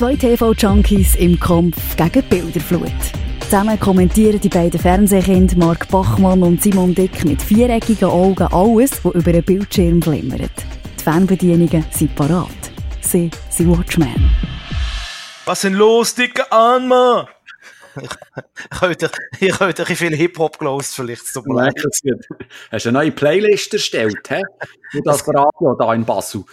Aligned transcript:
Zwei 0.00 0.16
TV-Junkies 0.16 1.16
im 1.16 1.38
Kampf 1.38 1.94
gegen 1.94 2.22
Bilderflut. 2.22 2.90
Zusammen 3.40 3.78
kommentieren 3.78 4.40
die 4.40 4.48
beiden 4.48 4.80
Fernsehkinder 4.80 5.54
Mark 5.58 5.88
Bachmann 5.88 6.42
und 6.42 6.62
Simon 6.62 6.94
Dick 6.94 7.22
mit 7.26 7.42
viereckigen 7.42 8.08
Augen 8.08 8.48
alles, 8.50 9.04
was 9.04 9.14
über 9.14 9.30
den 9.30 9.42
Bildschirm 9.42 10.00
glimmert. 10.00 10.52
Die 10.98 11.02
Fernbedienungen 11.04 11.84
sind 11.90 12.14
parat. 12.14 12.48
Sie 13.02 13.30
sind 13.50 13.76
Watchmen. 13.76 14.30
Was 15.44 15.58
ist 15.58 15.64
denn 15.64 15.74
los, 15.74 16.14
dicke 16.14 16.50
Anma? 16.50 17.28
Ich 19.40 19.60
habe 19.60 19.74
ein 19.76 19.96
viel 19.96 20.14
Hip-Hop 20.14 20.58
gelost, 20.58 20.94
vielleicht. 20.94 21.32
Tut 21.32 21.46
mir 21.46 21.54
leid. 21.54 21.74
Hast 22.70 22.84
du 22.84 22.88
eine 22.88 22.98
neue 22.98 23.12
Playlist 23.12 23.72
erstellt, 23.72 24.28
hä? 24.28 24.42
Wie 24.92 25.00
das 25.02 25.26
Radio 25.26 25.74
da 25.74 25.94
in 25.94 26.04
Basel. 26.04 26.44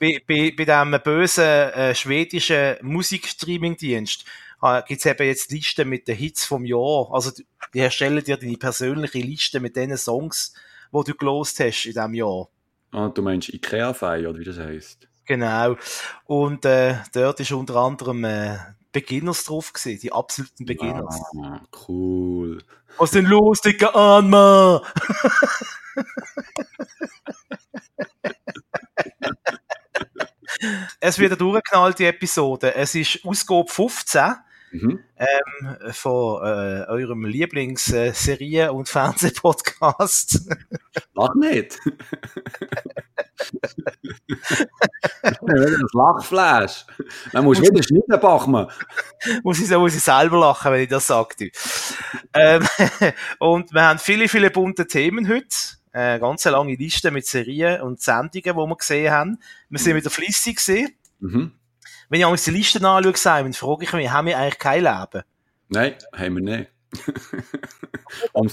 Bei, 0.00 0.20
bei, 0.26 0.52
bei 0.56 0.64
diesem 0.64 1.00
bösen 1.02 1.44
äh, 1.44 1.94
schwedischen 1.94 2.76
Musikstreaming-Dienst 2.82 4.24
äh, 4.62 4.82
gibt 4.86 5.00
es 5.00 5.06
eben 5.06 5.26
jetzt 5.26 5.50
Listen 5.50 5.88
mit 5.88 6.08
den 6.08 6.16
Hits 6.16 6.44
vom 6.44 6.64
Jahr. 6.64 7.08
Also 7.12 7.30
die 7.72 7.78
erstellen 7.78 8.22
dir 8.22 8.36
deine 8.36 8.56
persönliche 8.56 9.18
Liste 9.18 9.60
mit 9.60 9.76
den 9.76 9.96
Songs, 9.96 10.54
die 10.92 11.10
du 11.10 11.14
gelost 11.14 11.60
hast 11.60 11.86
in 11.86 11.92
diesem 11.92 12.14
Jahr. 12.14 12.48
Ah, 12.90 13.08
du 13.08 13.22
meinst 13.22 13.48
Ikea-Fei, 13.48 14.28
oder 14.28 14.38
wie 14.38 14.44
das 14.44 14.58
heisst? 14.58 15.08
Genau. 15.26 15.76
Und 16.26 16.64
äh, 16.64 16.96
dort 17.12 17.40
ist 17.40 17.52
unter 17.52 17.76
anderem 17.76 18.24
äh, 18.24 18.56
Beginners 18.94 19.44
drauf 19.44 19.72
gewesen, 19.74 20.00
die 20.00 20.12
absoluten 20.12 20.64
Beginners. 20.64 21.20
Ah, 21.42 21.60
cool. 21.88 22.62
Was 22.96 23.10
denn 23.10 23.26
los, 23.26 23.60
dicke 23.60 23.92
Anma? 23.94 24.80
es 31.00 31.18
wird 31.18 31.32
eine 31.32 31.38
durchgeknallte 31.38 32.06
Episode. 32.06 32.72
Es 32.74 32.94
ist 32.94 33.18
Ausgabe 33.24 33.68
15 33.68 34.36
Mhm. 34.74 34.98
ähm, 35.16 35.92
von 35.92 36.42
äh, 36.42 36.84
eurem 36.88 37.24
Lieblingsserien- 37.26 38.70
und 38.70 38.88
Fernsehpodcast. 38.88 40.50
Lach 41.14 41.34
nicht. 41.36 41.78
das 45.22 45.92
Lachflash. 45.92 46.86
Dann 47.32 47.44
musst 47.44 47.60
du 47.60 47.70
wieder 47.70 47.84
schneiden, 47.84 48.20
Bachmann. 48.20 48.66
muss 49.44 49.60
ich, 49.60 49.70
muss 49.70 49.94
ich 49.94 50.02
selber 50.02 50.40
lachen, 50.40 50.72
wenn 50.72 50.82
ich 50.82 50.88
das 50.88 51.06
sage. 51.06 51.52
ähm, 52.34 52.66
und 53.38 53.72
wir 53.72 53.82
haben 53.82 54.00
viele, 54.00 54.28
viele 54.28 54.50
bunte 54.50 54.88
Themen 54.88 55.28
heute. 55.28 55.46
Äh, 55.92 56.18
ganz 56.18 56.44
eine 56.48 56.56
lange 56.56 56.74
Liste 56.74 57.12
mit 57.12 57.26
Serien 57.26 57.80
und 57.80 58.00
Sendungen, 58.00 58.42
die 58.42 58.44
wir 58.44 58.76
gesehen 58.76 59.12
haben. 59.12 59.38
Wir 59.68 59.78
sind 59.78 59.94
wieder 59.94 60.10
flüssig 60.10 60.56
gesehen. 60.56 60.96
Mhm. 61.20 61.52
Wenn 62.08 62.34
ich 62.34 62.44
die 62.44 62.50
Listen 62.50 62.84
anschaue, 62.84 63.16
Simon, 63.16 63.52
frage 63.52 63.84
ich 63.84 63.92
mich, 63.92 64.10
haben 64.10 64.26
wir 64.26 64.38
eigentlich 64.38 64.58
kein 64.58 64.84
Leben? 64.84 65.22
Nein, 65.68 65.94
haben 66.12 66.34
wir 66.36 66.42
nicht. 66.42 66.70
um 68.32 68.46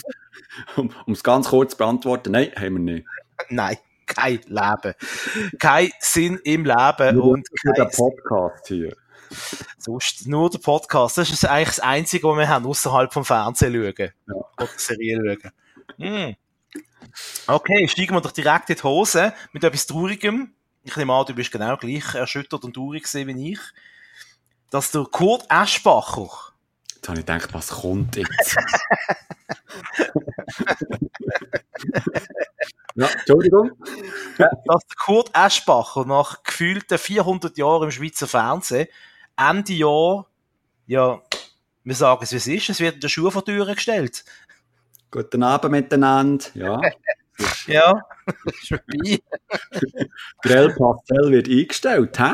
es 1.08 1.24
ganz 1.24 1.50
kurz 1.50 1.72
zu 1.72 1.78
beantworten, 1.78 2.32
nein, 2.32 2.52
haben 2.56 2.86
wir 2.86 2.94
nicht. 2.94 3.08
Nein, 3.50 3.78
kein 4.06 4.40
Leben. 4.48 4.94
Kein 5.60 5.92
Sinn 6.00 6.40
im 6.44 6.66
Leben 6.66 7.20
und 7.20 7.48
Für 7.60 7.72
kein 7.74 7.86
den 7.86 7.96
Podcast 7.96 8.68
hier. 8.68 8.96
Sonst 9.78 10.28
nur 10.28 10.50
der 10.50 10.60
Podcast. 10.60 11.18
Das 11.18 11.30
ist 11.30 11.46
eigentlich 11.46 11.70
das 11.70 11.80
Einzige, 11.80 12.28
was 12.28 12.38
wir 12.38 12.48
haben, 12.48 12.66
außerhalb 12.66 13.12
vom 13.14 13.26
Fernsehen 13.26 13.74
schauen. 13.74 14.12
Ja. 14.28 14.36
Oder 14.58 14.70
Serien 14.78 15.38
schauen. 15.42 15.52
Hm. 15.98 16.36
Okay, 17.48 17.88
steigen 17.88 18.14
wir 18.14 18.22
doch 18.22 18.32
direkt 18.32 18.70
in 18.70 18.76
die 18.76 18.84
Hose 18.84 19.34
mit 19.54 19.64
etwas 19.64 19.88
Traurigem. 19.88 20.54
Ich 20.84 20.96
nehme 20.98 21.14
an, 21.14 21.26
du 21.26 21.34
bist 21.34 21.52
genau 21.52 21.78
gleich 21.78 22.16
erschüttert 22.16 22.64
und 22.64 22.74
traurig 22.74 23.12
wie 23.14 23.52
ich. 23.52 23.60
Dass 24.70 24.92
der 24.92 25.04
Kurt 25.04 25.46
Eschbacher, 25.50 26.30
Jetzt 27.02 27.10
habe 27.10 27.20
ich 27.20 27.26
gedacht, 27.26 27.52
was 27.54 27.70
kommt 27.70 28.16
jetzt? 28.16 28.56
ja, 32.96 33.08
Entschuldigung. 33.08 33.72
dass 34.38 34.86
der 34.86 34.96
Kurt 35.04 35.32
Eschbacher 35.34 36.06
nach 36.06 36.44
gefühlten 36.44 37.00
400 37.00 37.58
Jahren 37.58 37.86
im 37.86 37.92
Schweizer 37.92 38.28
Fernsehen 38.28 38.88
Ende 39.36 39.74
Jahr, 39.74 40.28
ja, 40.86 41.20
wir 41.84 41.96
sagen 41.96 42.24
es 42.24 42.32
wie 42.34 42.36
es 42.36 42.46
ist, 42.46 42.70
es 42.70 42.80
wird 42.80 42.96
in 42.96 43.02
der 43.02 43.10
Schuhe 43.10 43.32
vor 43.32 43.44
die 43.44 43.52
Tür 43.54 43.66
gestellt. 43.74 44.24
Guten 45.10 45.42
Abend 45.42 45.72
miteinander. 45.72 46.46
Ja, 46.54 46.80
Ja, 47.68 48.02
ist 48.46 48.68
vorbei. 48.70 49.20
Grell 50.42 50.70
Pastel 50.76 51.32
wird 51.32 51.48
eingestellt, 51.48 52.20
hä? 52.20 52.34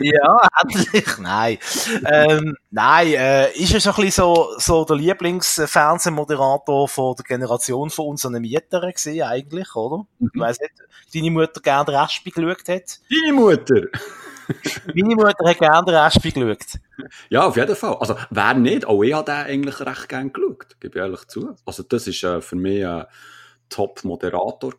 Ja, 0.00 0.48
endlich. 0.62 1.18
Nein. 1.18 1.58
Ähm, 2.04 2.56
nein, 2.70 3.08
äh, 3.08 3.52
ist 3.52 3.74
er 3.74 3.80
so 3.80 3.90
ein 3.90 3.96
bisschen 3.96 4.24
so, 4.24 4.48
so 4.58 4.84
der 4.84 4.96
Lieblingsfernsehmoderator 4.96 6.88
von 6.88 7.14
der 7.16 7.24
Generation 7.24 7.90
von 7.90 8.06
unseren 8.08 8.40
Mietern 8.40 8.90
gewesen, 8.90 9.22
eigentlich, 9.22 9.74
oder? 9.74 10.06
Ich 10.20 10.40
weiss 10.40 10.58
nicht, 10.60 10.72
deine 11.14 11.30
Mutter 11.30 11.60
gerne 11.60 11.92
Raspi 11.92 12.30
geschaut 12.30 12.68
hat. 12.68 13.00
Deine 13.10 13.32
Mutter. 13.32 13.82
Meine 14.94 15.14
Mutter 15.14 15.48
hat 15.48 15.58
gerne 15.58 15.84
den 15.84 15.94
Raspi 15.94 16.30
geschaut. 16.30 16.80
Ja, 17.28 17.42
auf 17.46 17.56
jeden 17.56 17.76
Fall. 17.76 17.96
Also, 18.00 18.16
wer 18.30 18.54
nicht, 18.54 18.86
auch 18.86 19.02
ich 19.02 19.12
habe 19.12 19.24
den 19.24 19.34
eigentlich 19.34 19.80
recht 19.80 20.08
gern 20.08 20.32
geschaut, 20.32 20.80
gebe 20.80 20.98
ich 20.98 21.02
ehrlich 21.04 21.26
zu. 21.28 21.54
Also, 21.66 21.82
das 21.82 22.06
ist 22.06 22.22
äh, 22.24 22.40
für 22.40 22.56
mich 22.56 22.86
ein 22.86 23.04
Top-Moderator 23.68 24.74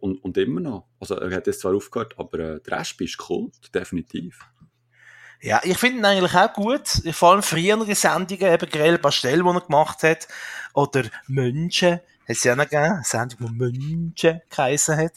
und, 0.00 0.16
und 0.24 0.36
immer 0.36 0.60
noch. 0.60 0.86
Also, 1.00 1.16
er 1.16 1.34
hat 1.34 1.46
jetzt 1.46 1.60
zwar 1.60 1.74
aufgehört, 1.74 2.14
aber 2.18 2.38
äh, 2.38 2.60
der 2.60 2.78
Rest 2.78 3.00
ist 3.00 3.18
cool, 3.28 3.50
definitiv. 3.74 4.40
Ja, 5.44 5.60
ich 5.64 5.76
finde 5.76 5.98
ihn 5.98 6.04
eigentlich 6.04 6.34
auch 6.34 6.52
gut. 6.52 6.86
Vor 7.12 7.32
allem 7.32 7.42
früher 7.42 7.84
die 7.84 7.94
Sendungen, 7.94 8.52
eben 8.52 8.70
Grell 8.70 8.98
Pastel, 8.98 9.42
die 9.42 9.48
er 9.48 9.60
gemacht 9.60 10.04
hat. 10.04 10.28
Oder 10.72 11.02
Mönche. 11.26 12.02
Hat 12.28 12.36
es 12.36 12.44
ja 12.44 12.54
noch 12.54 12.68
gegeben. 12.68 12.92
Eine 12.92 13.04
Sendung, 13.04 13.38
wo 13.40 13.48
Mönche 13.48 14.42
geheissen 14.48 14.96
hat. 14.96 15.14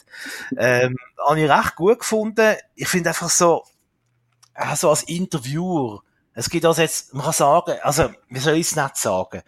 Ähm, 0.56 0.96
habe 1.28 1.40
ich 1.40 1.48
recht 1.48 1.76
gut 1.76 2.00
gefunden. 2.00 2.56
Ich 2.74 2.88
finde 2.88 3.10
einfach 3.10 3.30
so, 3.30 3.62
äh, 4.54 4.74
so 4.74 4.90
als 4.90 5.04
Interviewer. 5.04 6.02
Es 6.38 6.50
gibt 6.50 6.66
also 6.66 6.82
jetzt, 6.82 7.14
man 7.14 7.24
kann 7.24 7.32
sagen, 7.32 7.76
also, 7.82 8.10
wie 8.28 8.38
soll 8.38 8.54
ich 8.56 8.66
es 8.66 8.76
nicht 8.76 8.96
sagen? 8.98 9.40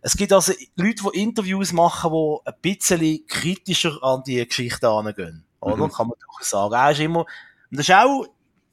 Es 0.00 0.16
gibt 0.16 0.32
also 0.32 0.52
Leute, 0.76 1.02
die 1.12 1.20
Interviews 1.20 1.72
machen, 1.72 2.12
die 2.12 2.48
ein 2.48 2.54
bisschen 2.62 3.26
kritischer 3.26 3.98
an 4.00 4.22
die 4.24 4.46
Geschichte 4.46 4.88
angehen. 4.88 5.44
Oder? 5.58 5.88
Mhm. 5.88 5.92
Kann 5.92 6.06
man 6.06 6.16
durchaus 6.20 6.50
sagen. 6.50 6.72
Er 6.72 6.92
ist 6.92 7.00
immer, 7.00 7.20
und 7.20 7.78
das 7.78 7.88
ist 7.88 7.94
auch, 7.94 8.26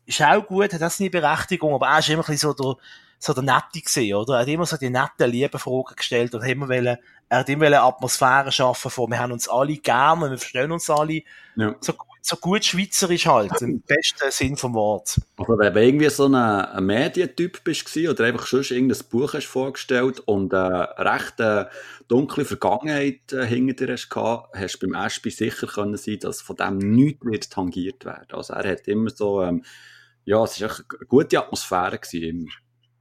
ist 0.05 0.21
auch 0.21 0.45
gut, 0.45 0.71
hat 0.71 0.81
das 0.81 0.99
nie 0.99 1.09
Berechtigung, 1.09 1.73
aber 1.73 1.87
er 1.87 1.97
ist 1.97 2.09
immer 2.09 2.23
ein 2.23 2.31
bisschen 2.31 2.53
so 2.55 2.75
der, 2.75 2.83
so 3.17 3.33
der 3.33 3.41
Nette 3.41 3.81
gewesen, 3.81 4.13
oder? 4.13 4.35
Er 4.35 4.41
hat 4.41 4.47
immer 4.47 4.65
so 4.67 4.77
die 4.77 4.91
netten, 4.91 5.31
lieben 5.31 5.59
Fragen 5.59 5.95
gestellt 5.95 6.35
und 6.35 6.43
hat 6.43 6.49
immer 6.49 6.69
wollen, 6.69 6.97
er 7.29 7.39
hat 7.39 7.49
immer 7.49 7.65
wollen 7.65 7.73
Atmosphäre 7.73 8.51
schaffen 8.51 8.91
von, 8.91 9.09
wir 9.09 9.17
haben 9.17 9.31
uns 9.31 9.49
alle 9.49 9.77
gerne, 9.77 10.29
wir 10.29 10.37
verstehen 10.37 10.71
uns 10.71 10.91
alle. 10.91 11.23
Ja. 11.55 11.75
So, 11.79 11.93
so 12.27 12.35
gut 12.35 12.65
schweizerisch 12.65 13.25
halt, 13.25 13.61
im 13.61 13.79
besten 13.79 14.29
Sinn 14.31 14.57
vom 14.57 14.73
Wort. 14.73 15.15
Also, 15.37 15.57
wenn 15.57 15.73
du 15.73 15.81
irgendwie 15.81 16.09
so 16.09 16.25
ein, 16.25 16.35
ein 16.35 16.85
Medientyp 16.85 17.63
bist 17.63 17.95
oder 17.95 18.25
einfach 18.25 18.45
schon 18.45 18.63
irgendein 18.63 18.99
Buch 19.09 19.33
hast 19.33 19.45
vorgestellt 19.45 20.19
und 20.19 20.53
eine 20.53 20.89
recht 20.97 21.39
äh, 21.39 21.67
dunkle 22.09 22.43
Vergangenheit 22.43 23.31
äh, 23.31 23.45
hinter 23.45 23.85
dir 23.85 23.93
hast 23.93 24.09
gehabt, 24.09 24.53
hast 24.53 24.79
du 24.79 24.89
beim 24.89 25.05
Ashby 25.05 25.31
sicher 25.31 25.67
können 25.67 25.95
sein, 25.95 26.19
dass 26.19 26.41
von 26.41 26.57
dem 26.57 26.79
nichts 26.79 27.25
wird 27.25 27.49
tangiert 27.49 28.03
werden. 28.03 28.31
Also, 28.31 28.53
er 28.53 28.71
hat 28.71 28.89
immer 28.89 29.09
so, 29.09 29.41
ähm, 29.41 29.63
ja, 30.25 30.43
es 30.43 30.59
war 30.59 30.69
eine 30.69 31.07
gute 31.07 31.39
Atmosphäre 31.39 31.97
gewesen, 31.97 32.41
immer. 32.41 32.51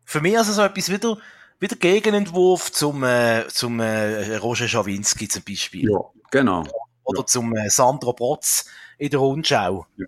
Für 0.04 0.20
mich 0.20 0.38
also 0.38 0.52
so 0.52 0.62
etwas 0.62 0.88
wieder, 0.88 1.18
wieder 1.58 1.74
Gegenentwurf 1.74 2.70
zum, 2.70 3.02
äh, 3.02 3.48
zum 3.48 3.80
äh, 3.80 4.36
Roger 4.36 4.68
Schawinski 4.68 5.26
zum 5.26 5.42
Beispiel. 5.42 5.90
Ja, 5.90 5.98
genau. 6.30 6.62
Oder 7.02 7.26
zum 7.26 7.56
äh, 7.56 7.68
Sandro 7.70 8.12
Brotz 8.12 8.66
in 8.98 9.10
der 9.10 9.20
Rundschau. 9.20 9.86
Ja. 9.96 10.06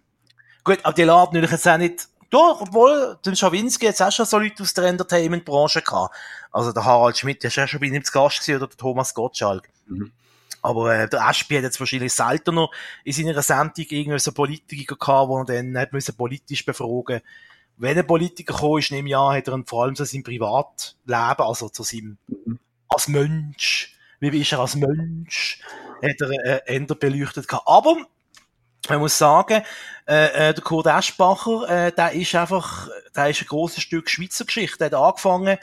Gut, 0.65 0.78
aber 0.82 0.94
die 0.94 1.03
laden 1.03 1.34
natürlich 1.34 1.53
jetzt 1.53 1.69
auch 1.69 1.78
nicht, 1.78 2.09
doch, 2.31 2.60
obwohl, 2.60 3.19
den 3.25 3.37
Schawinski 3.37 3.87
jetzt 3.87 4.02
auch 4.02 4.12
schon 4.12 4.26
so 4.26 4.38
Leute 4.38 4.62
aus 4.62 4.75
der 4.75 4.85
Entertainment-Branche 4.85 5.81
gehabt. 5.82 6.14
Also 6.52 6.73
der 6.73 6.85
Harald 6.85 7.17
Schmidt, 7.17 7.43
der 7.43 7.49
ist 7.49 7.56
ja 7.56 7.67
schon 7.67 7.81
bei 7.81 7.87
ihm 7.87 8.05
zu 8.05 8.12
Gast 8.12 8.40
gewesen, 8.40 8.56
oder 8.56 8.67
der 8.67 8.76
Thomas 8.76 9.14
Gottschalk. 9.14 9.69
Mhm. 9.87 10.12
Aber 10.61 10.94
äh, 10.94 11.08
der 11.08 11.26
Aspie 11.26 11.56
hat 11.56 11.62
jetzt 11.62 11.81
wahrscheinlich 11.81 12.12
seltener 12.12 12.69
in 13.05 13.12
seiner 13.12 13.40
Sendung 13.43 13.87
irgendwie 13.88 14.19
so 14.19 14.32
Politiker 14.32 14.96
gehabt, 14.96 15.29
wo 15.29 15.38
er 15.38 15.44
dann 15.44 15.79
hat 15.79 15.93
müssen 15.93 16.17
politisch 16.17 16.67
befragen 16.67 17.20
Wenn 17.76 17.96
ein 17.96 18.06
Politiker 18.06 18.52
gekommen 18.52 18.81
ist, 18.81 18.91
nehme 18.91 19.08
ich 19.08 19.17
an, 19.17 19.37
hat 19.37 19.49
er 19.49 19.55
ihn 19.55 19.67
vor 19.67 19.84
allem 19.84 19.94
zu 19.94 20.05
seinem 20.05 20.25
Privatleben, 20.25 21.44
also 21.44 21.69
zu 21.69 21.82
seinem, 21.82 22.19
Mhm. 22.26 22.58
als 22.88 23.08
Mensch, 23.08 23.96
wie 24.20 24.41
ist 24.41 24.52
er 24.52 24.58
als 24.58 24.75
Mensch, 24.75 25.61
hat 26.02 26.20
er 26.20 26.31
äh, 26.31 26.61
eher 26.67 26.87
beleuchtet 26.87 27.46
gehabt. 27.49 27.67
Aber, 27.67 27.96
man 28.88 29.00
muss 29.00 29.19
sagen, 29.19 29.62
äh, 30.06 30.49
äh, 30.49 30.55
der 30.55 30.62
Kurt 30.62 30.87
Eschbacher, 30.87 31.69
äh, 31.69 31.93
der 31.93 32.12
ist 32.12 32.35
einfach, 32.35 32.88
der 33.14 33.31
ist 33.31 33.43
ein 33.43 33.46
grosses 33.46 33.82
Stück 33.82 34.08
Schweizer 34.08 34.44
Geschichte. 34.44 34.79
Der 34.79 34.87
hat 34.87 34.94
angefangen, 34.94 35.58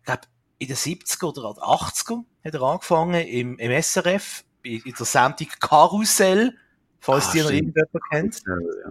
ich 0.00 0.04
glaub, 0.04 0.20
in 0.58 0.68
den 0.68 0.76
70er 0.76 1.26
oder 1.26 1.62
80er 1.62 2.24
hat 2.44 2.54
er 2.54 2.62
angefangen 2.62 3.26
im, 3.26 3.58
im 3.58 3.82
SRF, 3.82 4.44
in, 4.62 4.80
in 4.82 4.94
der 4.94 5.06
Sendung 5.06 5.48
Karussell, 5.60 6.56
falls 7.00 7.28
Ah, 7.28 7.32
die 7.32 7.42
noch 7.42 7.50
irgendjemand 7.50 8.04
kennt. 8.10 8.42
Ja, 8.46 8.54
ja. 8.54 8.90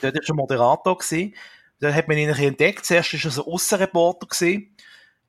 Dort 0.00 0.14
war 0.14 0.22
er 0.28 0.34
Moderator. 0.34 0.98
Gewesen. 0.98 1.34
Da 1.78 1.92
hat 1.92 2.08
man 2.08 2.18
ihn 2.18 2.28
ein 2.28 2.32
bisschen 2.32 2.48
entdeckt. 2.48 2.84
Zuerst 2.84 3.12
war 3.12 3.20
er 3.24 3.30
so 3.30 3.46
Aussenreporter 3.46 4.26
gewesen. 4.26 4.76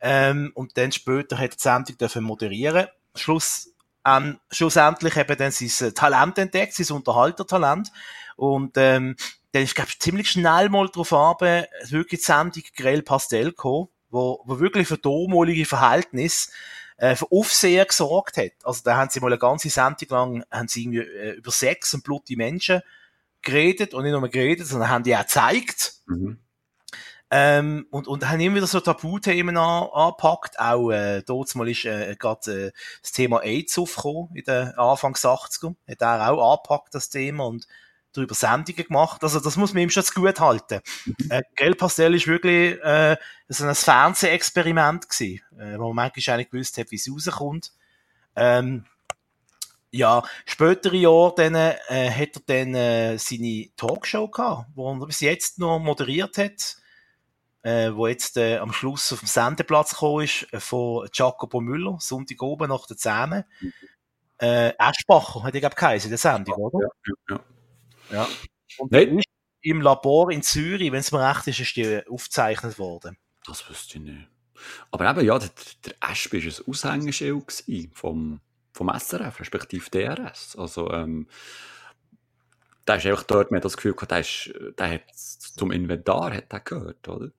Ähm, 0.01 0.51
und 0.55 0.77
dann 0.77 0.91
später 0.91 1.37
hat 1.37 1.51
er 1.51 1.55
die 1.55 1.61
Sendung 1.61 1.97
dürfen 1.97 2.23
moderieren. 2.23 2.87
Schluss, 3.15 3.73
ähm, 4.06 4.39
schlussendlich 4.51 5.15
eben 5.18 5.38
dann 5.38 5.51
sein 5.51 5.94
Talent 5.94 6.38
entdeckt, 6.38 6.74
sein 6.74 6.95
Unterhaltertalent. 6.95 7.92
Und, 8.36 8.77
ähm, 8.77 9.15
dann 9.51 9.63
ist, 9.63 9.75
glaube 9.75 9.89
ich, 9.89 10.00
ziemlich 10.00 10.31
schnell 10.31 10.69
mal 10.69 10.88
drauf 10.88 11.12
ab, 11.13 11.42
wirklich 11.42 12.21
die 12.21 12.25
Sendung 12.25 12.63
Grell 12.75 13.01
Pastel 13.01 13.50
gekommen, 13.50 13.89
wo, 14.09 14.42
wo 14.45 14.59
wirklich 14.59 14.88
für 14.88 14.98
damalige 14.98 15.65
Verhältnisse 15.65 16.51
äh, 16.98 17.15
für 17.15 17.27
Aufsehen 17.31 17.86
gesorgt 17.88 18.38
hat. 18.38 18.53
Also 18.63 18.81
da 18.83 18.95
haben 18.95 19.09
sie 19.09 19.19
mal 19.19 19.27
eine 19.27 19.39
ganze 19.39 19.69
Sendung 19.69 20.07
lang 20.09 20.45
haben 20.51 20.68
sie 20.68 20.83
irgendwie, 20.83 21.00
äh, 21.00 21.31
über 21.31 21.51
Sex 21.51 21.94
und 21.94 22.03
blutige 22.03 22.38
Menschen 22.38 22.81
geredet 23.42 23.94
und 23.94 24.03
nicht 24.03 24.12
nur 24.12 24.30
geredet, 24.30 24.68
sondern 24.68 24.89
haben 24.89 25.03
die 25.03 25.15
auch 25.15 25.21
gezeigt. 25.21 25.95
Mhm. 26.06 26.39
Ähm, 27.33 27.87
und, 27.91 28.09
und 28.09 28.27
haben 28.27 28.41
immer 28.41 28.57
wieder 28.57 28.67
so 28.67 28.81
Tabuthemen 28.81 29.55
an, 29.55 29.87
angepackt. 29.93 30.59
Auch 30.59 30.91
äh, 30.91 31.21
dort 31.25 31.55
mal 31.55 31.69
ist 31.69 31.85
äh, 31.85 32.15
gerade 32.19 32.67
äh, 32.67 32.71
das 33.01 33.13
Thema 33.13 33.41
AIDS 33.41 33.77
aufgekommen 33.77 34.29
in 34.35 34.43
den 34.43 34.73
Anfangs 34.77 35.23
80er. 35.23 35.75
Hat 35.87 36.01
er 36.01 36.29
auch 36.29 36.51
angepackt, 36.51 36.93
das 36.93 37.09
Thema, 37.09 37.45
und 37.45 37.67
darüber 38.13 38.35
Sendungen 38.35 38.85
gemacht. 38.85 39.23
Also 39.23 39.39
das 39.39 39.55
muss 39.55 39.73
man 39.73 39.83
ihm 39.83 39.89
schon 39.89 40.03
zu 40.03 40.13
gut 40.13 40.39
halten. 40.39 40.81
Mhm. 41.05 41.31
Äh, 41.31 41.41
Gel 41.55 41.75
Pastel 41.75 42.15
ist 42.15 42.27
wirklich 42.27 42.81
äh, 42.83 43.15
so 43.47 43.65
ein 43.65 43.75
Fernsehexperiment 43.75 45.09
gewesen, 45.09 45.41
äh, 45.57 45.77
wo 45.79 45.93
man 45.93 46.11
manchmal 46.11 46.35
eigentlich 46.35 46.51
gewusst 46.51 46.77
hat, 46.77 46.91
wie 46.91 46.97
es 46.97 47.09
rauskommt. 47.09 47.71
Ähm, 48.35 48.85
ja, 49.91 50.23
spätere 50.45 50.95
Jahre 50.95 51.33
dann, 51.35 51.55
äh, 51.55 52.11
hat 52.11 52.35
er 52.35 52.41
dann 52.45 52.75
äh, 52.75 53.17
seine 53.17 53.69
Talkshow 53.75 54.27
gehabt, 54.29 54.67
wo 54.75 54.91
er 54.91 55.05
bis 55.05 55.19
jetzt 55.19 55.59
noch 55.59 55.79
moderiert 55.79 56.37
hat, 56.37 56.77
äh, 57.63 57.91
wo 57.93 58.07
jetzt 58.07 58.37
äh, 58.37 58.57
am 58.57 58.73
Schluss 58.73 59.11
auf 59.13 59.19
dem 59.19 59.27
Sendeplatz 59.27 59.91
gekommen 59.91 60.23
ist, 60.23 60.51
äh, 60.51 60.59
von 60.59 61.07
Jacopo 61.13 61.61
Müller, 61.61 61.97
Sonntag 61.99 62.41
oben 62.41 62.69
nach 62.69 62.87
der 62.87 62.97
Zähne. 62.97 63.45
Mhm. 63.59 63.73
Äh, 64.39 64.73
Eschbacher 64.77 65.43
hat 65.43 65.53
er, 65.53 65.59
glaube 65.59 65.73
ich, 65.73 65.79
geheißen, 65.79 66.09
der 66.09 66.17
Sendung, 66.17 66.55
oder? 66.55 66.79
Ja, 66.79 67.35
ja. 67.35 67.39
Ja. 68.11 68.27
Und 68.77 68.91
Nein. 68.91 69.21
im 69.61 69.81
Labor 69.81 70.31
in 70.31 70.41
Zürich, 70.41 70.91
wenn 70.91 70.99
es 70.99 71.11
mir 71.11 71.27
recht 71.27 71.47
ist, 71.47 71.59
ist 71.59 71.75
die 71.75 72.01
aufgezeichnet 72.07 72.79
worden. 72.79 73.17
Das 73.45 73.67
wüsste 73.69 73.97
ich 73.97 74.03
nicht. 74.03 74.27
Aber 74.91 75.09
eben, 75.09 75.25
ja, 75.25 75.39
der, 75.39 75.49
der 75.85 75.93
Aspie 75.99 76.43
war 76.43 76.51
ein 76.51 76.69
Aushängeschild 76.69 77.63
vom, 77.93 78.41
vom 78.73 78.89
SRF, 78.89 79.39
respektive 79.39 79.89
DRS. 79.89 80.55
Also, 80.55 80.91
ähm, 80.91 81.27
der 82.87 82.97
ist 82.97 83.05
einfach 83.05 83.23
dort, 83.23 83.51
man 83.51 83.57
hat 83.57 83.65
das 83.65 83.77
Gefühl 83.77 83.93
gehabt, 83.93 84.11
der, 84.11 84.19
ist, 84.19 84.53
der 84.77 84.93
hat 84.93 85.15
zum 85.15 85.71
Inventar 85.71 86.33
hat 86.33 86.51
der 86.51 86.59
gehört, 86.59 87.07
oder? 87.07 87.31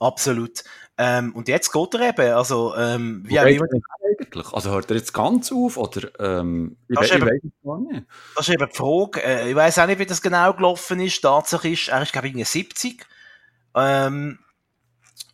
Absolut. 0.00 0.64
Ähm, 0.96 1.34
und 1.34 1.46
jetzt 1.48 1.72
geht 1.72 1.94
er 1.94 2.08
eben, 2.08 2.34
also, 2.34 2.74
ähm, 2.74 3.22
wie 3.26 3.38
auch 3.38 3.44
immer. 3.44 3.66
Eigentlich? 4.02 4.52
Also 4.52 4.70
hört 4.70 4.90
er 4.90 4.96
jetzt 4.96 5.12
ganz 5.12 5.52
auf, 5.52 5.76
oder, 5.76 6.08
ähm, 6.18 6.76
ich, 6.88 6.98
das, 6.98 7.10
eben, 7.10 7.28
ich 7.28 7.44
weiß 7.44 7.52
gar 7.64 7.80
nicht. 7.80 8.06
Das 8.34 8.48
ist 8.48 8.54
eben 8.54 8.68
die 8.70 8.76
Frage, 8.76 9.22
äh, 9.22 9.50
ich 9.50 9.56
weiß 9.56 9.78
auch 9.78 9.86
nicht, 9.86 9.98
wie 9.98 10.06
das 10.06 10.22
genau 10.22 10.52
gelaufen 10.52 11.00
ist, 11.00 11.20
Tatsache 11.20 11.68
ist, 11.68 11.88
er 11.88 12.02
ist, 12.02 12.12
glaube 12.12 12.28
ich, 12.28 12.48
70, 12.48 13.06
ähm, 13.74 14.38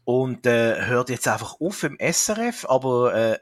und, 0.05 0.47
äh, 0.47 0.85
hört 0.87 1.11
jetzt 1.11 1.29
einfach 1.29 1.61
auf 1.61 1.83
im 1.85 1.97
SRF, 1.99 2.67
aber, 2.69 3.15
äh, 3.15 3.39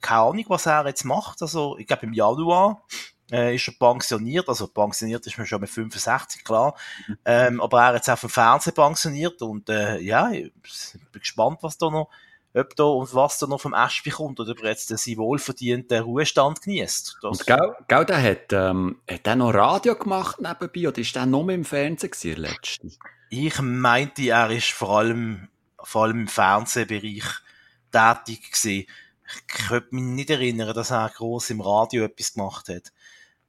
keine 0.00 0.20
Ahnung, 0.22 0.44
was 0.48 0.66
er 0.66 0.86
jetzt 0.86 1.04
macht, 1.04 1.42
also, 1.42 1.76
ich 1.78 1.86
glaube, 1.86 2.06
im 2.06 2.12
Januar, 2.12 2.84
äh, 3.32 3.54
ist 3.54 3.66
er 3.66 3.74
pensioniert, 3.78 4.48
also 4.48 4.68
pensioniert 4.68 5.26
ist 5.26 5.38
man 5.38 5.46
schon 5.46 5.60
mit 5.60 5.70
65, 5.70 6.44
klar, 6.44 6.76
mhm. 7.08 7.18
ähm, 7.24 7.60
aber 7.60 7.80
er 7.80 7.86
hat 7.86 7.94
jetzt 7.94 8.10
auch 8.10 8.18
vom 8.18 8.30
Fernsehen 8.30 8.74
pensioniert 8.74 9.40
und 9.42 9.68
äh, 9.68 9.98
ja, 9.98 10.30
ich 10.30 10.52
bin 11.12 11.20
gespannt, 11.20 11.58
was 11.62 11.78
da 11.78 11.90
noch, 11.90 12.10
ob 12.54 12.76
da 12.76 12.84
und 12.84 13.14
was 13.14 13.38
da 13.38 13.46
noch 13.46 13.60
vom 13.60 13.72
Aschby 13.72 14.10
kommt 14.10 14.38
oder 14.38 14.52
ob 14.52 14.62
er 14.62 14.70
jetzt 14.70 14.88
seinen 14.88 15.16
wohlverdienten 15.16 16.02
Ruhestand 16.02 16.60
genießt. 16.60 17.18
Und 17.22 17.46
gell, 17.46 17.74
gell, 17.88 18.04
der 18.04 18.22
hat, 18.22 18.52
ähm, 18.52 19.00
hat 19.10 19.24
der 19.24 19.36
noch 19.36 19.54
Radio 19.54 19.94
gemacht 19.96 20.38
nebenbei 20.38 20.88
oder 20.88 20.98
ist 20.98 21.16
der 21.16 21.24
noch 21.24 21.48
im 21.48 21.64
Fernsehen 21.64 22.10
gewesen? 22.10 22.92
Ich 23.30 23.58
meinte, 23.62 24.28
er 24.28 24.50
ist 24.50 24.72
vor 24.72 24.98
allem, 24.98 25.48
vor 25.82 26.02
allem 26.02 26.20
im 26.20 26.28
Fernsehbereich 26.28 27.24
tätig 27.90 28.52
gewesen. 28.52 28.86
Ich 29.34 29.46
könnte 29.46 29.94
mich 29.94 30.04
nicht 30.04 30.30
erinnern, 30.30 30.74
dass 30.74 30.90
er 30.90 31.08
groß 31.08 31.48
im 31.50 31.62
Radio 31.62 32.04
etwas 32.04 32.34
gemacht 32.34 32.68
hat. 32.68 32.92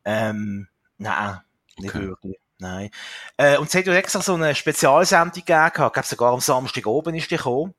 Ähm, 0.05 0.67
nein, 0.97 1.39
nicht 1.77 1.95
okay. 1.95 2.07
wirklich. 2.07 2.37
Nein. 2.59 2.89
Äh, 3.37 3.57
und 3.57 3.67
es 3.67 3.75
hat 3.75 3.85
ja 3.85 3.93
extra 3.93 4.21
so 4.21 4.35
eine 4.35 4.55
Spezialsendung 4.55 5.33
gegeben, 5.33 5.67
ich 5.67 5.73
glaube 5.73 6.03
sogar 6.03 6.33
am 6.33 6.39
Samstag 6.39 6.85
oben 6.87 7.15
ist 7.15 7.29
die 7.29 7.35
gekommen. 7.35 7.73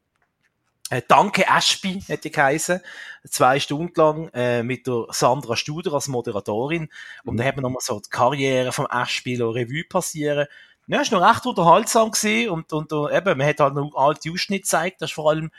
Äh, 0.91 1.01
Danke 1.09 1.47
Ashby 1.47 2.03
hätte 2.07 2.29
ich 2.29 2.35
geheißen. 2.35 2.81
Zwei 3.29 3.59
Stunden 3.59 3.95
lang 3.97 4.29
äh, 4.35 4.63
mit 4.63 4.87
der 4.87 5.07
Sandra 5.11 5.57
Studer 5.57 5.95
als 5.95 6.09
Moderatorin. 6.09 6.91
Und 7.25 7.35
mhm. 7.35 7.39
da 7.39 7.45
hat 7.45 7.57
man 7.57 7.63
nochmal 7.63 7.81
so 7.81 7.99
die 8.01 8.11
Karriere 8.11 8.73
vom 8.73 8.87
Ashby 8.91 9.37
Revue 9.41 9.85
passieren. 9.89 10.47
Ja, 10.87 10.99
war 10.99 11.19
noch 11.19 11.31
recht 11.31 11.47
unterhaltsam 11.47 12.11
gewesen 12.11 12.51
und, 12.51 12.71
und, 12.75 12.93
und 12.93 13.11
eben, 13.11 13.39
man 13.39 13.47
hat 13.47 13.61
halt 13.61 13.75
noch 13.75 13.95
alte 13.95 14.31
Ausschnitte 14.31 14.63
gezeigt. 14.63 15.01
Das 15.01 15.11
ist 15.11 15.15
vor 15.15 15.31
allem 15.31 15.51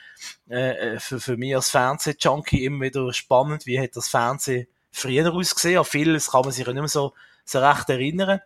äh, 0.47 0.93
äh 0.93 0.99
für, 0.99 1.19
für 1.19 1.35
mich 1.35 1.55
als 1.55 1.71
Fernseh-Junkie 1.71 2.63
immer 2.63 2.85
wieder 2.85 3.11
spannend, 3.11 3.65
wie 3.65 3.79
hat 3.79 3.95
das 3.95 4.07
Fernsehen 4.07 4.67
früher 4.95 5.33
ausgesehen. 5.33 5.77
An 5.77 5.85
vieles 5.85 6.31
kann 6.31 6.41
man 6.41 6.51
sich 6.51 6.65
nicht 6.65 6.75
mehr 6.75 6.87
so, 6.87 7.13
so 7.43 7.59
recht 7.59 7.89
erinnern. 7.89 8.39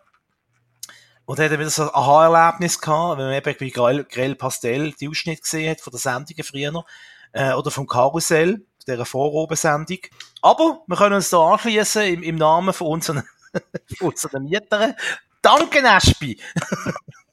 Und 1.25 1.37
er 1.37 1.45
hat 1.45 1.59
wieder 1.59 1.69
so 1.69 1.83
ein 1.83 1.89
Aha-Erlebnis 1.93 2.81
gehabt, 2.81 3.19
wenn 3.19 3.27
man 3.27 3.35
eben 3.35 3.59
wie 3.59 3.69
Grell, 3.69 4.03
Grell 4.05 4.35
Pastel 4.35 4.93
die 4.93 5.07
Ausschnitte 5.07 5.43
gesehen 5.43 5.69
hat 5.69 5.81
von 5.81 5.91
der 5.91 5.99
Sendungen 5.99 6.43
früher, 6.43 6.83
äh, 7.33 7.53
oder 7.53 7.69
vom 7.69 7.85
Karussell, 7.85 8.65
dieser 8.87 9.05
Vorobensendung. 9.05 9.99
Aber 10.41 10.81
wir 10.87 10.97
können 10.97 11.15
uns 11.15 11.29
da 11.29 11.51
anschließen 11.51 12.01
im, 12.01 12.23
im 12.23 12.35
Namen 12.35 12.73
von 12.73 12.87
unseren, 12.87 13.23
von 13.99 14.09
unseren 14.09 14.43
Mietern. 14.45 14.95
Danke, 15.41 15.83
Nespi! 15.83 16.39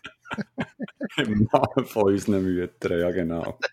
Im 1.17 1.49
Namen 1.53 1.87
von 1.87 2.05
unseren 2.05 2.43
Müttern, 2.43 3.01
ja 3.01 3.11
genau. 3.11 3.59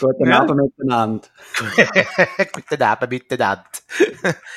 Guten 0.00 0.28
ja. 0.28 0.40
Abend 0.40 0.60
miteinander. 0.60 1.28
Guten 2.52 2.82
Abend 2.82 3.10
miteinander. 3.10 3.64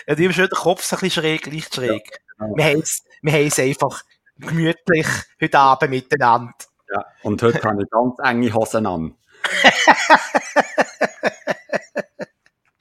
ja, 0.08 0.16
die 0.16 0.26
haben 0.26 0.34
schon 0.34 0.46
den 0.46 0.58
Kopf 0.58 0.84
so 0.84 0.96
ein 0.96 1.02
bisschen 1.02 1.24
schräg, 1.24 1.46
leicht 1.48 1.76
schräg. 1.76 2.10
Ja, 2.12 2.46
genau. 2.46 2.58
wir, 2.58 2.66
haben 2.66 2.80
es, 2.80 3.04
wir 3.22 3.34
haben 3.34 3.48
es 3.48 3.60
einfach 3.60 4.04
gemütlich 4.38 5.08
heute 5.42 5.60
Abend 5.60 5.92
miteinander. 5.92 6.54
Ja, 6.94 7.06
und 7.24 7.42
heute 7.42 7.62
habe 7.64 7.84
ich 7.84 7.90
ganz 7.90 8.16
enge 8.24 8.54
Hosen 8.54 8.86
an. 8.86 9.16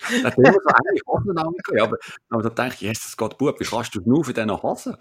Ich 0.08 0.24
habe 0.24 0.36
immer 0.36 0.52
so 0.52 0.68
enge 0.68 1.00
Hosen 1.06 1.38
an, 1.38 1.54
aber, 1.80 1.96
aber 2.30 2.42
da 2.42 2.50
denke 2.50 2.74
ich, 2.74 2.80
Jesus 2.82 3.16
Gott, 3.16 3.38
Bub, 3.38 3.58
wie 3.58 3.64
kannst 3.64 3.94
du 3.94 4.00
nur 4.04 4.24
für 4.24 4.32
diese 4.32 4.62
Hosen? 4.62 4.96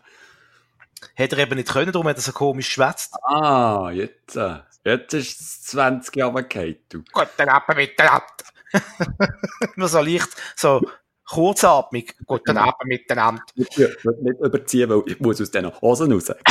Hätte 1.13 1.35
er 1.35 1.43
eben 1.43 1.55
nicht 1.55 1.71
können, 1.71 1.91
darum 1.91 2.07
hat 2.07 2.17
er 2.17 2.21
so 2.21 2.31
komisch 2.31 2.67
geschwätzt. 2.67 3.13
Ah, 3.23 3.89
jetzt, 3.93 4.35
äh, 4.35 4.59
jetzt 4.83 5.13
ist 5.13 5.41
es 5.41 5.63
20 5.63 6.15
Jahre 6.15 6.43
gefallen, 6.43 6.77
du. 6.89 7.03
Guten 7.11 7.49
Abend 7.49 7.77
miteinander. 7.77 8.25
Nur 9.75 9.87
so 9.87 9.99
leicht, 10.01 10.29
so 10.55 10.81
kurzatmig. 11.25 12.15
Guten 12.25 12.57
Abend 12.57 12.85
miteinander. 12.85 13.41
Ich 13.55 13.77
will 13.77 14.17
nicht 14.21 14.39
überziehen, 14.39 14.89
weil 14.89 15.03
ich 15.05 15.19
muss 15.19 15.41
aus 15.41 15.51
diesen 15.51 15.81
Hosen 15.81 16.11
raus. 16.11 16.31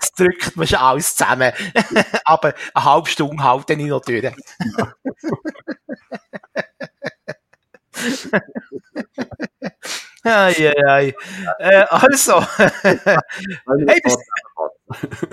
Es 0.00 0.12
drückt 0.12 0.56
mir 0.56 0.66
schon 0.66 0.78
alles 0.78 1.14
zusammen. 1.14 1.52
Aber 2.24 2.54
eine 2.74 2.84
halbe 2.84 3.08
Stunde 3.08 3.42
halte 3.42 3.74
ich 3.74 3.86
noch 3.86 4.00
durch. 4.00 4.32
Ei, 10.24 10.72
ei, 10.86 11.14
ei. 11.58 11.82
Also. 11.90 12.40
hey, 12.82 14.00
bis, 14.02 14.16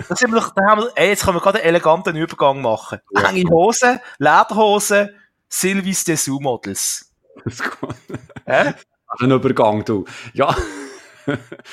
da 0.08 0.16
sind 0.16 0.32
wir 0.32 0.40
noch, 0.40 0.54
da 0.54 0.62
haben 0.66 0.82
wir, 0.82 0.92
ey, 0.96 1.08
jetzt 1.08 1.24
können 1.24 1.36
wir 1.36 1.40
gerade 1.40 1.58
einen 1.58 1.68
eleganten 1.68 2.16
Übergang 2.16 2.60
machen. 2.60 2.98
Ja. 3.12 3.30
Enge 3.30 3.48
Hosen, 3.50 4.00
Lederhosen, 4.18 5.10
Silvis 5.48 6.04
Dessous 6.04 6.40
Models. 6.40 7.12
Das 7.44 7.54
ist 7.54 7.80
gut. 7.80 7.94
Äh? 8.44 8.72
Ein 9.20 9.30
Übergang, 9.30 9.84
du. 9.84 10.04
Ja. 10.32 10.56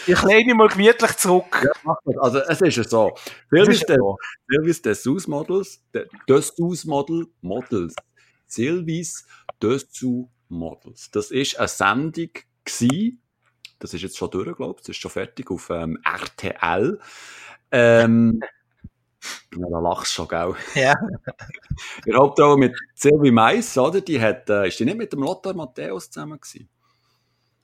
ich 0.05 0.21
lehne 0.23 0.45
mich 0.45 0.55
mal 0.55 0.67
gemütlich 0.67 1.17
zurück. 1.17 1.67
Ja, 1.85 1.97
also, 2.19 2.39
es 2.39 2.61
ist 2.61 2.77
ja 2.77 2.83
so. 2.83 3.15
Silvis, 3.49 3.83
so. 3.87 4.17
Silvis 4.47 4.81
Dessous 4.81 5.27
Models, 5.27 5.81
Dessous 6.27 6.85
Model, 6.85 7.27
Models. 7.41 7.95
Silvis 8.47 9.25
Dessous 9.61 10.27
Models. 10.49 11.09
Das 11.11 11.31
ist 11.31 11.57
eine 11.57 11.67
Sendung 11.67 12.29
gewesen. 12.67 13.21
Das 13.79 13.93
ist 13.93 14.01
jetzt 14.01 14.17
schon 14.17 14.31
durch, 14.31 14.55
glaube 14.55 14.75
ich. 14.77 14.81
Das 14.81 14.89
ist 14.89 14.97
schon 14.97 15.11
fertig 15.11 15.51
auf 15.51 15.69
ähm, 15.69 15.99
RTL. 16.03 16.99
Ähm, 17.71 18.39
ja, 19.55 19.67
da 19.69 19.79
lachst 19.79 20.11
du 20.11 20.15
schon, 20.15 20.27
gell? 20.27 20.55
Ja. 20.75 20.93
Ihr 22.05 22.17
habt 22.17 22.39
auch 22.39 22.57
mit 22.57 22.75
Silvi 22.95 23.31
Mais, 23.31 23.77
oder? 23.77 24.01
Die 24.01 24.19
hat, 24.19 24.49
äh, 24.49 24.67
ist 24.67 24.79
die 24.79 24.85
nicht 24.85 24.97
mit 24.97 25.13
dem 25.13 25.21
Lothar 25.21 25.53
Matthäus 25.53 26.09
zusammen 26.09 26.39
gewesen? 26.39 26.69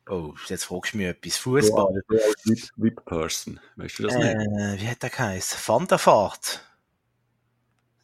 Oh, 0.10 0.34
jetzt 0.48 0.66
fragst 0.66 0.94
du 0.94 0.98
mich 0.98 1.08
etwas. 1.08 1.38
Fußball. 1.38 2.04
Du 2.08 2.16
als 2.16 2.72
VIP-Person, 2.76 3.60
weißt 3.78 4.00
du 4.00 4.04
das 4.04 4.16
nicht? 4.16 4.26
Äh, 4.26 4.82
wie 4.82 4.88
hat 4.90 5.02
der 5.02 5.10
geheißen? 5.10 5.58
Fantafahrt. 5.58 6.62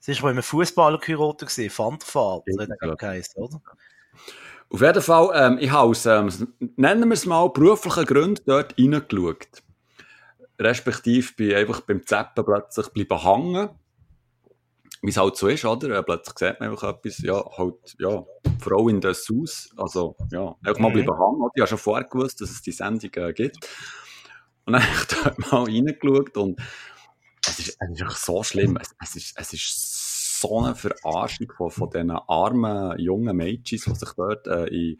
Das 0.05 0.23
war, 0.23 0.33
wo 0.33 0.39
ich 0.39 0.45
Fußballer 0.45 0.97
geheiratet 0.97 1.49
gesehen. 1.49 1.69
Fantafahrt, 1.69 2.43
Ja, 2.47 2.61
hat 2.61 2.69
der 2.81 2.95
geheißen, 2.95 3.43
oder? 3.43 3.61
Auf 4.71 4.81
jeden 4.81 5.01
Fall, 5.01 5.31
ähm, 5.33 5.57
ich 5.59 5.71
habe 5.71 5.89
aus, 5.89 6.05
ähm, 6.05 6.29
nennen 6.75 7.09
wir 7.09 7.13
es 7.13 7.25
mal, 7.25 7.49
beruflichen 7.49 8.05
Gründen 8.05 8.43
dort 8.45 8.75
reingeschaut. 8.77 9.63
Respektive 10.59 11.33
bin 11.33 11.49
ich 11.49 11.55
einfach 11.55 11.81
beim 11.81 12.05
Zappen 12.05 12.45
plötzlich 12.45 12.87
bleiben 12.89 13.21
hängen. 13.23 13.69
Wie 15.01 15.09
es 15.11 15.17
halt 15.17 15.37
so 15.37 15.47
ist, 15.47 15.63
oder? 15.65 15.97
Äh, 15.97 16.03
Plötzlich 16.03 16.37
sieht 16.37 16.59
man 16.59 16.69
einfach 16.71 16.89
etwas, 16.95 17.19
ja, 17.19 17.41
halt, 17.57 17.95
ja, 17.99 18.23
Frau 18.59 18.89
in 18.89 18.99
das 18.99 19.27
Haus. 19.29 19.69
Also, 19.77 20.15
ja, 20.31 20.55
einfach 20.63 20.79
mal 20.81 20.89
Mhm. 20.89 20.93
bleiben 21.05 21.17
hängen. 21.17 21.41
oder? 21.41 21.51
Ich 21.55 21.61
habe 21.61 21.69
schon 21.69 21.77
vorher 21.77 22.05
gewusst, 22.07 22.41
dass 22.41 22.49
es 22.51 22.61
die 22.61 22.73
Sendung 22.73 23.11
äh, 23.15 23.31
gibt. 23.33 23.57
Und 24.65 24.73
dann 24.73 24.81
habe 24.83 24.91
ich 25.01 25.07
dort 25.23 25.39
mal 25.51 25.63
reingeschaut 25.63 26.37
und 26.37 26.59
es 27.47 27.59
ist, 27.59 27.59
es 27.59 27.67
ist 27.69 27.81
einfach 27.81 28.17
so 28.17 28.43
schlimm. 28.43 28.77
Es, 28.79 28.93
es, 29.01 29.15
ist, 29.15 29.33
es 29.39 29.53
ist 29.53 29.98
so 30.39 30.59
eine 30.59 30.75
Verarschung 30.75 31.51
von, 31.55 31.71
von 31.71 31.89
diesen 31.89 32.11
armen 32.11 32.97
jungen 32.99 33.35
Mädchen, 33.35 33.79
die 33.85 33.95
sich 33.95 34.13
dort 34.15 34.47
äh, 34.47 34.65
in, 34.67 34.97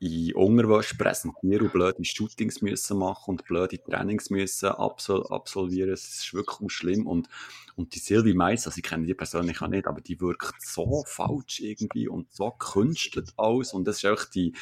in 0.00 0.34
Unterwäsche 0.34 0.96
präsentieren 0.96 1.66
und 1.66 1.72
blöde 1.72 2.04
Shootings 2.04 2.62
müssen 2.62 2.98
machen 2.98 3.32
und 3.32 3.44
blöde 3.44 3.82
Trainings 3.82 4.30
müssen 4.30 4.70
absol 4.70 5.30
absolvieren. 5.30 5.90
Es 5.90 6.08
ist 6.08 6.32
wirklich 6.32 6.60
auch 6.60 6.70
schlimm. 6.70 7.06
Und, 7.06 7.28
und 7.76 7.94
die 7.94 7.98
Sylvie 7.98 8.32
Mais, 8.32 8.66
also 8.66 8.78
ich 8.78 8.82
kenne 8.82 9.06
die 9.06 9.14
persönlich 9.14 9.60
auch 9.60 9.68
nicht, 9.68 9.86
aber 9.86 10.00
die 10.00 10.20
wirkt 10.20 10.54
so 10.60 11.04
falsch 11.06 11.60
irgendwie 11.60 12.08
und 12.08 12.32
so 12.32 12.50
künstelt 12.50 13.34
aus. 13.36 13.74
Und 13.74 13.86
das 13.86 13.98
ist 13.98 14.06
einfach 14.06 14.30
die, 14.30 14.54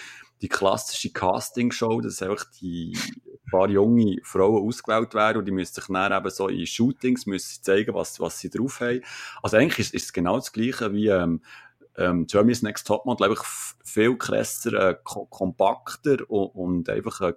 die 0.43 0.49
klassische 0.49 1.13
Castingshow, 1.13 2.01
dass 2.01 2.21
einfach 2.21 2.45
die 2.61 2.99
paar 3.51 3.69
junge 3.69 4.17
Frauen 4.23 4.67
ausgewählt 4.67 5.15
werden 5.15 5.39
und 5.39 5.45
die 5.47 5.53
müssen 5.53 5.75
sich 5.75 5.87
dann 5.87 6.13
eben 6.13 6.31
so 6.31 6.49
in 6.49 6.67
Shootings 6.67 7.27
müssen 7.27 7.63
zeigen, 7.63 7.95
was, 7.95 8.21
was 8.21 8.39
sie 8.39 8.51
drauf 8.51 8.81
haben. 8.81 9.03
Also 9.43 9.57
eigentlich 9.57 9.79
ist, 9.79 9.95
ist 9.95 10.05
es 10.05 10.13
genau 10.13 10.37
das 10.37 10.53
Gleiche 10.53 10.93
wie 10.93 11.09
ähm, 11.09 11.41
ähm, 11.97 12.27
Germany's 12.27 12.63
Next 12.63 12.87
Topmodel, 12.87 13.29
einfach 13.29 13.43
f- 13.43 13.77
viel 13.85 14.17
krasser, 14.17 14.73
äh, 14.91 14.97
ko 15.03 15.27
kompakter 15.27 16.19
und, 16.31 16.55
und 16.55 16.89
einfach 16.89 17.21
äh, 17.23 17.35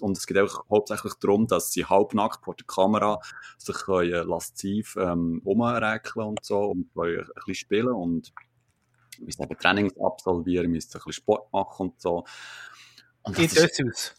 und 0.00 0.16
es 0.16 0.26
geht 0.26 0.36
einfach 0.38 0.64
hauptsächlich 0.70 1.14
darum, 1.14 1.46
dass 1.48 1.72
sie 1.72 1.84
halbnackt 1.84 2.44
vor 2.44 2.54
der 2.54 2.66
Kamera 2.66 3.20
sich 3.58 3.76
können, 3.76 4.12
äh, 4.12 4.22
lasziv 4.22 4.96
ähm, 5.00 5.40
umrekeln 5.44 6.26
und 6.26 6.44
so 6.44 6.60
und 6.60 6.94
können 6.94 7.18
ein 7.20 7.26
bisschen 7.34 7.54
spielen 7.56 7.88
und 7.92 8.32
müssen 9.18 9.42
eben 9.42 9.58
Trainings 9.58 9.94
absolvieren, 10.00 10.70
müssen 10.70 10.90
ein 10.90 10.92
bisschen 10.98 11.12
Sport 11.12 11.52
machen 11.52 11.88
und 11.88 12.00
so. 12.00 12.24
Und 13.22 13.36
In 13.36 13.44
das 13.44 13.52
ist, 13.54 13.78
Dessous. 13.80 14.14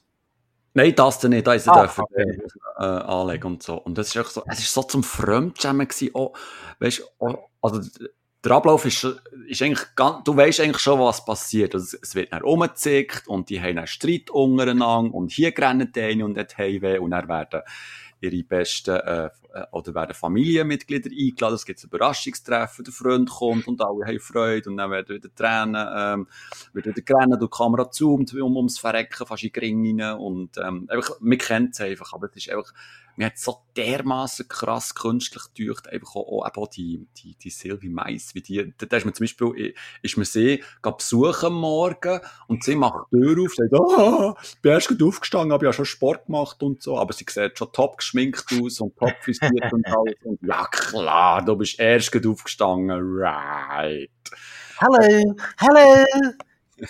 Nein, 0.74 0.94
das 0.96 1.24
nicht. 1.24 1.46
Da 1.48 1.54
ist 1.54 1.68
er 1.68 1.74
Ah, 1.76 1.82
dürfen, 1.82 2.04
okay. 2.04 2.42
äh, 2.78 2.84
anlegen 2.84 3.48
und 3.48 3.64
so. 3.64 3.76
Und 3.76 3.98
das 3.98 4.10
ist 4.10 4.16
echt 4.16 4.32
so, 4.32 4.44
es 4.48 4.60
ist 4.60 4.74
so 4.74 4.84
zum 4.84 5.04
Fremdschämen 5.04 5.88
gewesen. 5.88 6.12
Oh, 6.14 6.34
weißt, 6.80 7.04
oh, 7.20 7.36
also, 7.62 7.82
der 8.44 8.52
Ablauf 8.54 8.86
ist, 8.86 9.04
ist 9.48 9.62
eigentlich 9.62 9.86
ganz, 9.96 10.24
du 10.24 10.38
weißt 10.38 10.62
eigentlich 10.62 10.82
schon, 10.82 11.00
was 11.00 11.26
passiert. 11.26 11.74
Also, 11.76 11.98
es 12.02 12.16
wird 12.16 12.32
dann 12.32 12.44
umgezickt 12.44 13.28
und 13.28 13.50
die 13.50 13.60
haben 13.60 13.78
einen 13.78 13.88
Streit 13.88 14.30
untereinander 14.30 15.14
und 15.14 15.32
hier 15.32 15.54
rennen 15.58 15.92
die 15.94 16.02
eine 16.02 16.26
und 16.26 16.36
dort 16.36 16.58
heimweh 16.58 17.00
und 17.00 17.12
dann 17.12 17.28
werden 17.28 17.62
ihre 18.22 18.44
besten, 18.44 18.96
äh, 18.96 19.30
oder 19.72 19.96
werden 19.96 20.14
Familienmitglieder 20.14 21.10
eingeladen, 21.10 21.56
es 21.56 21.66
gibt 21.66 21.84
ein 21.84 21.88
Überraschungstreffen, 21.88 22.86
der 22.86 22.94
Freund 22.94 23.30
kommt 23.30 23.68
und 23.68 23.82
alle 23.82 24.06
haben 24.06 24.20
Freude 24.20 24.70
und 24.70 24.78
dann 24.78 24.92
werden 24.92 25.16
wieder 25.16 25.34
Tränen, 25.34 25.88
ähm, 25.96 26.28
wird 26.74 26.86
wieder 26.88 27.02
gerannt, 27.02 27.34
und 27.34 27.42
die 27.42 27.48
Kamera 27.48 27.90
zoomt 27.90 28.34
um, 28.34 28.58
ums 28.58 28.80
Verrecken 28.80 29.26
fast 29.26 29.44
in 29.44 29.52
den 29.52 29.60
Ring 29.60 30.02
rein 30.02 30.18
und 30.18 30.58
ähm, 30.58 30.86
einfach, 30.90 31.18
man 31.20 31.38
kennt 31.38 31.74
es 31.74 31.82
einfach, 31.82 32.14
aber 32.14 32.28
es 32.28 32.36
ist 32.36 32.50
einfach, 32.50 32.74
mir 33.20 33.26
hat 33.26 33.38
so 33.38 33.58
dermaßen 33.76 34.48
krass 34.48 34.96
künstlich 34.96 35.44
gedacht, 35.54 35.90
einfach 35.90 36.16
auch, 36.16 36.46
auch, 36.56 36.68
die, 36.68 37.06
die, 37.18 37.36
die 37.36 37.50
Sylvie 37.50 37.90
Mais, 37.90 38.34
wie 38.34 38.42
die, 38.42 38.74
da 38.78 38.96
ist 38.96 39.06
mir 39.06 39.12
zum 39.12 39.26
Beispiel, 39.26 39.76
ist 40.02 40.16
mir 40.16 40.24
sie 40.24 40.64
geh 40.82 40.92
besuchen 40.92 41.48
am 41.48 41.56
Morgen 41.56 42.22
und 42.48 42.64
sie 42.64 42.76
macht 42.76 43.08
die 43.12 43.18
Tür 43.18 43.44
auf, 43.44 43.56
sagt, 43.56 43.74
ah, 43.74 44.36
ich 44.42 44.62
bin 44.62 44.72
erst 44.72 44.88
gerade 44.88 45.06
aufgestanden, 45.06 45.52
habe 45.52 45.66
ja 45.66 45.74
schon 45.74 45.84
Sport 45.84 46.28
gemacht 46.28 46.64
und 46.64 46.82
so, 46.82 46.98
aber 46.98 47.12
sie 47.12 47.26
sieht 47.28 47.58
schon 47.58 47.74
top 47.74 47.98
geschminkt 47.98 48.46
aus 48.54 48.80
und 48.80 48.96
top 48.96 49.16
frisiert 49.40 49.74
und 49.74 49.88
alles 49.88 50.16
und 50.24 50.40
ja 50.42 50.66
klar, 50.68 51.44
du 51.44 51.56
bist 51.56 51.80
erst 51.80 52.12
gerade 52.12 52.30
aufgestanden, 52.30 53.00
right. 53.02 54.10
Hallo, 54.80 55.36
hallo, 55.58 56.06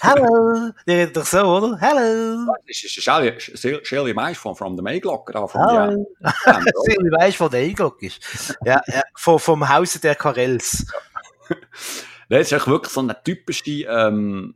hallo. 0.01 0.71
Die 0.87 0.91
redet 0.91 1.17
doch 1.17 1.25
so, 1.25 1.39
oder? 1.39 1.79
Hallo. 1.81 2.53
Das 2.67 2.83
ist 2.83 3.01
Shirley, 3.01 3.33
Shirley 3.83 4.13
Mais 4.13 4.37
von 4.37 4.55
From 4.55 4.75
the 4.75 4.83
Mayglocker, 4.83 5.47
von 5.47 5.61
Hallo. 5.61 6.05
Silvi 6.83 7.11
weisst, 7.11 7.39
wo 7.39 7.47
der 7.47 7.61
Einglück 7.61 8.01
ist. 8.03 8.55
Ja, 8.63 8.81
ja 8.87 9.01
vom, 9.15 9.39
vom 9.39 9.67
Hause 9.67 9.99
der 9.99 10.15
Karels. 10.15 10.85
Es 12.31 12.51
ist 12.51 12.67
wirklich 12.67 12.93
so 12.93 12.99
eine 12.99 13.17
typische 13.23 13.85
ähm, 13.89 14.53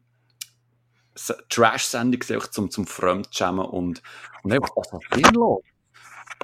Trash-Sendung 1.50 2.22
zum, 2.52 2.70
zum 2.70 2.86
Fremdschämen 2.86 3.66
und, 3.66 4.04
und 4.44 4.54
einfach 4.54 4.76
auch 4.76 4.86
so 4.86 5.00
sinnlos. 5.12 5.64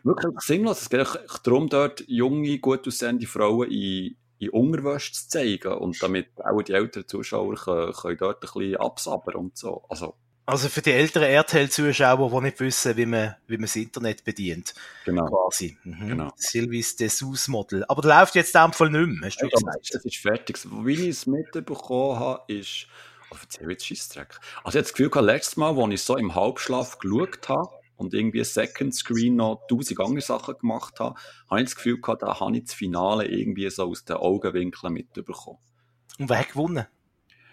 Wirklich 0.04 0.40
sinnlos. 0.42 0.82
Es 0.82 0.90
geht 0.90 1.08
darum, 1.44 1.70
dort 1.70 2.04
junge, 2.08 2.58
gut 2.60 2.88
aussehende 2.88 3.28
Frauen 3.28 3.70
in, 3.72 4.16
in 4.40 4.50
Unterwäsche 4.50 5.14
zu 5.14 5.28
zeigen 5.30 5.74
und 5.74 6.02
damit 6.02 6.28
auch 6.44 6.62
die 6.62 6.74
älteren 6.74 7.08
Zuschauer 7.08 7.56
können, 7.56 7.94
können 7.94 8.18
dort 8.18 8.38
ein 8.38 8.40
bisschen 8.54 8.78
absabbern 8.78 9.36
und 9.36 9.58
so. 9.58 9.84
Also, 9.90 10.16
Also 10.46 10.70
für 10.70 10.82
die 10.82 10.92
älteren 10.92 11.28
RTL-Zuschauer, 11.28 12.30
die 12.32 12.46
nicht 12.46 12.60
wissen, 12.60 12.98
wie 12.98 13.06
man, 13.06 13.36
wie 13.48 13.58
man 13.58 13.64
das 13.64 13.76
Internet 13.76 14.24
bedient, 14.24 14.74
genau. 15.06 15.26
quasi. 15.26 15.78
Mhm. 15.84 16.08
Genau. 16.08 16.32
Silvis 16.38 16.96
Dessous-Model. 16.96 17.86
Aber 17.88 18.02
der 18.02 18.18
läuft 18.20 18.36
jetzt 18.36 18.56
in 18.56 18.62
dem 18.62 18.74
Fall 18.74 18.90
nicht 18.90 19.20
mehr, 19.20 19.28
hast 19.28 19.42
du 19.42 19.48
Das 19.50 19.62
gesagt. 19.62 19.90
das 19.94 20.06
ist 20.06 20.18
fertig. 20.18 20.58
Wie 20.86 20.94
ich 20.94 21.10
es 21.10 21.28
mitbekommen 21.28 22.20
habe, 22.20 22.42
ist. 22.54 22.88
Oh, 23.32 23.36
erzähl 23.40 23.70
jetzt 23.70 23.86
Scheissdreck. 23.86 24.40
Also, 24.64 24.80
ich 24.80 24.82
hatte 24.82 24.82
das 24.82 24.94
Gefühl, 24.94 25.24
letztes 25.24 25.56
Mal, 25.58 25.78
als 25.78 25.94
ich 25.94 26.02
so 26.02 26.18
im 26.18 26.34
Halbschlaf 26.34 26.98
geschaut 26.98 27.48
habe 27.48 27.70
und 28.00 28.14
irgendwie 28.14 28.44
Second 28.44 28.96
Screen 28.96 29.36
noch 29.36 29.68
tausend 29.70 30.00
andere 30.00 30.22
Sachen 30.22 30.58
gemacht 30.58 31.00
habe, 31.00 31.20
habe 31.50 31.62
ich 31.62 31.68
das 31.68 31.76
Gefühl 31.76 32.00
gehabt, 32.00 32.24
da 32.24 32.40
habe 32.40 32.58
ich 32.58 32.64
das 32.64 32.74
Finale 32.74 33.26
irgendwie 33.28 33.70
so 33.70 33.84
aus 33.84 34.06
den 34.06 34.16
Augenwinkeln 34.16 34.94
mitbekommen. 34.94 35.60
Und 36.18 36.30
wer 36.30 36.40
hat 36.40 36.50
gewonnen? 36.50 36.88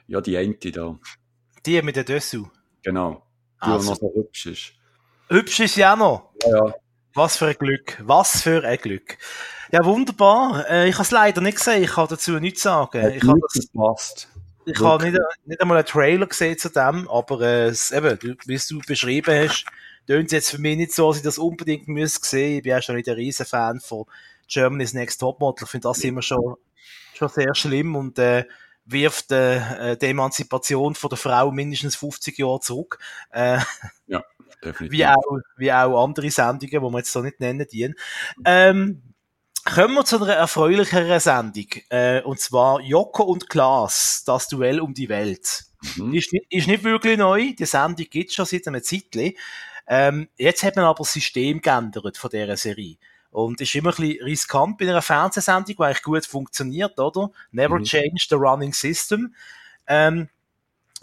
Ja, 0.06 0.20
die 0.20 0.36
eine 0.36 0.54
da. 0.54 0.98
Die 1.66 1.82
mit 1.82 1.96
der 1.96 2.04
Dessous. 2.04 2.46
Genau. 2.82 3.26
Die, 3.64 3.70
Also. 3.70 3.90
noch 3.90 3.98
so 3.98 4.12
hübsch 4.14 4.46
ist. 4.46 4.72
Hübsch 5.28 5.60
ist 5.60 5.76
ja 5.76 5.94
auch 5.94 5.98
noch. 5.98 6.30
Ja, 6.44 6.66
ja. 6.66 6.74
Was 7.14 7.36
für 7.38 7.46
ein 7.46 7.56
Glück. 7.58 8.00
Was 8.04 8.42
für 8.42 8.62
ein 8.62 8.78
Glück. 8.78 9.18
Ja, 9.72 9.84
wunderbar. 9.84 10.68
Äh, 10.70 10.88
ich 10.88 10.94
habe 10.94 11.02
es 11.02 11.10
leider 11.10 11.40
nicht 11.40 11.58
gesehen. 11.58 11.82
Ich 11.82 11.90
kann 11.90 12.06
dazu 12.08 12.38
nichts 12.38 12.62
sagen. 12.62 13.10
Ich 13.14 13.24
habe 13.24 13.40
das 13.52 13.68
gepasst. 13.72 14.28
Ich 14.64 14.80
habe 14.80 15.10
nicht, 15.10 15.18
nicht 15.44 15.60
einmal 15.60 15.78
einen 15.78 15.86
Trailer 15.86 16.26
gesehen 16.26 16.58
zu 16.58 16.68
dem, 16.68 17.08
aber 17.08 17.40
äh, 17.40 17.66
es, 17.66 17.92
eben, 17.92 18.18
wie 18.46 18.54
es 18.54 18.66
du 18.66 18.80
beschrieben 18.80 19.48
hast, 19.48 19.64
tönt 20.06 20.32
jetzt 20.32 20.50
für 20.50 20.58
mich 20.58 20.76
nicht 20.76 20.92
so, 20.92 21.08
dass 21.08 21.18
ich 21.18 21.22
das 21.22 21.38
unbedingt 21.38 21.88
müsste 21.88 22.26
sehen. 22.26 22.58
Ich 22.58 22.62
bin 22.62 22.70
ja 22.70 22.82
schon 22.82 22.96
nicht 22.96 23.08
ein 23.08 23.14
riesen 23.14 23.46
Fan 23.46 23.80
von 23.80 24.04
Germany's 24.48 24.94
Next 24.94 25.20
Topmodel. 25.20 25.64
Ich 25.64 25.70
finde 25.70 25.88
das 25.88 26.04
immer 26.04 26.22
schon, 26.22 26.56
schon 27.14 27.28
sehr 27.28 27.54
schlimm 27.54 27.96
und 27.96 28.18
äh, 28.18 28.44
wirft 28.84 29.32
äh, 29.32 29.92
äh, 29.92 29.96
die 29.96 30.06
Emanzipation 30.06 30.94
von 30.94 31.10
der 31.10 31.18
Frau 31.18 31.50
mindestens 31.50 31.96
50 31.96 32.38
Jahre 32.38 32.60
zurück. 32.60 32.98
Äh, 33.30 33.58
Definitiv. 34.64 34.98
wie 34.98 35.06
auch, 35.06 35.38
wie 35.56 35.72
auch 35.72 36.04
andere 36.04 36.30
Sendungen, 36.30 36.70
die 36.70 36.80
wir 36.80 36.98
jetzt 36.98 37.12
so 37.12 37.20
nicht 37.20 37.40
nennen 37.40 37.66
dienen. 37.70 37.94
Ähm, 38.44 39.02
kommen 39.64 39.94
wir 39.94 40.04
zu 40.04 40.22
einer 40.22 40.34
erfreulicheren 40.34 41.20
Sendung. 41.20 41.66
Äh, 41.90 42.22
und 42.22 42.40
zwar 42.40 42.80
Joko 42.80 43.24
und 43.24 43.48
Klaas, 43.48 44.22
das 44.24 44.48
Duell 44.48 44.80
um 44.80 44.94
die 44.94 45.08
Welt. 45.08 45.64
Mhm. 45.96 46.14
Ist, 46.14 46.32
nicht, 46.32 46.46
ist 46.50 46.68
nicht 46.68 46.84
wirklich 46.84 47.18
neu, 47.18 47.52
die 47.52 47.66
Sendung 47.66 48.06
gibt 48.08 48.32
schon 48.32 48.46
seit 48.46 48.66
einem 48.66 48.82
Zeitchen. 48.82 49.34
Ähm, 49.86 50.28
jetzt 50.36 50.62
hat 50.62 50.76
man 50.76 50.84
aber 50.84 50.98
das 50.98 51.12
System 51.12 51.60
geändert 51.60 52.16
von 52.16 52.30
dieser 52.30 52.56
Serie. 52.56 52.96
Und 53.30 53.60
ist 53.60 53.74
immer 53.74 53.90
ein 53.90 53.96
bisschen 53.96 54.24
riskant 54.24 54.78
bei 54.78 54.88
einer 54.88 55.02
Fernsehsendung, 55.02 55.76
die 55.76 55.82
eigentlich 55.82 56.02
gut 56.02 56.26
funktioniert, 56.26 56.98
oder? 56.98 57.30
Never 57.50 57.78
Mhm. 57.78 57.84
change 57.84 58.26
the 58.28 58.34
running 58.36 58.72
system. 58.72 59.34
Ähm, 59.86 60.28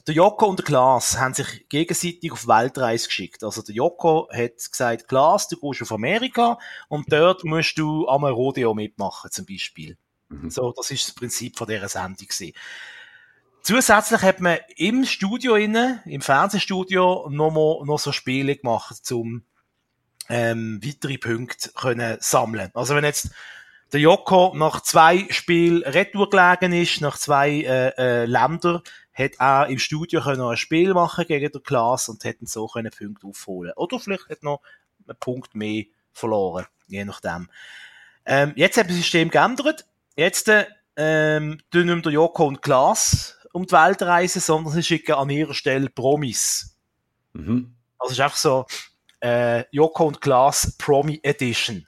der 0.08 0.16
Joko 0.16 0.48
und 0.48 0.60
der 0.60 0.66
Klaas 0.66 1.18
haben 1.18 1.34
sich 1.34 1.70
gegenseitig 1.70 2.32
auf 2.32 2.48
Weltreise 2.48 3.08
geschickt. 3.08 3.44
Also 3.44 3.62
der 3.62 3.76
Joko 3.76 4.28
hat 4.34 4.58
gesagt, 4.70 5.08
Klaas, 5.08 5.48
du 5.48 5.58
gehst 5.58 5.82
auf 5.82 5.92
Amerika 5.94 6.58
und 6.90 7.12
dort 7.12 7.46
musst 7.46 7.78
du 7.78 8.08
am 8.10 8.26
Rodeo 8.26 8.74
mitmachen, 8.74 9.32
zum 9.32 9.46
Beispiel. 9.46 9.98
Mhm. 10.28 10.50
So, 10.50 10.74
das 10.76 10.92
ist 10.92 11.08
das 11.08 11.16
Prinzip 11.16 11.58
von 11.58 11.68
dieser 11.68 11.88
Sendung 11.88 12.28
gewesen. 12.28 12.54
Zusätzlich 13.64 14.22
hat 14.24 14.42
man 14.42 14.58
im 14.76 15.06
Studio 15.06 15.56
innen, 15.56 16.02
im 16.04 16.20
Fernsehstudio, 16.20 17.30
noch, 17.32 17.50
mal, 17.50 17.86
noch 17.86 17.98
so 17.98 18.12
Spiele 18.12 18.58
gemacht, 18.58 19.10
um 19.14 19.44
ähm, 20.28 20.82
weitere 20.84 21.18
Punkte 21.18 21.72
können 21.72 22.18
sammeln. 22.20 22.72
Also 22.74 22.94
wenn 22.94 23.06
jetzt 23.06 23.30
der 23.94 24.02
Joko 24.02 24.54
nach 24.54 24.82
zwei 24.82 25.28
Spielen 25.30 25.82
retour 25.84 26.30
gelegen 26.30 26.74
ist, 26.74 27.00
nach 27.00 27.18
zwei 27.18 27.62
äh, 27.62 27.94
äh, 27.98 28.26
Länder, 28.26 28.84
hat 29.14 29.40
auch 29.40 29.70
im 29.70 29.80
Studio 29.80 30.22
können 30.22 30.42
ein 30.42 30.58
Spiel 30.58 30.94
machen 30.94 31.26
gegen 31.26 31.50
den 31.50 31.64
Klaas 31.64 32.10
und 32.10 32.26
hätten 32.26 32.48
so 32.48 32.68
können 32.68 32.92
Punkte 32.92 33.28
aufholen. 33.28 33.72
Oder 33.78 33.98
vielleicht 33.98 34.28
hat 34.28 34.44
noch 34.44 34.60
einen 35.08 35.18
Punkt 35.20 35.56
mehr 35.56 35.86
verloren, 36.12 36.66
je 36.88 37.06
nachdem. 37.06 37.50
Ähm, 38.26 38.52
jetzt 38.58 38.76
hat 38.76 38.90
das 38.90 38.98
System 38.98 39.30
geändert. 39.30 39.86
Jetzt 40.18 40.52
ähm, 40.98 41.60
tun 41.72 42.02
der 42.02 42.12
Joko 42.12 42.46
und 42.46 42.62
Klaas 42.62 43.38
um 43.54 43.66
die 43.66 43.72
Welt 43.72 44.02
reisen, 44.02 44.42
sondern 44.42 44.74
sie 44.74 44.84
schicken 44.84 45.14
an 45.14 45.30
ihrer 45.30 45.54
Stelle 45.54 45.90
Promis. 45.90 46.76
Mhm. 47.32 47.76
Also 47.98 48.12
es 48.12 48.18
ist 48.18 48.24
einfach 48.24 48.38
so 48.38 48.66
äh, 49.22 49.64
Joko 49.72 50.08
und 50.08 50.20
Klaas 50.20 50.76
Promi 50.78 51.20
Edition. 51.24 51.88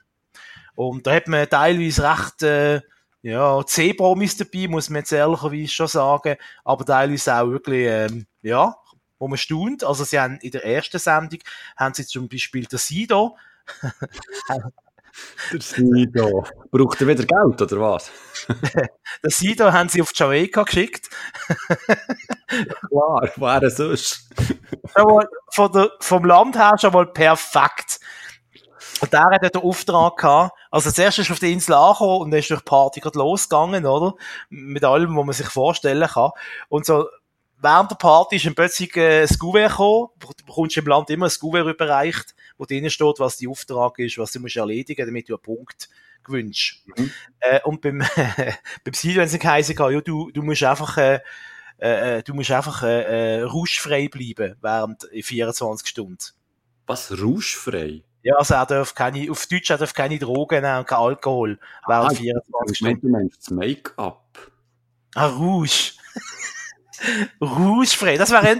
Und 0.74 1.06
da 1.06 1.14
hat 1.14 1.28
man 1.28 1.48
teilweise 1.48 2.02
recht 2.02 2.42
äh, 2.42 2.80
ja, 3.22 3.64
C-Promis 3.66 4.36
dabei, 4.36 4.68
muss 4.68 4.88
man 4.88 5.00
jetzt 5.00 5.12
ehrlicherweise 5.12 5.68
schon 5.68 5.88
sagen, 5.88 6.36
aber 6.64 6.84
teilweise 6.84 7.34
auch 7.34 7.48
wirklich, 7.48 7.86
ähm, 7.88 8.26
ja, 8.42 8.76
wo 9.18 9.26
man 9.26 9.38
staunt. 9.38 9.82
Also 9.82 10.04
sie 10.04 10.20
haben 10.20 10.38
in 10.38 10.52
der 10.52 10.64
ersten 10.64 10.98
Sendung, 10.98 11.40
haben 11.76 11.94
sie 11.94 12.06
zum 12.06 12.28
Beispiel 12.28 12.66
der 12.66 12.78
Sido. 12.78 13.36
der 15.52 15.60
Sido. 15.60 16.44
Braucht 16.70 17.00
er 17.00 17.08
wieder 17.08 17.24
Geld, 17.24 17.62
oder 17.62 17.80
was? 17.80 18.10
der 19.22 19.30
Sido 19.30 19.72
haben 19.72 19.88
sie 19.88 20.02
auf 20.02 20.10
Jamaika 20.14 20.62
geschickt. 20.62 21.08
Klar, 22.88 23.30
wäre 23.36 23.70
sonst. 23.70 24.28
von 25.50 25.72
der, 25.72 25.90
vom 26.00 26.24
Land 26.24 26.56
her 26.56 26.76
schon 26.78 26.92
mal 26.92 27.06
perfekt. 27.06 28.00
Und 29.00 29.12
der 29.12 29.24
hat 29.24 29.54
den 29.54 29.62
Auftrag 29.62 30.16
gehabt, 30.16 30.52
also 30.70 30.90
zuerst 30.90 31.18
ist 31.18 31.28
er 31.28 31.32
auf 31.34 31.38
die 31.38 31.52
Insel 31.52 31.74
angekommen 31.74 32.22
und 32.22 32.30
dann 32.30 32.40
ist 32.40 32.50
durch 32.50 32.60
die 32.60 32.64
Party 32.64 33.00
gerade 33.00 33.18
losgegangen, 33.18 33.84
oder? 33.84 34.14
Mit 34.48 34.84
allem, 34.84 35.16
was 35.16 35.24
man 35.26 35.34
sich 35.34 35.48
vorstellen 35.48 36.08
kann. 36.08 36.30
Und 36.68 36.86
so, 36.86 37.06
während 37.66 37.90
der 37.90 37.96
Party 37.96 38.36
ist 38.36 38.46
ein 38.46 38.54
plötzlich 38.54 38.96
äh, 38.96 39.22
ein 39.22 39.38
Gouverneur 39.38 39.68
gekommen. 39.68 40.08
Du 40.20 40.44
bekommst 40.46 40.76
im 40.76 40.86
Land 40.86 41.10
immer 41.10 41.26
ein 41.26 41.32
Gouverneur 41.38 41.72
überreicht, 41.72 42.34
wo 42.56 42.64
drinnen 42.64 42.90
steht, 42.90 43.18
was 43.18 43.36
die 43.36 43.48
Auftrag 43.48 43.98
ist, 43.98 44.18
was 44.18 44.32
du 44.32 44.40
musst 44.40 44.56
erledigen, 44.56 45.04
damit 45.04 45.28
du 45.28 45.34
einen 45.34 45.42
Punkt 45.42 45.88
gewünscht. 46.22 46.84
Mhm. 46.96 47.10
Äh, 47.40 47.60
und 47.64 47.80
beim, 47.80 47.98
beim 48.84 48.94
Sido, 48.94 49.20
wenn 49.20 49.26
es 49.26 49.38
geheißen 49.38 49.78
hat, 49.78 49.90
ja, 49.90 50.00
du, 50.00 50.30
du 50.30 50.42
musst 50.42 50.62
einfach, 50.62 50.96
äh, 50.96 51.20
äh, 51.78 52.22
du 52.22 52.34
musst 52.34 52.50
einfach 52.52 52.82
äh, 52.84 53.38
äh, 53.38 53.42
rauschfrei 53.42 54.08
bleiben 54.08 54.56
während 54.60 55.08
24 55.12 55.88
Stunden. 55.88 56.18
Was, 56.86 57.10
rauschfrei? 57.20 58.02
Ja, 58.22 58.36
also 58.36 58.54
er 58.54 58.66
darf 58.66 58.94
keine, 58.94 59.30
auf 59.30 59.46
Deutsch 59.46 59.70
er 59.70 59.78
darf 59.78 59.92
keine 59.92 60.18
Drogen 60.18 60.62
nehmen 60.62 60.78
und 60.78 60.86
kein 60.86 60.98
Alkohol 60.98 61.58
während 61.86 62.12
ah, 62.12 62.14
24 62.14 62.76
Stunden. 62.76 63.00
Du 63.00 63.08
meinst 63.08 63.38
das 63.40 63.50
Make-up? 63.50 64.52
Ah, 65.14 65.26
Rouge. 65.26 65.92
Rouge-frei. 67.40 68.16
Das 68.16 68.30
wäre 68.30 68.56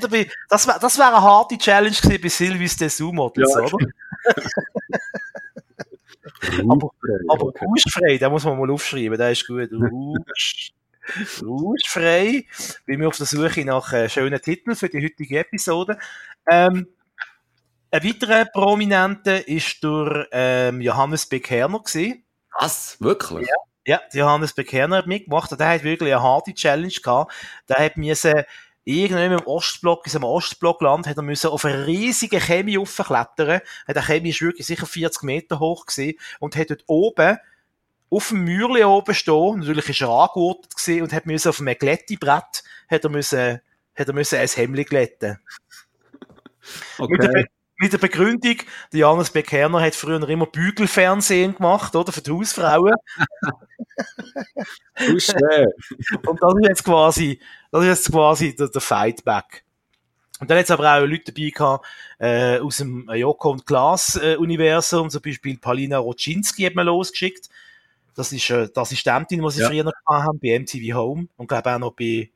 das 0.49 0.67
wäre, 0.67 0.81
das 0.81 0.99
wäre 0.99 1.09
eine 1.09 1.23
harte 1.23 1.59
Challenge 1.59 1.97
gewesen 1.97 2.23
bei 2.23 2.29
Silvis 2.29 2.77
Dessous 2.77 3.13
Models, 3.13 3.55
ja. 3.55 3.63
oder? 3.63 3.87
aber, 6.69 6.91
aber 7.29 7.47
okay. 7.47 7.65
Rouge-frei, 7.65 8.19
da 8.19 8.29
muss 8.29 8.45
man 8.45 8.59
mal 8.59 8.71
aufschreiben, 8.71 9.17
der 9.17 9.33
ist 9.33 9.47
gut. 9.47 9.71
Rouge. 9.73 10.73
Rouge-frei. 11.43 12.45
Bin 12.85 13.01
mir 13.01 13.09
auf 13.09 13.17
der 13.17 13.27
Suche 13.27 13.65
nach 13.65 13.93
äh, 13.93 14.09
schönen 14.09 14.41
Titeln 14.41 14.77
für 14.77 14.89
die 14.89 15.05
heutige 15.05 15.39
Episode. 15.39 15.99
Ähm, 16.51 16.89
ein 17.91 18.05
weiterer 18.05 18.45
Prominenter 18.47 19.47
ist 19.47 19.83
durch 19.85 20.27
ähm, 20.33 20.81
Johannes 20.81 21.27
Bekerner 21.27 21.81
gewesen. 21.81 22.25
Was? 22.59 22.97
Wirklich? 23.01 23.47
Ja, 23.47 23.55
ja 23.87 24.01
Johannes 24.13 24.53
Bekerner 24.53 24.99
hat 24.99 25.07
mitgemacht 25.07 25.51
und 25.53 25.61
der 25.61 25.69
hat 25.69 25.85
wirklich 25.85 26.13
eine 26.13 26.23
harte 26.23 26.53
Challenge 26.53 26.93
gehabt. 27.03 27.33
Der 27.69 27.77
hat 27.77 27.97
müssen 27.97 28.43
irgendwann 28.85 29.33
im 29.33 29.47
Ostblock, 29.47 30.07
in 30.07 30.13
seinem 30.13 30.25
Ostblockland, 30.25 31.07
hat 31.07 31.17
er 31.17 31.23
müssen 31.23 31.49
auf 31.49 31.65
eine 31.65 31.87
riesige 31.87 32.41
Chemie 32.41 32.79
aufklettern. 32.79 33.61
Der 33.89 34.03
Chemie 34.03 34.31
ist 34.31 34.43
wirklich 34.43 34.67
sicher 34.67 34.87
40 34.87 35.23
Meter 35.23 35.59
hoch 35.59 35.87
gewesen 35.87 36.19
und 36.41 36.57
hat 36.57 36.71
dort 36.71 36.85
oben 36.87 37.39
auf 38.09 38.29
dem 38.29 38.45
Mürli 38.45 38.85
oben 38.85 39.15
stehen, 39.15 39.59
natürlich 39.59 39.89
ist 39.89 40.01
er 40.01 40.11
angehortet 40.11 40.77
gewesen 40.77 41.03
und 41.03 41.13
hat 41.13 41.27
müssen 41.27 41.49
auf 41.49 41.61
einem 41.61 41.77
Glättebrett, 41.77 42.63
hat 42.89 43.05
er 43.05 43.11
müssen, 43.11 43.61
hat 43.97 44.09
er 44.09 44.15
müssen 44.15 44.39
ein 44.39 44.49
Hemd 44.49 44.87
glätten. 44.87 45.39
Okay 46.99 47.13
mit 47.13 47.23
der 47.23 47.45
Begründung, 47.79 48.57
der 48.93 49.01
Johannes 49.01 49.31
Bekerner 49.31 49.81
hat 49.81 49.95
früher 49.95 50.27
immer 50.29 50.47
Bügelfernsehen 50.47 51.57
gemacht, 51.57 51.95
oder? 51.95 52.11
Für 52.13 52.23
die 52.23 52.31
Hausfrauen. 52.31 52.95
Und 54.99 56.43
das 56.43 56.55
ist 56.55 56.69
jetzt 56.69 56.85
quasi, 56.85 57.41
das 57.71 57.83
ist 57.83 57.89
jetzt 57.89 58.13
quasi 58.13 58.57
der, 58.57 58.69
der 58.69 58.81
Fightback. 58.81 59.65
Und 60.39 60.51
dann 60.51 60.59
hat 60.59 60.65
es 60.65 60.71
aber 60.71 60.95
auch 60.95 61.07
Leute 61.07 61.33
dabei 61.33 61.51
gehabt, 61.51 61.87
äh, 62.19 62.59
aus 62.59 62.77
dem 62.79 63.09
Joko 63.15 63.51
und 63.51 63.67
Glas 63.67 64.17
äh, 64.17 64.37
Universum, 64.37 65.09
zum 65.09 65.23
Beispiel 65.23 65.57
Palina 65.59 65.99
Roczynski 65.99 66.65
hat 66.65 66.75
man 66.75 66.87
losgeschickt. 66.87 67.49
Das 68.15 68.33
ist 68.33 68.51
äh, 68.51 68.69
die 68.69 68.77
Assistentin, 68.77 69.43
die 69.43 69.51
sie 69.51 69.63
ja. 69.63 69.69
früher 69.69 69.85
noch 69.85 69.93
haben, 70.07 70.39
bei 70.39 70.59
MTV 70.59 70.95
Home 70.95 71.29
und 71.37 71.49
glaube 71.49 71.75
auch 71.75 71.79
noch 71.79 71.93
bei, 71.93 72.31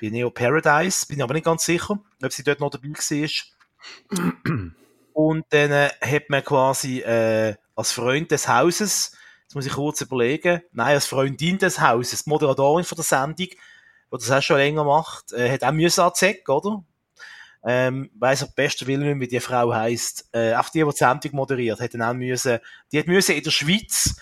bei 0.00 0.08
Neo 0.08 0.30
Paradise. 0.30 1.06
Bin 1.06 1.20
aber 1.22 1.34
nicht 1.34 1.44
ganz 1.44 1.64
sicher, 1.64 1.98
ob 2.22 2.32
sie 2.32 2.42
dort 2.42 2.60
noch 2.60 2.70
dabei 2.70 2.88
war. 2.88 4.70
Und 5.12 5.46
dann 5.50 5.72
äh, 5.72 5.90
hat 6.00 6.28
man 6.28 6.44
quasi 6.44 7.00
äh, 7.00 7.54
als 7.74 7.92
Freund 7.92 8.30
des 8.30 8.48
Hauses, 8.48 9.12
jetzt 9.42 9.54
muss 9.54 9.66
ich 9.66 9.72
kurz 9.72 10.00
überlegen, 10.00 10.62
nein, 10.72 10.94
als 10.94 11.06
Freundin 11.06 11.58
des 11.58 11.80
Hauses, 11.80 12.24
die 12.24 12.30
Moderatorin 12.30 12.84
von 12.84 12.96
der 12.96 13.04
Sendung, 13.04 13.36
die 13.36 13.56
das 14.10 14.30
auch 14.30 14.42
schon 14.42 14.56
länger 14.56 14.84
macht, 14.84 15.32
äh, 15.32 15.50
hat 15.50 15.64
auch 15.64 15.72
müssen 15.72 16.00
anzeigen, 16.00 16.46
oder? 16.48 16.84
Ähm, 17.64 18.10
weiss 18.18 18.42
auch 18.42 18.50
bester 18.50 18.86
Willen, 18.88 19.20
wie 19.20 19.28
die 19.28 19.38
Frau 19.38 19.72
heisst. 19.72 20.28
Äh, 20.32 20.54
auch 20.54 20.68
die, 20.68 20.80
die 20.80 20.90
die 20.90 20.96
Sendung 20.96 21.30
moderiert, 21.32 21.80
hat 21.80 21.94
dann 21.94 22.02
auch 22.02 22.12
müssen, 22.12 22.58
die 22.90 22.98
hat 22.98 23.06
müssen 23.06 23.36
in 23.36 23.42
der 23.42 23.50
Schweiz 23.52 24.16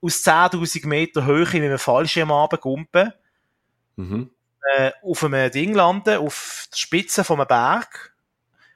aus 0.00 0.24
10.000 0.24 0.86
Meter 0.86 1.24
Höhe 1.24 1.46
mit 1.46 1.54
einem 1.54 1.78
Fallschirm 1.78 2.30
runtergumpen, 2.30 3.12
mhm. 3.96 4.30
äh, 4.76 4.92
auf 5.02 5.24
einem 5.24 5.50
Ding 5.50 5.74
landen, 5.74 6.18
auf 6.18 6.68
der 6.72 6.78
Spitze 6.78 7.24
von 7.24 7.40
einem 7.40 7.48
Berg, 7.48 8.09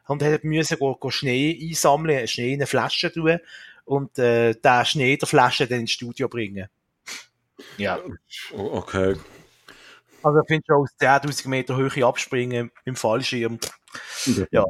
und 0.07 0.23
hat 0.23 0.45
müssen 0.45 0.79
go, 0.79 0.95
go 0.97 1.11
Schnee 1.11 1.59
einsammeln, 1.61 2.27
Schnee 2.29 2.55
in 2.55 2.61
eine 2.61 2.67
Flasche 2.67 3.13
tun 3.13 3.39
und 3.85 4.19
äh, 4.19 4.55
den 4.55 4.85
Schnee 4.85 5.17
der 5.17 5.29
Flasche 5.29 5.67
dann 5.67 5.81
ins 5.81 5.93
Studio 5.93 6.29
bringen. 6.29 6.69
Ja. 7.77 8.01
Okay. 8.53 9.17
Also 10.23 10.41
ich 10.41 10.47
finde 10.47 10.65
schon 10.67 10.77
aus 10.77 10.91
10.000 11.01 11.49
Meter 11.49 11.77
Höhe 11.77 12.07
abspringen 12.07 12.71
im 12.85 12.97
Fallschirm. 12.97 13.59
Ja. 14.51 14.67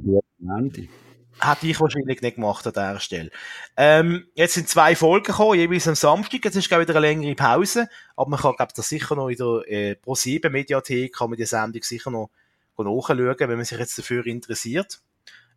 Hätte 1.41 1.67
ich 1.67 1.81
wahrscheinlich 1.81 2.21
nicht 2.21 2.37
gemacht 2.37 2.67
an 2.67 2.73
dieser 2.73 3.01
Stelle. 3.01 3.31
Ähm, 3.77 4.27
jetzt 4.35 4.55
sind 4.55 4.69
zwei 4.69 4.95
Folgen 4.95 5.27
gekommen, 5.27 5.59
jeweils 5.59 5.89
am 5.89 5.95
Samstag. 5.95 6.45
Jetzt 6.45 6.57
ist, 6.57 6.69
glaube 6.69 6.83
ich, 6.83 6.89
wieder 6.89 6.99
eine 6.99 7.09
längere 7.09 7.35
Pause. 7.35 7.89
Aber 8.17 8.31
man 8.31 8.41
kann, 8.41 8.55
glaube 8.57 8.71
ich, 8.71 8.77
das 8.77 8.89
sicher 8.89 9.17
noch 9.17 9.29
in 9.29 9.37
der 9.37 9.63
äh, 9.67 9.97
Pro7-Mediathek 10.05 11.13
kann 11.13 11.31
man 11.31 11.37
die 11.37 11.45
Sendung 11.45 11.83
sicher 11.83 12.11
noch 12.11 12.31
nachschauen, 12.77 13.37
wenn 13.39 13.57
man 13.57 13.65
sich 13.65 13.79
jetzt 13.79 13.99
dafür 13.99 14.27
interessiert. 14.27 15.01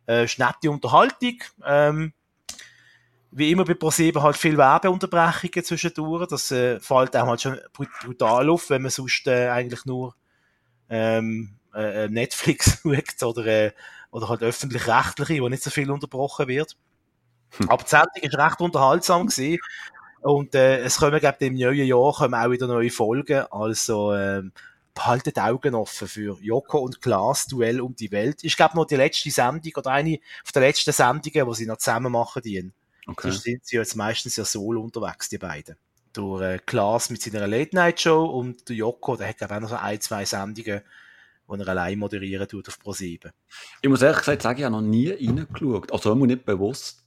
Äh, 0.08 0.24
ist 0.24 0.38
nette 0.38 0.70
Unterhaltung. 0.70 1.38
Ähm, 1.64 2.12
wie 3.30 3.50
immer 3.50 3.64
bei 3.64 3.74
ProSieben 3.74 4.22
halt 4.22 4.36
viel 4.36 4.56
Werbeunterbrechungen 4.56 5.64
zwischendurch. 5.64 6.26
Das 6.28 6.50
äh, 6.50 6.80
fällt 6.80 7.16
auch 7.16 7.26
halt 7.26 7.42
schon 7.42 7.60
brutal 7.74 8.48
auf, 8.48 8.70
wenn 8.70 8.82
man 8.82 8.90
sonst 8.90 9.26
äh, 9.26 9.48
eigentlich 9.48 9.84
nur 9.84 10.14
ähm, 10.88 11.58
äh, 11.74 12.04
äh 12.04 12.08
Netflix 12.08 12.82
schaut 13.18 13.36
oder, 13.36 13.46
äh, 13.46 13.72
oder 14.10 14.30
halt 14.30 14.42
öffentlich-rechtliche, 14.42 15.42
wo 15.42 15.48
nicht 15.48 15.62
so 15.62 15.70
viel 15.70 15.90
unterbrochen 15.90 16.48
wird. 16.48 16.76
Hm. 17.58 17.68
Aber 17.68 17.82
die 17.82 17.90
Sendung 17.90 18.22
ist 18.22 18.38
recht 18.38 18.60
unterhaltsam 18.60 19.26
gewesen. 19.26 19.58
Und 20.22 20.54
äh, 20.54 20.78
es 20.80 20.96
kommen, 20.96 21.20
glaube 21.20 21.36
ich, 21.40 21.46
im 21.46 21.54
neuen 21.54 21.86
Jahr 21.86 22.12
kommen 22.12 22.34
auch 22.34 22.50
wieder 22.50 22.66
neue 22.66 22.90
Folgen. 22.90 23.44
Also 23.50 24.14
ähm, 24.14 24.52
behaltet 24.98 25.36
die 25.36 25.40
Augen 25.40 25.76
offen 25.76 26.08
für 26.08 26.36
Joko 26.40 26.78
und 26.78 27.00
Klaas 27.00 27.46
Duell 27.46 27.80
um 27.80 27.94
die 27.94 28.10
Welt. 28.10 28.42
Ich 28.42 28.56
glaube 28.56 28.74
noch 28.76 28.84
die 28.84 28.96
letzte 28.96 29.30
Sendung 29.30 29.72
oder 29.76 29.92
eine 29.92 30.18
auf 30.44 30.50
der 30.50 30.62
letzten 30.62 30.92
Sendungen, 30.92 31.46
wo 31.46 31.54
sie 31.54 31.66
noch 31.66 31.76
zusammen 31.76 32.10
machen 32.10 32.42
die. 32.42 32.72
Okay. 33.06 33.30
Sonst 33.30 33.44
sind 33.44 33.64
sie 33.64 33.76
jetzt 33.76 33.94
meistens 33.94 34.34
ja 34.34 34.44
solo 34.44 34.82
unterwegs, 34.82 35.28
die 35.28 35.38
beiden. 35.38 35.76
Durch 36.12 36.42
äh, 36.42 36.58
Klaas 36.58 37.10
mit 37.10 37.22
seiner 37.22 37.46
Late-Night-Show 37.46 38.24
und 38.24 38.68
der 38.68 38.74
Joko, 38.74 39.14
der 39.14 39.28
hat 39.28 39.38
glaube 39.38 39.54
auch 39.54 39.60
noch 39.60 39.68
so 39.68 39.76
ein, 39.76 40.00
zwei 40.00 40.24
Sendungen, 40.24 40.82
die 41.48 41.60
er 41.60 41.68
allein 41.68 41.96
moderieren 41.96 42.48
tut 42.48 42.66
auf 42.66 42.78
Pro7. 42.84 43.30
Ich 43.80 43.88
muss 43.88 44.02
ehrlich 44.02 44.18
gesagt 44.18 44.42
sagen, 44.42 44.58
ich 44.58 44.64
habe 44.64 44.74
noch 44.74 44.82
nie 44.82 45.10
reingeschaut. 45.10 45.92
Also 45.92 46.10
immer 46.10 46.26
nicht 46.26 46.44
bewusst. 46.44 47.04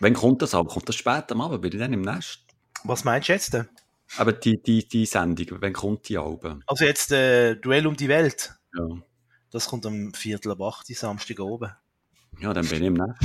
Wann 0.00 0.14
kommt 0.14 0.40
das 0.40 0.54
aber? 0.54 0.70
Kommt 0.70 0.88
das 0.88 0.96
später 0.96 1.32
am 1.32 1.42
Abend? 1.42 1.60
Bin 1.60 1.72
ich 1.72 1.78
dann 1.78 1.92
im 1.92 2.00
Nest? 2.00 2.40
Was 2.84 3.04
meinst 3.04 3.28
du 3.28 3.32
jetzt 3.34 3.52
denn? 3.52 3.68
Aber 4.16 4.32
die, 4.32 4.60
die, 4.62 4.88
die 4.88 5.06
Sendung, 5.06 5.46
wann 5.60 5.72
kommt 5.72 6.08
die 6.08 6.18
Alben? 6.18 6.62
Also 6.66 6.84
jetzt 6.84 7.12
äh, 7.12 7.56
Duell 7.56 7.86
um 7.86 7.96
die 7.96 8.08
Welt. 8.08 8.54
Ja. 8.76 8.86
Das 9.50 9.68
kommt 9.68 9.86
am 9.86 10.12
Viertel 10.14 10.52
ab 10.52 10.60
8 10.60 10.86
Samstag 10.88 11.40
oben. 11.40 11.72
Ja, 12.40 12.52
dann 12.52 12.66
bin 12.66 12.82
ich 12.82 12.86
im 12.88 12.94
Nest. 12.94 13.18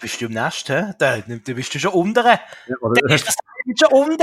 Bist 0.00 0.20
du 0.20 0.26
im 0.26 0.32
Nest, 0.32 0.68
hä? 0.68 0.92
Da, 0.98 1.18
da 1.18 1.52
bist 1.52 1.74
du 1.74 1.78
schon 1.78 1.92
unten. 1.92 2.24
Ja, 2.24 2.40
da 2.66 2.88
bist 3.06 3.26
du 3.66 3.74
schon 3.76 3.92
unten. 3.92 4.22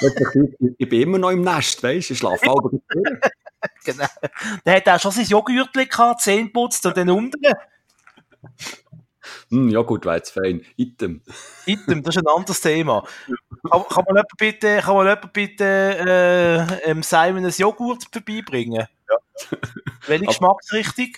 ich 0.78 0.88
bin 0.88 1.02
immer 1.02 1.18
noch 1.18 1.30
im 1.30 1.42
Nest, 1.42 1.82
weißt 1.82 2.10
du? 2.10 2.12
Ich 2.14 2.18
schlafe 2.18 2.50
aber 2.50 2.70
genau. 3.84 4.06
Der 4.64 4.76
hat 4.76 4.88
auch 4.88 5.00
schon 5.00 5.12
sein 5.12 5.26
Joghurtli 5.26 5.86
gehabt, 5.86 6.22
Zähne 6.22 6.48
putzt 6.48 6.84
und 6.86 6.96
dann 6.96 7.10
unten. 7.10 7.40
Hm, 9.50 9.68
ja 9.68 9.82
gut, 9.82 10.04
fein. 10.04 10.62
Item. 10.76 11.22
Item, 11.66 12.02
das 12.02 12.16
ist 12.16 12.22
ein 12.22 12.34
anderes 12.34 12.60
Thema. 12.60 13.04
Kann, 13.70 13.82
kann 13.88 14.04
man 14.06 14.16
jemand 14.16 14.28
bitte, 14.36 14.78
kann 14.82 14.94
man 14.96 15.06
jemand 15.06 15.32
bitte 15.32 15.64
äh, 15.64 16.90
ähm, 16.90 17.02
Simon 17.02 17.46
ein 17.46 17.52
Joghurt 17.56 18.04
vorbeibringen? 18.12 18.86
Ja. 19.08 19.16
Welche 20.06 20.26
Geschmacksrichtung? 20.26 21.08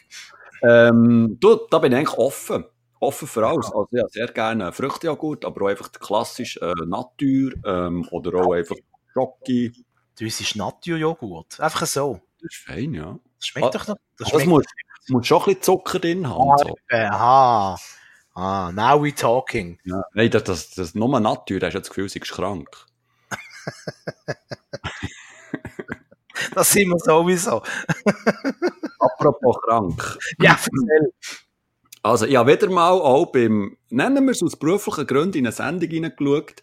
Ähm, 0.62 1.36
du, 1.40 1.58
da 1.70 1.78
bin 1.78 1.92
ich 1.92 1.98
eigentlich 1.98 2.18
offen. 2.18 2.64
Offen 3.00 3.28
für 3.28 3.46
alles. 3.46 3.66
Also 3.66 3.88
ja, 3.90 4.04
sehr 4.08 4.28
gerne 4.28 4.72
Früchtejoghurt, 4.72 5.44
aber 5.44 5.62
auch 5.66 5.68
einfach 5.68 5.92
klassisch 5.92 6.56
äh, 6.58 6.72
Natur 6.86 7.52
ähm, 7.64 8.06
oder 8.10 8.40
auch 8.40 8.52
einfach 8.52 8.76
Schoki. 9.12 9.72
Du 10.18 10.24
isst 10.24 10.56
Natur-Joghurt. 10.56 11.60
Einfach 11.60 11.86
so. 11.86 12.20
Das 12.40 12.52
ist 12.52 12.64
fein, 12.64 12.94
ja. 12.94 13.18
Das 13.38 13.46
schmeckt 13.48 13.66
Ah, 13.66 13.70
doch 13.70 13.88
noch. 13.88 13.96
Das 14.18 14.30
Das 14.30 14.46
muss, 14.46 14.64
muss 15.10 15.26
schon 15.26 15.38
ein 15.38 15.44
bisschen 15.46 15.62
Zucker 15.62 15.98
drin 15.98 16.28
haben. 16.28 16.50
Ah, 16.50 16.56
So. 16.58 16.76
Aha. 16.96 17.78
Ah, 18.34 18.70
now 18.72 19.02
we 19.02 19.14
talking. 19.14 19.78
Ja. 19.84 20.02
Nein, 20.12 20.30
das, 20.30 20.44
das, 20.44 20.70
das 20.70 20.94
nur 20.94 21.18
Natur, 21.20 21.58
da 21.58 21.68
hast 21.68 21.74
du 21.74 21.78
das 21.80 21.88
Gefühl, 21.88 22.08
sie 22.08 22.18
ist 22.18 22.32
krank. 22.32 22.68
Das 26.54 26.70
sind 26.70 26.88
wir 26.88 26.98
sowieso. 26.98 27.62
Apropos 28.98 29.56
krank. 29.62 30.18
Ja, 30.38 30.52
erzähl. 30.52 31.12
Also, 32.02 32.26
ich 32.26 32.36
habe 32.36 32.52
wieder 32.52 32.70
mal 32.70 32.90
auch 32.92 33.26
beim, 33.26 33.76
nennen 33.88 34.24
wir 34.24 34.32
es 34.32 34.42
aus 34.42 34.56
beruflichen 34.56 35.06
Gründen, 35.06 35.38
in 35.38 35.46
eine 35.46 35.52
Sendung 35.52 35.90
hineingeschaut, 35.90 36.62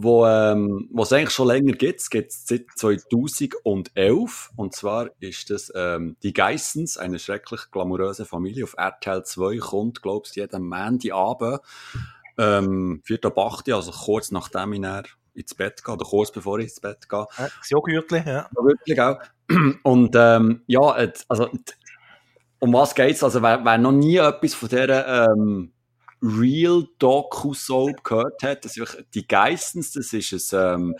wo, 0.00 0.24
ähm, 0.26 0.88
wo 0.92 1.02
es 1.02 1.12
eigentlich 1.12 1.34
schon 1.34 1.48
länger 1.48 1.72
gibt. 1.72 2.00
Es 2.00 2.08
gibt 2.08 2.30
es 2.30 2.46
seit 2.46 2.66
2011. 2.76 4.50
Und 4.54 4.74
zwar 4.74 5.10
ist 5.18 5.50
das, 5.50 5.72
ähm, 5.74 6.16
die 6.22 6.32
Geissens, 6.32 6.96
eine 6.96 7.18
schrecklich 7.18 7.62
glamouröse 7.72 8.24
Familie 8.24 8.62
auf 8.62 8.74
RTL 8.78 9.24
2, 9.24 9.58
kommt, 9.58 10.00
glaubst 10.00 10.36
du, 10.36 10.40
jeden 10.40 10.68
Montagabend, 10.68 11.60
ähm, 12.38 13.02
4. 13.04 13.24
ab 13.24 13.38
8, 13.38 13.72
also 13.72 13.90
kurz 13.90 14.30
nachdem 14.30 14.72
ich 14.72 14.82
dann 14.82 15.04
ins 15.34 15.54
Bett 15.56 15.82
gehe, 15.84 15.94
oder 15.94 16.04
kurz 16.04 16.30
bevor 16.30 16.60
ich 16.60 16.66
ins 16.66 16.80
Bett 16.80 17.08
gehe. 17.08 17.26
Ja, 17.36 17.48
Das 17.58 17.68
Joghurtli, 17.68 18.18
ja. 18.18 18.24
Ja, 18.24 18.48
wirklich 18.54 19.00
auch. 19.00 19.18
Und 19.82 20.14
ähm, 20.16 20.62
ja, 20.68 20.80
also 21.28 21.50
um 22.60 22.72
was 22.72 22.94
geht's? 22.94 23.24
Also 23.24 23.42
wer, 23.42 23.64
wer 23.64 23.78
noch 23.78 23.92
nie 23.92 24.16
etwas 24.16 24.54
von 24.54 24.68
dieser 24.68 25.26
ähm, 25.32 25.72
Real 26.22 26.86
Doku 26.98 27.54
Soap 27.54 28.02
gehört 28.04 28.42
hat, 28.42 28.64
das 28.64 28.76
ist 28.76 29.04
die 29.14 29.26
Geissens, 29.26 29.92
das 29.92 30.12
ist 30.12 30.52
ein 30.54 30.80
ähm, 30.80 30.94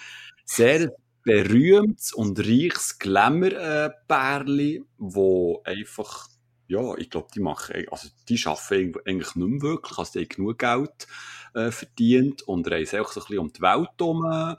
sehr 0.44 0.92
berühmtes 1.24 2.12
und 2.12 2.38
reiches 2.38 2.98
Glamour-Pärli, 2.98 4.82
wo 4.96 5.62
einfach 5.64 6.28
ja, 6.68 6.94
ich 6.98 7.08
glaube, 7.08 7.28
die 7.34 7.40
machen, 7.40 7.86
also 7.90 8.08
die 8.28 8.38
arbeiten 8.44 8.92
eigentlich 9.06 9.34
nicht 9.34 9.48
mehr 9.48 9.62
wirklich, 9.62 9.98
also 9.98 10.12
die 10.12 10.24
haben 10.24 10.28
genug 10.28 10.58
Geld 10.58 11.06
äh, 11.54 11.70
verdient 11.70 12.42
und 12.42 12.70
reisen 12.70 13.00
auch 13.00 13.10
so 13.10 13.20
ein 13.20 13.24
bisschen 13.24 13.38
um 13.38 13.52
die 13.52 13.62
Welt 13.62 13.88
herum 13.98 14.56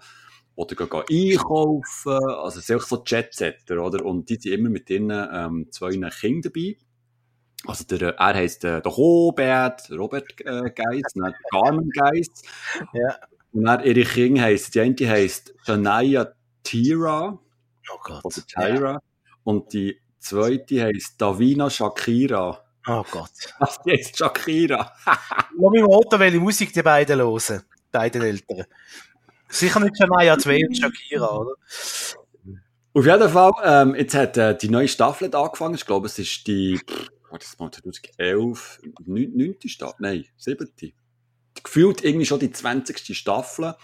oder 0.56 0.76
gehen, 0.76 1.34
einkaufen, 1.34 2.12
also 2.12 2.60
sind 2.60 2.78
auch 2.78 2.82
so 2.86 3.02
Jetsetter, 3.06 3.82
oder? 3.82 4.04
Und 4.04 4.30
die 4.30 4.36
sind 4.36 4.54
immer 4.54 4.70
mit 4.70 4.90
ihren 4.90 5.10
ähm, 5.10 5.68
zwei 5.72 5.92
Kindern 5.92 6.42
dabei. 6.42 6.78
Also 7.66 7.84
der, 7.84 8.16
er 8.18 8.34
heisst 8.34 8.64
äh, 8.64 8.82
der 8.82 8.92
Robert, 8.92 9.90
Robert 9.92 10.40
äh, 10.42 10.70
Geiss, 10.72 11.14
dann 11.16 11.34
Carmen 11.52 11.90
Geiss. 11.90 12.28
Ja. 12.94 13.16
Und 13.52 13.66
dann 13.66 13.84
ihre 13.84 14.04
Kinder 14.04 14.44
heisst, 14.44 14.76
die 14.76 14.82
eine 14.82 14.96
heisst 15.10 15.54
Shania 15.66 16.32
Tira 16.64 17.40
Oh 17.92 17.98
Gott. 18.04 18.24
oder 18.24 18.46
Tyra 18.46 19.02
und 19.44 19.74
die 19.74 20.00
zweite 20.20 20.84
heisst 20.84 21.20
Davina 21.20 21.70
Shakira. 21.70 22.64
Oh 22.88 23.04
Gott. 23.12 23.32
Was, 23.60 23.82
die 23.82 23.92
heisst 23.92 24.18
Shakira? 24.18 24.92
Lass 25.06 25.72
mich 25.72 25.82
mal 25.82 26.20
welche 26.20 26.40
Musik 26.40 26.72
die 26.74 26.84
beiden 26.84 27.20
hören. 27.20 27.40
Die 27.40 27.64
beiden 27.92 28.22
Eltern. 28.22 28.66
Sicher 29.50 29.80
nicht 29.80 29.98
Shania 29.98 30.38
2 30.38 30.60
und 30.68 30.78
Shakira, 30.78 31.36
oder? 31.36 31.54
Auf 32.94 33.06
jeden 33.06 33.30
Fall, 33.30 33.52
ähm, 33.64 33.96
jetzt 33.96 34.16
hat 34.16 34.38
äh, 34.38 34.58
die 34.58 34.70
neue 34.70 34.88
Staffel 34.88 35.34
angefangen. 35.34 35.76
Ich 35.76 35.86
glaube, 35.86 36.08
es 36.08 36.20
ist 36.20 36.46
die, 36.48 36.80
warte, 37.32 37.46
das 37.46 37.58
mal 37.60 37.72
2011, 37.72 38.82
neun- 39.06 39.32
neunte 39.36 39.70
Staffel, 39.70 39.96
nein, 40.00 40.26
siebte. 40.38 40.92
Gefühlt 41.64 42.04
irgendwie 42.04 42.26
schon 42.26 42.40
die 42.40 42.52
20. 42.52 43.16
Staffel. 43.18 43.76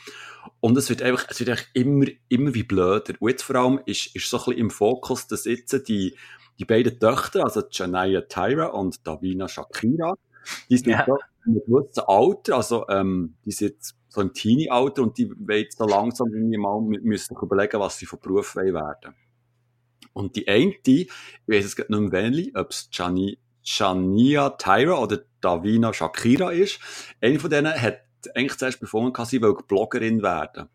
Und 0.62 0.78
es 0.78 0.90
wird 0.90 1.02
einfach, 1.02 1.26
es 1.30 1.40
wird 1.40 1.50
einfach 1.50 1.66
immer, 1.74 2.06
immer 2.30 2.54
wie 2.54 2.64
blöder. 2.64 3.14
Und 3.20 3.30
jetzt 3.30 3.44
vor 3.44 3.56
allem 3.56 3.80
ist, 3.86 4.16
ist 4.16 4.30
so 4.30 4.38
ein 4.38 4.44
bisschen 4.46 4.60
im 4.60 4.70
Fokus, 4.70 5.28
dass 5.28 5.46
jetzt 5.46 5.88
die, 5.88 6.16
die 6.60 6.66
beiden 6.66 7.00
Töchter, 7.00 7.44
also 7.44 7.64
Janaya 7.70 8.22
Tyra 8.22 8.68
und 8.68 9.06
Davina 9.06 9.48
Shakira, 9.48 10.14
die 10.70 10.78
sind 10.78 10.90
Ja. 10.90 11.06
in 11.06 11.14
einem 11.56 11.62
gewissen 11.66 12.04
Alter, 12.08 12.56
also 12.58 12.88
ähm, 12.90 13.36
die 13.44 13.52
sind 13.52 13.70
jetzt 13.72 13.96
so 14.10 14.22
im 14.22 14.32
Teenie-Alter 14.34 15.02
und 15.02 15.18
die 15.18 15.30
wollen 15.32 15.60
jetzt 15.64 15.78
so 15.80 15.86
langsam 15.86 16.28
irgendwie 16.34 16.58
mal 16.58 16.78
mü- 16.78 17.02
müssen 17.02 17.36
überlegen, 17.42 17.80
was 17.80 17.98
sie 17.98 18.06
von 18.06 18.20
Beruf 18.20 18.56
wollen 18.56 18.74
werden. 18.76 19.16
Und 20.16 20.38
die 20.38 20.48
eine, 20.48 20.74
ich 20.86 21.12
weiss 21.46 21.66
es 21.66 21.76
gerade 21.76 21.92
nicht 21.92 22.12
mehr 22.14 22.24
welche, 22.24 22.52
ob 22.56 22.72
es 22.72 22.88
Jani, 22.90 23.38
Jania 23.64 24.52
Tyra 24.52 24.98
oder 24.98 25.20
Davina 25.42 25.92
Shakira 25.92 26.52
ist. 26.52 26.80
Eine 27.20 27.38
von 27.38 27.50
denen 27.50 27.74
hat 27.74 28.00
eigentlich 28.34 28.58
zuerst 28.58 28.80
befunden, 28.80 29.26
sie 29.26 29.42
will 29.42 29.56
Bloggerin 29.68 30.24
werden. 30.24 30.70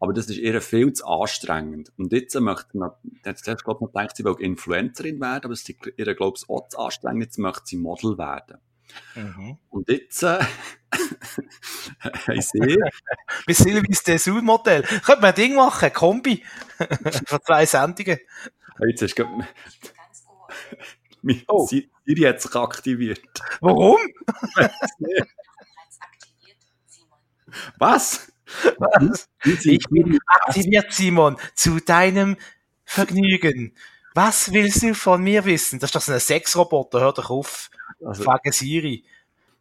Aber 0.00 0.14
das 0.14 0.30
ist 0.30 0.38
ihr 0.38 0.58
viel 0.62 0.92
zu 0.94 1.06
anstrengend. 1.06 1.92
Und 1.98 2.14
jetzt 2.14 2.38
möchte 2.40 2.78
man, 2.78 2.92
jetzt 3.26 3.44
zuerst, 3.44 3.62
glaube 3.62 3.80
ich, 3.84 3.92
gedacht, 3.92 4.16
sie 4.16 4.24
will 4.24 4.36
Influencerin 4.38 5.20
werden, 5.20 5.44
aber 5.44 5.52
es 5.52 5.68
ist 5.68 5.86
ihr, 5.96 6.14
glaube 6.14 6.38
ich, 6.40 6.48
auch 6.48 6.68
zu 6.68 6.78
anstrengend. 6.78 7.24
Jetzt 7.24 7.38
möchte 7.38 7.66
sie 7.66 7.76
Model 7.76 8.16
werden. 8.16 8.58
Mhm. 9.14 9.58
Und 9.68 9.90
jetzt, 9.90 10.22
äh, 10.22 10.38
haben 12.00 12.40
sie, 12.40 12.78
Wie 13.46 13.52
Silvis 13.52 14.02
Dessous-Modell. 14.02 14.82
Könnte 14.82 15.20
man 15.20 15.24
ein 15.24 15.34
Ding 15.34 15.56
machen, 15.56 15.92
Kombi. 15.92 16.42
Von 17.26 17.40
zwei 17.44 17.66
Sendungen. 17.66 18.18
Jetzt 18.86 19.02
ist 19.02 19.16
gerade, 19.16 19.46
Oh. 21.48 21.66
Siri 21.66 22.20
hat 22.22 22.40
sich 22.40 22.54
aktiviert. 22.54 23.20
Warum? 23.60 23.98
Was? 27.78 28.32
Was? 28.78 29.28
Ich 29.44 29.84
bin 29.90 30.18
aktiviert, 30.26 30.92
Simon, 30.92 31.36
zu 31.54 31.80
deinem 31.80 32.36
Vergnügen. 32.84 33.74
Was 34.14 34.52
willst 34.52 34.82
du 34.82 34.94
von 34.94 35.22
mir 35.22 35.44
wissen? 35.44 35.78
Das 35.78 35.88
ist 35.88 35.94
doch 35.94 36.00
so 36.00 36.12
ein 36.12 36.20
Sexroboter, 36.20 37.00
hör 37.00 37.12
doch 37.12 37.30
auf. 37.30 37.70
also, 38.04 38.22
Frage 38.22 38.52
Siri. 38.52 39.04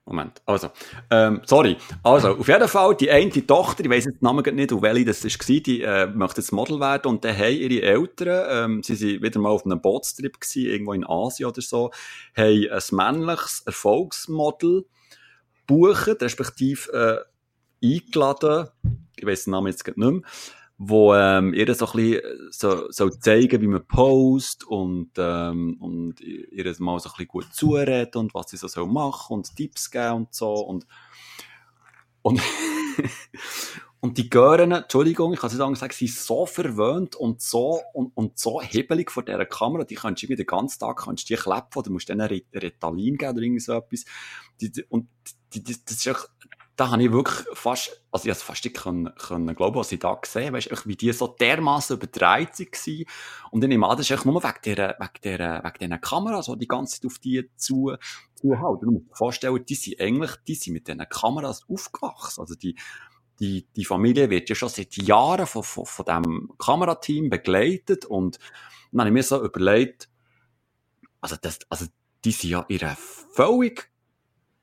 Moment, 0.08 0.42
also, 0.46 0.70
ähm, 1.12 1.42
sorry. 1.46 1.76
Also, 2.02 2.38
auf 2.38 2.48
jeden 2.48 2.68
Fall, 2.70 2.96
die 2.96 3.12
eine 3.12 3.46
Tochter, 3.46 3.84
ich 3.84 3.90
weiss 3.90 4.06
jetzt 4.06 4.22
den 4.22 4.26
Namen 4.26 4.56
nicht, 4.56 4.72
auf 4.72 4.82
welche 4.82 5.04
das 5.04 5.26
war, 5.26 5.60
die 5.60 5.82
äh, 5.82 6.08
möchte 6.08 6.40
jetzt 6.40 6.54
Model 6.54 6.80
werden 6.80 7.08
und 7.08 7.26
dann 7.26 7.38
haben 7.38 7.54
ihre 7.54 7.82
Eltern, 7.82 8.48
ähm, 8.50 8.84
sie 8.84 8.96
sind 8.96 9.22
wieder 9.22 9.38
mal 9.42 9.50
auf 9.50 9.66
einem 9.66 9.82
Bootstrip 9.82 10.40
gewesen, 10.40 10.72
irgendwo 10.72 10.94
in 10.94 11.06
Asien 11.06 11.50
oder 11.50 11.62
so, 11.62 11.92
haben 12.38 12.70
ein 12.72 12.82
männliches 12.92 13.64
Erfolgsmodel 13.66 14.86
buchen, 15.68 16.16
respektive 16.22 17.28
äh, 17.82 17.86
eingeladen, 17.86 18.70
ich 19.18 19.26
weiss 19.26 19.44
den 19.44 19.52
Namen 19.52 19.68
jetzt 19.68 19.86
nicht 19.86 19.98
mehr, 19.98 20.22
wo 20.78 21.14
ähm, 21.16 21.54
ihr 21.54 21.74
so 21.74 21.88
ein 21.88 21.92
bisschen 21.94 22.22
so, 22.52 22.92
so 22.92 23.10
zeigen, 23.10 23.62
wie 23.62 23.68
man 23.68 23.88
post 23.88 24.64
und, 24.66 25.12
ähm, 25.18 25.78
und 25.80 26.22
ihr 26.22 26.66
mal 26.80 27.00
so 27.00 27.10
ein 27.10 27.14
bisschen 27.14 27.28
gut 27.28 27.54
zureden 27.54 28.18
und 28.20 28.34
was 28.36 28.50
sie 28.52 28.58
so 28.58 28.68
soll 28.68 28.88
machen 28.88 29.34
und 29.34 29.56
Tipps 29.56 29.90
geben 29.90 30.14
und 30.16 30.34
so 30.34 30.54
und 30.54 30.86
und, 32.22 32.42
und 34.00 34.18
die 34.18 34.30
Gören, 34.30 34.72
Entschuldigung, 34.72 35.34
ich 35.34 35.40
kann 35.40 35.48
es 35.48 35.54
nicht 35.58 35.80
sagen, 35.80 35.92
sind 35.94 36.10
so 36.12 36.46
verwöhnt 36.46 37.16
und 37.16 37.42
so 37.42 37.82
und, 37.94 38.12
und 38.16 38.38
so 38.38 38.62
hebelig 38.62 39.12
vor 39.12 39.24
dieser 39.24 39.46
Kamera, 39.46 39.84
die 39.84 39.96
kannst 39.96 40.22
du 40.22 40.26
irgendwie 40.26 40.44
den 40.44 40.48
ganzen 40.48 40.80
Tag 40.80 40.98
kannst 41.04 41.30
die 41.30 41.36
klepfen 41.36 41.80
oder 41.80 41.92
musst 41.92 42.10
denen 42.10 42.28
Rit- 42.28 42.48
Ritalin 42.54 43.18
geben 43.18 43.32
oder 43.32 43.42
irgend 43.42 43.62
so 43.64 43.74
etwas. 43.74 44.06
Die, 44.62 44.72
die, 44.72 44.84
und 44.90 45.08
die, 45.54 45.64
das 45.64 45.78
ist 45.90 46.08
echt, 46.08 46.30
da 46.78 46.92
habe 46.92 47.04
ich 47.04 47.12
wirklich 47.12 47.44
fast, 47.54 48.04
also 48.12 48.30
ich 48.30 48.32
es 48.32 48.44
fast 48.44 48.64
nicht 48.64 48.78
können, 48.78 49.10
können 49.16 49.56
glauben, 49.56 49.76
was 49.76 49.92
ich 49.92 50.00
da 50.00 50.14
gesehen 50.14 50.46
habe, 50.46 50.58
weißt, 50.58 50.88
wie 50.88 50.96
die 50.96 51.12
so 51.12 51.28
dermaßen 51.28 51.98
übertreibt 51.98 52.60
waren. 52.60 53.06
Und 53.50 53.62
dann 53.62 53.70
nehme 53.70 53.86
ich 53.86 53.92
an, 53.92 53.98
das 53.98 54.12
ist 54.12 54.26
nur 54.26 54.44
wegen 54.44 54.54
dieser, 54.64 54.96
wegen 55.00 55.10
dieser, 55.24 55.64
wegen 55.64 55.80
dieser 55.80 55.98
Kamera, 55.98 56.44
so 56.44 56.56
die 56.56 56.68
ganze 56.68 57.02
Zeit 57.02 57.08
auf 57.08 57.18
die 57.18 57.50
zu, 57.56 57.96
zuhalten. 58.36 58.86
Du 58.86 58.92
musst 58.92 59.10
dir 59.10 59.16
vorstellen, 59.16 59.66
die 59.68 59.74
sind 59.74 60.00
eigentlich, 60.00 60.32
die 60.48 60.54
sind 60.54 60.74
mit 60.74 60.88
diesen 60.88 61.10
Kameras 61.10 61.66
aufgewachsen. 61.68 62.42
Also 62.42 62.54
die, 62.54 62.76
die, 63.40 63.66
die 63.76 63.86
Familie 63.86 64.30
wird 64.30 64.48
ja 64.48 64.56
schon 64.56 64.70
seit 64.70 64.96
Jahren 64.98 65.48
von, 65.48 65.64
von, 65.64 65.88
von 65.88 66.06
diesem 66.06 66.54
Kamerateam 66.60 67.32
begleitet 67.32 68.06
und 68.06 68.38
dann 68.92 69.02
habe 69.02 69.10
ich 69.10 69.14
mir 69.14 69.24
so 69.24 69.44
überlegt, 69.44 70.10
also 71.22 71.36
das, 71.42 71.60
also 71.70 71.88
die 72.24 72.32
sind 72.32 72.52
ja 72.52 72.66
ihre 72.70 72.96
völlig 73.34 73.90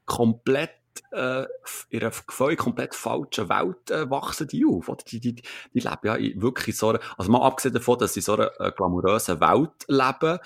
komplett 0.06 0.83
äh, 1.12 1.44
in 1.90 2.00
einer 2.00 2.12
völlig 2.12 2.58
komplett 2.58 2.94
falschen 2.94 3.48
Welt 3.48 3.90
äh, 3.90 4.08
wachsen 4.10 4.48
die 4.48 4.64
auf. 4.64 4.88
Oder? 4.88 5.04
Die, 5.04 5.20
die, 5.20 5.34
die 5.34 5.44
leben 5.72 5.98
ja 6.02 6.14
in 6.14 6.40
wirklich 6.40 6.76
so 6.76 6.90
einer, 6.90 7.00
also 7.16 7.30
mal 7.30 7.42
abgesehen 7.42 7.74
davon, 7.74 7.98
dass 7.98 8.14
sie 8.14 8.20
in 8.20 8.24
so 8.24 8.34
einer 8.34 8.50
äh, 8.60 8.72
glamourösen 8.72 9.40
Welt 9.40 9.84
leben 9.88 10.38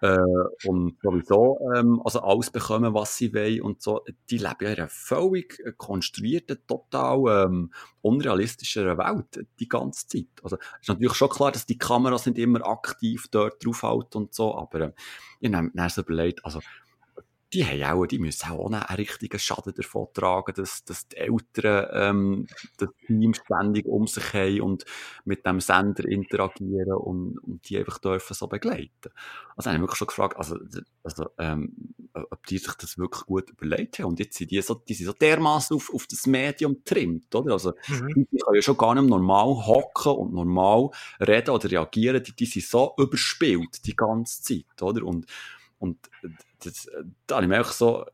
äh, 0.00 0.68
und 0.68 0.96
sowieso 1.02 1.58
ähm, 1.74 2.00
also 2.04 2.20
alles 2.20 2.50
bekommen, 2.50 2.94
was 2.94 3.16
sie 3.16 3.34
wollen 3.34 3.62
und 3.62 3.82
so, 3.82 4.04
die 4.30 4.38
leben 4.38 4.56
ja 4.60 4.70
in 4.70 4.78
einer 4.78 4.88
völlig 4.88 5.62
konstruierten, 5.78 6.58
total 6.66 7.46
ähm, 7.46 7.72
unrealistischen 8.02 8.98
Welt 8.98 9.46
die 9.58 9.68
ganze 9.68 10.06
Zeit. 10.06 10.26
Also 10.42 10.56
ist 10.80 10.88
natürlich 10.88 11.14
schon 11.14 11.28
klar, 11.28 11.52
dass 11.52 11.66
die 11.66 11.78
Kameras 11.78 12.26
nicht 12.26 12.38
immer 12.38 12.66
aktiv 12.66 13.26
dort 13.30 13.64
draufhalten 13.64 14.22
und 14.22 14.34
so, 14.34 14.56
aber 14.56 14.80
äh, 14.80 14.92
ich 15.40 15.52
habe 15.52 15.70
mir 15.72 15.88
so 15.88 16.02
überlegt, 16.02 16.44
also 16.44 16.60
die 17.52 17.64
haben 17.64 17.82
auch, 17.82 18.06
die 18.06 18.18
müssen 18.18 18.50
auch 18.50 18.66
einen 18.66 18.82
richtigen 18.96 19.38
Schaden 19.38 19.74
davon 19.74 20.06
tragen, 20.14 20.54
dass, 20.54 20.84
dass 20.84 21.08
die 21.08 21.16
Eltern 21.16 21.88
ähm, 21.92 22.46
das 22.76 22.88
Team 23.06 23.34
ständig 23.34 23.86
um 23.86 24.06
sich 24.06 24.32
haben 24.32 24.60
und 24.60 24.84
mit 25.24 25.44
dem 25.44 25.60
Sender 25.60 26.04
interagieren 26.04 26.92
und, 26.92 27.38
und 27.38 27.68
die 27.68 27.78
einfach 27.78 27.98
dürfen 27.98 28.34
so 28.34 28.46
begleiten. 28.46 29.10
Also 29.56 29.70
habe 29.70 29.76
ich 29.76 29.82
wirklich 29.82 29.98
schon 29.98 30.06
gefragt, 30.06 30.36
also, 30.36 30.58
also 31.02 31.30
ähm, 31.38 31.94
ob 32.12 32.46
die 32.46 32.58
sich 32.58 32.74
das 32.74 32.98
wirklich 32.98 33.26
gut 33.26 33.50
überlegt 33.50 33.98
haben. 33.98 34.06
Und 34.06 34.20
jetzt 34.20 34.38
sind 34.38 34.50
die 34.50 34.62
so, 34.62 34.74
die 34.74 34.94
sind 34.94 35.06
so 35.06 35.12
dermaßen 35.12 35.76
auf, 35.76 35.92
auf 35.92 36.06
das 36.06 36.26
Medium 36.26 36.84
trimmt, 36.84 37.34
oder? 37.34 37.52
Also 37.52 37.72
mhm. 37.88 38.26
die 38.30 38.38
können 38.38 38.54
ja 38.54 38.62
schon 38.62 38.76
gar 38.76 38.94
nicht 38.94 39.08
normal 39.08 39.66
hocken 39.66 40.12
und 40.12 40.32
normal 40.32 40.90
reden 41.20 41.50
oder 41.50 41.70
reagieren, 41.70 42.22
die, 42.22 42.32
die 42.32 42.46
sind 42.46 42.64
so 42.64 42.94
überspielt 42.96 43.84
die 43.86 43.96
ganze 43.96 44.42
Zeit, 44.42 44.82
oder? 44.82 45.04
Und 45.04 45.26
und 45.80 45.98
das, 46.62 46.88
da 47.26 47.36
habe 47.36 47.46
ich 47.46 47.50
mich 47.50 47.66
so, 47.68 48.04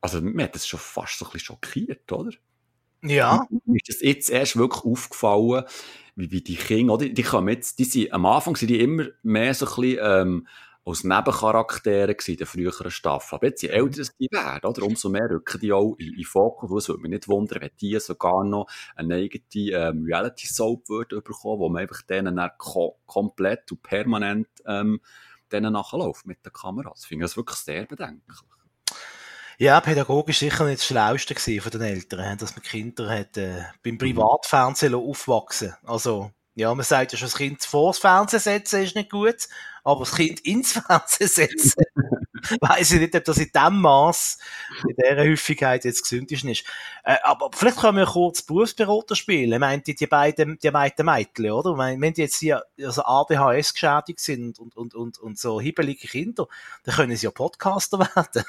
also 0.00 0.20
mir 0.20 0.44
hat 0.44 0.54
das 0.54 0.68
schon 0.68 0.78
fast 0.78 1.18
so 1.18 1.24
ein 1.24 1.32
bisschen 1.32 1.46
schockiert, 1.46 2.12
oder? 2.12 2.30
Ja. 3.02 3.46
Mir 3.64 3.76
ist 3.76 3.88
das 3.88 4.02
jetzt 4.02 4.30
erst 4.30 4.56
wirklich 4.56 4.84
aufgefallen, 4.84 5.64
wie, 6.14 6.30
wie 6.30 6.42
die 6.42 6.56
Kinder, 6.56 6.94
oder? 6.94 7.08
Die 7.08 7.22
kommen 7.22 7.48
jetzt, 7.48 7.78
die 7.78 7.84
sind, 7.84 8.12
am 8.12 8.26
Anfang 8.26 8.56
sind 8.56 8.68
die 8.68 8.80
immer 8.80 9.06
mehr 9.22 9.54
so 9.54 9.66
ein 9.66 9.74
bisschen, 9.74 9.98
ähm, 10.02 10.48
als 10.86 11.02
Nebencharaktere 11.02 12.14
in 12.26 12.36
der 12.36 12.46
früheren 12.46 12.90
Staffel. 12.90 13.36
Aber 13.36 13.46
jetzt, 13.46 13.62
je 13.62 13.70
älter 13.70 14.02
die 14.18 14.28
werden, 14.30 14.66
oder, 14.66 14.82
umso 14.82 15.08
mehr 15.08 15.30
rücken 15.30 15.60
die 15.60 15.72
auch 15.72 15.96
in, 15.98 16.12
in 16.14 16.24
Fokus. 16.24 16.84
Es 16.84 16.88
würde 16.88 17.02
mich 17.02 17.10
nicht 17.10 17.28
wundern, 17.28 17.62
wenn 17.62 17.70
die 17.80 17.98
sogar 17.98 18.44
noch 18.44 18.66
eine 18.94 19.14
eigene 19.14 19.42
ähm, 19.54 20.04
Reality-Soap 20.04 20.84
bekommen, 21.08 21.60
wo 21.60 21.68
man 21.70 21.82
einfach 21.82 22.02
denen 22.02 22.36
dann 22.36 22.50
ko 22.58 22.98
komplett 23.06 23.72
und 23.72 23.82
permanent 23.82 24.48
ähm, 24.66 25.00
denen 25.52 25.72
nachläuft 25.72 26.26
mit 26.26 26.44
den 26.44 26.52
Kameras. 26.52 27.00
Ich 27.02 27.08
finde 27.08 27.24
das 27.24 27.36
wirklich 27.36 27.58
sehr 27.58 27.86
bedenklich. 27.86 28.38
Ja, 29.58 29.80
pädagogisch 29.80 30.40
sicher 30.40 30.64
nicht 30.64 30.80
das 30.80 30.86
Schlauste 30.86 31.60
von 31.60 31.70
den 31.70 31.82
Eltern, 31.82 32.38
dass 32.38 32.56
man 32.56 32.62
Kinder 32.64 33.08
hat, 33.08 33.36
äh, 33.36 33.62
beim 33.84 33.98
Privatfernsehen 33.98 34.94
aufwachsen 34.94 35.74
Also, 35.84 36.32
ja, 36.54 36.74
man 36.74 36.84
sagt 36.84 37.12
ja 37.12 37.18
schon, 37.18 37.26
das 37.26 37.36
Kind 37.36 37.62
vor 37.64 37.90
das 37.90 37.98
Fernsehen 37.98 38.40
setzen 38.40 38.82
ist 38.82 38.96
nicht 38.96 39.10
gut, 39.10 39.48
aber 39.84 40.00
das 40.00 40.14
Kind 40.14 40.40
ins 40.40 40.72
Fernsehen 40.86 41.28
setzen, 41.28 41.84
weiß 42.60 42.92
ich 42.92 43.00
nicht, 43.00 43.14
ob 43.14 43.24
das 43.24 43.38
in 43.38 43.50
dem 43.54 43.80
Maß, 43.80 44.38
in 44.88 44.96
dieser 44.96 45.22
Häufigkeit 45.22 45.84
jetzt 45.84 46.02
gesündest 46.02 46.44
ist. 46.44 46.64
Äh, 47.04 47.16
aber 47.22 47.50
vielleicht 47.54 47.78
können 47.78 47.98
wir 47.98 48.06
kurz 48.06 48.42
Berufsberater 48.42 49.16
spielen. 49.16 49.58
Meint 49.60 49.86
die, 49.86 49.94
die 49.94 50.06
beiden, 50.06 50.58
die 50.58 50.70
beiden 50.70 51.06
Mädchen, 51.06 51.50
oder? 51.50 51.76
Wenn 51.76 52.12
die 52.12 52.22
jetzt 52.22 52.36
hier, 52.36 52.64
also 52.82 53.02
ADHS 53.04 53.74
geschädigt 53.74 54.20
sind 54.20 54.58
und, 54.58 54.76
und, 54.76 54.94
und, 54.94 55.18
und 55.18 55.38
so 55.38 55.60
hibbelige 55.60 56.08
Kinder, 56.08 56.46
dann 56.84 56.94
können 56.94 57.16
sie 57.16 57.26
ja 57.26 57.30
Podcaster 57.30 57.98
werden. 57.98 58.44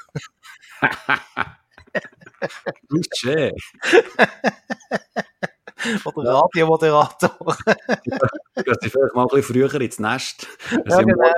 Schön. 3.14 3.52
Oder 6.04 6.34
Radiomoderator. 6.34 7.56
Dass 8.54 8.78
sie 8.80 8.90
vielleicht 8.90 9.14
mal 9.14 9.22
ein 9.22 9.28
bisschen 9.28 9.42
früher 9.42 9.80
ins 9.80 9.98
Nest. 9.98 10.46
Ja, 10.86 11.02
genau. 11.02 11.32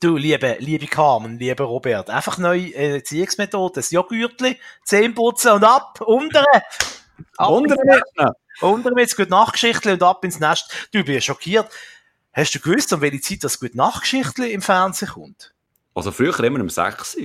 Du, 0.00 0.16
liebe, 0.16 0.56
liebe 0.58 0.86
Carmen, 0.86 1.38
lieber 1.38 1.64
Robert, 1.64 2.10
einfach 2.10 2.38
neue 2.38 2.74
äh, 2.74 2.96
Erziehungsmethode, 2.96 3.74
das 3.76 3.90
Joghurtli, 3.90 4.58
Zähne 4.84 5.14
putzen 5.14 5.52
und 5.52 5.64
ab, 5.64 6.00
untere. 6.00 6.44
Untere 7.38 8.34
Untere 8.60 9.00
jetzt 9.00 9.16
gut 9.16 9.30
Nachgeschichtli 9.30 9.92
und 9.92 10.02
ab 10.02 10.24
ins 10.24 10.40
Nest. 10.40 10.88
Du, 10.92 11.04
bist 11.04 11.26
schockiert. 11.26 11.70
Hast 12.32 12.54
du 12.54 12.60
gewusst, 12.60 12.92
um 12.92 13.00
welche 13.00 13.20
Zeit 13.20 13.44
das 13.44 13.60
gut 13.60 13.74
Nachgeschichtli 13.74 14.52
im 14.52 14.62
Fernsehen 14.62 15.08
kommt? 15.08 15.54
Also 15.94 16.12
früher 16.12 16.38
immer 16.40 16.60
um 16.60 16.68
6 16.68 17.16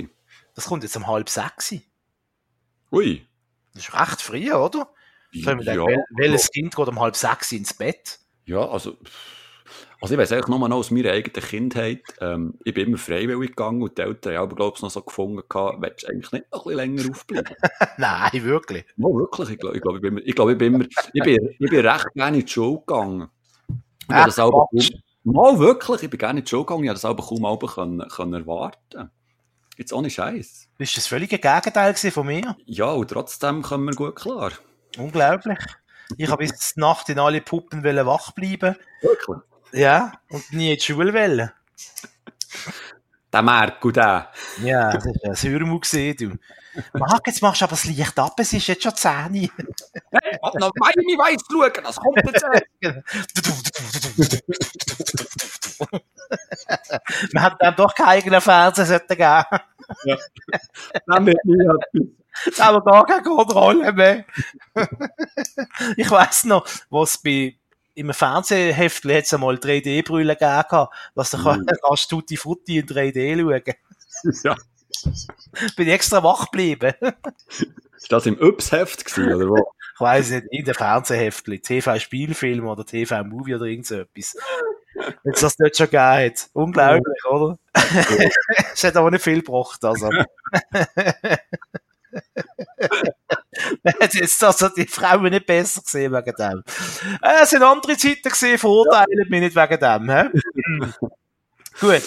Das 0.55 0.65
kommt 0.65 0.83
jetzt 0.83 0.95
um 0.95 1.07
halb 1.07 1.29
6 1.29 1.75
Ui. 2.91 3.25
Das 3.73 3.83
ist 3.83 3.93
recht 3.93 4.21
früh, 4.21 4.51
oder? 4.51 4.87
Ja, 5.31 5.55
denken, 5.55 5.65
wel, 5.65 6.03
welches 6.09 6.51
Kind 6.51 6.75
geht 6.75 6.87
um 6.87 6.99
halb 6.99 7.15
sechs 7.15 7.51
ins 7.53 7.73
Bett? 7.73 8.19
Ja, 8.45 8.67
also, 8.67 8.97
also 10.01 10.15
ich 10.15 10.19
weiß 10.19 10.31
eigentlich 10.31 10.47
nur 10.47 10.67
noch 10.67 10.77
aus 10.77 10.89
meiner 10.89 11.11
eigenen 11.11 11.47
Kindheit, 11.47 12.01
ähm, 12.19 12.55
ich 12.63 12.73
bin 12.73 12.87
immer 12.87 12.97
freiwillig 12.97 13.51
gegangen 13.51 13.83
und 13.83 13.97
die 13.97 14.01
Eltern 14.01 14.35
haben 14.35 14.55
glaube 14.55 14.73
ich 14.75 14.81
noch 14.81 14.89
so 14.89 15.01
gefunden, 15.03 15.43
willst 15.47 16.03
du 16.03 16.07
eigentlich 16.07 16.31
nicht 16.31 16.51
noch 16.51 16.65
ein 16.65 16.75
bisschen 16.75 16.77
länger 16.77 17.11
aufbleiben? 17.11 17.55
Nein, 17.97 18.43
wirklich? 18.43 18.85
Ja, 18.97 19.05
wirklich, 19.05 19.49
ich 19.51 19.59
glaube, 19.59 19.75
ich, 19.77 19.81
glaub, 19.81 19.95
ich, 19.95 20.01
bin, 20.01 20.17
ich, 20.25 20.35
glaub, 20.35 20.49
ich, 20.49 20.57
bin, 20.57 20.73
immer, 20.73 20.85
ich, 21.13 21.23
bin, 21.23 21.49
ich 21.59 21.69
bin 21.69 21.85
recht 21.85 22.07
gerne 22.15 22.37
in 22.39 22.45
die 22.45 22.51
Schule 22.51 22.79
gegangen. 22.79 23.27
Ich 23.69 23.77
Ach, 24.09 24.25
das 24.25 24.39
auch 24.39 24.69
mal 25.23 25.59
wirklich, 25.59 26.03
ich 26.03 26.09
bin 26.09 26.17
gerne 26.17 26.39
in 26.39 26.45
die 26.45 26.49
Schule 26.49 26.65
gegangen, 26.65 26.83
ich 26.83 26.89
habe 26.89 26.95
das 26.95 27.05
aber 27.05 27.23
kaum 27.23 27.41
mal 27.41 27.57
können, 27.59 28.07
können 28.09 28.33
erwarten 28.33 29.11
Jetzt 29.77 29.93
ohne 29.93 30.09
Scheiß. 30.09 30.67
Das 30.79 31.07
völlig 31.07 31.31
ein 31.31 31.41
Gegenteil 31.41 31.95
von 31.95 32.27
mir? 32.27 32.55
Ja, 32.65 32.91
und 32.91 33.09
trotzdem 33.09 33.61
kommen 33.61 33.85
wir 33.85 33.95
gut 33.95 34.15
klar. 34.15 34.51
Unglaublich. 34.97 35.57
Ich 36.17 36.29
habe 36.29 36.45
bis 36.45 36.75
Nacht 36.75 37.09
in 37.09 37.19
alle 37.19 37.41
Puppen 37.41 37.83
wach 37.83 38.31
bleiben. 38.31 38.75
Wirklich? 39.01 39.37
Ja, 39.73 40.13
und 40.29 40.51
nie 40.53 40.71
in 40.71 40.77
die 40.77 40.81
Schule 40.81 41.13
wollen. 41.13 41.51
Der 43.31 43.41
Marco, 43.41 43.91
der. 43.91 44.29
Ja, 44.61 44.91
das 44.91 45.05
war 45.05 45.13
ein 45.23 45.35
Sürmu 45.35 45.79
gesehen, 45.79 46.15
du. 46.17 46.37
Marc, 46.97 47.27
jetzt 47.27 47.41
machst 47.41 47.61
du 47.61 47.65
aber 47.65 47.71
das 47.71 47.85
Licht 47.85 48.17
ab, 48.17 48.33
es 48.39 48.53
ist 48.53 48.67
jetzt 48.67 48.83
schon 48.83 48.95
10 48.95 49.33
Hey, 49.33 50.37
warte 50.41 50.59
noch 50.59 50.71
meine 50.75 50.95
Weiss 51.17 51.41
schauen, 51.49 51.71
das 51.83 51.97
kommt 51.97 52.21
jetzt. 52.25 52.45
Man 57.33 57.43
hat 57.43 57.57
dann 57.59 57.75
doch 57.75 57.93
keinen 57.93 58.07
eigenen 58.07 58.41
Fernseher 58.41 58.99
geben 58.99 59.19
Ja. 59.19 60.17
Dann 61.07 61.25
wird 61.25 61.43
nie 61.45 61.61
etwas. 61.61 62.57
Da 62.57 62.65
haben 62.67 62.75
wir 62.75 62.91
gar 62.91 63.05
keine 63.05 63.23
Kontrolle 63.23 63.91
mehr. 63.91 64.25
ich 65.97 66.09
weiss 66.09 66.45
noch, 66.45 66.65
was 66.89 67.17
bei 67.17 67.57
im 67.93 68.13
Fernsehheft 68.13 69.05
hat 69.05 69.23
es 69.23 69.33
einmal 69.33 69.55
3D-Brille 69.55 70.35
gegeben, 70.35 70.87
was 71.15 71.31
du 71.31 71.37
mm. 71.37 71.65
kannst 71.85 72.09
Tutti 72.09 72.37
Frutti 72.37 72.77
in 72.79 72.85
3D 72.85 73.39
schauen. 73.39 73.75
Ja. 74.43 74.55
Bin 75.77 75.87
extra 75.87 76.21
wach 76.21 76.51
geblieben. 76.51 76.93
Ist 77.95 78.11
das 78.11 78.25
im 78.25 78.37
Ups-Heft 78.37 79.17
oder 79.17 79.47
wo? 79.47 79.71
Ich 79.95 80.01
weiss 80.01 80.29
nicht, 80.29 80.47
in 80.51 80.65
der 80.65 80.75
Fernsehheftli, 80.75 81.59
TV-Spielfilm 81.59 82.67
oder 82.67 82.85
TV-Movie 82.85 83.55
oder 83.55 83.65
irgend 83.65 83.87
so 83.87 83.95
etwas. 83.95 84.35
Wenn 85.23 85.33
es 85.33 85.39
das 85.39 85.55
dort 85.55 85.75
schon 85.77 85.87
gegeben 85.87 86.03
hat. 86.03 86.49
Unglaublich, 86.53 87.25
oder? 87.29 87.57
Es 88.73 88.83
hat 88.83 88.97
aber 88.97 89.11
nicht 89.11 89.23
viel 89.23 89.41
gebracht, 89.41 89.83
also. 89.85 90.09
Hat 93.85 94.13
jetzt 94.13 94.43
also 94.43 94.69
die 94.69 94.85
Frauen 94.85 95.29
nicht 95.29 95.45
besser 95.45 95.81
gesehen 95.81 96.11
wegen 96.13 96.35
dem. 96.37 96.63
Äh, 97.21 97.43
es 97.43 97.49
sind 97.49 97.63
andere 97.63 97.97
Zeiten 97.97 98.29
gesehen, 98.29 98.57
verurteilen 98.57 99.29
mich 99.29 99.41
nicht 99.41 99.55
wegen 99.55 99.79
dem. 99.79 100.09
He? 100.09 100.89
Gut. 101.79 102.03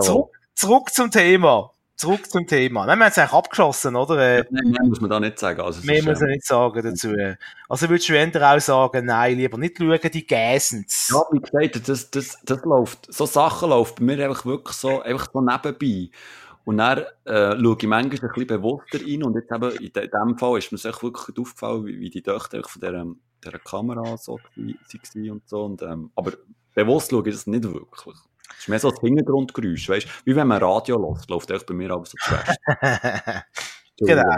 Zurück, 0.00 0.30
zurück 0.54 0.92
zum 0.92 1.10
Thema. 1.10 1.70
Zurück 2.02 2.28
zum 2.28 2.46
Thema. 2.46 2.84
Nein, 2.86 2.98
wir 2.98 3.04
haben 3.04 3.12
es 3.12 3.18
eigentlich 3.18 3.32
abgeschlossen, 3.32 3.94
oder? 3.94 4.18
Äh, 4.18 4.44
nein, 4.50 4.72
mehr 4.72 4.82
muss 4.82 5.00
man 5.00 5.10
da 5.10 5.20
nicht 5.20 5.38
sagen. 5.38 5.60
Also, 5.60 5.86
mehr 5.86 6.02
muss 6.02 6.18
man 6.18 6.30
nicht 6.30 6.44
sagen 6.44 6.82
dazu. 6.82 7.14
Also 7.68 7.88
würdest 7.88 8.08
du 8.08 8.14
eher 8.14 8.52
auch 8.52 8.60
sagen, 8.60 9.06
nein, 9.06 9.36
lieber 9.36 9.56
nicht 9.56 9.78
schauen, 9.78 10.00
die 10.12 10.26
Gäsens. 10.26 11.12
Ja, 11.12 11.22
wie 11.30 11.38
gesagt, 11.38 11.88
das, 11.88 12.10
das, 12.10 12.38
das 12.44 12.64
läuft, 12.64 13.12
so 13.12 13.24
Sachen 13.26 13.70
laufen 13.70 13.94
bei 14.00 14.16
mir 14.16 14.24
einfach 14.24 14.44
wirklich 14.44 14.76
so, 14.76 15.00
einfach 15.00 15.28
so 15.32 15.40
nebenbei. 15.40 16.10
Und 16.64 16.78
dann 16.78 16.98
äh, 17.24 17.56
schaue 17.60 17.76
ich 17.78 17.86
manchmal 17.86 18.02
ein 18.02 18.08
bisschen 18.10 18.46
bewusster 18.46 19.00
rein 19.00 19.22
und 19.24 19.34
jetzt 19.34 19.50
eben 19.50 19.70
in, 19.72 19.92
dem 19.92 20.38
Fall 20.38 20.58
ist 20.58 20.70
mir 20.70 20.78
echt 20.78 21.02
wirklich 21.02 21.38
aufgefallen, 21.38 21.86
wie, 21.86 21.98
wie 21.98 22.10
die 22.10 22.22
Töchter 22.22 22.62
von 22.62 22.80
dieser, 22.80 23.06
dieser 23.44 23.58
Kamera 23.58 24.16
so 24.16 24.38
waren 24.38 25.30
und 25.30 25.48
so. 25.48 25.64
Und, 25.64 25.82
ähm, 25.82 26.10
aber 26.14 26.32
bewusst 26.74 27.10
schaue 27.10 27.26
ich 27.28 27.34
das 27.34 27.46
nicht 27.46 27.64
wirklich. 27.64 28.16
Es 28.50 28.58
ist 28.60 28.68
mehr 28.68 28.78
so 28.78 28.90
das 28.90 29.00
Hintergrundgeräusch, 29.00 29.88
weißt 29.88 30.06
Wie 30.24 30.36
wenn 30.36 30.46
man 30.46 30.62
Radio 30.62 31.10
lässt, 31.10 31.28
läuft 31.28 31.50
echt 31.50 31.66
bei 31.66 31.74
mir 31.74 31.90
aber 31.90 32.04
so 32.06 32.16
zuerst. 32.20 32.58
genau. 33.98 34.36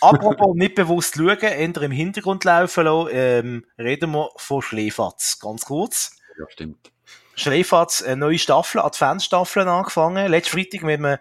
Apropos 0.00 0.54
nicht 0.54 0.74
bewusst 0.74 1.16
schauen, 1.16 1.38
eher 1.38 1.82
im 1.82 1.90
Hintergrund 1.90 2.44
laufen 2.44 2.84
lassen, 2.84 3.08
ähm, 3.12 3.66
reden 3.78 4.12
wir 4.12 4.30
von 4.36 4.62
Schlefatz. 4.62 5.38
Ganz 5.38 5.66
kurz. 5.66 6.16
Ja, 6.38 6.46
stimmt. 6.48 6.92
Schlefatz, 7.34 8.02
eine 8.02 8.16
neue 8.16 8.38
Staffel, 8.38 8.80
Adventsstaffeln 8.80 9.68
angefangen. 9.68 10.28
Letzten 10.28 10.58
Freitag 10.58 10.82
mit 10.82 10.98
einem 10.98 11.18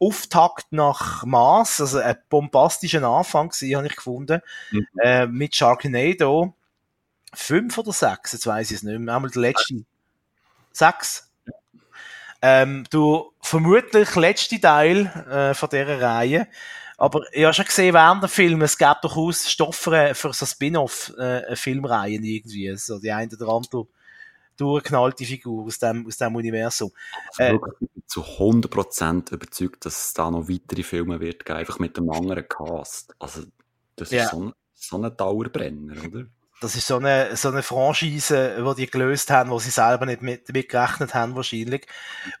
Auftakt 0.00 0.66
nach 0.70 1.24
Mars, 1.24 1.80
also 1.80 1.98
ein 1.98 2.16
bombastischer 2.28 3.02
Anfang 3.02 3.48
gewesen, 3.48 3.76
habe 3.76 3.86
ich 3.86 3.96
gefunden, 3.96 4.40
Mhm. 4.70 4.86
äh, 5.02 5.26
mit 5.26 5.54
Sharknado. 5.54 6.54
Fünf 7.34 7.76
oder 7.78 7.92
sechs, 7.92 8.32
jetzt 8.32 8.46
weiß 8.46 8.70
ich 8.70 8.78
es 8.78 8.82
nicht 8.82 8.98
mehr. 8.98 9.14
Einmal 9.14 9.30
der 9.30 9.42
letzte. 9.42 9.84
Sechs. 10.72 11.30
Ähm, 12.40 12.84
du, 12.90 13.32
vermutlich 13.40 14.14
letzte 14.14 14.60
Teil 14.60 15.06
äh, 15.28 15.54
von 15.54 15.68
dieser 15.68 16.00
Reihe. 16.00 16.48
Aber 16.96 17.22
ich 17.32 17.44
habe 17.44 17.54
schon 17.54 17.64
gesehen 17.64 17.94
während 17.94 18.22
dem 18.22 18.28
Film, 18.28 18.62
es 18.62 18.78
gab 18.78 19.02
durchaus 19.02 19.48
Stoffe 19.50 20.12
für 20.14 20.32
so 20.32 20.46
Spin-off-Filmreihen 20.46 22.24
irgendwie. 22.24 22.74
So 22.76 22.98
die 22.98 23.12
eine 23.12 23.30
oder 23.32 23.48
andere 23.48 23.86
durchgeknallte 24.58 25.24
Figur 25.24 25.64
aus 25.64 25.78
dem, 25.78 26.06
aus 26.06 26.16
dem 26.18 26.34
Universum. 26.36 26.90
Also 27.30 27.42
Äh, 27.42 27.54
ich 27.80 27.88
bin 27.90 28.02
zu 28.06 28.22
100% 28.22 29.32
überzeugt, 29.32 29.86
dass 29.86 30.06
es 30.06 30.12
da 30.12 30.30
noch 30.30 30.48
weitere 30.48 30.82
Filme 30.82 31.20
wird 31.20 31.44
geben, 31.44 31.58
einfach 31.58 31.78
mit 31.78 31.96
einem 31.96 32.10
anderen 32.10 32.46
Cast. 32.48 33.14
Also, 33.18 33.42
das 33.96 34.10
Ja. 34.10 34.24
ist 34.24 34.30
so 34.30 34.42
ein, 34.44 34.52
so 34.74 35.02
ein 35.02 35.16
Dauerbrenner, 35.16 36.04
oder? 36.06 36.26
Das 36.60 36.74
ist 36.74 36.88
so 36.88 36.96
eine, 36.96 37.36
so 37.36 37.50
eine 37.50 37.62
Franchise, 37.62 38.56
die 38.58 38.74
die 38.82 38.90
gelöst 38.90 39.30
haben, 39.30 39.50
wo 39.50 39.60
sie 39.60 39.70
selber 39.70 40.06
nicht 40.06 40.22
mit, 40.22 40.48
damit 40.48 40.68
gerechnet 40.68 41.14
haben, 41.14 41.36
wahrscheinlich. 41.36 41.86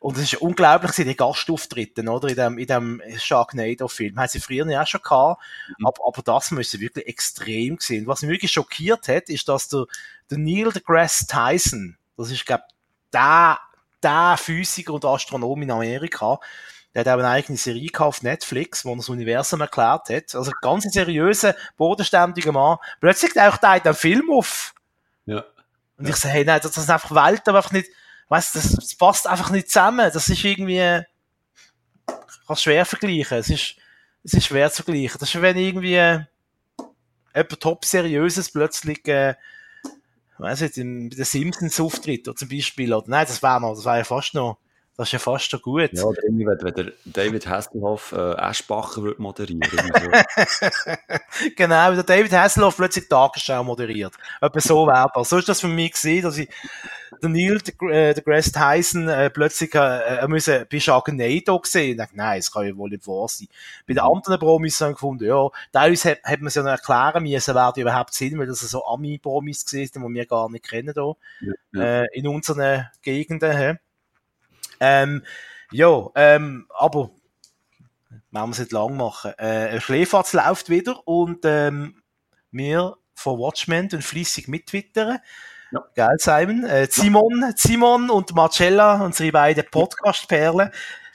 Und 0.00 0.16
es 0.16 0.32
ist 0.32 0.42
unglaublich, 0.42 0.90
die 0.90 1.16
Gastauftritte, 1.16 2.02
oder? 2.02 2.28
In 2.28 2.34
dem, 2.34 2.58
in 2.58 2.66
dem 2.66 3.02
Sharknado-Film. 3.16 4.18
Haben 4.18 4.28
sie 4.28 4.40
früher 4.40 4.68
ja 4.68 4.82
auch 4.82 4.86
schon 4.88 5.02
gehabt. 5.02 5.40
Mhm. 5.78 5.86
Aber, 5.86 6.02
aber 6.08 6.22
das 6.22 6.50
müsste 6.50 6.80
wirklich 6.80 7.06
extrem 7.06 7.76
gesehen. 7.76 8.08
Was 8.08 8.22
mich 8.22 8.32
wirklich 8.32 8.50
schockiert 8.50 9.06
hat, 9.06 9.28
ist, 9.28 9.48
dass 9.48 9.68
der, 9.68 9.84
der 10.28 10.38
Neil 10.38 10.72
deGrasse 10.72 11.26
Tyson, 11.28 11.96
das 12.18 12.30
ist, 12.30 12.44
glaub, 12.44 12.62
der, 13.12 13.58
der 14.02 14.36
Physiker 14.36 14.92
und 14.92 15.04
Astronom 15.04 15.62
in 15.62 15.70
Amerika, 15.70 16.38
der 16.94 17.00
hat 17.00 17.08
auch 17.08 17.18
eine 17.18 17.28
eigene 17.28 17.58
Serie 17.58 17.90
auf 17.98 18.22
Netflix, 18.22 18.84
wo 18.84 18.92
er 18.92 18.96
das 18.96 19.08
Universum 19.08 19.60
erklärt 19.60 20.08
hat. 20.10 20.34
Also 20.34 20.50
ganz 20.60 20.84
ein 20.84 20.90
seriöser, 20.90 21.54
bodenständiger 21.76 22.52
Mann. 22.52 22.78
Plötzlich 23.00 23.34
taucht 23.34 23.62
er 23.62 23.76
in 23.76 23.82
den 23.82 23.94
Film 23.94 24.30
auf. 24.32 24.74
Ja. 25.26 25.44
Und 25.96 26.08
ich 26.08 26.16
so, 26.16 26.28
hey, 26.28 26.44
nein, 26.44 26.60
das 26.62 26.74
sind 26.74 26.90
einfach 26.90 27.10
Welten, 27.10 27.50
aber 27.50 27.58
einfach 27.58 27.72
nicht, 27.72 27.88
weißt 28.28 28.56
das, 28.56 28.72
das 28.72 28.94
passt 28.94 29.26
einfach 29.26 29.50
nicht 29.50 29.68
zusammen. 29.68 30.10
Das 30.12 30.28
ist 30.28 30.44
irgendwie, 30.44 31.04
ich 32.08 32.46
kann 32.46 32.56
schwer 32.56 32.84
vergleichen. 32.84 33.38
Es 33.38 33.50
ist, 33.50 33.76
es 34.24 34.34
ist 34.34 34.46
schwer 34.46 34.70
zu 34.70 34.82
vergleichen. 34.82 35.18
Das 35.20 35.34
ist, 35.34 35.40
wenn 35.40 35.56
irgendwie 35.56 35.90
jemand 37.34 37.60
top 37.60 37.84
seriöses 37.84 38.50
plötzlich, 38.50 39.06
äh, 39.06 39.34
weiss 40.38 40.60
nicht, 40.60 40.78
im, 40.78 41.08
bei 41.08 41.16
den 41.16 41.24
Simpsons 41.24 41.80
auftritt, 41.80 42.28
oder 42.28 42.36
zum 42.36 42.48
Beispiel, 42.48 42.92
oder, 42.92 43.08
nein, 43.08 43.26
das 43.26 43.42
wäre 43.42 43.60
noch, 43.60 43.74
das 43.74 43.84
wäre 43.84 43.98
ja 43.98 44.04
fast 44.04 44.34
noch, 44.34 44.58
das 44.98 45.08
ist 45.08 45.12
ja 45.12 45.18
fast 45.20 45.52
noch 45.52 45.62
gut. 45.62 45.90
Ja, 45.92 46.02
oder 46.02 46.24
irgendwie, 46.24 46.44
wenn, 46.44 46.60
wenn 46.60 46.74
der 46.74 46.92
David 47.04 47.46
Hasselhoff 47.46 48.10
äh, 48.10 48.16
Aschbacher 48.16 49.00
würde 49.02 49.22
moderieren 49.22 49.60
würde. 49.62 50.24
genau, 51.56 51.92
wie 51.92 51.94
der 51.94 52.02
David 52.02 52.32
Hasselhoff 52.32 52.76
plötzlich 52.76 53.04
die 53.04 53.08
Tagesschau 53.08 53.62
moderiert. 53.62 54.12
Etwa 54.40 54.60
so 54.60 54.88
wäre 54.88 55.08
das. 55.14 55.28
So 55.28 55.38
ist 55.38 55.48
das 55.48 55.60
für 55.60 55.68
mich 55.68 55.92
gesehen, 55.92 56.22
dass 56.24 56.36
ich 56.36 56.48
den 57.22 57.30
Neil 57.30 57.58
de, 57.58 58.14
de 58.14 58.24
Grace 58.24 58.50
Tyson 58.50 59.08
äh, 59.08 59.30
plötzlich 59.30 59.72
äh, 59.76 60.18
äh, 60.18 60.26
müssen 60.26 60.66
bei 60.68 60.80
Sharknado 60.80 61.60
gesehen. 61.60 61.92
Ich 61.92 61.96
dachte, 61.96 62.16
nein, 62.16 62.40
das 62.40 62.50
kann 62.50 62.66
ja 62.66 62.76
wohl 62.76 62.90
nicht 62.90 63.06
wahr 63.06 63.28
sein. 63.28 63.46
Bei 63.86 63.94
den 63.94 64.02
anderen 64.02 64.40
Promis 64.40 64.80
haben 64.80 64.88
wir 64.90 64.94
gefunden, 64.94 65.26
ja, 65.26 65.48
teilweise 65.72 66.10
hat, 66.10 66.24
hat 66.24 66.40
man 66.40 66.48
es 66.48 66.56
ja 66.56 66.62
noch 66.64 66.70
erklären 66.70 67.22
müssen, 67.22 67.54
wer 67.54 67.72
die 67.72 67.82
überhaupt 67.82 68.14
sind, 68.14 68.36
weil 68.36 68.48
das 68.48 68.58
so 68.58 68.84
Ami-Promis 68.84 69.64
gesehen 69.64 69.90
die 69.94 70.00
wir 70.00 70.26
gar 70.26 70.50
nicht 70.50 70.68
kennen 70.68 70.92
hier, 70.92 71.14
Ja. 71.72 71.82
äh, 72.02 72.06
in 72.14 72.26
unseren 72.26 72.88
Gegenden. 73.02 73.56
He. 73.56 73.74
Ähm, 74.80 75.22
ja, 75.72 76.08
ähm, 76.14 76.66
aber 76.76 77.10
wollen 78.30 78.48
wir 78.48 78.50
es 78.50 78.58
nicht 78.58 78.72
lang 78.72 78.96
machen. 78.96 79.32
Äh, 79.38 79.80
Schläferz 79.80 80.32
läuft 80.32 80.70
wieder 80.70 81.06
und 81.06 81.44
ähm, 81.44 82.02
wir 82.50 82.96
von 83.14 83.38
Watchmen 83.38 83.88
und 83.92 84.02
fließig 84.02 84.48
mittwittern. 84.48 85.18
Ja. 85.72 85.84
Geil, 85.94 86.16
Simon. 86.18 86.64
Äh, 86.64 86.88
Simon, 86.90 87.52
Simon 87.56 88.10
und 88.10 88.34
Marcella, 88.34 89.02
unsere 89.04 89.32
beiden 89.32 89.64
Podcast-Perlen, 89.70 90.70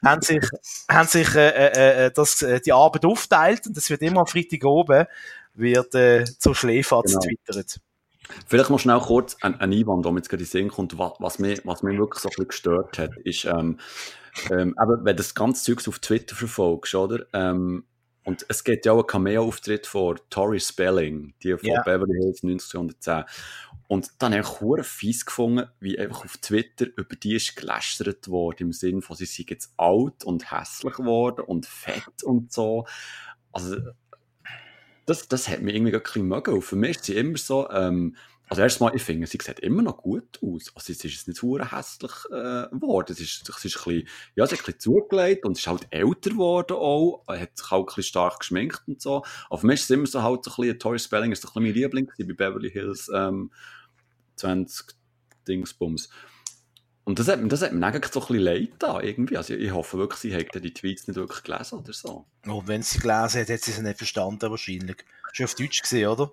haben 0.06 0.22
sich, 0.22 0.44
haben 0.90 1.08
sich 1.08 1.34
äh, 1.34 1.50
äh, 1.50 2.06
äh, 2.06 2.12
das, 2.12 2.42
äh, 2.42 2.60
die 2.60 2.74
Arbeit 2.74 3.06
aufteilt 3.06 3.66
und 3.68 3.78
es 3.78 3.90
wird 3.90 4.02
immer 4.02 4.22
am 4.22 4.28
Freitag 4.28 4.64
oben 4.66 5.06
wird 5.56 5.96
äh, 5.96 6.26
zur 6.26 6.56
Schläferz 6.56 7.12
Genau. 7.12 7.22
twittert. 7.22 7.80
Vielleicht 8.48 8.70
noch 8.70 8.80
schnell 8.80 9.00
kurz 9.00 9.38
ein, 9.42 9.60
ein 9.60 9.74
Einwand, 9.74 10.06
der 10.06 10.12
mir 10.12 10.20
jetzt 10.20 10.30
gerade 10.30 10.44
in 10.44 10.48
den 10.48 10.52
Sinn 10.52 10.70
kommt, 10.70 10.98
was, 10.98 11.14
was, 11.20 11.40
mich, 11.40 11.62
was 11.66 11.84
mich 11.84 11.98
wirklich 11.98 12.22
so 12.22 12.30
ein 12.30 12.32
bisschen 12.32 12.48
gestört 12.48 12.98
hat, 12.98 13.18
ist, 13.24 13.46
ähm, 13.46 13.80
ähm, 14.50 14.76
eben, 14.82 15.06
wenn 15.06 15.06
du 15.06 15.16
das 15.16 15.36
ganze 15.36 15.64
Zeugs 15.64 15.88
auf 15.88 16.00
Twitter 16.00 16.36
verfolgst, 16.36 16.96
oder? 16.96 17.26
Ähm, 17.34 17.86
und 18.26 18.46
es 18.48 18.64
gibt 18.64 18.86
ja 18.86 18.94
auch 18.94 19.00
einen 19.00 19.08
Cameo-Auftritt 19.08 19.86
von 19.86 20.18
Tori 20.30 20.60
Spelling, 20.60 21.34
die 21.44 21.58
von 21.58 21.70
Ja. 21.70 21.82
Beverly 21.82 22.18
Hills 22.20 22.42
1910. 22.44 23.26
Und 23.88 24.12
dann 24.20 24.34
habe 24.34 24.80
ich 24.80 24.88
fies 24.88 25.26
gefunden, 25.26 25.68
wie 25.80 26.00
einfach 26.00 26.24
auf 26.24 26.38
Twitter 26.38 26.88
über 26.96 27.16
die 27.16 27.36
ist 27.36 27.56
gelästert 27.56 28.30
worden, 28.30 28.68
im 28.68 28.72
Sinn 28.72 29.02
von, 29.02 29.18
sie 29.18 29.26
sei 29.26 29.44
jetzt 29.50 29.74
alt 29.78 30.24
und 30.24 30.52
hässlich 30.52 30.96
geworden 30.96 31.42
und 31.42 31.66
fett 31.66 32.24
und 32.24 32.54
so. 32.54 32.86
Also, 33.52 33.76
das, 35.06 35.28
das 35.28 35.48
hat 35.50 35.62
mich 35.62 35.76
irgendwie 35.76 35.92
gerade 35.92 36.04
ein 36.04 36.12
bisschen 36.12 36.28
mögen. 36.28 36.62
Für 36.62 36.76
mich 36.76 36.98
ist 36.98 37.06
sie 37.06 37.16
immer 37.16 37.38
so, 37.38 37.70
ähm, 37.70 38.16
also 38.50 38.62
erstmal, 38.62 38.96
ich 38.96 39.02
finde, 39.02 39.26
sie 39.26 39.40
sieht 39.42 39.60
immer 39.60 39.82
noch 39.82 39.98
gut 39.98 40.40
aus. 40.44 40.72
Also 40.76 40.92
es 40.92 41.04
ist 41.04 41.28
nicht 41.28 41.40
so 41.40 41.58
hässlich 41.58 42.12
äh, 42.30 42.68
geworden. 42.70 43.12
Es 43.12 43.20
ist, 43.20 43.50
es 43.50 43.66
ist 43.66 43.78
ein 43.78 43.84
bisschen, 43.84 44.08
ja, 44.36 44.46
sie 44.46 44.56
hat 44.56 44.62
ein 44.62 44.66
bisschen 44.66 44.80
zugelegt 44.80 45.46
und 45.46 45.58
ist 45.58 45.66
halt 45.66 45.88
älter 45.90 46.30
geworden 46.30 46.78
auch. 46.78 47.24
Er 47.28 47.40
hat 47.42 47.58
sich 47.58 47.72
auch 47.72 47.80
ein 47.80 47.86
bisschen 47.86 48.04
stark 48.04 48.40
geschminkt 48.40 48.84
und 48.88 49.02
so. 49.02 49.24
Aber 49.50 49.60
für 49.60 49.68
mich 49.68 49.80
ist 49.80 49.86
es 49.86 49.90
immer 49.90 50.08
so 50.08 50.22
halt 50.22 50.44
so 50.44 50.52
ein 50.52 50.56
bisschen, 50.58 50.80
Tori 50.80 51.00
Spelling 51.00 51.32
ist 51.32 51.42
so 51.42 51.48
ein 51.48 51.64
bisschen 51.64 51.64
mein 51.64 51.74
Liebling 51.74 52.12
bei 52.18 52.34
Beverly 52.34 52.70
Hills 52.70 53.10
ähm, 53.14 53.52
20 54.36 54.94
Dingsbums. 55.48 56.10
Und 57.06 57.20
das 57.20 57.28
hat, 57.28 57.40
das 57.52 57.62
hat 57.62 57.74
mir 57.74 57.86
eigentlich 57.86 58.12
so 58.14 58.22
ein 58.22 58.28
bisschen 58.28 58.44
leid 58.44 58.70
da 58.80 59.02
irgendwie. 59.02 59.36
Also 59.38 59.54
ich 59.54 59.72
hoffe 59.72 59.98
wirklich, 59.98 60.20
sie 60.20 60.36
hat 60.36 60.56
die 60.56 60.74
Tweets 60.74 61.08
nicht 61.08 61.18
wirklich 61.18 61.44
gelesen 61.44 61.80
oder 61.80 61.92
so. 61.92 62.26
Und 62.46 62.68
wenn 62.68 62.82
sie 62.82 63.00
gelesen 63.00 63.42
hat, 63.42 63.50
hat 63.50 63.60
sie 63.60 63.72
sie 63.72 63.82
nicht 63.84 63.98
verstanden 63.98 64.50
wahrscheinlich. 64.50 65.04
Schon 65.34 65.46
auf 65.46 65.56
Deutsch 65.56 65.82
gesehen, 65.82 66.08
oder? 66.08 66.32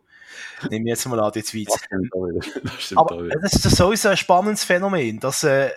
Nehmen 0.70 0.84
wir 0.84 0.90
jetzt 0.92 1.06
mal 1.06 1.18
an 1.18 1.32
die 1.32 1.42
Tweets. 1.42 1.76
Das 2.62 2.92
Aber 2.96 3.26
das 3.28 3.54
ist 3.54 3.76
sowieso 3.76 4.10
ein 4.10 4.16
spannendes 4.16 4.62
Phänomen, 4.62 5.18
dass 5.18 5.42
äh, 5.42 5.70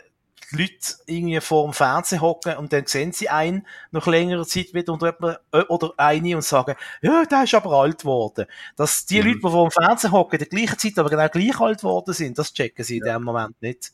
die 0.51 0.58
Leute 0.62 0.75
irgendwie 1.08 1.41
vor 1.41 1.63
dem 1.65 1.73
Fernsehen 1.73 2.21
hocken 2.21 2.58
und 2.58 2.71
dann 2.71 2.86
sehen 2.86 3.12
sie 3.13 3.29
einen 3.29 3.65
nach 3.89 4.06
längerer 4.06 4.45
Zeit 4.45 4.73
wieder 4.75 4.93
und 4.93 5.01
jemand, 5.01 5.39
äh, 5.51 5.62
oder 5.69 5.93
eine 5.97 6.36
und 6.36 6.43
sagen, 6.43 6.75
ja, 7.01 7.25
der 7.25 7.45
ist 7.45 7.56
aber 7.56 7.71
alt 7.71 7.99
geworden. 8.01 8.45
Dass 8.75 9.08
die 9.08 9.21
Mhm. 9.21 9.27
Leute, 9.27 9.39
die 9.39 9.49
vor 9.49 9.69
dem 9.69 9.71
Fernsehen 9.71 10.12
hocken, 10.12 10.38
der 10.38 10.47
gleichen 10.47 10.77
Zeit 10.77 10.99
aber 10.99 11.10
genau 11.10 11.27
gleich 11.29 11.60
alt 11.60 11.79
geworden 11.79 12.13
sind, 12.13 12.38
das 12.38 12.53
checken 12.53 12.86
sie 12.86 12.97
in 12.97 13.06
dem 13.06 13.23
Moment 13.23 13.60
nicht. 13.62 13.91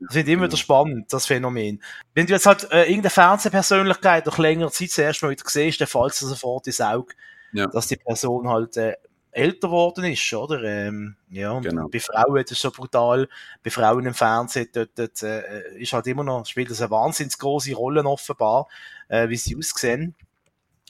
Das 0.00 0.12
finde 0.14 0.30
ich 0.30 0.34
immer 0.34 0.46
wieder 0.46 0.56
spannend, 0.56 1.12
das 1.12 1.26
Phänomen. 1.26 1.82
Wenn 2.14 2.26
du 2.26 2.32
jetzt 2.32 2.46
halt 2.46 2.70
äh, 2.70 2.84
irgendeine 2.84 3.10
Fernsehpersönlichkeit 3.10 4.26
nach 4.26 4.38
längerer 4.38 4.70
Zeit 4.70 4.90
zuerst 4.90 5.22
mal 5.22 5.30
wieder 5.30 5.42
siehst, 5.46 5.80
dann 5.80 5.88
fällt 5.88 6.12
es 6.12 6.20
sofort 6.20 6.66
ins 6.66 6.80
Auge, 6.80 7.14
Ja. 7.52 7.66
dass 7.66 7.88
die 7.88 7.96
Person 7.96 8.48
halt 8.48 8.76
äh, 8.76 8.94
älter 9.32 9.68
geworden 9.68 10.04
ist, 10.04 10.32
oder? 10.34 10.62
Ähm, 10.62 11.16
ja, 11.30 11.50
und 11.50 11.62
Genau. 11.64 11.88
bei 11.88 12.00
Frauen, 12.00 12.42
das 12.42 12.52
ist 12.52 12.62
so 12.62 12.70
brutal, 12.70 13.28
bei 13.62 13.70
Frauen 13.70 14.06
im 14.06 14.14
Fernsehen, 14.14 14.68
dort, 14.72 14.90
dort 14.96 15.22
äh, 15.22 15.76
ist 15.78 15.92
halt 15.92 16.06
immer 16.06 16.24
noch, 16.24 16.46
spielt 16.46 16.70
das 16.70 16.80
eine 16.80 16.90
wahnsinnig 16.90 17.36
große 17.38 17.74
Rolle 17.74 18.04
offenbar, 18.04 18.68
äh, 19.08 19.28
wie 19.28 19.36
sie 19.36 19.56
aussehen. 19.56 20.14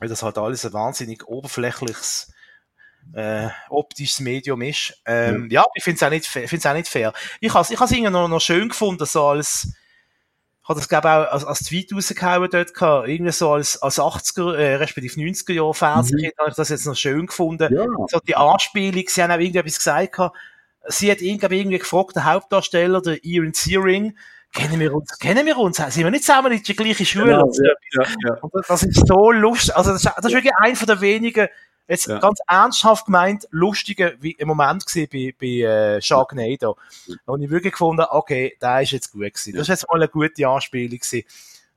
Weil 0.01 0.09
das 0.09 0.23
halt 0.23 0.39
alles 0.39 0.65
ein 0.65 0.73
wahnsinnig 0.73 1.27
oberflächliches 1.27 2.31
äh, 3.15 3.49
optisches 3.69 4.21
Medium 4.21 4.63
ist. 4.63 4.95
Ähm, 5.07 5.49
ja. 5.51 5.65
ich 5.75 5.85
finde 5.85 5.97
es 5.97 6.03
auch, 6.03 6.11
nicht 6.11 6.27
find's 6.27 6.67
auch 6.67 6.75
nicht 6.75 6.89
fair. 6.89 7.13
Ich 7.41 7.53
habe 7.53 7.63
es 7.63 7.71
ich 7.71 7.81
has 7.81 7.91
irgendwie 7.91 8.11
noch, 8.11 8.29
noch 8.29 8.41
schön 8.41 8.69
gefunden, 8.69 9.05
so 9.07 9.27
als, 9.27 9.73
ich 10.63 10.69
habe 10.69 10.81
das 10.81 10.89
glaube 10.89 11.09
auch 11.09 11.33
als, 11.33 11.45
als 11.45 11.61
Tweet 11.61 11.93
rausgehauen 11.93 12.51
dort 12.51 12.75
gehabt, 12.75 13.09
irgendwie 13.09 13.33
so 13.33 13.53
als, 13.53 13.81
als 13.83 13.99
80er, 13.99 14.55
äh, 14.55 14.75
respektive 14.77 15.21
90er 15.21 15.53
Jahre 15.53 15.75
Fernsehkind, 15.75 16.35
habe 16.39 16.51
ich 16.51 16.57
das 16.57 16.69
jetzt 16.69 16.87
noch 16.87 16.97
schön 16.97 17.27
gefunden. 17.27 17.75
Ja, 17.75 17.87
So 18.09 18.21
die 18.21 18.37
Anspielung, 18.37 19.05
sie 19.07 19.23
haben 19.23 19.31
auch 19.31 19.39
irgendwie 19.39 19.59
etwas 19.59 19.79
gesagt 19.79 20.13
gehabt. 20.13 20.37
Sie 20.91 21.11
hat 21.11 21.21
ihn, 21.21 21.39
irgendwie 21.41 21.79
gefragt, 21.79 22.17
der 22.17 22.25
Hauptdarsteller, 22.25 23.03
der 23.03 23.23
Ian 23.25 23.53
Searing, 23.53 24.17
kennen 24.53 24.81
wir 24.81 24.95
uns, 24.95 25.19
kennen 25.19 25.45
wir 25.45 25.59
uns? 25.59 25.77
Sind 25.77 26.05
wir 26.05 26.11
nicht 26.11 26.25
zusammen 26.25 26.53
in 26.53 26.63
der 26.63 26.75
gleichen 26.75 27.07
Schule? 27.07 27.27
genau, 27.27 27.53
ja, 27.53 27.73
ja, 27.93 28.09
ja. 28.27 28.63
das 28.67 28.83
ist 28.83 29.07
so 29.07 29.31
lustig. 29.31 29.77
Also, 29.77 29.93
das 29.93 30.05
ist, 30.05 30.13
das 30.17 30.25
ist 30.27 30.33
wirklich 30.33 30.55
ein 30.57 30.77
von 30.77 30.87
der 30.87 31.01
wenigen, 31.01 31.49
jetzt 31.89 32.07
Ja. 32.07 32.19
ganz 32.19 32.39
ernsthaft 32.47 33.07
gemeint, 33.07 33.49
lustigen 33.51 34.13
wie 34.21 34.33
im 34.33 34.49
Moment 34.49 34.85
gesehen 34.87 35.09
bei, 35.13 35.35
bei 35.41 35.47
äh, 35.97 36.01
Sharknado. 36.03 36.77
Und 37.27 37.43
ich 37.43 37.51
wirklich 37.51 37.73
gefunden, 37.73 38.05
okay, 38.09 38.57
der 38.63 38.83
ist 38.83 38.93
jetzt 38.93 39.11
gut 39.13 39.23
gewesen. 39.23 39.53
Das 39.55 39.63
ist 39.63 39.69
jetzt 39.69 39.89
mal 39.89 39.97
eine 39.97 40.09
gute 40.09 40.47
Anspielung 40.47 40.99
gewesen. 40.99 41.25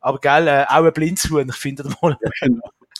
Aber 0.02 0.20
gell, 0.20 0.48
äh, 0.48 0.66
auch 0.68 0.84
ein 0.84 0.94
Blindshuhn, 0.94 1.48
ich 1.50 1.56
finde 1.56 1.84
das 1.84 2.02
mal, 2.02 2.18
Ja, 2.22 2.28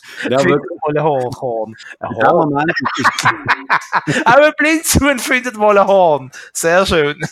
findet 0.40 0.62
wirklich. 0.62 0.80
mal 0.86 0.96
ein 0.98 1.02
Horn. 1.04 1.74
Ein 2.00 2.16
Horn. 2.16 2.54
Auch 4.24 4.36
ein 4.36 4.52
Blindshuhn 4.56 5.18
findet 5.18 5.56
mal 5.56 5.78
ein 5.78 5.86
Horn. 5.86 6.30
Sehr 6.52 6.84
schön. 6.86 7.20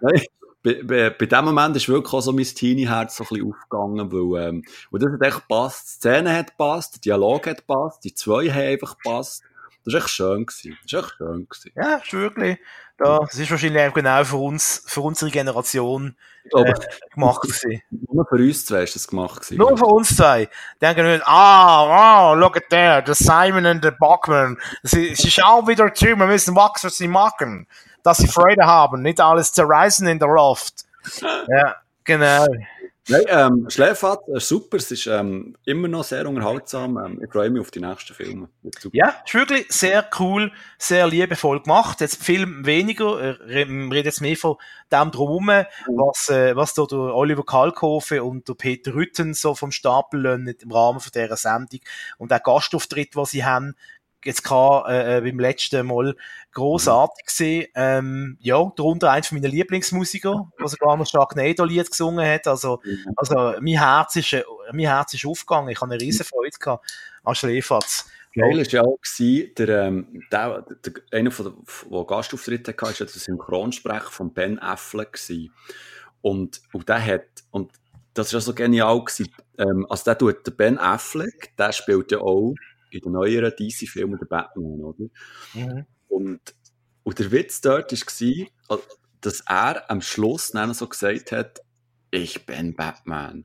Nein, 0.00 0.22
bei, 0.62 1.10
bei, 1.10 1.26
dem 1.26 1.44
Moment 1.44 1.76
ist 1.76 1.88
wirklich 1.88 2.12
auch 2.12 2.20
so 2.20 2.32
mein 2.32 2.44
Teenie-Herz 2.44 3.16
so 3.16 3.24
ein 3.24 3.28
bisschen 3.28 3.52
aufgegangen, 3.52 4.12
weil, 4.12 4.48
ähm, 4.48 4.64
weil 4.90 5.00
das 5.00 5.12
hat 5.12 5.22
echt 5.22 5.48
gepasst. 5.48 5.86
Die 5.86 5.92
Szene 5.92 6.36
hat 6.36 6.48
gepasst, 6.48 6.94
der 6.94 7.00
Dialog 7.00 7.46
hat 7.46 7.58
gepasst, 7.58 8.04
die 8.04 8.14
zwei 8.14 8.48
haben 8.50 8.72
einfach 8.72 8.96
gepasst. 8.98 9.42
Das 9.84 9.94
war 9.94 10.00
echt 10.00 10.10
schön. 10.10 10.46
Gewesen. 10.46 10.78
Das 10.82 10.92
war 10.92 11.00
echt 11.00 11.16
schön. 11.16 11.48
Gewesen. 11.48 11.72
Ja, 11.74 11.94
ist 11.96 12.12
wirklich. 12.12 12.58
Da, 12.98 13.18
das 13.20 13.38
ist 13.38 13.50
wahrscheinlich 13.50 13.82
auch 13.82 13.94
genau 13.94 14.24
für 14.24 14.36
uns, 14.36 14.82
für 14.86 15.02
unsere 15.02 15.30
Generation 15.30 16.16
äh, 16.52 16.74
gemacht 17.14 17.42
gewesen. 17.42 17.80
Nur 17.90 18.26
für 18.26 18.34
uns 18.34 18.66
zwei 18.66 18.82
ist 18.82 18.96
das 18.96 19.06
gemacht 19.06 19.42
gewesen. 19.42 19.56
Nur 19.56 19.78
für 19.78 19.86
uns 19.86 20.16
zwei. 20.16 20.48
Denken 20.80 21.04
wir, 21.04 21.22
ah, 21.26 22.32
oh, 22.32 22.34
look 22.34 22.56
at 22.56 22.68
there, 22.70 23.02
the 23.06 23.14
Simon 23.14 23.66
and 23.66 23.84
the 23.84 23.92
Bachman. 23.92 24.58
Sie, 24.82 25.14
sie 25.14 25.30
schauen 25.30 25.68
wieder 25.68 25.94
zu, 25.94 26.06
wir 26.06 26.26
müssen 26.26 26.56
wachsen, 26.56 26.88
was 26.88 26.96
sie 26.96 27.06
machen. 27.06 27.68
Dass 28.08 28.16
sie 28.16 28.26
Freude 28.26 28.64
haben, 28.64 29.02
nicht 29.02 29.20
alles 29.20 29.52
zerreißen 29.52 30.06
in 30.06 30.18
der 30.18 30.28
Loft. 30.28 30.86
Ja, 31.46 31.76
genau. 32.04 32.46
Nein, 33.06 33.24
ähm, 33.28 33.66
Schläferz, 33.68 34.20
äh, 34.28 34.40
super, 34.40 34.78
es 34.78 34.90
ist 34.90 35.06
ähm, 35.06 35.54
immer 35.66 35.88
noch 35.88 36.04
sehr 36.04 36.26
unterhaltsam. 36.26 36.96
Ähm, 36.96 37.20
ich 37.22 37.30
freue 37.30 37.50
mich 37.50 37.60
auf 37.60 37.70
die 37.70 37.80
nächsten 37.80 38.14
Filme. 38.14 38.48
Ja, 38.92 39.14
ist 39.26 39.34
wirklich 39.34 39.66
sehr 39.68 40.08
cool, 40.18 40.52
sehr 40.78 41.06
liebevoll 41.06 41.62
gemacht. 41.62 42.00
Jetzt 42.00 42.24
Film 42.24 42.64
weniger, 42.64 43.20
äh, 43.20 43.38
wir 43.46 43.66
reden 43.66 43.92
jetzt 43.92 44.22
mehr 44.22 44.36
von 44.36 44.56
dem 44.90 45.10
drumherum, 45.10 45.66
was, 45.96 46.30
äh, 46.30 46.56
was 46.56 46.72
da 46.72 46.86
der 46.86 46.98
Oliver 46.98 47.44
Kalkofe 47.44 48.24
und 48.24 48.48
der 48.48 48.54
Peter 48.54 48.94
Rütten 48.94 49.34
so 49.34 49.54
vom 49.54 49.70
Stapel 49.70 50.22
lassen 50.22 50.48
im 50.48 50.72
Rahmen 50.72 51.00
von 51.00 51.12
dieser 51.14 51.36
Sendung 51.36 51.80
und 52.16 52.30
der 52.30 52.40
Gastauftritt, 52.40 53.16
was 53.16 53.32
sie 53.32 53.44
haben, 53.44 53.74
jetzt 54.24 54.44
gehabt, 54.44 54.88
äh, 54.88 55.18
äh, 55.18 55.20
beim 55.20 55.38
letzten 55.38 55.86
Mal 55.86 56.16
großartig 56.52 57.26
gesehen. 57.26 57.66
Ähm, 57.74 58.36
ja, 58.40 58.72
darunter 58.76 59.10
eins 59.10 59.28
von 59.28 59.38
meinen 59.38 59.50
Lieblingsmusiker, 59.50 60.50
was 60.58 60.72
sogar 60.72 60.96
noch 60.96 61.06
Sharknado-Lied 61.06 61.90
gesungen 61.90 62.26
hat. 62.26 62.46
Also, 62.46 62.80
also 63.16 63.54
mein 63.60 63.78
Herz 63.78 64.16
ist, 64.16 64.32
äh, 64.32 64.44
mein 64.72 64.86
Herz 64.86 65.14
ist 65.14 65.26
aufgegangen. 65.26 65.70
Ich 65.70 65.80
habe 65.80 65.92
eine 65.92 66.00
riesen 66.00 66.24
Freude 66.24 66.56
gehabt 66.58 66.86
an 67.24 67.34
Schläferz. 67.34 68.10
Geil 68.34 68.56
war 68.56 68.64
ja 68.64 68.82
auch, 68.82 68.98
gewesen, 69.00 69.52
der, 69.56 69.68
ähm, 69.68 70.22
der, 70.30 70.62
der, 70.84 70.92
einer 71.12 71.30
von 71.30 71.46
der, 71.46 71.90
der 71.90 72.04
Gastauftritte 72.04 72.72
hatte, 72.72 72.82
war 72.82 72.90
ja 72.90 73.06
der 73.06 73.08
Synchronsprecher 73.08 74.10
von 74.10 74.32
Ben 74.32 74.58
Affleck 74.58 75.14
gewesen. 75.14 75.52
Und, 76.20 76.60
und 76.72 76.88
der 76.88 77.04
hat, 77.04 77.26
und 77.50 77.72
das 78.14 78.32
war 78.34 78.40
so 78.40 78.54
genial 78.54 79.02
gewesen, 79.04 79.32
ähm, 79.58 79.86
also 79.88 80.04
der 80.04 80.18
tut, 80.18 80.46
der 80.46 80.52
Ben 80.52 80.78
Affleck, 80.78 81.56
der 81.56 81.72
spielt 81.72 82.12
ja 82.12 82.18
auch 82.18 82.54
in 82.90 83.00
den 83.00 83.12
neueren 83.12 83.52
DC-Filmen 83.56 84.18
der 84.18 84.26
Batman, 84.26 84.80
oder? 84.84 85.04
Mhm. 85.54 85.86
Und, 86.08 86.40
und 87.02 87.18
der 87.18 87.30
Witz 87.30 87.60
dort 87.60 87.92
war, 87.92 88.78
dass 89.20 89.40
er 89.46 89.90
am 89.90 90.00
Schluss 90.00 90.50
dann 90.50 90.74
so 90.74 90.88
gesagt 90.88 91.32
hat, 91.32 91.60
ich 92.10 92.46
bin 92.46 92.74
Batman. 92.74 93.44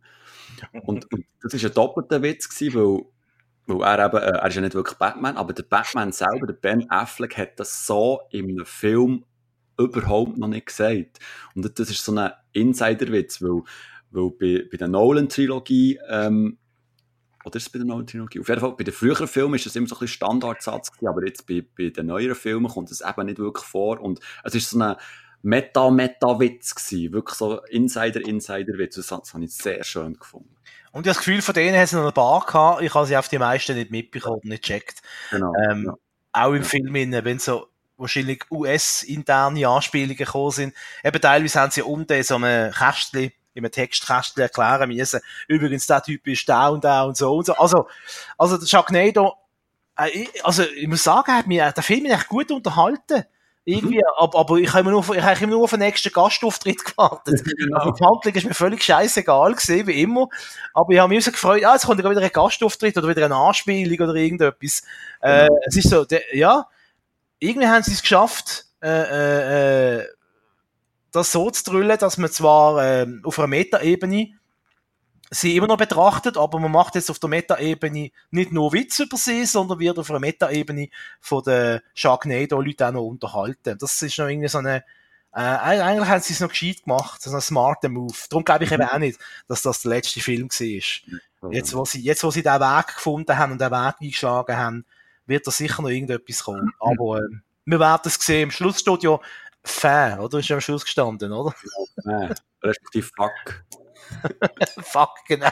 Und, 0.84 1.11
und 1.11 1.26
das 1.41 1.53
war 1.53 1.70
ein 1.70 1.74
doppelter 1.74 2.22
Witz, 2.22 2.49
gewesen, 2.49 2.76
weil, 2.76 3.05
weil 3.78 3.97
er 3.97 4.05
eben, 4.05 4.18
äh, 4.18 4.38
er 4.38 4.47
ist 4.47 4.55
ja 4.55 4.61
nicht 4.61 4.76
wirklich 4.76 4.97
Batman, 4.97 5.38
aber 5.38 5.53
der 5.53 5.64
Batman 5.64 6.11
selber, 6.11 6.47
der 6.47 6.53
Ben 6.53 6.89
Affleck, 6.89 7.38
hat 7.38 7.59
das 7.59 7.86
so 7.86 8.22
in 8.30 8.49
einem 8.49 8.66
Film 8.66 9.26
überhaupt 9.78 10.38
noch 10.38 10.47
nicht 10.47 10.68
gesagt. 10.68 11.20
Und 11.55 11.80
das 11.80 11.89
ist 11.89 12.03
so 12.03 12.16
ein 12.16 12.32
Insider-Witz, 12.53 13.41
weil, 13.41 13.64
weil 14.11 14.32
bei, 14.32 14.68
bei 14.70 14.78
der 14.78 14.88
Nolan-Trilogie, 14.88 15.99
ähm, 16.07 16.57
oder 17.43 17.57
ist 17.57 17.63
es 17.63 17.69
bei 17.69 17.79
der 17.79 17.87
neuen 17.87 18.07
Trilogie? 18.07 18.39
Auf 18.39 18.47
jeden 18.47 18.61
Fall, 18.61 18.73
bei 18.73 18.83
den 18.83 18.93
früheren 18.93 19.27
Filmen 19.27 19.55
ist 19.55 19.65
das 19.65 19.75
immer 19.75 19.87
so 19.87 19.95
ein 19.95 19.99
bisschen 19.99 20.15
Standardsatz 20.15 20.91
gewesen, 20.91 21.07
aber 21.07 21.25
jetzt 21.25 21.47
bei, 21.47 21.63
bei 21.77 21.89
den 21.89 22.07
neueren 22.07 22.35
Filmen 22.35 22.69
kommt 22.69 22.91
es 22.91 23.01
eben 23.01 23.25
nicht 23.25 23.39
wirklich 23.39 23.65
vor 23.65 23.99
und 24.01 24.19
es 24.43 24.55
ist 24.55 24.69
so 24.69 24.79
ein 24.79 24.95
Meta-Meta-Witz 25.41 26.75
gewesen, 26.75 27.13
wirklich 27.13 27.37
so 27.37 27.61
Insider-Insider-Witz, 27.63 28.95
das, 28.95 29.07
das 29.07 29.33
habe 29.33 29.43
ich 29.43 29.53
sehr 29.53 29.83
schön 29.83 30.13
gefunden. 30.13 30.55
Und 30.91 31.05
das 31.07 31.17
Gefühl 31.17 31.41
von 31.41 31.53
denen 31.55 31.77
hat 31.77 31.89
sie 31.89 31.95
noch 31.95 32.07
ein 32.07 32.13
paar 32.13 32.45
gehabt, 32.45 32.81
ich 32.81 32.93
habe 32.93 33.07
sie 33.07 33.17
auf 33.17 33.27
die 33.27 33.39
meisten 33.39 33.75
nicht 33.75 33.91
mitbekommen, 33.91 34.41
nicht 34.43 34.63
gecheckt. 34.63 35.01
Genau. 35.31 35.51
Ähm, 35.69 35.85
ja. 35.85 35.93
Auch 36.33 36.53
im 36.53 36.61
Ja. 36.61 36.63
Film, 36.63 36.93
wenn 36.93 37.39
so 37.39 37.67
wahrscheinlich 37.97 38.43
US-interne 38.51 39.67
Anspielungen 39.67 40.15
gekommen 40.15 40.51
sind. 40.51 40.73
Eben 41.03 41.21
teilweise 41.21 41.59
haben 41.59 41.71
sie 41.71 41.81
unten 41.81 42.21
so 42.23 42.35
einem 42.35 42.71
Kästchen, 42.71 43.31
in 43.53 43.63
einem 43.63 43.71
Textkästchen 43.71 44.41
erklären 44.41 44.89
müssen, 44.89 45.21
übrigens, 45.47 45.87
der 45.87 46.01
Typ 46.03 46.25
ist 46.27 46.47
da 46.49 46.69
und 46.69 46.83
da 46.83 47.03
und 47.03 47.17
so 47.17 47.35
und 47.35 47.45
so. 47.45 47.53
Also, 47.55 47.87
also 48.37 48.57
der 48.57 48.65
Sharknado, 48.67 49.35
äh, 49.97 50.09
ich- 50.09 50.45
also 50.45 50.63
ich 50.63 50.87
muss 50.87 51.03
sagen, 51.03 51.31
hat 51.35 51.47
mich, 51.47 51.59
der 51.59 51.83
Film 51.83 52.03
mich 52.03 52.11
echt 52.13 52.27
gut 52.27 52.51
unterhalten. 52.51 53.23
Irgendwie, 53.65 54.01
aber, 54.17 54.39
aber 54.39 54.57
ich 54.57 54.67
habe 54.73 54.81
immer 54.81 54.89
nur, 54.91 54.99
auf- 54.99 55.15
ich 55.15 55.21
habe 55.23 55.39
immer 55.41 55.53
nur 55.53 55.63
auf 55.63 55.69
den 55.69 55.79
nächsten 55.79 56.11
Gastauftritt 56.11 56.83
gewartet. 56.85 57.41
Also 57.73 57.91
die 57.91 58.03
Handlung 58.03 58.33
ist 58.33 58.45
mir 58.45 58.53
völlig 58.53 58.83
scheißegal 58.83 59.53
gewesen, 59.53 59.87
wie 59.87 60.01
immer. 60.01 60.27
Aber 60.73 60.91
ich 60.91 60.99
habe 60.99 61.13
mich 61.13 61.23
so 61.23 61.31
gefreut, 61.31 61.63
ah, 61.63 61.71
jetzt 61.73 61.85
kommt 61.85 61.99
wieder 61.99 62.09
ein 62.21 62.29
Gastauftritt 62.29 62.97
oder 62.97 63.07
wieder 63.07 63.23
eine 63.23 63.35
Anspielung 63.37 64.09
oder 64.09 64.15
irgendetwas. 64.19 64.81
Äh, 65.21 65.47
es 65.65 65.77
ist 65.77 65.89
so, 65.89 66.03
der, 66.03 66.35
ja, 66.35 66.67
irgendwie 67.39 67.67
haben 67.67 67.83
sie 67.83 67.93
es 67.93 68.01
geschafft, 68.01 68.65
äh, 68.81 68.89
äh, 68.89 69.99
äh, 69.99 70.07
das 71.14 71.32
so 71.32 71.49
zu 71.49 71.64
drüllen, 71.64 71.97
dass 71.97 72.18
man 72.18 72.32
zwar 72.32 72.84
äh, 72.84 73.07
auf 73.24 73.39
einer 73.39 73.47
Metaebene 73.47 74.34
sie 75.30 75.55
immer 75.55 75.68
noch 75.68 75.78
betrachtet, 75.78 76.38
aber 76.38 76.59
man 76.59 76.72
macht 76.72 76.95
jetzt 76.95 77.09
auf 77.09 77.20
der 77.20 77.30
Metaebene 77.30 78.11
nicht 78.32 78.51
nur 78.51 78.74
Witz 78.74 78.99
über 78.99 79.18
sie, 79.18 79.45
sondern 79.45 79.80
wird 79.80 79.97
auf 79.97 80.09
einer 80.09 80.20
Metaebene 80.20 80.89
von 81.22 81.43
den 81.43 81.80
Sharknado-Leuten 81.93 82.84
auch 82.84 82.91
noch 82.91 83.03
unterhalten. 83.03 83.78
Das 83.80 84.01
ist 84.01 84.18
noch 84.18 84.28
irgendwie 84.28 84.47
so 84.47 84.59
eine, 84.59 84.84
äh, 85.34 85.39
eigentlich 85.39 86.07
haben 86.07 86.22
sie 86.22 86.34
es 86.34 86.39
noch 86.39 86.49
gescheit 86.49 86.84
gemacht, 86.84 87.22
so 87.22 87.32
ein 87.32 87.41
smarter 87.41 87.89
Move. 87.89 88.14
Darum 88.30 88.43
glaube 88.43 88.66
ich 88.66 88.72
eben 88.72 88.84
auch 88.84 88.97
nicht, 88.97 89.20
dass 89.47 89.61
das 89.61 89.82
der 89.82 89.89
letzte 89.89 90.20
Film 90.20 90.49
war. 90.49 91.51
Jetzt, 91.51 91.76
wo 91.76 91.86
sie, 91.86 92.01
jetzt, 92.01 92.24
wo 92.24 92.32
sie 92.32 92.43
den 92.43 92.53
Weg 92.53 92.88
gefunden 92.88 93.38
haben 93.38 93.53
und 93.53 93.61
den 93.61 93.72
Weg 93.72 93.95
eingeschlagen 93.99 94.57
haben, 94.57 94.86
wird 95.26 95.45
da 95.47 95.51
sicher 95.51 95.82
noch 95.82 95.89
irgendetwas 95.89 96.43
kommen. 96.43 96.74
Aber 96.80 97.20
äh, 97.20 97.30
wir 97.66 97.80
werden 97.80 98.01
es 98.05 98.16
sehen. 98.16 98.45
Am 98.45 98.51
Schluss 98.51 98.80
steht 98.80 99.03
ja 99.03 99.20
Fan, 99.64 100.20
oder? 100.20 100.39
Ist 100.39 100.49
ja 100.49 100.55
am 100.57 100.61
Schluss 100.61 100.84
gestanden, 100.84 101.32
oder? 101.32 101.53
Nein, 102.03 102.34
respektive 102.61 103.09
Fuck. 103.16 103.64
Fuck, 104.84 105.11
genau. 105.28 105.49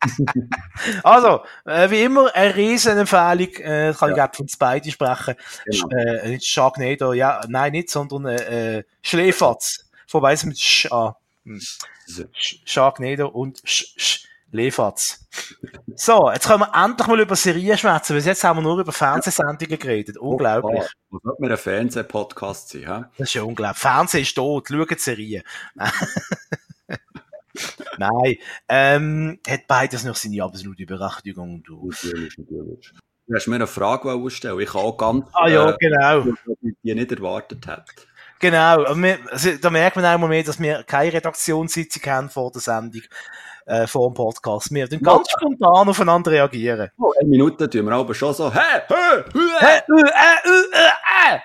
also, 1.04 1.42
äh, 1.64 1.90
wie 1.90 2.02
immer, 2.02 2.34
eine 2.34 2.54
riesen 2.56 2.98
Empfehlung. 2.98 3.52
Äh, 3.56 3.94
kann 3.96 4.10
ich 4.10 4.16
Ja. 4.16 4.26
glaube 4.26 4.36
von 4.36 4.44
uns 4.44 4.56
beide 4.56 4.90
sprechen. 4.90 5.34
Genau. 5.66 5.88
Äh, 5.90 6.28
nicht 6.30 6.46
Sharknado, 6.46 7.12
ja, 7.12 7.40
nein, 7.48 7.72
nicht, 7.72 7.90
sondern 7.90 8.26
äh, 8.26 8.78
äh, 8.78 8.84
Schläferz. 9.02 9.90
Vorbei 10.06 10.32
ist 10.32 10.44
mit 10.44 10.58
Sch 10.58 10.86
an. 10.90 11.14
Hm. 11.44 11.60
Sharknado 12.64 13.28
und 13.28 13.60
Sch 13.64 13.94
Sch 13.96 14.24
Lefatz. 14.52 15.26
So, 15.94 16.30
jetzt 16.30 16.46
können 16.46 16.60
wir 16.60 16.84
endlich 16.84 17.06
mal 17.06 17.20
über 17.20 17.36
Serien 17.36 17.78
schwätzen, 17.78 18.16
weil 18.16 18.22
jetzt 18.22 18.42
haben 18.42 18.58
wir 18.58 18.62
nur 18.62 18.78
über 18.78 18.92
Fernsehsendungen 18.92 19.78
geredet. 19.78 20.16
Unglaublich. 20.16 20.82
Was 21.10 21.24
wird 21.24 21.40
mir 21.40 21.50
ein 21.50 21.56
Fernseh-Podcast 21.56 22.70
sein, 22.70 22.80
hä? 22.82 23.04
Das 23.18 23.28
ist 23.28 23.34
ja 23.34 23.42
unglaublich. 23.42 23.78
Fernsehen 23.78 24.22
ist 24.22 24.34
tot, 24.34 24.68
schauen 24.68 24.86
die 24.88 24.98
Serien. 24.98 25.42
Nein, 27.98 28.36
ähm, 28.68 29.38
hat 29.46 29.66
beides 29.66 30.04
noch 30.04 30.16
seine 30.16 30.42
absolute 30.42 30.86
Berechtigung. 30.86 31.62
Du. 31.62 31.90
Natürlich, 31.90 32.38
natürlich. 32.38 32.92
Du 33.26 33.34
hast 33.36 33.46
mir 33.46 33.56
eine 33.56 33.66
Frage 33.66 34.08
wollen 34.08 34.30
stellen. 34.30 34.58
Ich 34.60 34.74
auch 34.74 34.96
ganz, 34.96 35.26
Ah 35.32 35.48
ja, 35.48 35.70
äh, 35.70 35.76
genau. 35.78 36.22
die 36.62 36.74
ich 36.82 36.94
nicht 36.94 37.12
erwartet 37.12 37.66
hätte. 37.66 37.84
Genau. 38.40 38.90
Und 38.90 39.02
wir, 39.02 39.18
also, 39.30 39.50
da 39.60 39.70
merkt 39.70 39.96
man 39.96 40.04
auch 40.04 40.18
mal 40.18 40.28
mehr, 40.28 40.42
dass 40.42 40.58
wir 40.58 40.82
keine 40.82 41.12
Redaktionssitzung 41.12 42.02
haben 42.10 42.30
vor 42.30 42.50
der 42.50 42.62
Sendung, 42.62 43.02
äh, 43.70 43.86
vor 43.86 44.10
dem 44.10 44.14
Podcast. 44.14 44.72
Wir 44.72 44.88
tun 44.88 45.00
ganz 45.00 45.30
spontan 45.30 45.88
aufeinander 45.88 46.30
reagieren. 46.32 46.90
Oh, 46.98 47.12
eine 47.18 47.28
Minute 47.28 47.70
tun 47.70 47.86
wir 47.86 47.92
aber 47.92 48.14
schon 48.14 48.34
so, 48.34 48.52
hä, 48.52 48.58
hä, 48.88 49.24
hä. 49.32 49.50
Hä? 49.60 49.82
Äh, 50.02 51.34
äh. 51.34 51.38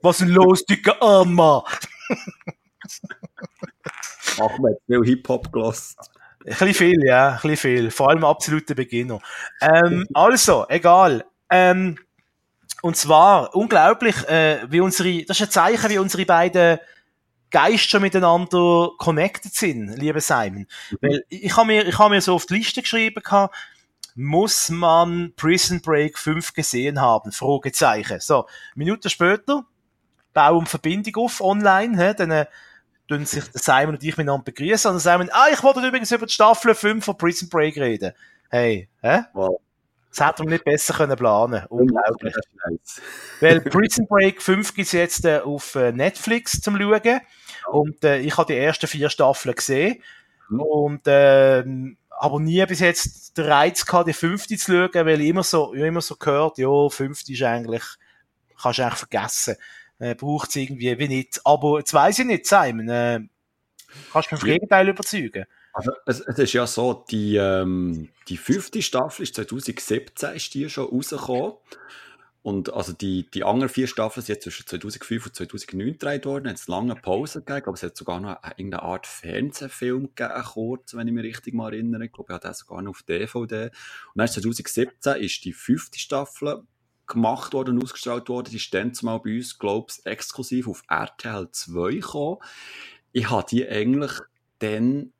Was 0.00 0.20
ist 0.20 0.28
denn 0.28 0.34
los, 0.34 0.64
dicker 0.64 1.00
Armer? 1.02 1.64
Hat 4.38 4.52
viel 4.86 5.04
Hip-Hop 5.04 5.52
gelassen. 5.52 5.96
Ein 6.46 6.52
bisschen 6.52 6.74
viel, 6.74 7.04
ja, 7.04 7.30
ein 7.30 7.40
bisschen 7.42 7.56
viel. 7.56 7.90
Vor 7.90 8.08
allem 8.08 8.24
absolute 8.24 8.74
Beginner. 8.74 9.20
Ähm, 9.60 10.06
also, 10.14 10.64
egal. 10.68 11.24
Ähm, 11.50 11.98
und 12.80 12.96
zwar, 12.96 13.54
unglaublich, 13.54 14.16
äh, 14.28 14.60
wie 14.70 14.80
unsere, 14.80 15.24
das 15.24 15.40
ist 15.40 15.48
ein 15.48 15.50
Zeichen, 15.50 15.90
wie 15.90 15.98
unsere 15.98 16.24
beiden 16.24 16.78
Geister 17.50 17.88
schon 17.88 18.02
miteinander 18.02 18.90
connected 18.98 19.54
sind, 19.54 19.96
lieber 19.96 20.20
Simon. 20.20 20.66
Weil 21.00 21.24
ich 21.28 21.56
habe 21.56 21.66
mir, 21.66 21.86
ich 21.86 21.98
habe 21.98 22.14
mir 22.14 22.20
so 22.20 22.34
auf 22.34 22.46
die 22.46 22.54
Liste 22.54 22.82
geschrieben 22.82 23.22
gehabt, 23.22 23.54
muss 24.14 24.68
man 24.68 25.32
Prison 25.36 25.80
Break 25.80 26.18
5 26.18 26.52
gesehen 26.52 27.00
haben? 27.00 27.32
Fragezeichen. 27.32 28.20
So, 28.20 28.46
Minuten 28.74 29.08
später, 29.10 29.64
bauen 30.34 30.66
Verbindung 30.66 31.24
auf 31.24 31.40
online, 31.40 31.96
hä, 31.96 32.14
dann, 32.14 32.30
äh, 32.32 32.46
tun 33.08 33.24
sich 33.24 33.44
der 33.44 33.60
Simon 33.60 33.94
und 33.94 34.02
ich 34.04 34.16
miteinander 34.16 34.44
begrüßen 34.44 34.90
und 34.90 34.98
sagen, 34.98 35.28
ah, 35.32 35.46
ich 35.52 35.62
wollte 35.62 35.86
übrigens 35.86 36.12
über 36.12 36.26
die 36.26 36.32
Staffel 36.32 36.74
5 36.74 37.04
von 37.04 37.16
Prison 37.16 37.48
Break 37.48 37.76
reden. 37.76 38.12
Hey, 38.50 38.88
hä? 39.00 39.20
Wow. 39.32 39.60
Das 40.10 40.26
hätte 40.26 40.42
man 40.42 40.52
nicht 40.52 40.64
besser 40.64 40.94
können 40.94 41.16
planen. 41.16 41.64
Unglaublich. 41.68 42.34
Weil 43.40 43.60
Prison 43.60 44.06
Break 44.06 44.42
5 44.42 44.74
gibt's 44.74 44.92
jetzt 44.92 45.24
äh, 45.24 45.38
auf 45.38 45.74
äh, 45.74 45.92
Netflix 45.92 46.60
zum 46.60 46.76
Schauen. 46.76 47.20
Und 47.70 48.04
äh, 48.04 48.18
ich 48.20 48.36
habe 48.36 48.52
die 48.52 48.58
ersten 48.58 48.86
vier 48.86 49.10
Staffeln 49.10 49.54
gesehen. 49.54 50.02
Mhm. 50.48 50.60
Und 50.60 51.02
ähm, 51.06 51.96
aber 52.20 52.40
nie 52.40 52.64
bis 52.66 52.80
jetzt 52.80 53.38
den 53.38 53.46
Reiz 53.46 53.86
gehabt, 53.86 54.08
die 54.08 54.12
fünfte 54.12 54.56
zu 54.56 54.72
schauen, 54.72 55.06
weil 55.06 55.20
ich 55.20 55.28
immer 55.28 55.44
so, 55.44 55.72
ich 55.74 55.82
immer 55.82 56.00
so 56.00 56.16
gehört, 56.16 56.58
ja, 56.58 56.88
fünfte 56.88 57.32
ist 57.32 57.42
eigentlich, 57.42 57.82
kannst 58.60 58.78
du 58.78 58.82
eigentlich 58.82 58.98
vergessen. 58.98 59.56
Äh, 60.00 60.14
braucht 60.14 60.50
es 60.50 60.56
irgendwie 60.56 60.98
wie 60.98 61.08
nicht. 61.08 61.40
Aber 61.44 61.78
jetzt 61.78 61.94
weiss 61.94 62.18
ich 62.18 62.26
nicht, 62.26 62.46
Simon, 62.46 62.88
äh, 62.88 63.20
kannst 64.12 64.30
du 64.30 64.34
mich 64.34 64.40
vom 64.40 64.48
Gegenteil 64.48 64.88
überzeugen? 64.88 65.44
Also, 65.72 65.92
es, 66.06 66.20
es, 66.20 66.38
ist 66.38 66.52
ja 66.54 66.66
so, 66.66 67.04
die, 67.08 67.36
ähm, 67.36 68.08
die 68.28 68.36
fünfte 68.36 68.82
Staffel 68.82 69.22
ist 69.22 69.36
2017 69.36 70.34
ist 70.34 70.54
die 70.54 70.68
schon 70.68 70.86
rausgekommen. 70.86 71.52
Und 72.42 72.72
also 72.72 72.92
die, 72.92 73.28
die 73.30 73.44
anderen 73.44 73.68
vier 73.68 73.86
Staffeln 73.86 74.24
sind 74.24 74.42
zwischen 74.42 74.66
2005 74.66 75.26
und 75.26 75.34
2009 75.34 75.92
gedreht 75.92 76.24
worden. 76.24 76.46
Es 76.46 76.68
lange 76.68 76.94
Pause 76.94 77.42
gegeben. 77.42 77.74
Ich 77.74 77.74
es 77.74 77.82
hat 77.82 77.96
sogar 77.96 78.20
noch 78.20 78.42
irgendeine 78.56 78.82
Art 78.82 79.06
Fernsehfilm 79.06 80.14
gegeben, 80.14 80.42
kurz, 80.44 80.94
wenn 80.94 81.08
ich 81.08 81.14
mich 81.14 81.24
richtig 81.24 81.54
mal 81.54 81.72
erinnere. 81.72 82.04
Ich 82.04 82.12
glaube, 82.12 82.32
ich 82.32 82.34
hatte 82.34 82.54
sogar 82.54 82.80
noch 82.80 82.90
auf 82.90 83.02
DVD. 83.02 83.64
Und 83.64 83.72
dann 84.14 84.28
2017 84.28 85.16
ist 85.16 85.44
die 85.44 85.52
fünfte 85.52 85.98
Staffel 85.98 86.62
gemacht 87.08 87.54
worden 87.54 87.76
und 87.76 87.84
ausgestrahlt 87.84 88.28
worden. 88.28 88.50
Die 88.50 88.56
ist 88.56 88.72
dann 88.72 88.94
zumal 88.94 89.18
bei 89.20 89.36
uns, 89.36 89.58
glaube 89.58 89.88
ich, 89.90 90.06
exklusiv 90.06 90.68
auf 90.68 90.82
RTL 90.88 91.48
2 91.50 91.94
gekommen. 91.94 92.38
Ich 93.12 93.28
habe 93.30 93.46
die 93.50 93.68
eigentlich 93.68 94.12
dann 94.60 95.12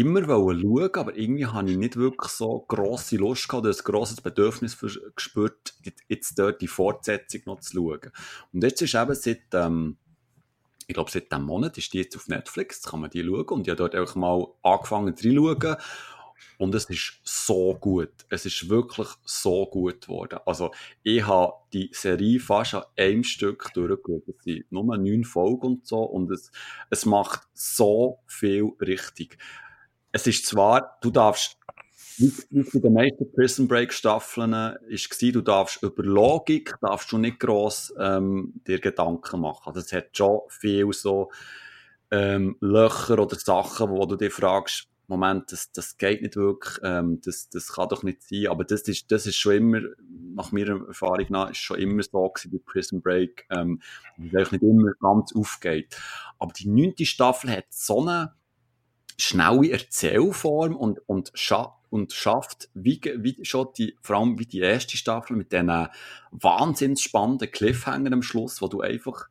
immer 0.00 0.24
schauen, 0.24 0.94
aber 0.94 1.16
irgendwie 1.16 1.46
habe 1.46 1.70
ich 1.70 1.76
nicht 1.76 1.96
wirklich 1.96 2.30
so 2.30 2.64
grosse 2.68 3.16
Lust 3.16 3.48
gehabt, 3.48 3.66
oder 3.66 3.74
ein 3.74 3.84
grosses 3.84 4.20
Bedürfnis 4.20 4.78
gespürt, 5.14 5.74
jetzt 6.08 6.38
dort 6.38 6.60
die 6.60 6.68
Fortsetzung 6.68 7.42
noch 7.46 7.60
zu 7.60 7.74
schauen. 7.74 8.12
Und 8.52 8.62
jetzt 8.62 8.82
ist 8.82 8.94
eben 8.94 9.14
seit, 9.14 9.42
ähm, 9.54 9.96
ich 10.86 10.94
glaube, 10.94 11.10
seit 11.10 11.32
diesem 11.32 11.44
Monat 11.44 11.78
ist 11.78 11.92
die 11.92 11.98
jetzt 11.98 12.16
auf 12.16 12.28
Netflix, 12.28 12.82
kann 12.82 13.00
man 13.00 13.10
die 13.10 13.24
schauen 13.24 13.48
und 13.48 13.66
ich 13.66 13.70
habe 13.70 13.76
dort 13.76 13.94
einfach 13.94 14.16
mal 14.16 14.46
angefangen 14.62 15.14
reinzuschauen 15.14 15.76
und 16.58 16.74
es 16.74 16.84
ist 16.86 17.20
so 17.22 17.74
gut. 17.74 18.12
Es 18.28 18.44
ist 18.44 18.68
wirklich 18.68 19.08
so 19.24 19.66
gut 19.66 20.02
geworden. 20.02 20.38
Also, 20.44 20.72
ich 21.02 21.26
habe 21.26 21.54
die 21.72 21.90
Serie 21.92 22.40
fast 22.40 22.74
an 22.74 22.84
einem 22.96 23.24
Stück 23.24 23.72
durchgeschaut. 23.74 24.28
Es 24.28 24.44
sind 24.44 24.70
nur 24.70 24.84
neun 24.96 25.24
Folgen 25.24 25.66
und 25.66 25.86
so 25.86 26.02
und 26.02 26.30
es, 26.30 26.50
es 26.90 27.06
macht 27.06 27.48
so 27.54 28.20
viel 28.26 28.72
richtig 28.80 29.38
es 30.16 30.26
ist 30.26 30.46
zwar, 30.46 30.96
du 31.02 31.10
darfst, 31.10 31.58
wie, 32.16 32.32
wie 32.48 32.62
bei 32.62 32.78
den 32.78 32.94
meisten 32.94 33.30
Prison 33.32 33.68
Break 33.68 33.92
Staffeln 33.92 34.52
ist 34.88 35.10
war, 35.10 35.32
du 35.32 35.42
darfst 35.42 35.82
über 35.82 36.02
Logik, 36.02 36.74
darfst 36.80 37.12
du 37.12 37.18
nicht 37.18 37.38
gross 37.38 37.92
ähm, 37.98 38.54
dir 38.66 38.80
Gedanken 38.80 39.40
machen. 39.40 39.64
Also 39.66 39.80
es 39.80 39.92
hat 39.92 40.16
schon 40.16 40.40
viel 40.48 40.90
so 40.94 41.30
ähm, 42.10 42.56
Löcher 42.60 43.18
oder 43.18 43.36
Sachen, 43.36 43.90
wo 43.90 44.06
du 44.06 44.16
dir 44.16 44.30
fragst, 44.30 44.88
Moment, 45.08 45.52
das, 45.52 45.70
das 45.70 45.98
geht 45.98 46.22
nicht 46.22 46.34
wirklich, 46.34 46.78
ähm, 46.82 47.20
das, 47.22 47.50
das 47.50 47.74
kann 47.74 47.88
doch 47.90 48.02
nicht 48.02 48.22
sein, 48.22 48.48
aber 48.48 48.64
das 48.64 48.82
ist, 48.88 49.12
das 49.12 49.26
ist 49.26 49.36
schon 49.36 49.54
immer, 49.54 49.80
nach 50.34 50.50
meiner 50.50 50.84
Erfahrung 50.88 51.26
nach, 51.28 51.50
ist 51.50 51.58
schon 51.58 51.78
immer 51.78 52.02
so 52.02 52.28
gewesen 52.28 52.50
bei 52.50 52.72
Prison 52.72 53.02
Break, 53.02 53.46
ähm, 53.50 53.80
dass 54.16 54.46
es 54.46 54.52
nicht 54.52 54.64
immer 54.64 54.92
ganz 54.98 55.32
aufgeht. 55.36 55.96
Aber 56.38 56.52
die 56.54 56.68
neunte 56.68 57.04
Staffel 57.04 57.50
hat 57.50 57.66
so 57.68 58.00
eine 58.00 58.32
schnelle 59.18 59.70
Erzählform 59.70 60.76
und, 60.76 61.00
und, 61.08 61.30
scha 61.34 61.76
und 61.90 62.12
schafft, 62.12 62.68
wie, 62.74 63.00
wie 63.18 63.44
schon 63.44 63.68
die, 63.76 63.96
vor 64.02 64.16
allem 64.16 64.38
wie 64.38 64.46
die 64.46 64.60
erste 64.60 64.96
Staffel 64.96 65.36
mit 65.36 65.52
diesen 65.52 65.88
wahnsinns 66.30 67.00
spannenden 67.00 67.50
Cliffhanger 67.50 68.12
am 68.12 68.22
Schluss, 68.22 68.60
wo 68.60 68.68
du 68.68 68.80
einfach, 68.80 69.28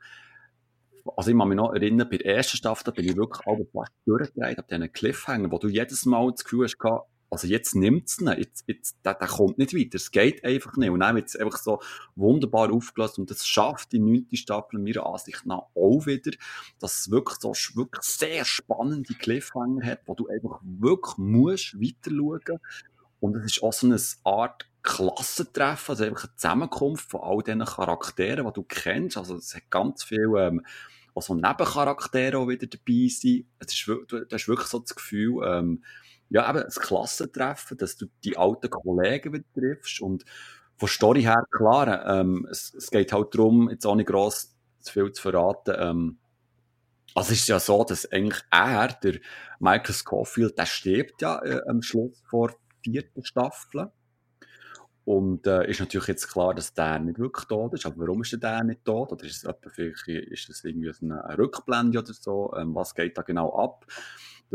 also 1.15 1.29
ich 1.29 1.37
kann 1.37 1.47
mich 1.47 1.57
noch 1.57 1.73
erinnern, 1.73 2.09
bei 2.09 2.17
der 2.17 2.37
ersten 2.37 2.57
Staffel, 2.57 2.93
bin 2.93 3.05
ich 3.05 3.15
wirklich 3.15 3.45
alle 3.45 3.65
fast 3.65 3.91
durchgedreht, 4.05 4.57
ab 4.57 4.67
diesen 4.67 4.91
Cliffhanger, 4.91 5.51
wo 5.51 5.59
du 5.59 5.67
jedes 5.67 6.05
Mal 6.05 6.31
das 6.31 6.43
Gefühl 6.43 6.65
hast, 6.65 6.77
also 7.29 7.47
jetzt 7.47 7.75
nimmt 7.75 8.07
es 8.07 8.19
ihn, 8.19 8.27
jetzt, 8.27 8.63
jetzt, 8.67 8.97
der, 9.03 9.15
der 9.15 9.27
kommt 9.27 9.57
nicht 9.57 9.73
weiter, 9.73 9.95
es 9.95 10.11
geht 10.11 10.43
einfach 10.43 10.77
nicht. 10.77 10.89
Und 10.89 10.99
dann 10.99 11.15
wird 11.15 11.27
es 11.27 11.35
einfach 11.35 11.57
so 11.57 11.81
wunderbar 12.15 12.71
aufgelöst 12.71 13.19
und 13.19 13.29
das 13.29 13.45
schafft 13.45 13.91
die 13.91 13.99
neunte 13.99 14.37
Staffel 14.37 14.79
meiner 14.79 15.05
Ansicht 15.05 15.45
nach 15.45 15.63
auch 15.75 16.05
wieder, 16.05 16.31
dass 16.79 16.99
es 16.99 17.11
wirklich 17.11 17.39
so 17.39 17.53
wirklich 17.75 18.03
sehr 18.03 18.45
spannende 18.45 19.13
Cliffhanger 19.13 19.85
hat, 19.85 20.01
wo 20.05 20.13
du 20.13 20.27
einfach 20.27 20.59
wirklich 20.63 21.17
musst 21.17 21.79
weiter 21.79 22.11
schauen 22.11 22.59
und 23.19 23.35
es 23.37 23.45
ist 23.45 23.63
auch 23.63 23.73
so 23.73 23.87
eine 23.87 23.99
Art 24.23 24.67
Klassentreffen, 24.83 25.93
also 25.93 26.03
einfach 26.03 26.25
eine 26.25 26.35
Zusammenkunft 26.35 27.09
von 27.09 27.21
all 27.21 27.41
diesen 27.41 27.65
Charakteren, 27.65 28.45
die 28.45 28.53
du 28.53 28.63
kennst, 28.63 29.17
also 29.17 29.35
es 29.35 29.55
hat 29.55 29.69
ganz 29.69 30.03
viel... 30.03 30.31
Ähm, 30.37 30.65
also 31.15 31.33
Nebencharaktere 31.33 32.37
auch 32.37 32.49
wieder 32.49 32.67
dabei 32.67 33.07
sind. 33.07 33.45
Es 33.57 33.73
ist, 33.73 33.87
du 33.87 34.25
hast 34.29 34.47
wirklich 34.49 34.67
so 34.67 34.79
das 34.79 34.93
Gefühl, 34.93 35.45
ähm, 35.45 35.81
ja, 36.29 36.49
eben 36.49 36.63
ein 36.63 36.69
Klassentreffen, 36.69 37.77
dass 37.77 37.97
du 37.97 38.07
die 38.23 38.37
alten 38.37 38.69
Kollegen 38.69 39.33
wieder 39.33 39.45
triffst 39.53 40.01
und 40.01 40.25
von 40.77 40.89
Story 40.89 41.21
her, 41.21 41.45
klar, 41.51 42.05
ähm, 42.05 42.47
es, 42.51 42.73
es 42.73 42.89
geht 42.91 43.13
halt 43.13 43.33
darum, 43.33 43.69
jetzt 43.69 43.85
nicht 43.85 44.07
gross 44.07 44.55
zu 44.81 44.91
viel 44.93 45.11
zu 45.11 45.21
verraten, 45.21 45.75
ähm, 45.77 46.17
also 47.15 47.31
es 47.31 47.39
ist 47.39 47.47
ja 47.47 47.59
so, 47.59 47.83
dass 47.85 48.11
eigentlich 48.11 48.43
er, 48.51 48.89
der 48.89 49.19
Michael 49.59 49.95
Scofield, 49.95 50.57
der 50.57 50.65
stirbt 50.65 51.21
ja 51.21 51.41
äh, 51.43 51.61
am 51.67 51.81
Schluss 51.81 52.21
vor 52.29 52.53
vierten 52.83 53.23
Staffel. 53.23 53.89
Und 55.05 55.47
äh, 55.47 55.69
ist 55.69 55.79
natürlich 55.79 56.07
jetzt 56.07 56.27
klar, 56.27 56.53
dass 56.53 56.73
der 56.73 56.99
nicht 56.99 57.19
wirklich 57.19 57.45
tot 57.47 57.73
ist. 57.73 57.85
Aber 57.85 57.99
warum 57.99 58.23
ist 58.23 58.41
der 58.41 58.63
nicht 58.63 58.83
tot? 58.83 59.11
Oder 59.13 59.23
ist 59.23 59.45
es 59.45 60.07
ist 60.07 60.49
das 60.49 60.63
irgendwie 60.63 60.91
eine 61.01 61.37
Rückblende 61.37 61.99
oder 61.99 62.13
so? 62.13 62.53
Ähm, 62.57 62.75
was 62.75 62.93
geht 62.95 63.17
da 63.17 63.21
genau 63.21 63.55
ab? 63.55 63.85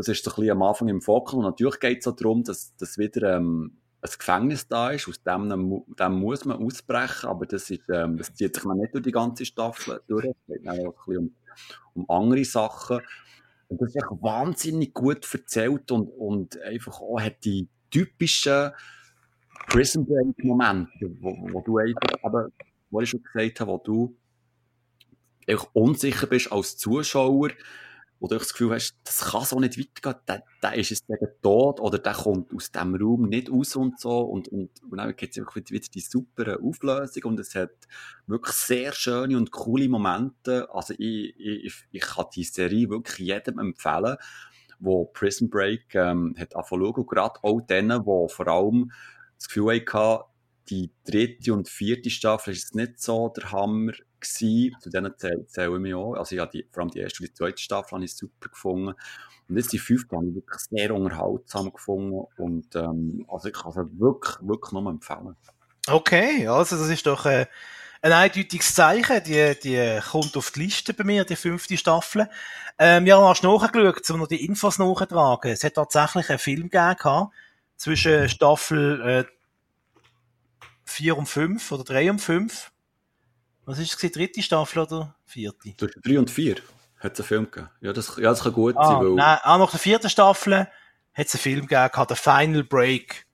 Das 0.01 0.07
ist 0.07 0.25
so 0.25 0.31
ein 0.31 0.35
bisschen 0.35 0.51
am 0.51 0.63
Anfang 0.63 0.87
im 0.87 0.99
Fokus. 0.99 1.35
Und 1.35 1.43
natürlich 1.43 1.79
geht 1.79 1.99
es 1.99 2.07
auch 2.07 2.15
darum, 2.15 2.43
dass, 2.43 2.75
dass 2.75 2.97
wieder 2.97 3.35
ähm, 3.35 3.77
ein 4.01 4.09
Gefängnis 4.17 4.67
da 4.67 4.89
ist, 4.89 5.07
aus 5.07 5.21
dem, 5.21 5.83
dem 5.99 6.13
muss 6.13 6.43
man 6.43 6.57
ausbrechen, 6.57 7.29
aber 7.29 7.45
das, 7.45 7.69
ist, 7.69 7.83
ähm, 7.93 8.17
das 8.17 8.33
zieht 8.33 8.55
sich 8.55 8.65
nicht 8.65 8.95
durch 8.95 9.03
die 9.03 9.11
ganze 9.11 9.45
Staffel 9.45 10.01
durch. 10.07 10.25
Es 10.25 10.33
geht 10.47 10.67
auch 10.67 10.73
ein 10.73 10.91
bisschen 10.91 11.17
um, 11.17 11.35
um 11.93 12.09
andere 12.09 12.43
Sachen. 12.43 13.01
Und 13.67 13.79
das 13.79 13.95
ist 13.95 14.03
wahnsinnig 14.21 14.91
gut 14.91 15.31
erzählt 15.31 15.91
und, 15.91 16.07
und 16.07 16.59
einfach 16.61 16.99
auch 16.99 17.21
hat 17.21 17.45
die 17.45 17.67
typischen 17.91 18.71
Prison 19.67 20.03
Break 20.05 20.43
Momente, 20.43 21.11
wo, 21.19 21.37
wo 21.51 21.61
du 21.61 21.77
einfach, 21.77 22.17
aber, 22.23 22.49
wo 22.89 23.01
ich 23.01 23.09
schon 23.11 23.21
gesagt 23.21 23.59
habe, 23.59 23.71
wo 23.71 23.77
du 23.77 24.17
unsicher 25.73 26.25
bist 26.25 26.51
als 26.51 26.75
Zuschauer, 26.77 27.49
wo 28.21 28.27
du 28.27 28.37
das 28.37 28.51
Gefühl 28.51 28.75
hast, 28.75 28.95
das 29.03 29.31
kann 29.31 29.43
so 29.45 29.59
nicht 29.59 29.79
weitergehen, 29.79 30.21
der, 30.27 30.43
der 30.61 30.75
ist 30.75 30.91
jetzt 30.91 31.07
gegen 31.07 31.27
tot 31.41 31.79
oder 31.79 31.97
der 31.97 32.13
kommt 32.13 32.53
aus 32.53 32.71
dem 32.71 32.93
Raum 32.93 33.27
nicht 33.27 33.51
raus 33.51 33.75
und 33.75 33.99
so. 33.99 34.19
Und, 34.19 34.47
und, 34.49 34.69
und 34.83 34.97
dann 34.97 35.15
gibt 35.15 35.35
es 35.35 35.39
einfach 35.39 35.55
wieder 35.55 35.71
die 35.71 35.99
super 35.99 36.59
Auflösung 36.61 37.23
und 37.23 37.39
es 37.39 37.55
hat 37.55 37.71
wirklich 38.27 38.55
sehr 38.55 38.93
schöne 38.93 39.35
und 39.35 39.49
coole 39.49 39.89
Momente, 39.89 40.69
also 40.71 40.93
ich, 40.99 41.33
ich, 41.39 41.73
ich 41.91 42.01
kann 42.01 42.27
die 42.35 42.43
Serie 42.43 42.91
wirklich 42.91 43.27
jedem 43.27 43.57
empfehlen, 43.57 44.17
wo 44.79 45.05
Prison 45.05 45.49
Break 45.49 45.95
ähm, 45.95 46.35
hat 46.37 46.55
angefangen 46.55 46.93
und 46.93 47.07
gerade 47.07 47.39
auch 47.41 47.61
denen, 47.61 48.03
die 48.03 48.33
vor 48.33 48.47
allem 48.47 48.91
das 49.35 49.47
Gefühl 49.47 49.83
hatten, 49.91 50.23
die 50.69 50.91
dritte 51.05 51.53
und 51.53 51.67
vierte 51.67 52.11
Staffel 52.11 52.53
ist 52.53 52.75
nicht 52.75 53.01
so 53.01 53.29
der 53.29 53.51
Hammer 53.51 53.93
gewesen. 54.21 54.77
Zu 54.79 54.89
denen 54.89 55.13
zähle, 55.17 55.75
ich 55.75 55.81
mich 55.81 55.93
auch. 55.93 56.13
Also 56.13 56.35
ja, 56.35 56.45
die, 56.45 56.65
vor 56.71 56.83
allem 56.83 56.91
die 56.91 56.99
erste 56.99 57.23
und 57.23 57.29
die 57.29 57.33
zweite 57.33 57.61
Staffel 57.61 57.91
habe 57.91 58.05
ich 58.05 58.15
super 58.15 58.49
gefunden. 58.49 58.93
Und 59.49 59.57
jetzt 59.57 59.73
die 59.73 59.79
fünfte 59.79 60.15
habe 60.15 60.27
ich 60.27 60.35
wirklich 60.35 60.61
sehr 60.69 60.95
unterhaltsam 60.95 61.73
gefunden. 61.73 62.25
Und 62.37 62.75
ähm, 62.75 63.25
also 63.29 63.49
ich 63.49 63.53
kann 63.53 63.71
es 63.71 63.77
wirklich, 63.99 64.35
wirklich 64.41 64.71
nur 64.71 64.89
empfehlen. 64.89 65.35
Okay, 65.87 66.47
also 66.47 66.77
das 66.77 66.89
ist 66.89 67.05
doch 67.05 67.25
äh, 67.25 67.47
ein 68.01 68.13
eindeutiges 68.13 68.73
Zeichen. 68.73 69.23
Die, 69.23 69.59
die 69.61 69.99
kommt 70.09 70.37
auf 70.37 70.51
die 70.51 70.61
Liste 70.61 70.93
bei 70.93 71.03
mir, 71.03 71.25
die 71.25 71.35
fünfte 71.35 71.77
Staffel. 71.77 72.29
Ähm, 72.79 73.05
ja, 73.05 73.19
hast 73.27 73.43
du 73.43 73.51
nachgeschaut, 73.51 74.09
um 74.11 74.19
noch 74.19 74.27
die 74.27 74.45
Infos 74.45 74.79
nachzutragen. 74.79 75.51
Es 75.51 75.63
hat 75.63 75.73
tatsächlich 75.73 76.29
einen 76.29 76.39
Film 76.39 76.69
gegeben 76.69 77.27
zwischen 77.77 78.29
Staffel 78.29 79.01
äh, 79.01 79.25
4 80.85 81.17
und 81.17 81.25
5 81.27 81.71
oder 81.71 81.83
3 81.83 82.11
und 82.11 82.19
5. 82.19 82.70
Was 83.65 83.79
ist 83.79 84.03
es, 84.03 84.11
dritte 84.11 84.41
Staffel 84.41 84.79
oder 84.79 85.15
vierte? 85.25 85.75
Zwischen 85.77 86.01
3 86.01 86.19
und 86.19 86.31
4 86.31 86.55
hat 86.99 87.13
es 87.13 87.19
einen 87.19 87.27
Film 87.27 87.51
gegeben. 87.51 87.69
Ja, 87.81 87.93
das, 87.93 88.15
ja, 88.17 88.23
das 88.23 88.43
kann 88.43 88.53
gut 88.53 88.75
ah, 88.77 88.85
sein. 88.85 88.99
Weil... 88.99 89.15
Nein, 89.15 89.37
auch 89.43 89.57
nach 89.57 89.71
der 89.71 89.79
vierten 89.79 90.09
Staffel 90.09 90.67
hat 91.13 91.27
es 91.27 91.35
einen 91.35 91.41
Film 91.41 91.67
gegeben, 91.67 92.07
der 92.07 92.15
Final 92.15 92.63
Break. 92.63 93.25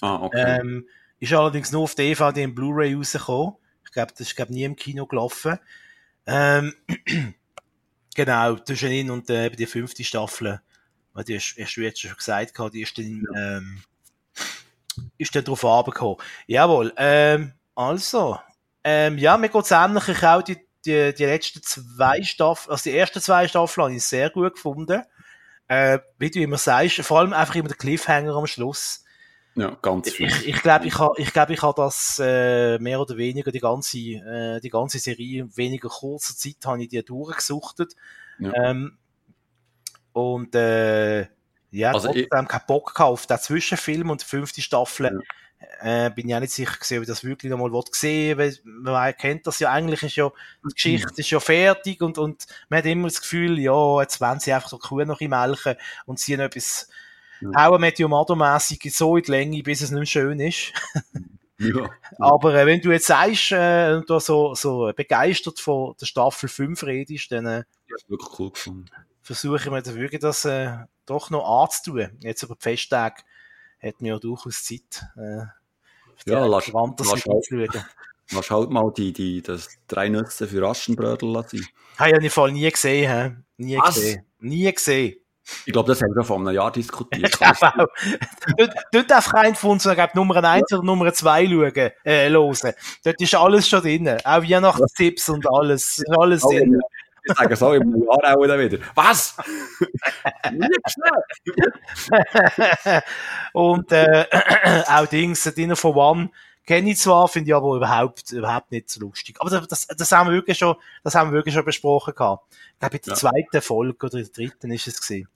Ah, 0.00 0.22
okay. 0.22 0.60
Ähm, 0.60 0.86
ist 1.18 1.32
allerdings 1.32 1.72
nur 1.72 1.82
auf 1.82 1.94
DVD 1.94 2.44
und 2.44 2.54
Blu-ray 2.54 2.94
rausgekommen. 2.94 3.54
Ich 3.84 3.92
glaube, 3.92 4.12
das 4.12 4.20
ist 4.20 4.36
glaub, 4.36 4.50
nie 4.50 4.64
im 4.64 4.76
Kino 4.76 5.06
gelaufen. 5.06 5.58
Ähm, 6.26 6.74
genau, 8.14 8.56
zwischen 8.56 8.90
ihn 8.90 9.10
und 9.10 9.30
äh, 9.30 9.50
die 9.50 9.66
fünfte 9.66 10.04
Staffel, 10.04 10.60
weil 11.14 11.24
die 11.24 11.36
hast, 11.36 11.56
hast 11.58 11.76
du 11.76 11.80
jetzt 11.80 12.00
schon 12.00 12.14
gesagt, 12.14 12.52
die 12.74 12.82
ist 12.82 12.98
dann, 12.98 13.26
ja. 13.32 13.56
ähm, 13.58 13.82
ist 15.16 15.34
dann 15.34 15.44
drauf 15.44 15.64
runtergekommen. 15.64 16.18
Jawohl, 16.46 16.92
ähm, 16.96 17.52
also, 17.74 18.38
ähm, 18.86 19.18
ja, 19.18 19.36
mir 19.36 19.48
geht 19.48 19.64
es 19.64 19.70
ähnlich. 19.72 20.08
Ich 20.08 20.22
auch 20.22 20.42
die, 20.42 20.56
die, 20.84 21.12
die 21.12 21.24
letzten 21.24 21.62
zwei 21.62 22.22
Staffeln, 22.22 22.70
also 22.72 22.88
die 22.88 22.96
ersten 22.96 23.20
zwei 23.20 23.48
Staffeln 23.48 23.84
habe 23.84 23.94
ich 23.94 24.04
sehr 24.04 24.30
gut 24.30 24.54
gefunden. 24.54 25.02
Äh, 25.68 25.98
wie 26.18 26.30
du 26.30 26.38
immer 26.40 26.58
sagst, 26.58 27.00
vor 27.00 27.18
allem 27.18 27.32
einfach 27.32 27.56
immer 27.56 27.68
der 27.68 27.76
Cliffhanger 27.76 28.34
am 28.36 28.46
Schluss. 28.46 29.02
Ja, 29.56 29.76
ganz 29.82 30.12
viel. 30.12 30.28
Ich, 30.28 30.46
ich 30.48 30.62
glaube, 30.62 30.86
ich 30.86 30.96
habe 30.98 31.14
ich 31.20 31.32
glaub, 31.32 31.50
ich 31.50 31.62
hab 31.62 31.74
das 31.76 32.20
äh, 32.22 32.78
mehr 32.78 33.00
oder 33.00 33.16
weniger 33.16 33.50
die 33.50 33.58
ganze, 33.58 33.98
äh, 33.98 34.60
die 34.60 34.70
ganze 34.70 34.98
Serie 35.00 35.40
in 35.42 35.56
weniger 35.56 35.88
kurzer 35.88 36.36
Zeit 36.36 36.56
habe 36.64 36.82
ich 36.82 36.88
die 36.88 37.02
durchgesuchtet. 37.02 37.94
Ja. 38.38 38.52
Ähm, 38.52 38.98
und 40.12 40.54
äh, 40.54 41.22
ja, 41.70 41.92
Also 41.92 42.10
ich- 42.14 42.28
trotzdem 42.28 42.48
keinen 42.48 42.66
Bock 42.66 43.00
auf 43.00 43.26
den 43.26 43.38
Zwischenfilm 43.38 44.10
und 44.10 44.20
die 44.22 44.26
fünfte 44.26 44.60
Staffel. 44.62 45.20
Äh, 45.80 46.10
bin 46.10 46.28
ich 46.28 46.34
auch 46.34 46.40
nicht 46.40 46.52
sicher 46.52 46.74
gewesen, 46.74 46.96
ob 46.98 47.02
ich 47.02 47.08
das 47.08 47.24
wirklich 47.24 47.50
noch 47.50 47.58
mal 47.58 47.82
sehen 47.92 48.38
will, 48.38 48.58
weil 48.64 48.94
man 48.94 49.16
kennt 49.16 49.46
das 49.46 49.58
ja, 49.58 49.70
eigentlich 49.70 50.02
ist 50.02 50.16
ja, 50.16 50.30
die 50.64 50.74
Geschichte 50.74 51.20
ist 51.20 51.30
ja 51.30 51.40
fertig 51.40 52.00
und, 52.02 52.18
und 52.18 52.46
man 52.68 52.78
hat 52.78 52.86
immer 52.86 53.08
das 53.08 53.20
Gefühl, 53.20 53.58
ja, 53.58 54.00
jetzt 54.00 54.20
wollen 54.20 54.40
sie 54.40 54.52
einfach 54.52 54.68
so 54.68 54.78
die 54.78 54.88
Kuh 54.88 55.04
noch 55.04 55.20
melken 55.20 55.76
und 56.06 56.18
ziehen 56.18 56.40
etwas 56.40 56.88
Ja. 57.40 57.68
Your 57.70 58.08
Mother-mässig 58.08 58.80
so 58.94 59.16
in 59.16 59.22
die 59.24 59.30
Länge, 59.30 59.62
bis 59.62 59.82
es 59.82 59.90
nicht 59.90 59.98
mehr 59.98 60.06
schön 60.06 60.40
ist. 60.40 60.72
Ja. 61.58 61.90
Aber 62.18 62.54
äh, 62.54 62.66
wenn 62.66 62.80
du 62.80 62.92
jetzt 62.92 63.06
sagst, 63.06 63.52
äh, 63.52 63.94
und 63.94 64.10
du 64.10 64.18
so, 64.18 64.54
so 64.54 64.92
begeistert 64.94 65.58
von 65.58 65.94
der 65.98 66.06
Staffel 66.06 66.48
5 66.48 66.82
redest, 66.82 67.32
dann 67.32 67.46
äh, 67.46 67.64
Das 67.88 68.04
cool 68.38 68.52
versuche 69.22 69.56
ich 69.56 69.70
mir 69.70 69.82
dann 69.82 69.96
wirklich 69.96 70.20
das 70.20 70.44
äh, 70.44 70.76
doch 71.04 71.30
noch 71.30 71.62
anzutun. 71.62 72.18
Jetzt 72.20 72.42
über 72.42 72.54
die 72.54 72.62
Festtage 72.62 73.22
hat 73.82 74.00
mir 74.00 74.14
ja 74.14 74.18
durchaus 74.18 74.64
Zeit, 74.64 75.04
äh, 75.16 75.42
Ja, 76.30 76.46
lass- 76.46 76.66
Fantasie 76.66 77.10
lass 77.26 77.50
halt-. 77.50 77.84
Lass 78.32 78.50
halt 78.50 78.70
mal 78.70 78.92
die, 78.96 79.12
die, 79.12 79.40
das 79.42 79.68
drei 79.86 80.08
Nüsse 80.08 80.48
für 80.48 80.66
Aschenbrödel 80.66 81.44
sein. 81.46 81.64
Habe 81.98 82.10
ich 82.10 82.24
im 82.24 82.30
Fall 82.30 82.50
nie 82.52 82.68
gesehen, 82.70 83.10
hä? 83.10 83.36
Nie 83.56 83.78
Was? 83.78 83.94
gesehen. 83.94 84.26
Nie 84.40 84.72
gesehen. 84.72 85.16
Ich 85.64 85.72
glaube, 85.72 85.88
das 85.92 86.02
haben 86.02 86.12
wir 86.12 86.24
vor 86.24 86.38
einem 86.38 86.52
Jahr 86.52 86.72
diskutiert. 86.72 87.40
Auch. 87.40 87.86
Dort, 88.92 89.10
darf 89.10 89.28
kein 89.30 89.54
von 89.54 89.72
uns, 89.72 89.84
Nummer 90.14 90.42
1 90.42 90.72
oder 90.72 90.82
Nummer 90.82 91.12
2 91.12 91.46
schauen, 91.46 91.72
äh, 92.04 92.28
hören. 92.28 92.72
Dort 93.04 93.20
ist 93.22 93.34
alles 93.36 93.68
schon 93.68 93.80
drin. 93.82 94.08
Auch 94.24 94.42
Weihnachtstipps 94.42 95.28
und 95.28 95.46
alles. 95.48 96.02
Alles 96.18 96.42
drin. 96.42 96.80
Ich 97.28 97.36
sage 97.36 97.56
so 97.56 97.70
einem 97.70 98.02
Jahr 98.02 98.36
auch 98.36 98.42
wieder. 98.42 98.78
Was? 98.94 99.36
Und 103.52 103.92
äh, 103.92 104.26
auch 104.88 105.06
Dings, 105.06 105.42
Dinner 105.54 105.76
for 105.76 105.96
One, 105.96 106.30
kenne 106.66 106.90
ich 106.90 106.98
zwar, 106.98 107.28
finde 107.28 107.50
ich 107.50 107.54
aber 107.54 107.76
überhaupt, 107.76 108.32
überhaupt 108.32 108.72
nicht 108.72 108.90
so 108.90 109.00
lustig. 109.00 109.36
Aber 109.40 109.60
das, 109.60 109.86
das, 109.86 110.12
haben 110.12 110.30
wir 110.30 110.34
wirklich 110.34 110.58
schon, 110.58 110.76
das 111.02 111.14
haben 111.14 111.30
wir 111.30 111.36
wirklich 111.36 111.54
schon 111.54 111.64
besprochen 111.64 112.14
gehabt. 112.14 112.44
Ich 112.74 112.80
glaube, 112.80 112.96
in 112.96 113.02
der 113.02 113.12
Ja. 113.12 113.18
zweiten 113.18 113.62
Folge 113.62 114.06
oder 114.06 114.18
in 114.18 114.24
der 114.24 114.32
dritten 114.32 114.72
ist 114.72 114.86
es 114.86 115.00
gesehen. 115.00 115.28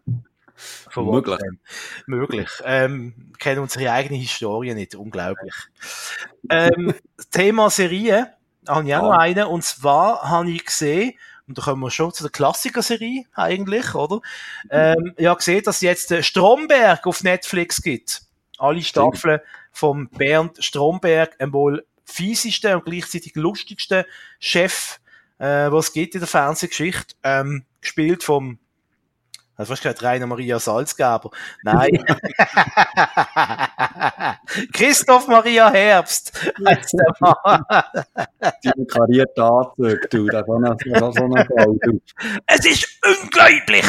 Möglich. 0.94 1.38
Möglich. 2.06 2.48
Ähm, 2.64 3.32
kennen 3.38 3.60
unsere 3.60 3.90
eigene 3.92 4.18
Historie 4.18 4.74
nicht. 4.74 4.94
Unglaublich. 4.94 5.54
ähm, 6.50 6.94
Thema 7.30 7.70
Serie, 7.70 8.34
habe 8.68 8.86
ich 8.86 8.94
auch 8.94 9.02
noch 9.02 9.18
eine. 9.18 9.48
Und 9.48 9.64
zwar 9.64 10.28
habe 10.28 10.50
ich 10.50 10.64
gesehen, 10.64 11.14
und 11.50 11.58
da 11.58 11.62
kommen 11.62 11.82
wir 11.82 11.90
schon 11.90 12.12
zu 12.12 12.22
der 12.22 12.30
Klassiker-Serie 12.30 13.24
eigentlich, 13.34 13.96
oder? 13.96 14.20
Ähm, 14.70 15.14
ich 15.16 15.26
habe 15.26 15.38
gesehen, 15.38 15.64
dass 15.64 15.76
es 15.76 15.82
jetzt 15.82 16.12
äh, 16.12 16.22
Stromberg 16.22 17.04
auf 17.08 17.24
Netflix 17.24 17.82
gibt. 17.82 18.22
Alle 18.56 18.82
Staffeln 18.82 19.40
vom 19.72 20.08
Bernd 20.10 20.62
Stromberg, 20.62 21.34
ein 21.40 21.52
wohl 21.52 21.84
fieseste 22.04 22.76
und 22.76 22.84
gleichzeitig 22.84 23.34
lustigste 23.34 24.06
Chef, 24.38 25.00
äh, 25.38 25.72
was 25.72 25.88
es 25.88 25.92
gibt 25.92 26.14
in 26.14 26.20
der 26.20 26.28
Fernsehgeschichte, 26.28 27.16
ähm, 27.24 27.64
gespielt 27.80 28.22
vom 28.22 28.60
Hast 29.60 29.68
du 29.68 29.72
fast 29.72 29.82
gesagt, 29.82 30.02
Rainer 30.02 30.26
Maria 30.26 30.58
Salzgeber? 30.58 31.30
Nein. 31.62 32.02
Christoph 34.72 35.28
Maria 35.28 35.70
Herbst. 35.70 36.32
Die 38.64 38.86
karierten 38.86 39.42
Anzüge, 39.42 40.00
du. 40.08 40.26
Das 40.28 40.48
war 40.48 41.12
so 41.12 41.24
ein 41.24 41.46
Gold. 41.46 41.78
du. 41.84 42.00
Es 42.46 42.64
ist 42.64 42.88
unglaublich! 43.04 43.84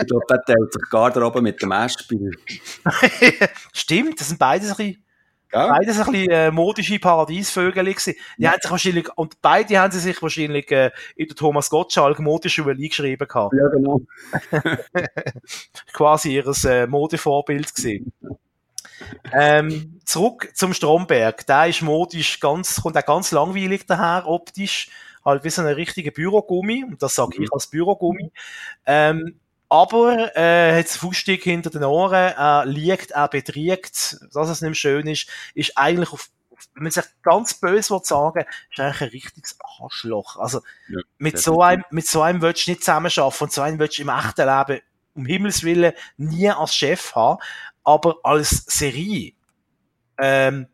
Ich 0.00 0.06
glaube, 0.06 0.24
der 0.30 0.42
teilt 0.42 0.72
sich 0.72 0.82
Garderobe 0.90 1.42
mit 1.42 1.60
dem 1.60 1.72
Essspiel. 1.72 2.30
Stimmt, 3.74 4.18
das 4.18 4.28
sind 4.28 4.38
beides 4.38 4.70
ein 4.70 4.76
bisschen, 4.76 5.04
Gell? 5.50 5.68
beides 5.68 5.98
ein 5.98 6.12
bisschen 6.12 6.30
äh, 6.30 6.50
modische 6.50 6.98
Paradiesvögel 6.98 7.84
gewesen. 7.84 8.14
Die 8.38 8.48
haben 8.48 8.60
sich 8.60 8.70
wahrscheinlich, 8.70 9.08
und 9.16 9.40
beide 9.42 9.78
haben 9.78 9.90
sie 9.90 9.98
sich 9.98 10.22
wahrscheinlich 10.22 10.70
äh, 10.70 10.90
in 11.16 11.26
der 11.26 11.36
Thomas 11.36 11.70
Gottschalk 11.70 12.20
Modeschule 12.20 12.72
eingeschrieben 12.72 13.26
gehabt. 13.26 13.54
Ja, 13.54 13.68
genau. 13.68 14.00
quasi 15.92 16.36
ihres 16.36 16.64
äh, 16.64 16.86
Modevorbild 16.86 17.74
gesehen. 17.74 18.12
ähm, 19.32 20.00
zurück 20.04 20.50
zum 20.54 20.72
Stromberg. 20.72 21.44
Der 21.46 21.66
ist 21.66 21.82
modisch 21.82 22.38
ganz, 22.38 22.80
kommt 22.80 22.96
auch 22.96 23.06
ganz 23.06 23.32
langweilig 23.32 23.86
daher, 23.86 24.28
optisch. 24.28 24.88
Halt 25.24 25.44
wie 25.44 25.50
so 25.50 25.62
ein 25.62 25.68
richtiger 25.68 26.12
Bürogummi. 26.12 26.84
Und 26.84 27.02
das 27.02 27.16
sage 27.16 27.42
ich 27.42 27.52
als 27.52 27.66
Bürogummi. 27.66 28.30
Ähm, 28.86 29.40
aber 29.70 30.36
äh, 30.36 30.78
hat 30.78 30.88
Fußstück 30.88 31.44
hinter 31.44 31.70
den 31.70 31.84
Ohren, 31.84 32.12
er 32.12 32.66
liegt, 32.66 33.12
er 33.12 33.28
betriegt, 33.28 34.18
dass 34.32 34.48
es 34.48 34.60
nicht 34.60 34.70
mehr 34.70 34.74
schön 34.74 35.06
ist, 35.06 35.28
ist 35.54 35.78
eigentlich 35.78 36.12
auf, 36.12 36.28
wenn 36.74 36.82
man 36.82 36.92
sich 36.92 37.04
ganz 37.22 37.54
böse 37.54 37.94
will 37.94 38.00
sagen, 38.02 38.44
ist 38.70 38.80
eigentlich 38.80 39.00
ein 39.00 39.08
richtiges 39.08 39.56
Arschloch. 39.80 40.36
Also 40.36 40.60
Ja, 40.88 41.00
mit 41.18 41.38
so 41.38 41.62
einem, 41.62 41.84
mit 41.90 42.06
so 42.06 42.20
einem 42.20 42.42
willst 42.42 42.66
du 42.66 42.72
nicht 42.72 42.82
zusammenarbeiten 42.82 43.44
und 43.44 43.52
so 43.52 43.62
einen 43.62 43.78
willst 43.78 43.98
du 43.98 44.02
im 44.02 44.08
echten 44.08 44.46
Leben 44.46 44.82
um 45.14 45.24
Himmels 45.24 45.62
Willen 45.62 45.92
nie 46.16 46.50
als 46.50 46.74
Chef 46.74 47.14
haben, 47.14 47.40
aber 47.84 48.16
als 48.24 48.64
Serie 48.66 49.34
ähm, 50.18 50.66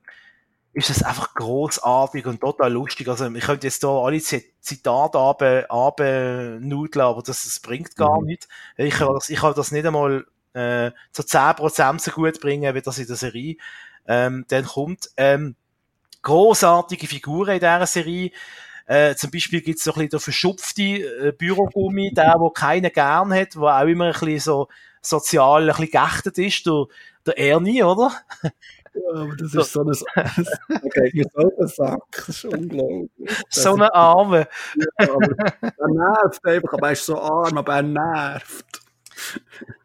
ist 0.76 0.90
es 0.90 1.02
einfach 1.02 1.34
großartig 1.34 2.26
und 2.26 2.40
total 2.40 2.72
lustig. 2.72 3.08
Also 3.08 3.26
ich 3.34 3.44
könnte 3.44 3.66
jetzt 3.66 3.80
hier 3.80 3.88
alle 3.90 4.20
Zi- 4.20 4.52
Zitate 4.60 5.18
abe- 5.18 5.66
abnudeln, 5.70 7.02
aber 7.06 7.22
das, 7.22 7.44
das 7.44 7.60
bringt 7.60 7.96
gar 7.96 8.20
Mhm. 8.20 8.26
nichts. 8.26 8.48
Ich 8.76 8.94
kann 8.94 9.14
das, 9.14 9.30
ich 9.30 9.38
kann 9.40 9.54
das 9.54 9.72
nicht 9.72 9.86
einmal 9.86 10.26
äh, 10.54 10.90
zu 11.12 11.22
10% 11.24 12.00
so 12.02 12.10
gut 12.12 12.40
bringen, 12.40 12.74
wie 12.74 12.82
das 12.82 12.98
in 12.98 13.06
der 13.06 13.16
Serie 13.16 13.56
ähm, 14.06 14.44
dann 14.48 14.64
kommt. 14.66 15.10
Ähm, 15.16 15.56
großartige 16.22 17.06
Figuren 17.06 17.54
in 17.54 17.60
dieser 17.60 17.86
Serie. 17.86 18.30
Äh, 18.86 19.16
zum 19.16 19.30
Beispiel 19.32 19.62
gibt's 19.62 19.84
so 19.84 19.92
ein 19.92 19.94
bisschen 19.96 20.10
den 20.10 20.20
verschupfte 20.20 20.82
äh, 20.82 21.32
Bürogummi, 21.32 22.12
der, 22.14 22.36
wo 22.38 22.50
keiner 22.50 22.90
gern 22.90 23.34
hat, 23.34 23.54
der 23.54 23.62
auch 23.62 23.82
immer 23.86 24.06
ein 24.06 24.12
bisschen 24.12 24.40
so 24.40 24.68
sozial 25.02 25.62
ein 25.62 25.68
bisschen 25.76 25.90
geächtet 25.90 26.38
ist, 26.38 26.66
der, 26.66 26.86
der 27.26 27.38
Ernie, 27.38 27.82
oder? 27.84 28.12
Ja, 28.96 29.20
aber 29.20 29.36
das 29.36 29.54
ist 29.54 29.72
so 29.72 29.82
ein... 29.82 29.92
Okay, 30.84 31.24
so 31.34 31.52
ein 31.58 31.66
Sack. 31.68 32.02
Das 32.26 32.28
ist 32.28 32.44
unglaublich. 32.46 33.10
So 33.50 33.74
eine 33.74 33.92
Arme. 33.94 34.48
Ja, 34.76 35.10
aber 35.12 35.28
er 35.60 35.88
nervt 35.88 36.44
einfach. 36.44 36.72
Aber 36.74 36.86
er 36.86 36.92
ist 36.92 37.06
so 37.06 37.20
arm, 37.20 37.58
aber 37.58 37.76
er 37.76 37.82
nervt. 37.82 38.85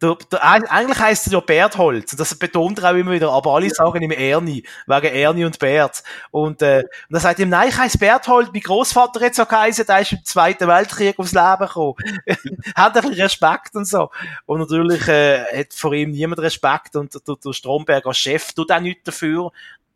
Der, 0.01 0.15
der, 0.31 0.43
eig- 0.43 0.65
eigentlich 0.67 0.99
heisst 0.99 1.27
er 1.27 1.33
ja 1.33 1.39
Bertholz. 1.39 2.15
Das 2.15 2.33
betont 2.35 2.79
er 2.79 2.91
auch 2.91 2.95
immer 2.95 3.11
wieder. 3.11 3.31
Aber 3.31 3.51
alle 3.55 3.69
sagen 3.69 4.01
ihm 4.01 4.11
Ernie. 4.11 4.63
Wegen 4.87 5.05
Ernie 5.15 5.45
und 5.45 5.59
Bert. 5.59 6.03
Und, 6.31 6.61
äh, 6.61 6.79
und 6.79 6.89
dann 7.11 7.21
sagt 7.21 7.39
ihm, 7.39 7.49
nein, 7.49 7.69
ich 7.69 7.77
heiße 7.77 7.97
Berthold. 7.97 8.49
Mein 8.53 8.61
Großvater 8.61 9.23
hat 9.25 9.35
so 9.35 9.45
geheißen, 9.45 9.85
der 9.85 9.99
ist 10.01 10.11
im 10.11 10.23
Zweiten 10.25 10.67
Weltkrieg 10.67 11.17
aufs 11.19 11.31
Leben 11.33 11.59
gekommen. 11.59 11.95
hat 12.75 12.95
ein 12.95 13.01
bisschen 13.01 13.21
Respekt 13.21 13.75
und 13.75 13.85
so. 13.85 14.09
Und 14.45 14.59
natürlich, 14.59 15.07
äh, 15.07 15.59
hat 15.59 15.73
vor 15.73 15.93
ihm 15.93 16.11
niemand 16.11 16.41
Respekt. 16.41 16.95
Und 16.95 17.13
der, 17.13 17.35
der 17.43 17.53
Stromberg 17.53 18.05
als 18.05 18.17
Chef 18.17 18.53
tut 18.53 18.71
auch 18.71 18.79
nichts 18.79 19.03
dafür, 19.03 19.51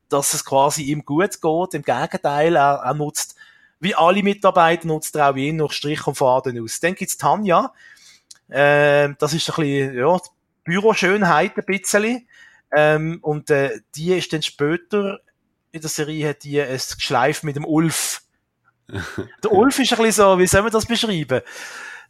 dass 0.10 0.34
es 0.34 0.46
quasi 0.46 0.84
ihm 0.84 1.04
gut 1.04 1.42
geht. 1.42 1.74
Im 1.74 1.82
Gegenteil, 1.82 2.56
er, 2.56 2.82
er 2.86 2.94
nutzt, 2.94 3.36
wie 3.80 3.96
alle 3.96 4.24
Mitarbeiter, 4.24 4.88
nutzt 4.88 5.16
er 5.16 5.30
auch 5.32 5.36
ihn 5.36 5.58
noch 5.58 5.72
Strich 5.72 6.06
und 6.08 6.16
Faden 6.16 6.64
aus. 6.64 6.80
Dann 6.80 6.96
gibt's 6.96 7.18
Tanja. 7.18 7.74
Ähm, 8.50 9.16
das 9.20 9.34
ist 9.34 9.50
ein 9.50 9.56
bisschen, 9.56 9.98
ja, 9.98 10.18
die 10.18 10.30
Büroschönheit 10.64 11.58
ein 11.58 11.66
bisschen. 11.66 12.28
Ähm, 12.76 13.20
und 13.22 13.50
äh, 13.50 13.80
die 13.96 14.14
ist 14.14 14.34
dann 14.34 14.42
später 14.42 15.20
in 15.72 15.82
der 15.82 15.90
Serie 15.90 16.30
hat 16.30 16.44
die 16.44 16.58
es 16.58 16.96
geschleift 16.96 17.44
mit 17.44 17.58
dem 17.58 17.66
Ulf. 17.66 18.22
Der 19.44 19.52
Ulf 19.52 19.80
ist 19.80 19.92
ein 19.92 19.98
bisschen 19.98 20.12
so, 20.12 20.40
wie 20.40 20.48
soll 20.48 20.62
man 20.62 20.72
das 20.72 20.86
beschreiben? 20.86 21.42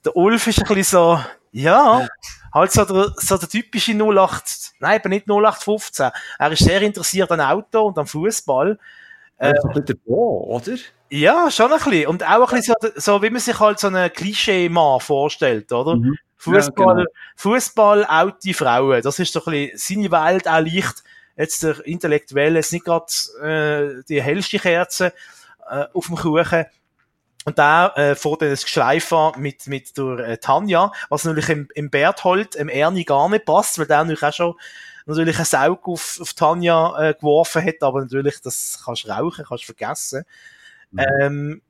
Der 0.03 0.15
Ulf 0.15 0.45
ist 0.45 0.59
ein 0.59 0.67
bisschen 0.67 0.83
so, 0.83 1.19
ja, 1.51 2.07
halt 2.53 2.71
so 2.71 2.85
der, 2.85 3.13
so 3.17 3.37
der 3.37 3.49
typische 3.49 3.93
08, 3.93 4.73
nein, 4.79 4.99
aber 4.99 5.09
nicht 5.09 5.27
0815. 5.27 6.11
Er 6.37 6.51
ist 6.51 6.63
sehr 6.63 6.81
interessiert 6.81 7.31
an 7.31 7.41
Auto 7.41 7.87
und 7.87 7.97
am 7.97 8.05
Fußball. 8.05 8.77
Ein 9.37 9.53
bisschen 9.53 9.85
der 9.85 9.93
Bo, 9.95 10.43
oder? 10.47 10.77
Ja, 11.09 11.49
schon 11.51 11.71
ein 11.71 11.79
bisschen. 11.79 12.07
Und 12.07 12.23
auch 12.23 12.51
ein 12.51 12.57
bisschen 12.57 12.75
so, 12.81 12.89
so 12.95 13.21
wie 13.21 13.29
man 13.29 13.41
sich 13.41 13.59
halt 13.59 13.79
so 13.79 13.87
einen 13.87 14.11
Klischee-Mann 14.11 14.99
vorstellt, 14.99 15.71
oder? 15.71 15.95
Mhm. 15.95 16.17
Fußball, 16.37 16.87
Ja, 16.87 16.93
genau. 16.93 17.11
Fußball, 17.35 18.03
alte 18.05 18.53
Frauen. 18.53 19.01
Das 19.01 19.19
ist 19.19 19.33
so 19.33 19.43
ein 19.45 19.69
bisschen 19.71 20.03
seine 20.03 20.11
Welt, 20.11 20.47
auch 20.47 20.59
leicht. 20.59 21.03
Jetzt 21.37 21.63
der 21.63 21.85
Intellektuelle, 21.85 22.59
jetzt 22.59 22.71
nicht 22.71 22.85
gerade 22.85 23.05
äh, 23.41 24.03
die 24.07 24.21
hellste 24.21 24.57
Kerze, 24.57 25.13
äh, 25.69 25.85
auf 25.93 26.07
dem 26.07 26.15
Kuchen. 26.15 26.65
Und 27.45 27.59
da 27.59 27.89
äh, 27.95 28.15
dann 28.15 28.49
das 28.49 28.63
Geschleif 28.63 29.11
an 29.13 29.33
mit, 29.39 29.67
mit 29.67 29.97
der 29.97 30.19
äh, 30.19 30.37
Tanja, 30.37 30.91
was 31.09 31.25
natürlich 31.25 31.49
im, 31.49 31.67
im 31.75 31.89
Berthold, 31.89 32.55
im 32.55 32.69
Ernie 32.69 33.05
gar 33.05 33.29
nicht 33.29 33.45
passt, 33.45 33.77
weil 33.77 33.85
der 33.85 33.99
natürlich 33.99 34.23
auch 34.23 34.33
schon 34.33 34.55
natürlich 35.05 35.35
einen 35.37 35.45
Saug 35.45 35.87
auf, 35.87 36.19
auf 36.19 36.33
Tanja 36.33 36.99
äh, 36.99 37.13
geworfen 37.13 37.63
hat, 37.63 37.81
aber 37.81 38.01
natürlich, 38.01 38.41
das 38.41 38.81
kannst 38.83 39.03
du 39.03 39.09
rauchen, 39.09 39.45
kannst 39.47 39.63
du 39.63 39.73
vergessen. 39.73 40.25
Mhm. 40.95 41.21
Ähm, 41.21 41.61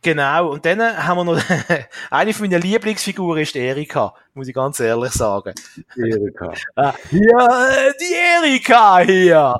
Genau, 0.00 0.52
und 0.52 0.64
dann 0.64 0.80
haben 0.80 1.16
wir 1.18 1.24
noch, 1.24 1.42
eine 2.10 2.32
von 2.32 2.48
meinen 2.48 2.62
Lieblingsfiguren 2.62 3.42
ist 3.42 3.56
Erika, 3.56 4.14
muss 4.32 4.46
ich 4.46 4.54
ganz 4.54 4.78
ehrlich 4.78 5.12
sagen. 5.12 5.54
Erika. 5.96 6.52
Ah, 6.76 6.94
ja, 7.10 7.68
äh, 7.68 7.92
die 8.00 8.14
Erika 8.14 9.00
hier. 9.00 9.54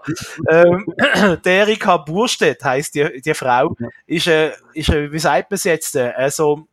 ähm, 0.49 0.87
die 1.45 1.49
Erika 1.49 1.97
Burstedt 1.97 2.63
heisst 2.63 2.95
die, 2.95 3.21
die 3.21 3.35
Frau, 3.35 3.75
ist, 4.07 4.29
äh, 4.29 4.53
ist 4.75 4.91
äh, 4.91 5.11
wie 5.11 5.19
sagt 5.19 5.51
man 5.51 5.57
es 5.57 5.65
jetzt, 5.65 5.97
äh, 5.97 6.31
so 6.31 6.69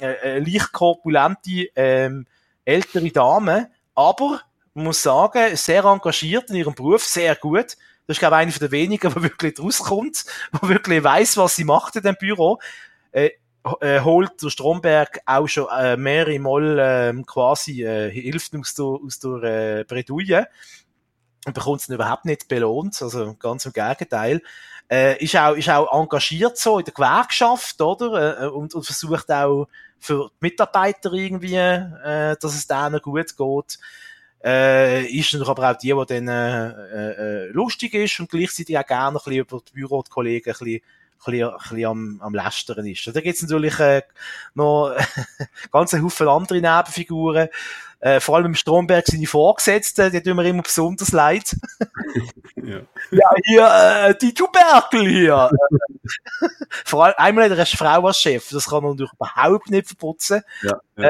äh, 0.00 0.38
leicht 0.38 0.72
korpulente, 0.72 1.68
ähm, 1.76 2.26
ältere 2.64 3.10
Dame, 3.10 3.70
aber, 3.94 4.40
man 4.72 4.86
muss 4.86 5.02
sagen, 5.02 5.54
sehr 5.56 5.84
engagiert 5.84 6.48
in 6.48 6.56
ihrem 6.56 6.74
Beruf, 6.74 7.04
sehr 7.04 7.36
gut. 7.36 7.76
Das 8.06 8.16
ist, 8.16 8.18
glaube 8.18 8.36
ich, 8.36 8.40
eine 8.40 8.52
der 8.52 8.70
wenigen, 8.70 9.12
die 9.14 9.22
wirklich 9.22 9.58
rauskommt, 9.58 10.24
die 10.52 10.68
wirklich 10.68 11.04
weiss, 11.04 11.36
was 11.36 11.56
sie 11.56 11.64
macht 11.64 11.96
in 11.96 12.02
dem 12.02 12.16
Büro 12.18 12.58
äh, 13.12 13.30
äh, 13.80 14.00
holt 14.00 14.42
der 14.42 14.50
Stromberg 14.50 15.20
auch 15.24 15.46
schon 15.46 15.68
äh, 15.70 15.96
mehrere 15.96 16.38
Mal 16.38 16.78
äh, 16.78 17.22
quasi 17.24 17.84
äh, 17.84 18.10
Hilfe 18.10 18.58
aus 18.58 18.74
der, 18.74 18.84
aus 18.84 19.18
der 19.20 19.42
äh, 19.42 19.84
Bredouille 19.84 20.48
und 21.46 21.54
bekommt 21.54 21.80
es 21.80 21.88
überhaupt 21.88 22.24
nicht 22.24 22.48
belohnt, 22.48 23.00
also 23.02 23.34
ganz 23.34 23.66
im 23.66 23.72
Gegenteil. 23.72 24.42
Äh, 24.90 25.22
ist, 25.22 25.36
auch, 25.36 25.54
ist 25.54 25.70
auch 25.70 25.92
engagiert 25.92 26.58
so 26.58 26.78
in 26.78 26.84
der 26.84 26.94
Gewerkschaft, 26.94 27.80
oder? 27.80 28.42
Äh, 28.42 28.46
und, 28.48 28.74
und 28.74 28.84
versucht 28.84 29.30
auch 29.30 29.68
für 29.98 30.28
die 30.28 30.36
Mitarbeiter 30.40 31.12
irgendwie, 31.12 31.54
äh, 31.54 32.36
dass 32.40 32.54
es 32.54 32.66
denen 32.66 33.00
gut 33.00 33.36
geht. 33.36 33.78
Äh, 34.44 35.06
ist 35.06 35.32
dann 35.34 35.42
aber 35.42 35.70
auch 35.70 35.76
die, 35.76 35.94
die 35.94 36.06
dann 36.06 36.28
äh, 36.28 37.46
äh, 37.46 37.46
lustig 37.52 37.94
ist 37.94 38.18
und 38.18 38.30
gleichzeitig 38.30 38.76
auch 38.76 38.86
gerne 38.86 39.08
ein 39.08 39.14
bisschen 39.14 39.34
über 39.34 39.60
die 39.60 39.72
Bürokollegen 39.72 40.52
ein 40.52 40.58
bisschen 40.58 40.80
bisschen, 41.24 41.48
ein 41.48 41.56
bisschen 41.58 41.86
am, 41.86 42.20
am 42.22 42.34
Lästern 42.34 42.86
ist. 42.86 43.06
Da 43.06 43.20
gibt 43.20 43.36
es 43.36 43.42
natürlich 43.42 43.78
äh, 43.80 44.02
noch 44.54 44.94
ganz 45.72 45.94
einen 45.94 46.04
Haufen 46.04 46.28
andere 46.28 46.60
Nebenfiguren. 46.60 47.48
Äh, 48.02 48.18
vor 48.18 48.34
allem 48.34 48.46
im 48.46 48.54
Stromberg 48.56 49.06
seine 49.06 49.28
Vorgesetzten, 49.28 50.10
die 50.10 50.20
tun 50.20 50.34
mir 50.34 50.44
immer 50.44 50.62
besonders 50.62 51.12
leid. 51.12 51.54
ja. 52.56 52.80
ja, 53.12 53.30
hier, 53.44 54.08
äh, 54.08 54.14
die 54.20 54.34
Tuberkel 54.34 55.08
hier. 55.08 55.48
vor 56.84 57.04
allem, 57.04 57.14
einmal 57.16 57.44
hat 57.44 57.52
er 57.52 57.58
eine 57.58 57.66
Frau 57.66 58.04
als 58.04 58.18
Chef, 58.18 58.48
das 58.50 58.68
kann 58.68 58.82
er 58.82 58.90
natürlich 58.90 59.12
überhaupt 59.12 59.70
nicht 59.70 59.86
verputzen. 59.86 60.42
Ja, 60.62 60.80
ja. 60.96 61.08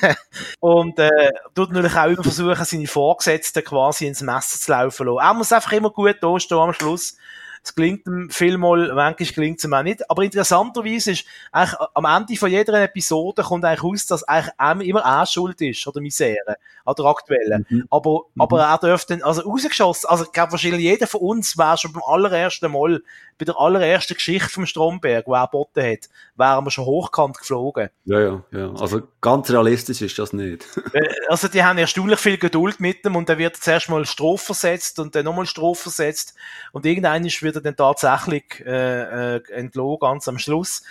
Äh, 0.00 0.14
und 0.60 0.98
äh, 0.98 1.30
tut 1.54 1.72
natürlich 1.72 1.94
auch 1.94 2.06
immer 2.06 2.22
versuchen, 2.22 2.64
seine 2.64 2.86
Vorgesetzten 2.86 3.62
quasi 3.62 4.06
ins 4.06 4.22
Messer 4.22 4.58
zu 4.58 4.70
laufen 4.70 5.06
lassen. 5.06 5.26
Er 5.26 5.34
muss 5.34 5.52
einfach 5.52 5.72
immer 5.72 5.90
gut 5.90 6.16
da 6.22 6.40
stehen 6.40 6.56
am 6.56 6.72
Schluss. 6.72 7.18
Es 7.64 7.74
klingt 7.74 8.06
ihm 8.06 8.28
vielmal, 8.28 8.92
manchmal 8.94 9.28
klingt 9.30 9.58
es 9.58 9.64
ihm 9.64 9.72
auch 9.72 9.82
nicht. 9.82 10.10
Aber 10.10 10.22
interessanterweise 10.22 11.12
ist, 11.12 11.24
eigentlich 11.50 11.80
am 11.94 12.04
Ende 12.04 12.36
von 12.36 12.50
jeder 12.50 12.82
Episode 12.82 13.42
kommt 13.42 13.64
eigentlich 13.64 13.82
raus, 13.82 14.06
dass 14.06 14.22
eigentlich 14.24 14.88
immer 14.88 15.00
er 15.00 15.24
schuld 15.24 15.60
ist, 15.62 15.86
oder 15.86 16.02
Misere, 16.02 16.58
an 16.84 16.94
der 16.96 17.04
aktuellen. 17.06 17.66
Mhm. 17.68 17.86
Aber, 17.90 18.22
mhm. 18.34 18.40
aber 18.40 18.62
er 18.62 18.78
dürfte, 18.78 19.18
also 19.22 19.42
rausgeschossen, 19.42 20.08
also 20.08 20.24
ich 20.24 20.32
glaube 20.32 20.52
wahrscheinlich 20.52 20.82
jeder 20.82 21.06
von 21.06 21.20
uns 21.20 21.56
wäre 21.56 21.78
schon 21.78 21.92
beim 21.92 22.02
allerersten 22.06 22.70
Mal, 22.70 23.02
bei 23.38 23.44
der 23.44 23.58
allerersten 23.58 24.14
Geschichte 24.14 24.48
vom 24.48 24.66
Stromberg, 24.66 25.26
wo 25.26 25.34
er 25.34 25.46
geboten 25.46 25.82
hat, 25.82 26.08
wären 26.36 26.64
wir 26.64 26.70
schon 26.70 26.84
hochkant 26.84 27.38
geflogen. 27.38 27.90
Ja, 28.04 28.20
ja, 28.20 28.42
ja. 28.52 28.72
Also 28.74 29.02
ganz 29.20 29.50
realistisch 29.50 30.02
ist 30.02 30.18
das 30.18 30.32
nicht. 30.32 30.66
Äh, 30.92 31.08
also 31.28 31.48
die 31.48 31.64
haben 31.64 31.78
erstaunlich 31.78 32.20
viel 32.20 32.38
Geduld 32.38 32.80
mit 32.80 33.04
ihm 33.04 33.16
und 33.16 33.28
er 33.28 33.38
wird 33.38 33.56
zuerst 33.56 33.88
mal 33.88 34.04
Strophe 34.04 34.46
versetzt 34.46 34.98
und 34.98 35.14
dann 35.14 35.24
nochmal 35.24 35.46
Strophe 35.46 35.84
versetzt 35.84 36.34
und 36.72 36.86
irgendeiner 36.86 37.24
wird 37.24 37.56
er 37.56 37.62
dann 37.62 37.76
tatsächlich 37.76 38.62
äh, 38.64 39.36
äh, 39.36 39.42
entlohnt, 39.50 40.00
ganz 40.00 40.28
am 40.28 40.38
Schluss. 40.38 40.82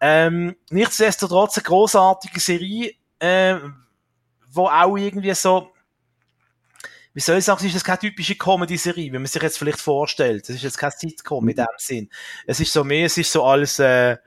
Ähm, 0.00 0.56
nichtsdestotrotz 0.70 1.56
eine 1.56 1.64
großartige 1.64 2.40
Serie, 2.40 2.94
äh, 3.18 3.56
wo 4.56 4.68
auch 4.68 4.96
irgendwie 4.96 5.34
so 5.34 5.72
wie 7.16 7.20
soll 7.20 7.38
ich 7.38 7.46
sagen, 7.46 7.66
es 7.66 7.74
ist 7.74 7.82
keine 7.82 7.98
typische 7.98 8.34
Comedy-Serie, 8.34 9.10
wie 9.10 9.18
man 9.18 9.24
sich 9.24 9.40
jetzt 9.40 9.56
vielleicht 9.56 9.80
vorstellt. 9.80 10.50
Es 10.50 10.56
ist 10.56 10.64
jetzt 10.64 10.76
kein 10.76 10.90
Sitcom 10.90 11.48
in 11.48 11.56
dem 11.56 11.66
Sinn. 11.78 12.10
Es 12.46 12.60
ist 12.60 12.74
so 12.74 12.84
mehr, 12.84 13.06
es 13.06 13.16
ist 13.16 13.32
so 13.32 13.42
als, 13.42 13.78
äh, 13.78 14.18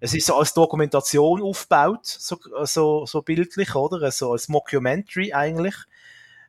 es 0.00 0.14
ist 0.14 0.24
so 0.24 0.34
als 0.34 0.54
Dokumentation 0.54 1.42
aufgebaut, 1.42 2.06
so, 2.06 2.38
so, 2.62 3.04
so 3.04 3.20
bildlich, 3.20 3.74
oder? 3.74 4.10
So 4.10 4.32
als 4.32 4.48
Mockumentary 4.48 5.34
eigentlich. 5.34 5.74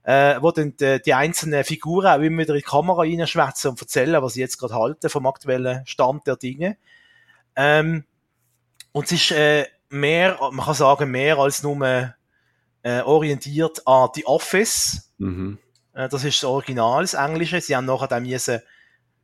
Äh, 0.04 0.42
wo 0.42 0.52
dann 0.52 0.78
die, 0.78 1.02
die 1.02 1.14
einzelnen 1.14 1.66
Figuren 1.66 2.08
auch 2.08 2.24
immer 2.24 2.44
wieder 2.44 2.54
in 2.54 2.62
die 2.62 2.66
Kamera 2.66 3.02
reinschwätzen 3.02 3.72
und 3.72 3.82
erzählen, 3.82 4.24
was 4.24 4.36
sie 4.36 4.40
jetzt 4.40 4.58
gerade 4.58 4.76
halten 4.76 5.10
vom 5.10 5.28
aktuellen 5.28 5.86
Stand 5.86 6.26
der 6.26 6.38
Dinge. 6.38 6.78
Ähm, 7.58 8.06
und 8.94 9.04
es 9.04 9.12
ist 9.12 9.32
äh, 9.32 9.66
mehr, 9.90 10.40
man 10.54 10.66
kann 10.66 10.76
sagen, 10.76 11.12
mehr 11.12 11.38
als 11.38 11.62
nur 11.62 12.16
äh, 12.84 13.02
orientiert 13.02 13.86
an 13.86 14.10
die 14.16 14.26
Office. 14.26 15.12
Mhm. 15.18 15.58
Äh, 15.94 16.10
das 16.10 16.24
ist 16.24 16.42
das 16.42 16.50
Original, 16.50 17.02
das 17.02 17.14
Englische. 17.14 17.62
Sie 17.62 17.76
haben 17.76 17.86
nachher 17.86 18.08
dann 18.08 18.24
müssen, 18.24 18.62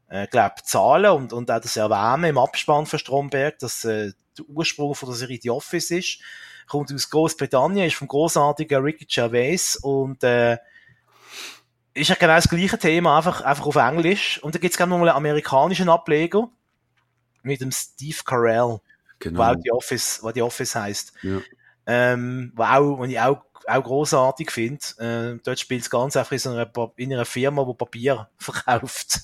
äh, 0.10 0.28
glaub, 0.28 0.66
zahlen 0.66 1.12
und, 1.12 1.34
und 1.34 1.50
auch 1.50 1.60
das 1.60 1.78
erwähnen 1.78 2.26
im 2.26 2.38
Abspann 2.38 2.86
von 2.86 3.00
Stromberg, 3.00 3.60
dass 3.60 3.86
äh, 3.86 4.12
der 4.38 4.46
Ursprung 4.50 4.96
von 4.96 5.10
der 5.10 5.18
Serie 5.18 5.40
The 5.42 5.50
Office 5.52 5.92
ist. 5.92 6.20
Kommt 6.68 6.92
aus 6.92 7.10
Großbritannien, 7.10 7.88
ist 7.88 7.96
vom 7.96 8.08
großartigen 8.08 8.82
Ricky 8.82 9.06
Gervais 9.06 9.78
und 9.82 10.24
äh, 10.24 10.58
ist 11.94 12.10
ja 12.10 12.16
genau 12.16 12.36
das 12.36 12.50
gleiche 12.50 12.78
Thema, 12.78 13.18
einfach, 13.18 13.42
einfach 13.42 13.66
auf 13.66 13.76
Englisch. 13.76 14.42
Und 14.44 14.54
da 14.54 14.60
gibt 14.60 14.74
es 14.74 14.78
gerne 14.78 14.90
nochmal 14.90 15.10
einen 15.10 15.18
amerikanischen 15.18 15.90
Ableger 15.90 16.50
mit 17.44 17.62
dem 17.62 17.72
Steve 17.72 18.18
Carell, 18.26 18.80
genau. 19.20 19.44
auch 19.44 19.56
The 19.64 19.72
Office, 19.72 20.22
The 20.34 20.42
Office 20.42 20.76
heisst. 20.76 21.14
Ja. 21.22 21.40
Ähm, 21.88 22.52
wo 22.56 22.64
auch, 22.64 22.98
wo 23.00 23.04
ich 23.06 23.20
auch 23.20 23.46
auch 23.68 23.84
großartig 23.84 24.52
finde. 24.52 24.80
Äh, 25.00 25.40
dort 25.44 25.60
spielt 25.60 25.82
es 25.82 25.90
ganz 25.90 26.16
einfach 26.16 26.32
in, 26.32 26.40
so 26.40 26.52
einer, 26.52 26.70
in 26.98 27.14
einer 27.14 27.26
Firma, 27.26 27.64
die 27.64 27.74
Papier 27.74 28.30
verkauft. 28.38 29.22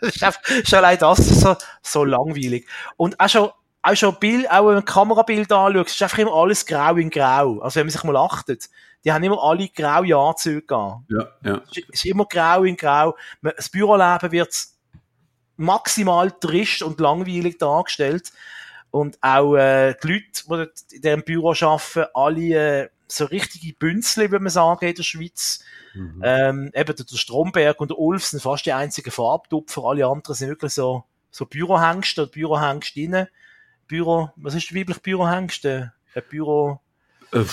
ist 0.00 0.74
allein 0.74 0.98
das 0.98 1.18
so, 1.18 1.56
so 1.82 2.04
langweilig. 2.04 2.66
Und 2.96 3.18
auch 3.20 3.28
schon, 3.28 3.50
auch 3.82 3.94
schon 3.94 4.18
Bild, 4.18 4.50
auch 4.50 4.66
wenn 4.66 4.74
man 4.74 4.84
Kamerabild 4.84 5.52
anschaut, 5.52 5.86
ist 5.86 6.02
einfach 6.02 6.18
immer 6.18 6.34
alles 6.34 6.66
grau 6.66 6.96
in 6.96 7.10
grau. 7.10 7.60
Also 7.60 7.76
wenn 7.76 7.86
man 7.86 7.92
sich 7.92 8.04
mal 8.04 8.16
achtet, 8.16 8.68
die 9.04 9.12
haben 9.12 9.24
immer 9.24 9.42
alle 9.42 9.68
graue 9.68 10.16
Anzüge 10.16 10.76
an. 10.76 11.04
Ja, 11.08 11.28
ja. 11.44 11.60
Es 11.70 11.82
ist 11.88 12.04
immer 12.04 12.26
grau 12.26 12.62
in 12.62 12.76
grau. 12.76 13.16
Das 13.42 13.68
Büroleben 13.68 14.30
wird 14.30 14.54
maximal 15.56 16.30
trist 16.30 16.82
und 16.82 17.00
langweilig 17.00 17.58
dargestellt. 17.58 18.32
Und 18.92 19.18
auch 19.22 19.56
äh, 19.56 19.94
die 20.02 20.06
Leute, 20.06 20.70
die 20.90 20.96
in 20.96 21.02
diesem 21.02 21.22
Büro 21.24 21.50
arbeiten, 21.50 22.04
alle 22.14 22.82
äh, 22.82 22.88
so 23.08 23.24
richtige 23.24 23.74
Bünzli, 23.74 24.30
würde 24.30 24.44
man 24.44 24.50
sagen, 24.50 24.86
in 24.86 24.94
der 24.94 25.02
Schweiz. 25.02 25.64
Mhm. 25.94 26.22
Ähm, 26.22 26.70
eben 26.74 26.94
der 26.94 27.16
Stromberg 27.16 27.80
und 27.80 27.90
der 27.90 27.98
Ulf 27.98 28.24
sind 28.24 28.40
fast 28.40 28.66
die 28.66 28.72
einzigen 28.72 29.10
Farbtupfer, 29.10 29.82
alle 29.84 30.06
anderen 30.06 30.34
sind 30.34 30.48
wirklich 30.48 30.74
so, 30.74 31.04
so 31.30 31.46
Bürohengste 31.46 32.22
oder 32.22 32.30
Bürohengstinnen. 32.30 33.28
Büro, 33.88 34.30
was 34.36 34.54
ist 34.54 34.74
weiblich 34.74 35.00
Bürohengste? 35.02 35.92
Ein 36.14 36.22
Büro... 36.28 36.80
Äh, 37.32 37.44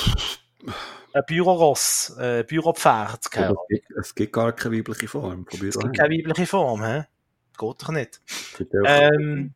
ein 1.12 1.24
Büroross, 1.26 2.16
ein 2.20 2.46
Büropferd. 2.46 3.20
Es 3.24 3.32
gibt, 3.32 3.92
es 3.98 4.14
gibt 4.16 4.34
gar 4.34 4.52
keine 4.52 4.78
weibliche 4.78 5.08
Form. 5.08 5.46
Es 5.52 5.80
gibt 5.80 5.98
keine 5.98 6.16
weibliche 6.16 6.46
Form, 6.46 6.84
hä? 6.84 7.06
Geht 7.58 7.82
doch 7.82 7.90
nicht. 7.90 8.22
Ähm, 8.86 9.56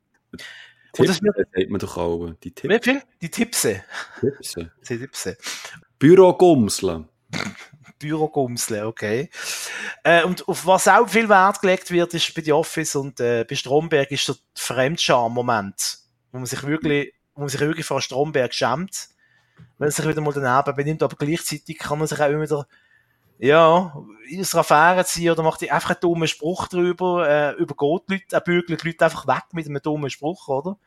Tipp, 0.93 1.01
und 1.01 1.09
das 1.09 1.21
wird, 1.23 1.35
sagt 1.35 1.69
man 1.69 1.79
doch 1.79 1.97
auch. 1.97 2.29
Die 2.43 2.51
Tipp. 2.51 2.69
Wie 2.69 2.79
viel? 2.79 3.01
Die 3.19 3.29
Tippse. 3.29 3.83
Tippse. 4.19 4.71
Die 4.89 4.99
Tippse. 4.99 5.37
Bürogumsle. 5.97 7.07
Bürogumsle, 7.97 8.85
okay. 8.85 9.29
Äh, 10.03 10.23
und 10.23 10.47
auf 10.47 10.67
was 10.67 10.87
auch 10.87 11.09
viel 11.09 11.27
Wert 11.29 11.61
gelegt 11.61 11.89
wird, 11.89 12.13
ist 12.13 12.33
bei 12.35 12.43
The 12.43 12.53
Office 12.53 12.95
und 12.95 13.19
äh, 13.19 13.43
bei 13.43 13.55
Stromberg 13.55 14.11
ist 14.11 14.27
der 14.27 14.35
Fremdscham-Moment, 14.55 15.99
wo 16.31 16.37
man 16.37 16.45
sich 16.45 16.61
wirklich, 16.63 17.13
wo 17.33 17.41
man 17.41 17.49
sich 17.49 17.59
wirklich 17.59 17.87
vor 17.87 18.01
Stromberg 18.01 18.53
schämt, 18.53 19.09
wenn 19.79 19.87
er 19.87 19.91
sich 19.91 20.07
wieder 20.07 20.21
mal 20.21 20.33
daneben 20.33 20.75
benimmt, 20.75 21.01
aber 21.01 21.15
gleichzeitig 21.15 21.79
kann 21.79 21.97
man 21.97 22.07
sich 22.07 22.19
auch 22.19 22.29
immer 22.29 22.43
wieder 22.43 22.67
ja, 23.39 23.93
in 24.29 24.39
einer 24.39 24.55
Affäre 24.55 25.05
ziehen 25.05 25.31
oder 25.31 25.43
macht 25.43 25.69
einfach 25.69 25.91
einen 25.91 25.99
dummen 26.01 26.27
Spruch 26.27 26.67
drüber, 26.67 27.27
äh, 27.27 27.51
übergeht 27.53 28.03
die 28.09 28.13
Leute, 28.13 28.25
er 28.31 28.41
bügelt 28.41 28.83
die 28.83 28.87
Leute 28.87 29.05
einfach 29.05 29.27
weg 29.27 29.43
mit 29.53 29.67
einem 29.67 29.81
dummen 29.81 30.09
Spruch, 30.09 30.47
oder? 30.47 30.77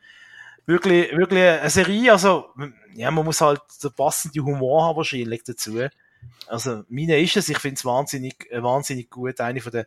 Wirklich, 0.65 1.15
wirklich 1.15 1.43
eine 1.43 1.69
Serie, 1.69 2.11
also, 2.11 2.49
ja, 2.93 3.09
man 3.11 3.25
muss 3.25 3.41
halt 3.41 3.61
den 3.81 3.93
passenden 3.93 4.43
Humor 4.43 4.85
haben 4.85 4.97
wahrscheinlich 4.97 5.43
dazu. 5.43 5.79
Also, 6.47 6.83
meine 6.89 7.21
ist 7.21 7.37
es, 7.37 7.47
ich 7.49 7.59
finde 7.59 7.75
es 7.75 7.85
wahnsinnig, 7.85 8.51
äh, 8.51 8.61
wahnsinnig 8.63 9.09
gut, 9.09 9.39
eine 9.39 9.61
von 9.61 9.71
den 9.71 9.85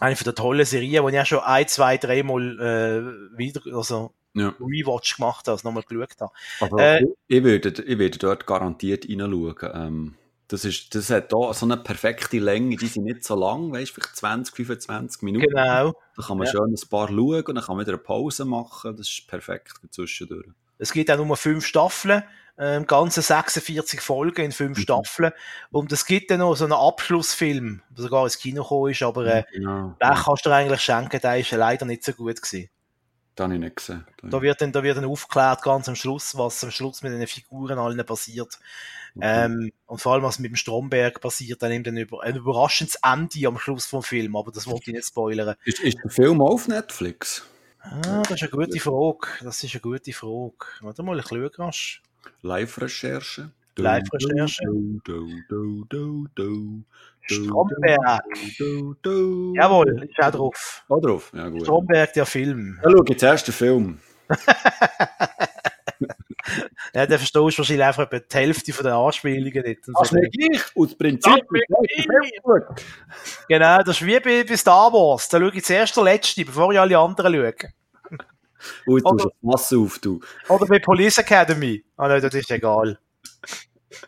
eine 0.00 0.16
von 0.16 0.24
der 0.24 0.34
tollen 0.34 0.64
Serien, 0.64 1.06
die 1.06 1.12
ich 1.14 1.20
auch 1.20 1.26
schon 1.26 1.38
ein, 1.40 1.68
zwei, 1.68 1.96
dreimal 1.96 2.58
äh, 2.60 3.38
wieder, 3.38 3.60
also 3.76 4.12
Ja. 4.34 4.54
Rewatch 4.58 5.16
gemacht 5.16 5.46
habe, 5.46 5.52
also 5.52 5.68
nochmal 5.68 5.84
geschaut 5.86 6.20
habe. 6.20 6.32
Also, 6.60 6.76
Äh, 6.78 7.04
ich, 7.28 7.44
würde, 7.44 7.68
ich 7.82 7.98
würde 7.98 8.18
dort 8.18 8.46
garantiert 8.46 9.04
reinschauen. 9.08 9.56
Ähm, 9.74 10.14
das, 10.52 10.64
ist, 10.64 10.94
das 10.94 11.10
hat 11.10 11.32
da 11.32 11.52
so 11.54 11.66
eine 11.66 11.76
perfekte 11.78 12.38
Länge, 12.38 12.76
die 12.76 12.86
sind 12.86 13.04
nicht 13.04 13.24
so 13.24 13.34
lang, 13.34 13.72
weißt 13.72 13.90
du, 13.90 13.94
vielleicht 14.00 14.16
20, 14.16 14.54
25 14.54 15.22
Minuten. 15.22 15.46
Genau. 15.48 15.94
Da 16.16 16.22
kann 16.22 16.36
man 16.38 16.46
Ja. 16.46 16.52
schön 16.52 16.72
ein 16.74 16.88
paar 16.90 17.08
schauen 17.08 17.42
und 17.46 17.54
dann 17.54 17.64
kann 17.64 17.76
man 17.76 17.86
wieder 17.86 17.94
eine 17.94 18.02
Pause 18.02 18.44
machen. 18.44 18.96
Das 18.96 19.08
ist 19.08 19.26
perfekt 19.28 19.72
zwischendurch. 19.90 20.46
Es 20.78 20.92
gibt 20.92 21.10
auch 21.10 21.16
nur 21.24 21.36
fünf 21.36 21.64
Staffeln, 21.64 22.22
ähm, 22.58 22.86
ganze 22.86 23.22
46 23.22 24.00
Folgen 24.00 24.44
in 24.44 24.52
fünf 24.52 24.76
Mhm. 24.78 24.82
Staffeln. 24.82 25.32
Und 25.70 25.90
es 25.92 26.04
gibt 26.04 26.30
dann 26.30 26.40
noch 26.40 26.54
so 26.54 26.64
einen 26.64 26.74
Abschlussfilm, 26.74 27.82
der 27.90 28.02
sogar 28.02 28.24
ins 28.24 28.38
Kino 28.38 28.62
gekommen 28.62 28.90
ist, 28.90 29.02
aber 29.02 29.26
äh, 29.26 29.44
Genau. 29.52 29.96
den 30.02 30.14
kannst 30.14 30.44
du 30.44 30.50
dir 30.50 30.56
eigentlich 30.56 30.80
schenken, 30.82 31.20
der 31.20 31.38
ist 31.38 31.50
leider 31.52 31.86
nicht 31.86 32.04
so 32.04 32.12
gut 32.12 32.40
gewesen. 32.42 32.68
Das 33.34 33.44
habe 33.44 33.54
ich 33.54 33.60
nicht 33.60 33.76
gesehen. 33.76 34.04
Da 34.22 34.42
wird 34.42 34.60
dann, 34.60 34.72
da 34.72 34.82
wird 34.82 34.98
dann 34.98 35.06
aufgeklärt, 35.06 35.62
ganz 35.62 35.88
am 35.88 35.94
Schluss, 35.94 36.36
was 36.36 36.62
am 36.64 36.70
Schluss 36.70 37.02
mit 37.02 37.12
den 37.12 37.26
Figuren 37.26 37.78
allen 37.78 38.04
passiert. 38.04 38.58
Ähm, 39.20 39.72
und 39.86 40.00
vor 40.00 40.12
allem, 40.12 40.22
was 40.22 40.38
mit 40.38 40.50
dem 40.50 40.56
Stromberg 40.56 41.20
passiert, 41.20 41.62
dann 41.62 41.70
nimmt 41.70 41.86
dann 41.86 41.96
über, 41.96 42.22
ein 42.22 42.36
überraschendes 42.36 42.98
Ende 43.02 43.46
am 43.46 43.58
Schluss 43.58 43.86
vom 43.86 44.02
Film, 44.02 44.36
aber 44.36 44.52
das 44.52 44.66
wollte 44.66 44.90
ich 44.90 44.94
nicht 44.94 45.06
spoilern. 45.06 45.54
ist, 45.64 45.80
ist 45.80 45.98
der 46.02 46.10
Film 46.10 46.40
auf 46.40 46.68
Netflix? 46.68 47.44
Ah, 47.80 48.22
das 48.22 48.32
ist 48.32 48.42
eine 48.42 48.50
gute 48.50 48.80
Frage. 48.80 49.28
Das 49.42 49.62
ist 49.62 49.74
eine 49.74 49.80
gute 49.80 50.12
Frage. 50.12 50.66
Warte 50.80 51.02
mal, 51.02 51.18
ich 51.18 51.26
schaue 51.26 51.50
rasch. 51.58 52.02
Live-Recherche? 52.42 53.50
Live-Recherche. 53.76 54.62
Stromberg. 57.22 58.20
du, 58.58 58.94
du, 58.94 58.94
du. 59.02 59.54
Jawohl, 59.56 60.08
ist 60.08 60.24
auch 60.24 60.30
drauf. 60.30 60.84
Auch 60.88 61.00
drauf? 61.00 61.32
Ja, 61.34 61.48
gut. 61.48 61.62
Stromberg, 61.62 62.12
der 62.12 62.26
Film. 62.26 62.78
Ja, 62.82 62.90
schau, 62.90 63.04
jetzt 63.06 63.22
erst 63.22 63.46
den 63.48 63.52
Film. 63.54 63.98
Ja, 66.94 67.06
der 67.06 67.18
verstehst 67.18 67.34
du 67.34 67.58
wahrscheinlich 67.58 67.82
einfach 67.86 68.02
etwa 68.10 68.18
die 68.18 68.36
Hälfte 68.36 68.72
von 68.74 68.84
den 68.84 68.92
Anspielungen 68.92 69.62
nicht. 69.62 69.88
Und 69.88 69.96
Das 69.98 70.10
so. 70.10 70.16
ist 70.16 70.22
mir 70.22 70.28
gleich. 70.28 70.62
Aus 70.76 70.94
Prinzip. 70.94 71.42
Das 71.48 71.84
ist. 71.96 73.46
Genau, 73.48 73.78
das 73.78 73.88
ist 74.00 74.06
wie 74.06 74.20
bei, 74.20 74.44
bei 74.46 74.56
Star 74.56 74.92
Wars. 74.92 75.28
Da 75.28 75.38
schaue 75.38 75.52
ich 75.54 75.64
zuerst 75.64 75.96
der 75.96 76.04
Letzte, 76.04 76.44
bevor 76.44 76.70
ich 76.72 76.78
alle 76.78 76.98
anderen 76.98 77.32
schaue. 77.34 77.54
Oder- 78.86 79.02
tust 79.02 79.24
du 79.24 79.28
das 79.30 79.32
Wasser 79.40 79.78
auf, 79.78 79.98
du. 80.00 80.20
Oder 80.48 80.66
bei 80.66 80.78
Police 80.80 81.18
Academy. 81.18 81.82
Ah 81.96 82.08
nein, 82.08 82.20
das 82.20 82.34
ist 82.34 82.50
egal. 82.50 82.98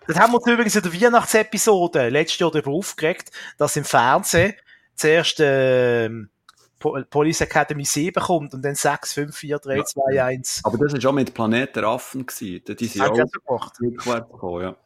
Das 0.07 0.19
haben 0.19 0.33
wir 0.33 0.39
uns 0.39 0.47
übrigens 0.47 0.77
in 0.77 0.83
der 0.83 0.93
Weihnachtsepisode 0.93 2.09
letztes 2.09 2.39
Jahr 2.39 2.51
darüber 2.51 2.73
aufgeregt, 2.73 3.31
dass 3.59 3.77
im 3.77 3.85
Fernsehen 3.85 4.55
zuerst 4.95 5.39
Po- 6.79 7.03
Police 7.09 7.41
Academy 7.41 7.85
7 7.85 8.23
kommt 8.23 8.53
und 8.55 8.63
dann 8.63 8.75
6, 8.75 9.15
5, 9.15 9.35
4, 9.37 9.59
3, 9.59 9.83
2, 9.83 10.23
1. 10.23 10.61
Aber 10.65 10.77
das 10.79 10.93
war 10.93 11.01
schon 11.01 11.15
mit 11.15 11.33
Planet 11.33 11.77
der 11.77 11.85
Affen. 11.85 12.27
gewesen. 12.27 12.63
Die 12.77 12.87
sind 12.87 13.03
auch 13.03 13.15
gemacht. 13.15 13.73
rückwärts 13.81 14.31
gekommen, 14.31 14.63
ja. 14.63 14.77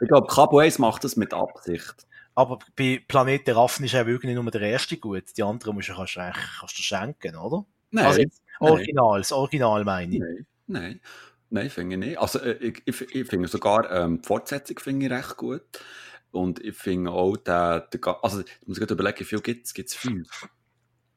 Ich 0.00 0.08
glaube, 0.08 0.26
Cabo 0.28 0.58
1 0.58 0.78
macht 0.78 1.02
das 1.04 1.16
mit 1.16 1.34
Absicht. 1.34 2.06
Aber 2.34 2.58
bei 2.76 3.02
Planet 3.06 3.46
der 3.46 3.56
Affen 3.56 3.84
ist 3.84 3.92
ja 3.92 4.06
wirklich 4.06 4.32
nicht 4.32 4.40
nur 4.42 4.50
der 4.50 4.60
erste 4.62 4.96
gut. 4.96 5.24
Die 5.36 5.42
anderen 5.42 5.74
musst 5.74 5.88
du, 5.88 5.94
kannst 5.94 6.14
kannst 6.14 6.78
du 6.78 6.82
schenken, 6.82 7.36
oder? 7.36 7.64
Nein, 7.90 8.06
Also 8.06 8.20
jetzt 8.20 8.40
Nein. 8.60 8.70
Original, 8.70 9.18
das 9.20 9.32
Original 9.32 9.84
meine 9.84 10.14
ich. 10.14 10.20
nein, 10.20 10.46
nein. 10.68 11.00
Nein, 11.54 11.68
finde 11.68 11.96
ich 11.96 11.98
nicht. 11.98 12.18
Also, 12.18 12.38
äh, 12.38 12.54
ich, 12.54 12.82
ich, 12.86 13.14
ich 13.14 13.28
finde 13.28 13.46
sogar 13.46 13.90
ähm, 13.90 14.22
die 14.22 14.26
Fortsetzung 14.26 14.78
finde 14.78 15.04
ich 15.04 15.12
recht 15.12 15.36
gut. 15.36 15.62
Und 16.30 16.60
ich 16.64 16.74
finde 16.74 17.10
auch, 17.10 17.36
der, 17.36 17.80
der, 17.92 18.24
also, 18.24 18.40
ich 18.40 18.66
muss 18.66 18.78
gerade 18.78 18.94
überlegen, 18.94 19.20
wie 19.20 19.24
viel 19.24 19.40
gibt 19.42 19.66
es? 19.66 19.74
Gibt 19.74 19.90
es 19.90 19.94
fünf? 19.94 20.48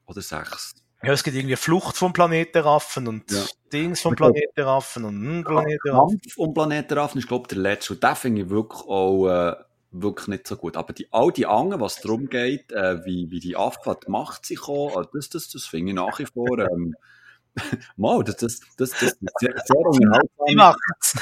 Oder 0.04 0.20
sechs? 0.20 0.74
Ja, 1.02 1.12
es 1.14 1.24
gibt 1.24 1.38
irgendwie 1.38 1.56
Flucht 1.56 1.96
vom 1.96 2.12
Planet 2.12 2.54
der 2.54 2.66
Affen 2.66 3.08
und 3.08 3.30
Ja. 3.30 3.44
Dings 3.72 4.02
vom 4.02 4.12
Ich 4.12 4.18
glaub- 4.18 4.34
Planet 4.34 4.50
der 4.58 4.66
Affen 4.66 5.04
und 5.04 5.14
hm, 5.14 5.44
Planet 5.44 5.80
der 5.86 5.94
Affen. 5.94 6.20
Kampf 6.20 6.36
um 6.36 6.52
Planet 6.52 6.90
der 6.90 6.98
Affen 6.98 7.18
ist, 7.18 7.28
glaube 7.28 7.44
ich, 7.44 7.48
der 7.48 7.58
letzte. 7.58 7.94
Und 7.94 8.02
den 8.02 8.16
finde 8.16 8.42
ich 8.42 8.50
wirklich 8.50 8.82
auch 8.82 9.26
äh, 9.28 9.54
wirklich 9.92 10.28
nicht 10.28 10.46
so 10.46 10.56
gut. 10.56 10.76
Aber 10.76 10.92
die, 10.92 11.10
all 11.12 11.32
die 11.32 11.46
anderen, 11.46 11.80
was 11.80 12.02
darum 12.02 12.26
geht, 12.26 12.72
äh, 12.72 13.02
wie, 13.06 13.30
wie 13.30 13.40
die 13.40 13.56
Affen 13.56 13.94
die 14.06 14.10
Macht 14.10 14.44
sind 14.44 14.58
gekommen, 14.58 15.02
äh, 15.02 15.06
das, 15.14 15.30
das, 15.30 15.48
das 15.48 15.64
finde 15.64 15.92
ich 15.92 15.96
nach 15.96 16.18
wie 16.18 16.26
vor... 16.26 16.58
Ähm, 16.58 16.94
Mal, 17.96 18.22
das, 18.24 18.36
das, 18.36 18.60
das, 18.76 18.90
das 18.90 19.16
macht's. 20.54 21.16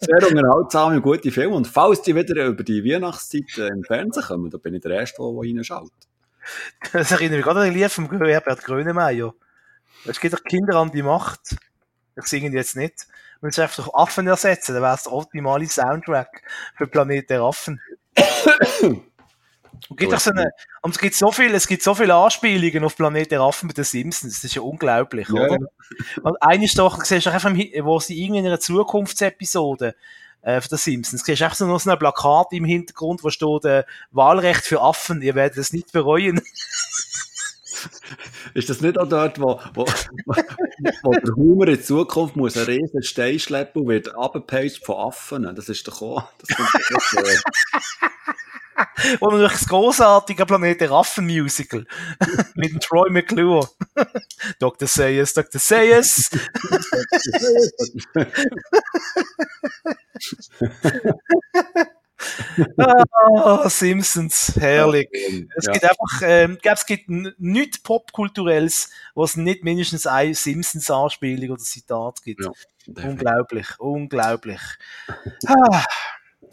sehr 0.00 0.28
unterhaltsame 0.28 0.96
und 0.96 1.02
gute 1.02 1.30
Filme. 1.30 1.54
Und 1.54 1.66
falls 1.66 2.02
die 2.02 2.14
wieder 2.14 2.46
über 2.46 2.64
die 2.64 2.84
Weihnachtszeit 2.84 3.58
äh, 3.58 3.68
im 3.68 3.84
Fernsehen 3.84 4.24
kommen, 4.24 4.50
dann 4.50 4.60
bin 4.60 4.74
ich 4.74 4.82
der 4.82 4.92
Erste, 4.92 5.22
der 5.22 5.26
reinschaut. 5.26 5.92
Das 6.92 7.12
erinnert 7.12 7.36
mich 7.36 7.44
gerade 7.44 7.60
an 7.60 7.72
die 7.72 7.78
Lied 7.78 7.90
vom 7.90 8.10
Herbert 8.10 8.64
Grönemeyer. 8.64 9.34
Es 10.06 10.18
geht 10.18 10.32
doch 10.32 10.42
Kinder 10.42 10.76
an 10.76 10.90
die 10.90 11.02
Macht. 11.02 11.56
Ich 12.16 12.24
singe 12.24 12.50
jetzt 12.50 12.74
nicht. 12.74 13.06
Wenn 13.40 13.50
sie 13.50 13.62
einfach 13.62 13.84
durch 13.84 13.94
Affen 13.94 14.26
ersetzen, 14.26 14.72
dann 14.72 14.82
wäre 14.82 14.94
es 14.94 15.02
der 15.02 15.12
optimale 15.12 15.66
Soundtrack 15.66 16.42
für 16.76 16.86
Planet 16.86 17.28
der 17.28 17.42
Affen. 17.42 17.80
Und, 19.88 19.98
gibt 19.98 20.20
so 20.20 20.30
eine, 20.30 20.50
und 20.82 20.92
es 20.92 20.98
gibt 20.98 21.14
so 21.14 21.30
viel, 21.30 21.54
es 21.54 21.66
gibt 21.66 21.82
so 21.82 21.94
viele 21.94 22.14
Anspielungen 22.14 22.84
auf 22.84 22.96
Planet 22.96 23.30
der 23.30 23.40
Affen 23.40 23.66
mit 23.66 23.76
den 23.76 23.84
Simpsons. 23.84 24.34
Das 24.34 24.44
ist 24.44 24.54
ja 24.54 24.62
unglaublich, 24.62 25.28
Ja, 25.28 25.34
oder? 25.34 25.58
Und 26.22 26.42
eine 26.42 26.66
doch, 26.74 27.04
siehst 27.04 27.26
du 27.26 27.30
einfach, 27.30 27.52
wo 27.82 28.00
sie 28.00 28.22
irgendwie 28.22 28.40
in 28.40 28.46
einer 28.46 28.60
Zukunftsepisode 28.60 29.94
äh, 30.42 30.60
von 30.60 30.68
den 30.68 30.78
Simpsons, 30.78 31.22
siehst 31.24 31.40
du 31.40 31.44
einfach 31.44 31.56
so 31.56 31.66
noch 31.66 31.80
so 31.80 31.90
ein 31.90 31.98
Plakat 31.98 32.52
im 32.52 32.64
Hintergrund, 32.64 33.24
wo 33.24 33.30
steht, 33.30 33.64
äh, 33.64 33.84
Wahlrecht 34.10 34.64
für 34.64 34.82
Affen, 34.82 35.22
ihr 35.22 35.34
werdet 35.34 35.58
es 35.58 35.72
nicht 35.72 35.92
bereuen. 35.92 36.40
Ist 38.54 38.70
das 38.70 38.80
nicht 38.80 38.98
auch 38.98 39.08
dort, 39.08 39.40
wo, 39.40 39.60
wo, 39.74 39.84
wo 41.02 41.12
der 41.12 41.34
Humor 41.34 41.68
in 41.68 41.82
Zukunft 41.82 42.36
muss 42.36 42.56
einen 42.56 42.66
riesen 42.66 43.02
Stein 43.02 43.38
schleppen 43.38 43.82
und 43.82 43.88
wird 43.88 44.14
abgepeitscht 44.14 44.84
von 44.84 44.96
Affen? 44.96 45.54
Das 45.54 45.68
ist 45.68 45.86
doch 45.86 46.02
auch... 46.02 46.24
Das 46.38 46.48
Und 49.20 49.32
natürlich 49.32 49.52
das 49.52 49.68
großartige 49.68 50.46
Planet 50.46 50.80
der 50.80 50.90
Affen 50.92 51.26
Musical 51.26 51.84
mit 52.54 52.72
dem 52.72 52.80
Troy 52.80 53.10
McClure. 53.10 53.68
Dr. 54.58 54.88
Sayers, 54.88 55.34
Dr. 55.34 55.60
Sayers. 55.60 56.30
ah, 62.76 63.68
Simpsons, 63.68 64.52
herrlich. 64.58 65.08
Es 65.56 65.66
ja. 65.66 65.72
gibt 65.72 65.84
einfach, 65.84 66.22
ähm, 66.22 66.58
es 66.62 66.86
gibt 66.86 67.08
nichts 67.08 67.78
Popkulturelles, 67.78 68.90
wo 69.14 69.24
es 69.24 69.36
nicht 69.36 69.64
mindestens 69.64 70.06
ein 70.06 70.34
Simpsons-Anspielung 70.34 71.50
oder 71.50 71.62
Zitat 71.62 72.22
gibt. 72.22 72.44
Ja, 72.44 72.52
unglaublich, 73.04 73.66
unglaublich. 73.78 74.60
ah, 75.46 75.84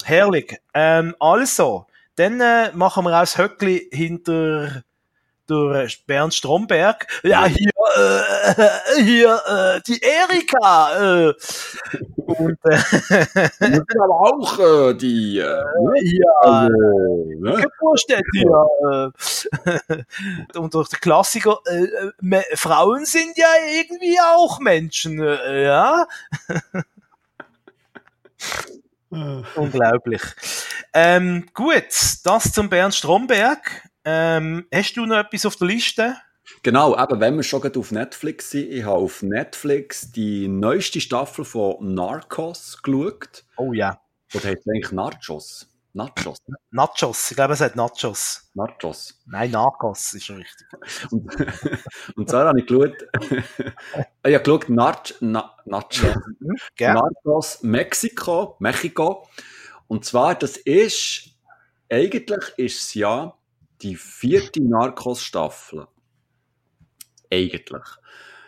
herrlich. 0.03 0.57
Ähm, 0.73 1.15
also, 1.19 1.87
dann 2.15 2.39
äh, 2.41 2.71
machen 2.73 3.05
wir 3.05 3.15
auch 3.15 3.21
das 3.21 3.37
Höckli 3.37 3.89
hinter 3.91 4.83
der 5.49 5.87
Bernd 6.07 6.33
Stromberg. 6.33 7.07
Ja, 7.23 7.45
hier, 7.45 7.71
äh, 7.95 9.03
hier, 9.03 9.41
äh, 9.47 9.81
die 9.87 10.01
Erika. 10.01 11.29
Äh, 11.29 11.33
und 12.15 12.57
äh, 12.63 12.79
aber 13.99 14.21
auch 14.21 14.59
äh, 14.59 14.93
die... 14.95 15.39
Äh, 15.39 15.63
hier, 16.01 16.33
also, 16.41 17.25
ne? 17.39 17.63
Hier. 18.33 19.11
Äh, 19.65 20.57
und 20.57 20.73
durch 20.73 20.89
den 20.89 20.99
Klassiker, 20.99 21.59
äh, 21.67 22.35
äh, 22.35 22.55
Frauen 22.55 23.05
sind 23.05 23.37
ja 23.37 23.47
irgendwie 23.71 24.17
auch 24.19 24.59
Menschen, 24.59 25.21
äh, 25.21 25.65
ja. 25.65 26.07
Unglaublich. 29.55 30.21
Ähm, 30.93 31.45
gut, 31.53 31.87
das 32.23 32.51
zum 32.51 32.69
Bernd 32.69 32.93
Stromberg. 32.93 33.89
Ähm, 34.03 34.65
hast 34.73 34.95
du 34.95 35.05
noch 35.05 35.17
etwas 35.17 35.45
auf 35.45 35.55
der 35.55 35.67
Liste? 35.67 36.15
Genau, 36.63 37.01
eben, 37.01 37.19
wenn 37.19 37.35
wir 37.35 37.43
schon 37.43 37.61
gerade 37.61 37.79
auf 37.79 37.91
Netflix 37.91 38.51
sind, 38.51 38.71
ich 38.71 38.83
habe 38.83 38.97
auf 38.97 39.23
Netflix 39.23 40.11
die 40.11 40.47
neueste 40.47 41.01
Staffel 41.01 41.43
von 41.43 41.93
Narcos 41.93 42.81
geschaut. 42.81 43.45
Oh 43.57 43.73
ja. 43.73 43.99
Oder 44.33 44.49
heißt 44.49 44.61
es 44.61 44.67
eigentlich 44.67 44.91
Nachos? 44.91 45.67
Nachos, 45.95 46.39
ne? 46.47 46.57
Nachos. 46.71 47.31
Ich 47.31 47.37
glaube, 47.37 47.53
es 47.53 47.61
hat 47.61 47.77
Nachos. 47.77 48.51
Nachos. 48.53 49.17
Nein, 49.27 49.51
Narcos 49.51 50.13
ist 50.13 50.25
schon 50.25 50.35
richtig. 50.35 50.67
Und, 51.09 51.33
und 52.17 52.29
so 52.29 52.37
habe 52.37 52.59
ich 52.59 52.67
geschaut, 52.67 52.97
ich 54.25 54.35
habe 54.35 54.43
geschaut, 54.43 54.67
Nach, 54.69 55.01
Na, 55.21 55.55
Nachos. 55.63 56.01
Hm? 56.01 56.55
Gell? 56.75 56.93
Narcos 56.93 57.63
Mexiko, 57.63 58.57
Mexiko. 58.59 59.25
Und 59.87 60.03
zwar, 60.03 60.35
das 60.35 60.57
ist, 60.57 61.29
eigentlich 61.89 62.43
ist 62.57 62.81
es 62.81 62.93
ja 62.95 63.33
die 63.81 63.95
vierte 63.95 64.61
Narcos-Staffel. 64.61 65.87
Eigentlich. 67.31 67.85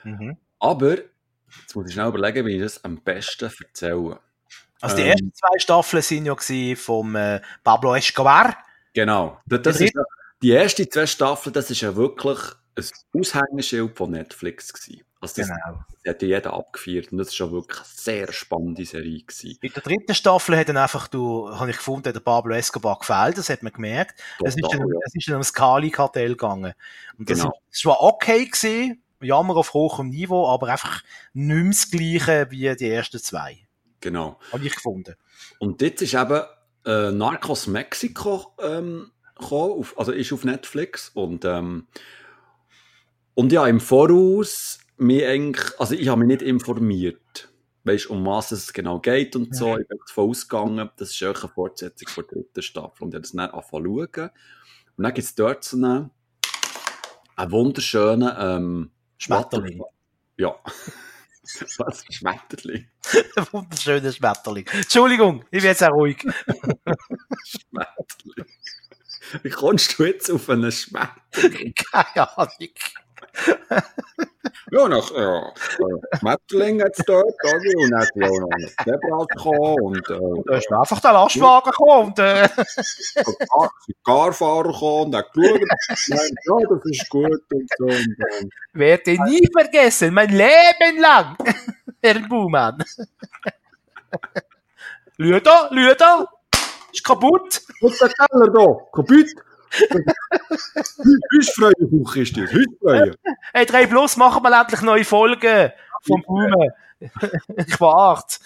Mhm. 0.04 0.36
Aber, 0.60 0.98
jetzt 0.98 1.76
muss 1.76 1.88
ich 1.88 1.93
schnell 1.93 2.10
überlegen, 2.10 2.45
wie 2.45 2.56
ich 2.58 2.62
das 2.62 2.84
am 2.84 3.02
besten 3.02 3.45
erzähle. 3.45 4.20
Also 4.82 4.96
die 4.96 5.02
Ähm. 5.04 5.10
ersten 5.10 5.34
zwei 5.34 5.60
Staffeln 5.60 6.04
sind 6.04 6.26
ja 6.26 6.36
vom 6.76 7.16
äh, 7.16 7.42
Pablo 7.64 7.96
Escobar. 7.96 8.58
Genau. 8.94 9.40
Das, 9.46 9.62
das, 9.62 9.78
Die 9.78 9.86
ist, 9.86 9.94
die 10.42 10.52
ersten 10.52 10.92
zwei 10.92 11.06
Staffeln, 11.08 11.54
das 11.54 11.70
ist 11.72 11.82
ja 11.82 11.96
wirklich 11.96 12.40
ein 12.76 12.86
Aushängeschild 13.20 13.98
von 13.98 14.12
Netflix 14.12 14.72
gewesen. 14.74 15.04
Also 15.20 15.42
das, 15.42 15.48
Genau. 15.48 15.80
das 16.04 16.14
hat 16.14 16.22
jeder 16.22 16.54
abgefeiert 16.54 17.12
und 17.12 17.18
das 17.18 17.30
ist 17.30 17.40
ja 17.40 17.52
wirklich 17.52 17.80
eine 17.80 17.88
sehr 17.92 18.32
spannende 18.32 18.86
Serie 18.86 19.24
gewesen. 19.24 19.58
In 19.62 19.74
der 19.74 19.82
dritten 19.82 20.14
Staffel 20.14 20.56
hat 20.56 20.70
dann 20.70 20.78
einfach, 20.78 21.08
du, 21.08 21.50
habe 21.50 21.72
ich 21.72 21.78
gefunden, 21.78 22.14
der 22.14 22.20
Pablo 22.20 22.54
Escobar 22.54 23.00
gefällt, 23.00 23.38
das 23.40 23.50
hat 23.50 23.64
man 23.64 23.74
gemerkt. 23.74 24.20
Es 24.44 24.56
ist, 24.56 24.62
Total, 24.62 24.80
dann, 24.80 24.90
ja. 24.90 25.00
es 25.06 25.16
ist 25.16 25.28
dann 25.28 25.34
ums 25.36 25.54
Kali-Kartell 25.54 26.30
gegangen. 26.30 26.74
Und 27.18 27.28
das 27.30 27.40
Genau. 27.40 27.50
ist, 27.72 27.84
das 27.84 27.86
war 27.86 28.02
okay 28.04 28.46
gewesen, 28.46 29.02
Jammer 29.20 29.56
auf 29.58 29.74
hohem 29.74 30.10
Niveau, 30.10 30.48
aber 30.48 30.68
einfach 30.68 31.02
nicht 31.34 31.56
mehr 31.56 31.72
das 31.72 31.90
Gleiche 31.90 32.48
wie 32.52 32.76
die 32.76 32.90
ersten 32.90 33.18
zwei. 33.20 33.66
Genau. 34.08 34.39
Habe 34.53 34.66
ich 34.66 34.74
gefunden. 34.74 35.16
Und 35.60 35.82
jetzt 35.82 36.01
ist 36.01 36.14
eben 36.14 36.41
äh, 36.86 37.12
Narcos 37.12 37.68
Mexico 37.68 38.53
ähm, 38.58 39.12
gekommen, 39.38 39.80
auf, 39.80 39.99
also 39.99 40.14
ist 40.14 40.32
auf 40.32 40.45
Netflix 40.45 41.10
und 41.10 41.43
ähm, 41.43 41.88
und 43.34 43.51
ja, 43.51 43.68
im 43.68 43.82
Voraus 43.82 44.80
mich 44.95 45.26
eigentlich, 45.26 45.78
also 45.78 45.93
ich 45.93 46.08
habe 46.08 46.20
mich 46.20 46.30
nicht 46.30 46.41
informiert, 46.41 47.51
weißt, 47.84 48.10
um 48.10 48.26
was 48.26 48.53
es 48.53 48.72
genau 48.72 49.01
geht 49.01 49.36
und 49.36 49.53
so. 49.53 49.78
Ich 49.78 49.86
bin 49.89 49.97
davon 50.08 50.30
ausgegangen, 50.30 50.89
das 50.95 51.12
ist 51.12 51.22
eine 51.22 51.36
Fortsetzung 51.36 52.08
von 52.08 52.24
der 52.28 52.38
dritten 52.38 52.62
Staffel 52.62 53.03
und 53.03 53.10
ich 53.10 53.16
habe 53.16 53.22
das 53.24 53.32
dann 53.34 53.49
angefangen 53.49 54.08
zu 54.14 54.22
schauen. 54.22 54.30
Und 54.95 55.03
dann 55.03 55.14
gibt 55.14 55.28
es 55.28 55.36
dort 55.36 55.64
so 55.66 55.76
einen, 55.76 56.12
einen 57.36 57.51
wunderschönen 57.51 58.32
ähm, 58.39 58.91
Schmetterling. 59.18 59.84
Ja. 60.38 60.55
Was? 61.78 62.04
Schmetterling? 62.10 62.88
Wunderschöner 63.52 64.12
Schmetterling. 64.12 64.68
Entschuldigung, 64.68 65.43
ich 65.52 65.62
bin 65.62 65.70
jetzt 65.70 65.84
auch 65.84 65.91
ruhig. 65.91 66.18
Schmetterling. 67.45 68.45
Wie 69.43 69.50
kommst 69.50 69.98
du 69.98 70.06
jetzt 70.06 70.30
auf 70.32 70.50
einen 70.50 70.72
Schmetterling? 70.72 71.74
Keine 71.91 72.38
Ahnung. 72.38 72.70
Ja, 74.70 74.88
nach 74.90 75.12
ja, 75.12 75.48
äh, 75.48 76.18
Schmetterling 76.18 76.82
hat 76.82 76.92
es 76.98 77.06
dort, 77.06 77.26
oder? 77.26 77.54
Und 77.54 77.96
hat 77.96 78.10
ja 78.16 78.28
auch 78.28 78.40
noch 78.40 78.50
ein 78.52 78.68
Zebra 78.84 79.26
gekommen 79.26 79.82
und 79.82 80.10
äh, 80.10 80.44
Da 80.46 80.58
ist 80.58 80.72
einfach 80.72 81.00
der 81.00 81.14
Lastwagen 81.14 81.72
gekommen 81.72 82.08
und, 82.08 82.20
äh, 82.20 82.50
Carfahrer 84.06 84.64
gekommen 84.64 85.06
und 85.06 85.16
hat 85.16 85.34
geschaut. 85.34 85.62
Ja, 86.08 86.18
das 86.70 86.86
ist 86.86 87.10
gut 87.10 87.42
und 87.54 87.70
so. 87.78 87.86
Und, 87.86 88.18
ähm, 88.42 88.50
werde 88.74 89.12
nie 89.24 89.48
vergessen, 89.58 90.14
mein 90.14 90.30
Leben 90.30 91.00
lang. 91.00 91.38
Herr 92.02 92.20
Buhmann. 92.28 92.84
Lüder, 95.18 95.70
Lüder, 95.72 96.28
ist 96.92 97.04
kaputt. 97.06 97.62
was 97.82 97.98
der 98.00 98.10
Keller 98.10 98.52
da? 98.52 98.66
Kaputt? 98.94 99.28
Hüsfreie 101.32 101.74
Küche 101.74 102.22
ist 102.22 102.38
das. 102.38 102.51
Hüsfreie. 102.51 103.15
Hey, 103.53 103.65
3 103.65 103.88
Plus, 103.88 104.18
machen 104.18 104.43
wir 104.43 104.59
endlich 104.59 104.82
neue 104.82 105.05
Folgen 105.05 105.72
vom 106.01 106.22
Buhmann. 106.24 106.70
ich 106.99 107.80
warte. 107.80 108.38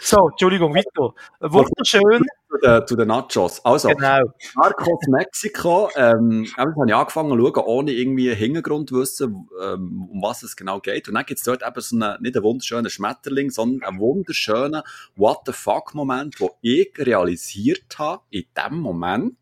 So, 0.00 0.28
Entschuldigung, 0.28 0.74
weiter. 0.74 1.14
Wunderschön, 1.40 2.26
Zu 2.50 2.58
den, 2.62 2.86
zu 2.86 2.96
den 2.96 3.08
Nachos. 3.08 3.64
Also, 3.64 3.88
genau. 3.88 4.24
Narcos 4.54 5.06
Mexiko, 5.08 5.88
ähm, 5.96 6.46
habe 6.56 6.72
ich 6.86 6.94
angefangen 6.94 7.30
zu 7.30 7.52
schauen, 7.54 7.64
ohne 7.66 7.92
irgendwie 7.92 8.34
Hintergrund 8.34 8.90
zu 8.90 9.00
wissen, 9.00 9.48
ähm, 9.62 10.08
um 10.10 10.22
was 10.22 10.42
es 10.42 10.56
genau 10.56 10.80
geht. 10.80 11.08
Und 11.08 11.14
dann 11.14 11.24
gibt 11.24 11.38
es 11.38 11.44
dort 11.44 11.62
eben 11.66 11.80
so 11.80 11.96
einen, 11.96 12.22
nicht 12.22 12.36
einen 12.36 12.44
wunderschönen 12.44 12.90
Schmetterling, 12.90 13.50
sondern 13.50 13.88
einen 13.88 13.98
wunderschönen 13.98 14.82
What 15.16 15.38
the 15.46 15.52
fuck-Moment, 15.52 16.40
wo 16.40 16.50
ich 16.60 16.92
realisiert 16.98 17.98
habe, 17.98 18.22
in 18.30 18.44
dem 18.56 18.78
Moment, 18.80 19.36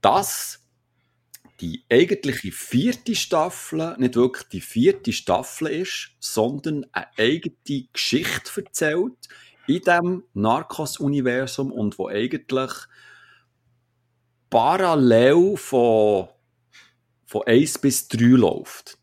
dass 0.00 0.60
die 1.60 1.84
eigentliche 1.90 2.52
vierte 2.52 3.14
Staffel 3.14 3.96
nicht 3.98 4.16
wirklich 4.16 4.48
die 4.48 4.60
vierte 4.60 5.12
Staffel 5.12 5.68
ist, 5.68 6.10
sondern 6.20 6.84
eine 6.92 7.06
eigene 7.16 7.88
Geschichte 7.92 8.62
erzählt 8.62 9.28
in 9.66 9.80
dem 9.80 10.24
Narcos-Universum 10.34 11.72
und 11.72 11.98
wo 11.98 12.08
eigentlich 12.08 12.72
parallel 14.50 15.56
von, 15.56 16.28
von 17.24 17.42
1 17.46 17.78
bis 17.78 18.08
3 18.08 18.24
läuft. 18.36 18.98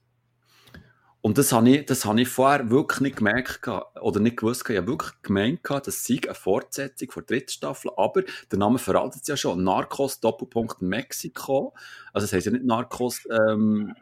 Und 1.22 1.38
das 1.38 1.52
habe 1.52 1.70
ich, 1.70 1.86
das 1.86 2.06
habe 2.06 2.22
ich 2.22 2.28
vorher 2.28 2.72
wirklich 2.72 3.00
nicht 3.02 3.18
gemerkt 3.18 3.68
oder 4.02 4.20
nicht 4.20 4.38
gewusst. 4.38 4.68
Ich 4.70 4.78
habe 4.78 4.88
wirklich 4.88 5.12
gemeint, 5.22 5.60
das 5.64 6.04
sei 6.04 6.20
eine 6.24 6.34
Fortsetzung 6.34 7.10
der 7.16 7.24
dritten 7.24 7.52
Staffel, 7.52 7.92
aber 7.96 8.24
der 8.52 8.58
Name 8.58 8.80
verratet 8.80 9.22
es 9.22 9.28
ja 9.28 9.38
schon. 9.38 9.64
Narcos 9.64 10.20
Doppelpunkt 10.20 10.82
Mexiko. 10.82 11.76
Also 12.12 12.26
es 12.26 12.34
heisst 12.34 12.48
ja 12.48 12.52
nicht 12.52 12.66
Narcos, 12.66 13.28
ähm, 13.30 13.94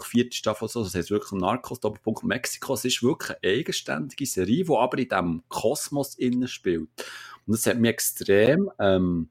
vierte 0.00 0.36
Staffel 0.36 0.64
oder 0.64 0.72
so, 0.72 0.82
das 0.82 0.94
heisst 0.96 1.10
wirklich 1.12 1.40
Narcos 1.40 1.78
Doppelpunkt 1.78 2.24
Mexiko. 2.24 2.74
Es 2.74 2.84
ist 2.84 3.04
wirklich 3.04 3.38
eine 3.40 3.52
eigenständige 3.52 4.26
Serie, 4.26 4.64
die 4.64 4.76
aber 4.76 4.98
in 4.98 5.08
diesem 5.08 5.42
Kosmos 5.48 6.16
innen 6.16 6.48
spielt. 6.48 6.88
Und 7.46 7.54
das 7.54 7.66
hat 7.66 7.78
mich 7.78 7.90
extrem, 7.90 8.68
ähm, 8.80 9.28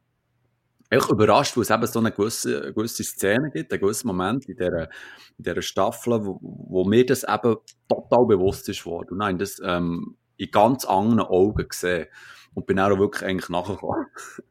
echt 0.93 1.09
überrascht, 1.09 1.55
weil 1.55 1.63
es 1.63 1.69
eben 1.69 1.87
so 1.87 1.99
eine 1.99 2.11
gewisse, 2.11 2.73
gewisse 2.73 3.03
Szene 3.03 3.51
gibt, 3.51 3.71
einen 3.71 3.81
gewissen 3.81 4.07
Moment 4.07 4.47
in 4.47 4.55
dieser, 4.55 4.89
in 5.37 5.43
dieser 5.43 5.61
Staffel, 5.61 6.25
wo, 6.25 6.39
wo 6.41 6.85
mir 6.85 7.05
das 7.05 7.23
eben 7.23 7.57
total 7.87 8.25
bewusst 8.25 8.69
ist 8.69 8.85
worden. 8.85 9.09
Und 9.11 9.17
nein, 9.17 9.37
das 9.37 9.61
ähm, 9.63 10.17
in 10.37 10.51
ganz 10.51 10.85
anderen 10.85 11.21
Augen 11.21 11.67
gesehen. 11.67 12.07
Und 12.53 12.67
bin 12.67 12.79
auch 12.79 12.97
wirklich 12.99 13.23
eigentlich 13.27 13.49
nachgekommen. 13.49 14.05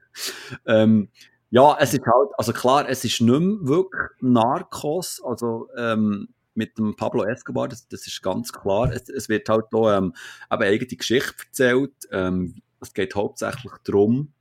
ähm, 0.67 1.09
ja, 1.51 1.77
es 1.79 1.93
ist 1.93 2.05
halt, 2.07 2.31
also 2.37 2.53
klar, 2.53 2.89
es 2.89 3.05
ist 3.05 3.21
nicht 3.21 3.41
mehr 3.41 3.59
wirklich 3.61 4.11
Narcos, 4.21 5.23
also 5.25 5.69
ähm, 5.77 6.29
mit 6.55 6.77
dem 6.79 6.97
Pablo 6.97 7.25
Escobar, 7.25 7.69
das, 7.69 7.87
das 7.89 8.07
ist 8.07 8.23
ganz 8.23 8.53
klar. 8.53 8.91
Es, 8.93 9.09
es 9.09 9.29
wird 9.29 9.49
halt 9.49 9.67
da 9.71 9.99
ähm, 9.99 10.15
eben 10.51 10.63
eigene 10.63 10.97
Geschichte 10.97 11.45
erzählt. 11.47 11.95
Ähm, 12.11 12.63
es 12.81 12.93
geht 12.93 13.15
hauptsächlich 13.15 13.73
darum, 13.85 14.33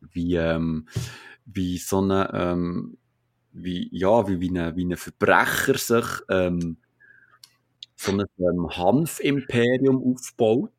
wie, 0.00 0.36
ähm, 0.36 0.88
wie 1.46 1.78
so 1.78 2.00
eine, 2.00 2.30
ähm, 2.34 2.98
wie, 3.52 3.88
ja, 3.92 4.28
wie, 4.28 4.40
wie 4.40 4.50
ein 4.50 4.76
wie 4.76 4.84
eine 4.84 4.96
Verbrecher 4.96 5.78
sich 5.78 6.06
ähm, 6.28 6.78
so 7.96 8.12
ein 8.12 8.24
ähm, 8.38 8.68
Hanf-Imperium 8.76 10.02
aufbaut. 10.02 10.70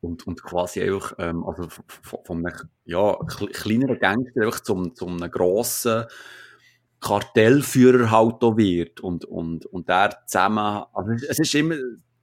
Und, 0.00 0.26
und 0.26 0.42
quasi 0.42 0.80
einfach, 0.82 1.14
ähm, 1.18 1.44
also 1.44 1.68
von, 1.68 2.24
von 2.24 2.38
einem 2.44 2.56
ja, 2.84 3.12
kle- 3.20 3.52
kleineren 3.52 4.00
Gangster 4.00 4.42
einfach 4.42 4.58
zum, 4.58 4.96
zum 4.96 5.22
einem 5.22 5.30
grossen 5.30 6.06
Kartellführer 7.00 8.10
halt 8.10 8.42
auch 8.42 8.56
wird. 8.56 8.98
Und, 9.00 9.24
und, 9.24 9.66
und 9.66 9.88
der 9.88 10.18
zusammen, 10.26 10.84
also 10.92 11.12
es 11.28 11.38
ist 11.38 11.54
immer, 11.54 11.76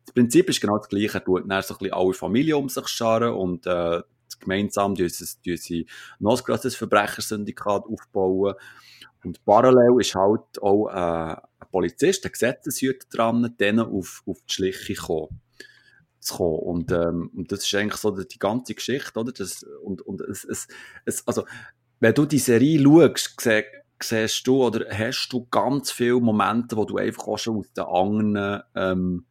das 0.05 0.13
Prinzip 0.13 0.49
ist 0.49 0.59
genau 0.59 0.77
das 0.77 0.89
gleiche. 0.89 1.19
Er 1.19 1.23
tut 1.23 1.49
dann 1.49 1.61
so 1.61 1.73
ein 1.75 1.77
bisschen 1.79 1.93
alle 1.93 2.13
Familie 2.13 2.57
um 2.57 2.67
sich 2.67 2.87
scharen 2.89 3.33
und 3.33 3.65
äh, 3.65 4.01
gemeinsam 4.39 4.95
tun 4.95 5.09
sie, 5.09 5.87
noch 6.19 6.47
ein 6.47 6.71
Verbrechersyndikat 6.71 7.83
aufbauen. 7.85 8.55
Und 9.23 9.43
parallel 9.45 9.99
ist 9.99 10.15
halt 10.15 10.61
auch 10.61 10.87
äh, 10.87 11.35
ein 11.35 11.67
Polizist, 11.71 12.25
ein 12.25 12.31
Gesetzeshüter 12.31 13.07
dran, 13.11 13.55
denen 13.59 13.81
auf, 13.81 14.23
auf 14.25 14.37
die 14.49 14.53
Schliche 14.53 14.95
kommen. 14.95 15.41
Kommen. 16.29 16.59
Und, 16.59 16.91
ähm, 16.91 17.31
und 17.35 17.51
das 17.51 17.65
ist 17.65 17.73
eigentlich 17.75 17.99
so 17.99 18.11
die, 18.11 18.39
ganze 18.39 18.75
Geschichte, 18.75 19.19
oder? 19.19 19.31
Das, 19.31 19.63
und, 19.83 20.01
und 20.01 20.21
es, 20.21 20.43
es, 20.43 20.67
es, 21.05 21.27
also, 21.27 21.45
wenn 21.99 22.13
du 22.13 22.25
die 22.25 22.39
Serie 22.39 22.81
schaust, 22.81 23.35
siehst 24.01 24.47
du 24.47 24.63
oder 24.63 24.85
hast 24.91 25.29
du 25.29 25.45
ganz 25.49 25.91
viele 25.91 26.19
Momente, 26.19 26.77
wo 26.77 26.85
du 26.85 26.97
einfach 26.97 27.27
auch 27.27 27.37
schon 27.37 27.57
aus 27.57 27.73
den 27.73 27.83
anderen, 27.83 28.63
ähm, 28.75 29.25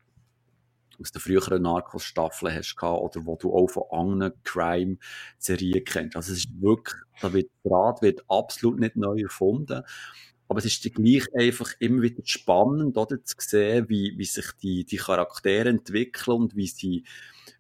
aus 1.01 1.13
den 1.13 1.21
früheren 1.21 1.63
Narcos-Staffeln 1.63 2.55
hast 2.55 2.77
gehabt, 2.77 3.17
oder 3.17 3.27
wo 3.27 3.37
du 3.37 3.55
auch 3.55 3.69
von 3.69 3.85
anderen 3.91 4.33
Crime-Serien 4.45 5.85
kennst. 5.85 6.17
Also 6.17 6.33
es 6.33 6.39
ist 6.41 6.61
wirklich, 6.61 6.97
da 7.21 7.33
wird, 7.33 7.51
Rad 7.65 8.03
wird 8.03 8.25
absolut 8.29 8.79
nicht 8.81 8.97
neu 8.97 9.21
erfunden. 9.21 9.83
Aber 10.49 10.59
es 10.61 10.65
ist 10.65 10.95
gleich 10.95 11.27
einfach 11.35 11.75
immer 11.79 12.03
wieder 12.03 12.23
spannend, 12.25 12.97
oder, 12.97 13.23
zu 13.23 13.37
sehen, 13.39 13.89
wie, 13.89 14.15
wie 14.17 14.25
sich 14.25 14.51
die, 14.63 14.85
die 14.85 14.97
Charaktere 14.97 15.69
entwickeln 15.69 16.37
und 16.37 16.57
wie 16.57 16.67
sie, 16.67 17.05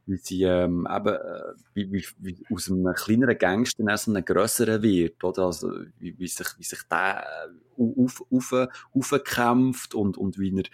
wie 0.06 0.16
sie, 0.16 0.44
ähm, 0.44 0.88
eben, 0.90 1.14
äh, 1.14 1.52
wie, 1.74 1.92
wie, 1.92 2.04
wie 2.18 2.44
aus 2.50 2.70
einem 2.70 2.94
kleineren 2.94 3.36
Gangster 3.36 3.84
dann 3.84 3.98
so 3.98 4.10
einem 4.10 4.24
grösseren 4.24 4.82
wird, 4.82 5.22
oder? 5.22 5.44
Also, 5.46 5.70
wie, 5.98 6.18
wie 6.18 6.28
sich, 6.28 6.48
wie 6.56 6.64
sich 6.64 6.82
der 6.90 7.26
äh, 7.76 7.82
auf, 7.82 8.24
auf, 8.30 8.68
aufkämpft 8.94 9.94
und, 9.94 10.16
und 10.16 10.38
wie 10.38 10.56
er 10.56 10.64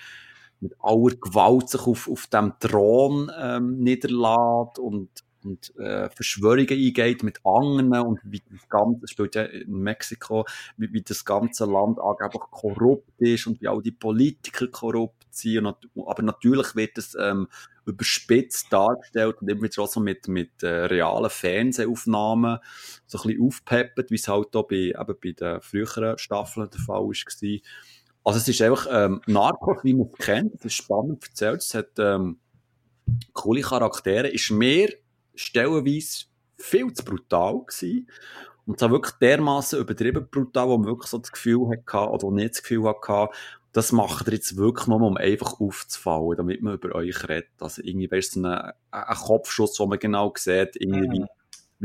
mit 0.64 0.74
aller 0.80 1.14
Gewalt 1.16 1.68
sich 1.68 1.82
auf, 1.82 2.08
auf 2.08 2.26
dem 2.28 2.54
Thron, 2.58 3.30
ähm, 3.38 3.78
niederlässt 3.80 4.78
und, 4.78 5.10
und 5.44 5.76
äh, 5.76 6.08
Verschwörungen 6.08 6.70
eingeht 6.70 7.22
mit 7.22 7.38
anderen 7.44 7.92
und 7.92 8.20
wie 8.24 8.42
das 8.50 8.66
Ganze, 8.70 9.06
spielt 9.06 9.34
ja 9.34 9.42
in 9.42 9.78
Mexiko, 9.80 10.46
wie, 10.78 10.90
wie 10.92 11.02
das 11.02 11.24
ganze 11.26 11.66
Land 11.66 11.98
angeblich 12.00 12.42
korrupt 12.50 13.20
ist 13.20 13.46
und 13.46 13.60
wie 13.60 13.68
auch 13.68 13.82
die 13.82 13.92
Politiker 13.92 14.66
korrupt 14.68 15.26
sind. 15.30 15.66
Und 15.66 15.76
aber 16.06 16.22
natürlich 16.22 16.74
wird 16.74 16.96
es 16.96 17.14
ähm, 17.20 17.48
überspitzt 17.84 18.72
dargestellt 18.72 19.36
und 19.42 19.50
immer 19.50 19.64
wieder 19.64 19.82
auch 19.82 19.88
so 19.88 20.00
mit, 20.00 20.28
mit 20.28 20.62
äh, 20.62 20.86
realen 20.86 21.28
Fernsehaufnahmen 21.28 22.58
so 23.06 23.18
ein 23.18 23.26
bisschen 23.26 23.46
aufpeppt, 23.46 24.10
wie 24.10 24.14
es 24.14 24.28
halt 24.28 24.56
auch 24.56 24.66
bei, 24.66 24.94
eben 24.98 25.14
bei 25.22 25.32
den 25.32 25.60
früheren 25.60 26.16
Staffeln 26.16 26.70
der 26.70 26.80
Fall 26.80 27.02
war. 27.02 27.60
Also 28.24 28.38
es 28.38 28.48
ist 28.48 28.62
einfach 28.62 28.86
ähm, 28.90 29.20
Narcos, 29.26 29.84
wie 29.84 29.94
man 29.94 30.08
es 30.10 30.24
kennt, 30.24 30.54
es 30.56 30.64
ist 30.64 30.74
spannend 30.74 31.22
erzählt, 31.24 31.60
es 31.60 31.74
hat 31.74 31.90
ähm, 31.98 32.38
coole 33.34 33.60
Charaktere, 33.60 34.28
ist 34.28 34.50
mehr 34.50 34.88
stellenweise 35.34 36.24
viel 36.56 36.92
zu 36.92 37.04
brutal 37.04 37.60
gewesen. 37.66 38.08
Und 38.66 38.78
zwar 38.78 38.90
wirklich 38.90 39.14
dermaßen 39.16 39.78
übertrieben 39.78 40.26
brutal, 40.30 40.68
wo 40.68 40.78
man 40.78 40.86
wirklich 40.86 41.10
so 41.10 41.18
das 41.18 41.32
Gefühl 41.32 41.68
hatte, 41.68 42.10
oder 42.10 42.30
nicht 42.30 42.54
das 42.54 42.62
Gefühl 42.62 42.88
hatte, 42.88 43.28
das 43.72 43.92
macht 43.92 44.28
ihr 44.28 44.34
jetzt 44.34 44.56
wirklich 44.56 44.86
nur, 44.86 45.02
um 45.02 45.16
einfach 45.16 45.60
aufzufallen, 45.60 46.36
damit 46.36 46.62
man 46.62 46.74
über 46.74 46.94
euch 46.94 47.28
redet. 47.28 47.50
Also 47.60 47.82
irgendwie 47.82 48.10
wäre 48.10 48.20
es 48.20 48.36
ein, 48.36 48.46
ein 48.46 49.16
Kopfschuss, 49.16 49.78
wo 49.80 49.86
man 49.86 49.98
genau 49.98 50.32
sieht, 50.36 50.76
irgendwie 50.76 51.24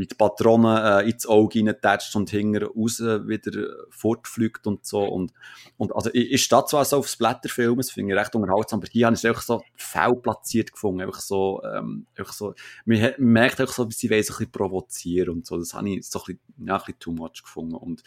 wie 0.00 0.06
die 0.06 0.14
Patrone 0.14 1.02
äh, 1.02 1.10
ins 1.10 1.26
Auge 1.26 1.60
reintatscht 1.60 2.16
und 2.16 2.30
hinten 2.30 2.64
raus 2.64 3.00
wieder 3.00 3.68
fortfliegt 3.90 4.66
und 4.66 4.84
so. 4.84 5.04
Und, 5.04 5.32
und 5.76 5.94
also 5.94 6.10
ich, 6.12 6.32
ich 6.32 6.42
stehe 6.42 6.64
zwar 6.64 6.84
so 6.84 6.96
aufs 6.96 7.16
Blätterfilm, 7.16 7.76
das 7.76 7.90
finde 7.90 8.14
ich 8.14 8.18
recht 8.18 8.34
unterhaltsam, 8.34 8.80
aber 8.80 8.88
hier 8.90 9.06
habe 9.06 9.14
ich 9.14 9.20
es 9.20 9.24
einfach 9.26 9.42
so 9.42 9.62
faul 9.76 10.20
platziert 10.20 10.72
gefunden. 10.72 11.02
Einfach 11.02 11.20
so, 11.20 11.62
ähm, 11.64 12.06
einfach 12.16 12.32
so, 12.32 12.54
man, 12.86 13.12
merkt 13.18 13.60
einfach 13.60 13.74
so, 13.74 13.88
wie 13.88 13.94
sie 13.94 14.10
wollen, 14.10 14.22
so 14.22 14.34
ein 14.38 14.50
provozieren 14.50 15.28
und 15.28 15.46
so. 15.46 15.58
Das 15.58 15.74
habe 15.74 15.90
ich 15.90 16.08
so 16.08 16.18
ein 16.20 16.24
bisschen, 16.24 16.66
ja, 16.66 16.74
ein 16.74 16.78
bisschen 16.78 16.98
too 16.98 17.12
much 17.12 17.42
gefunden. 17.42 17.74
Und, 17.74 18.02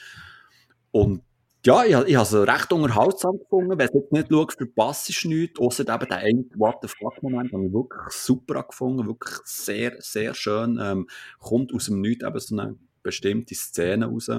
und 0.92 1.22
ja, 1.66 1.84
ich, 1.86 1.92
ich 1.92 2.16
habe 2.16 2.24
es 2.24 2.34
recht 2.34 2.74
unterhaltsam 2.74 3.40
gefunden. 3.40 3.78
Wenn 3.78 3.88
es 3.88 3.94
jetzt 3.94 4.12
nicht 4.12 4.28
schaut, 4.30 4.54
verpasst 4.54 5.10
ist 5.10 5.26
nichts, 5.26 5.60
außer 5.60 5.84
eben 5.88 6.10
den 6.10 6.12
einen 6.12 6.52
What 6.56 6.78
the 6.82 6.88
fuck-Moment, 6.88 7.54
den 7.54 7.68
ich 7.68 7.74
wirklich 7.74 8.12
super 8.12 8.64
gefunden 8.64 9.08
Wirklich 9.08 9.38
sehr, 9.46 9.96
sehr 10.00 10.34
schön. 10.34 10.80
Ähm, 10.82 11.08
kommt 11.40 11.74
aus 11.74 11.86
dem 11.86 12.02
Nichts 12.02 12.26
eben 12.26 12.40
so 12.40 12.58
eine 12.58 12.76
bestimmte 13.02 13.56
Szene 13.56 14.08
raus. 14.08 14.30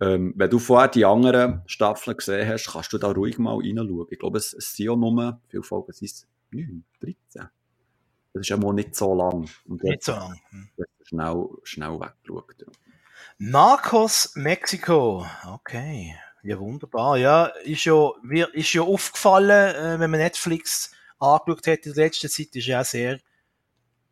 Ähm, 0.00 0.34
wenn 0.36 0.50
du 0.50 0.58
vorher 0.58 0.88
die 0.88 1.04
anderen 1.04 1.62
Staffeln 1.66 2.16
gesehen 2.16 2.48
hast, 2.48 2.72
kannst 2.72 2.92
du 2.92 2.98
da 2.98 3.08
ruhig 3.08 3.38
mal 3.38 3.56
reinschauen. 3.56 4.06
Ich 4.10 4.18
glaube, 4.18 4.38
es, 4.38 4.52
es 4.54 4.74
sind 4.74 4.86
ja 4.86 4.96
nur, 4.96 5.40
wie 5.44 5.50
viele 5.50 5.62
Folgen 5.62 5.92
sind 5.92 6.10
es? 6.10 6.26
9, 6.50 6.84
13. 7.00 7.48
Das 8.32 8.40
ist 8.40 8.48
ja 8.48 8.56
mal 8.56 8.72
nicht 8.72 8.94
so 8.94 9.14
lang. 9.14 9.48
Und 9.66 9.82
nicht 9.82 10.02
so 10.02 10.12
lang. 10.12 10.40
Hm. 10.50 10.68
Schnell, 11.02 11.48
schnell 11.62 12.00
weggeschaut. 12.00 12.54
Ja. 12.58 12.66
Narcos 13.38 14.32
Mexiko. 14.36 15.26
Okay. 15.46 16.16
Ja, 16.42 16.58
wunderbar. 16.58 17.16
Ja, 17.16 17.46
ist 17.64 17.84
ja, 17.84 18.10
ist 18.52 18.72
ja 18.74 18.82
aufgefallen, 18.82 19.74
äh, 19.74 19.98
wenn 19.98 20.10
man 20.10 20.20
Netflix 20.20 20.92
angeschaut 21.18 21.66
hat 21.66 21.86
in 21.86 21.94
der 21.94 22.04
letzten 22.04 22.28
Zeit, 22.28 22.54
ist 22.54 22.66
ja 22.66 22.80
auch 22.80 22.84
sehr 22.84 23.18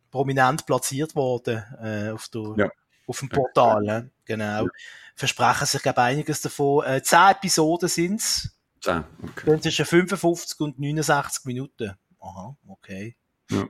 prominent 0.09 0.65
platziert 0.65 1.15
worden 1.15 1.63
äh, 1.81 2.09
auf, 2.09 2.27
der, 2.29 2.53
ja. 2.57 2.69
auf 3.07 3.19
dem 3.19 3.29
Portal. 3.29 3.85
Ja. 3.85 4.03
Genau. 4.25 4.65
Ja. 4.65 4.71
Versprechen 5.15 5.67
sich, 5.67 5.81
glaube 5.81 6.01
einiges 6.01 6.41
davon. 6.41 6.85
Äh, 6.85 7.01
zehn 7.03 7.29
Episoden 7.31 7.89
sind 7.89 8.19
es. 8.19 8.49
Zehn, 8.81 9.03
okay. 9.21 9.45
Dann 9.45 9.61
zwischen 9.61 9.85
55 9.85 10.59
und 10.59 10.79
69 10.79 11.45
Minuten. 11.45 11.93
Aha, 12.19 12.57
okay. 12.67 13.15
Ja. 13.51 13.67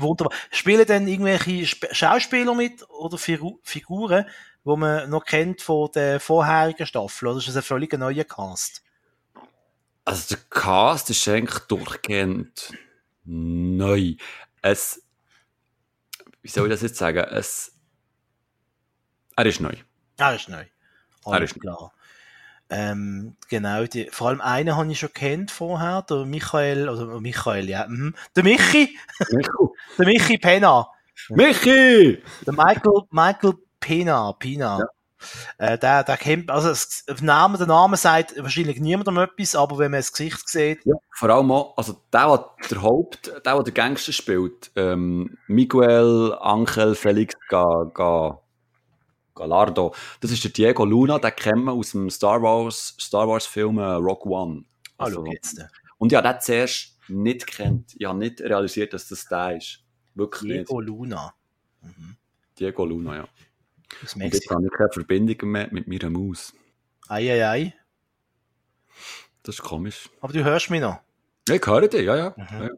Wunderbar. 0.00 0.36
Spielen 0.50 0.86
denn 0.86 1.08
irgendwelche 1.08 1.66
Schauspieler 1.66 2.54
mit 2.54 2.88
oder 2.90 3.18
Figuren, 3.18 4.26
wo 4.64 4.76
man 4.76 5.08
noch 5.10 5.24
kennt 5.24 5.62
von 5.62 5.90
der 5.94 6.20
vorherigen 6.20 6.86
Staffel? 6.86 7.28
Oder 7.28 7.38
ist 7.38 7.48
das 7.48 7.56
ein 7.56 7.62
völlig 7.62 7.92
neuer 7.94 8.24
Cast? 8.24 8.82
Also 10.04 10.34
der 10.34 10.44
Cast 10.48 11.10
ist 11.10 11.28
eigentlich 11.28 11.58
durchgehend 11.60 12.72
neu. 13.24 14.14
Es, 14.62 15.02
wie 16.42 16.48
soll 16.48 16.66
ich 16.66 16.72
das 16.72 16.82
jetzt 16.82 16.96
sagen? 16.96 17.24
Es, 17.30 17.72
er 19.36 19.46
ist 19.46 19.60
neu. 19.60 19.74
Er 20.16 20.34
ist 20.34 20.48
neu. 20.48 20.64
Alles 21.24 21.40
er 21.40 21.42
ist 21.42 21.60
klar. 21.60 21.92
Ähm, 22.70 23.36
genau, 23.48 23.84
die, 23.84 24.08
vor 24.10 24.28
allem 24.28 24.40
einen 24.40 24.76
habe 24.76 24.90
ich 24.92 24.98
schon 24.98 25.12
kennt 25.12 25.50
vorher, 25.50 26.02
der 26.02 26.26
Michael, 26.26 26.88
oder 26.88 27.20
Michael, 27.20 27.68
ja, 27.68 27.86
mhm. 27.88 28.14
der 28.36 28.44
Michi, 28.44 28.98
der 29.98 30.06
Michi 30.06 30.38
Pena. 30.38 30.88
Michi! 31.30 32.22
Der 32.46 32.52
Michael, 32.52 33.02
Michael 33.10 33.54
Pena, 33.80 34.32
Pina. 34.32 34.78
Ja. 34.78 34.86
Äh, 35.58 35.78
der, 35.78 36.04
der 36.04 36.16
kennt, 36.16 36.50
also 36.50 36.68
das, 36.68 37.04
der, 37.06 37.16
Name, 37.22 37.58
der 37.58 37.66
Name 37.66 37.96
sagt 37.96 38.40
wahrscheinlich 38.40 38.80
niemandem 38.80 39.18
etwas, 39.18 39.56
aber 39.56 39.78
wenn 39.78 39.90
man 39.90 39.98
das 40.00 40.12
Gesicht 40.12 40.48
sieht. 40.48 40.84
Ja, 40.84 40.94
vor 41.10 41.30
allem 41.30 41.50
auch, 41.50 41.76
also 41.76 41.96
der, 42.12 42.26
der 42.60 42.68
der 42.68 42.82
Haupt, 42.82 43.26
der, 43.26 43.40
der 43.40 43.62
der 43.62 43.72
Gangster 43.72 44.12
spielt, 44.12 44.70
ähm, 44.76 45.36
Miguel 45.48 46.36
Angel 46.40 46.94
Felix 46.94 47.34
Ga, 47.48 47.90
Ga, 47.92 48.40
Galardo. 49.38 49.94
Das 50.20 50.30
ist 50.30 50.44
der 50.44 50.50
Diego 50.50 50.84
Luna, 50.84 51.18
den 51.18 51.34
kennt 51.34 51.64
man 51.64 51.74
aus 51.74 51.92
dem 51.92 52.10
Star 52.10 52.42
Wars, 52.42 52.96
Star 53.00 53.28
Wars 53.28 53.46
Film 53.46 53.78
äh, 53.78 53.84
Rock 53.84 54.26
One. 54.26 54.64
Also, 54.96 55.24
ah, 55.24 55.30
jetzt. 55.32 55.64
Und 55.98 56.12
ja, 56.12 56.20
den 56.20 56.40
zuerst 56.40 56.98
nicht 57.08 57.46
kennt. 57.46 57.94
Ich 57.96 58.06
habe 58.06 58.18
nicht 58.18 58.40
realisiert, 58.40 58.92
dass 58.92 59.08
das 59.08 59.24
der 59.26 59.56
ist. 59.56 59.80
Wirklich 60.14 60.52
Diego 60.52 60.80
nicht. 60.80 60.88
Luna. 60.88 61.34
Mhm. 61.82 62.16
Diego 62.58 62.84
Luna, 62.84 63.16
ja. 63.16 63.28
Das 64.02 64.14
Und 64.14 64.22
jetzt 64.22 64.50
habe 64.50 64.64
ich 64.64 64.72
keine 64.72 64.92
Verbindung 64.92 65.50
mehr 65.50 65.68
mit 65.70 65.88
meiner 65.88 66.10
Maus. 66.10 66.52
Eieiei. 67.08 67.42
Ei, 67.42 67.66
ei. 67.66 67.74
Das 69.42 69.54
ist 69.54 69.62
komisch. 69.62 70.10
Aber 70.20 70.32
du 70.32 70.44
hörst 70.44 70.68
mich 70.68 70.80
noch? 70.80 70.98
Ich 71.48 71.66
höre 71.66 71.88
dich, 71.88 72.02
ja, 72.02 72.16
ja. 72.16 72.34
Mhm. 72.36 72.70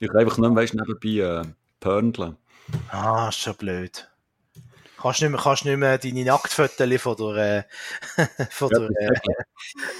Ich 0.00 0.08
kann 0.08 0.18
einfach 0.18 0.38
nur, 0.38 0.54
weißt, 0.54 0.74
nebenbei 0.74 1.22
äh, 1.22 1.44
pörndeln. 1.78 2.36
Ah, 2.88 3.28
ist 3.28 3.38
schon 3.38 3.54
blöd. 3.54 4.10
Kannst 5.06 5.22
nicht 5.22 5.30
mehr, 5.30 5.40
kannst 5.40 5.64
nicht 5.64 5.76
mehr 5.76 5.98
deine 5.98 6.24
Nacktfotos 6.24 7.00
von 7.00 7.16
der, 7.16 7.58
äh, 8.16 8.26
von 8.50 8.68
der, 8.70 8.90
äh, 8.90 9.14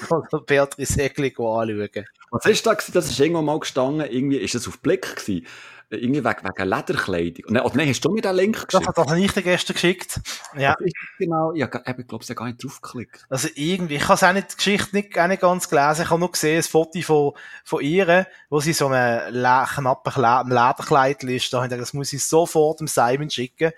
von 0.04 0.26
der 0.32 0.38
Beatrice 0.38 1.00
Egli 1.00 1.28
anschauen. 1.38 2.06
Was 2.32 2.46
ist 2.46 2.66
das? 2.66 2.90
Das 2.92 3.08
ist 3.08 3.20
irgendwann 3.20 3.44
mal 3.44 3.60
gestanden, 3.60 4.10
irgendwie, 4.10 4.38
ist 4.38 4.56
das 4.56 4.66
auf 4.66 4.80
Blick 4.80 5.14
gewesen? 5.14 5.46
Irgendwie 5.90 6.24
wegen, 6.24 6.42
wegen 6.42 6.68
Lederkleidung. 6.68 7.44
Und, 7.46 7.60
oder 7.60 7.76
nein, 7.76 7.88
hast 7.88 8.04
du 8.04 8.10
mir 8.10 8.20
den 8.20 8.34
Link 8.34 8.66
geschickt? 8.66 8.86
Das 8.94 9.06
hat 9.06 9.18
ich 9.18 9.32
dir 9.32 9.42
gestern 9.42 9.74
geschickt. 9.74 10.20
Ja. 10.56 10.74
Genau, 11.18 11.52
ich, 11.52 11.62
ich 11.62 11.68
glaube, 11.68 12.24
ich 12.24 12.30
habe 12.30 12.34
gar 12.34 12.46
nicht 12.46 12.64
draufgeklickt. 12.64 13.24
Also 13.28 13.48
irgendwie, 13.54 13.96
ich 13.96 14.08
habe 14.08 14.26
auch 14.26 14.32
nicht, 14.32 14.52
die 14.52 14.56
Geschichte 14.56 14.96
nicht, 14.96 15.18
auch 15.18 15.26
nicht 15.28 15.42
ganz 15.42 15.68
gelesen, 15.68 16.02
ich 16.02 16.10
habe 16.10 16.18
nur 16.18 16.32
gesehen, 16.32 16.56
ein 16.56 16.62
Foto 16.62 17.00
von, 17.02 17.32
von 17.64 17.82
ihr, 17.82 18.26
wo 18.50 18.60
sie 18.60 18.72
so 18.72 18.88
ein 18.88 19.32
knappen 19.32 20.22
Lederkleid 20.48 21.22
ist, 21.24 21.52
da 21.52 21.58
habe 21.58 21.66
ich 21.66 21.70
gedacht, 21.70 21.82
das 21.82 21.94
muss 21.94 22.12
ich 22.12 22.24
sofort 22.24 22.80
dem 22.80 22.88
Simon 22.88 23.30
schicken. 23.30 23.72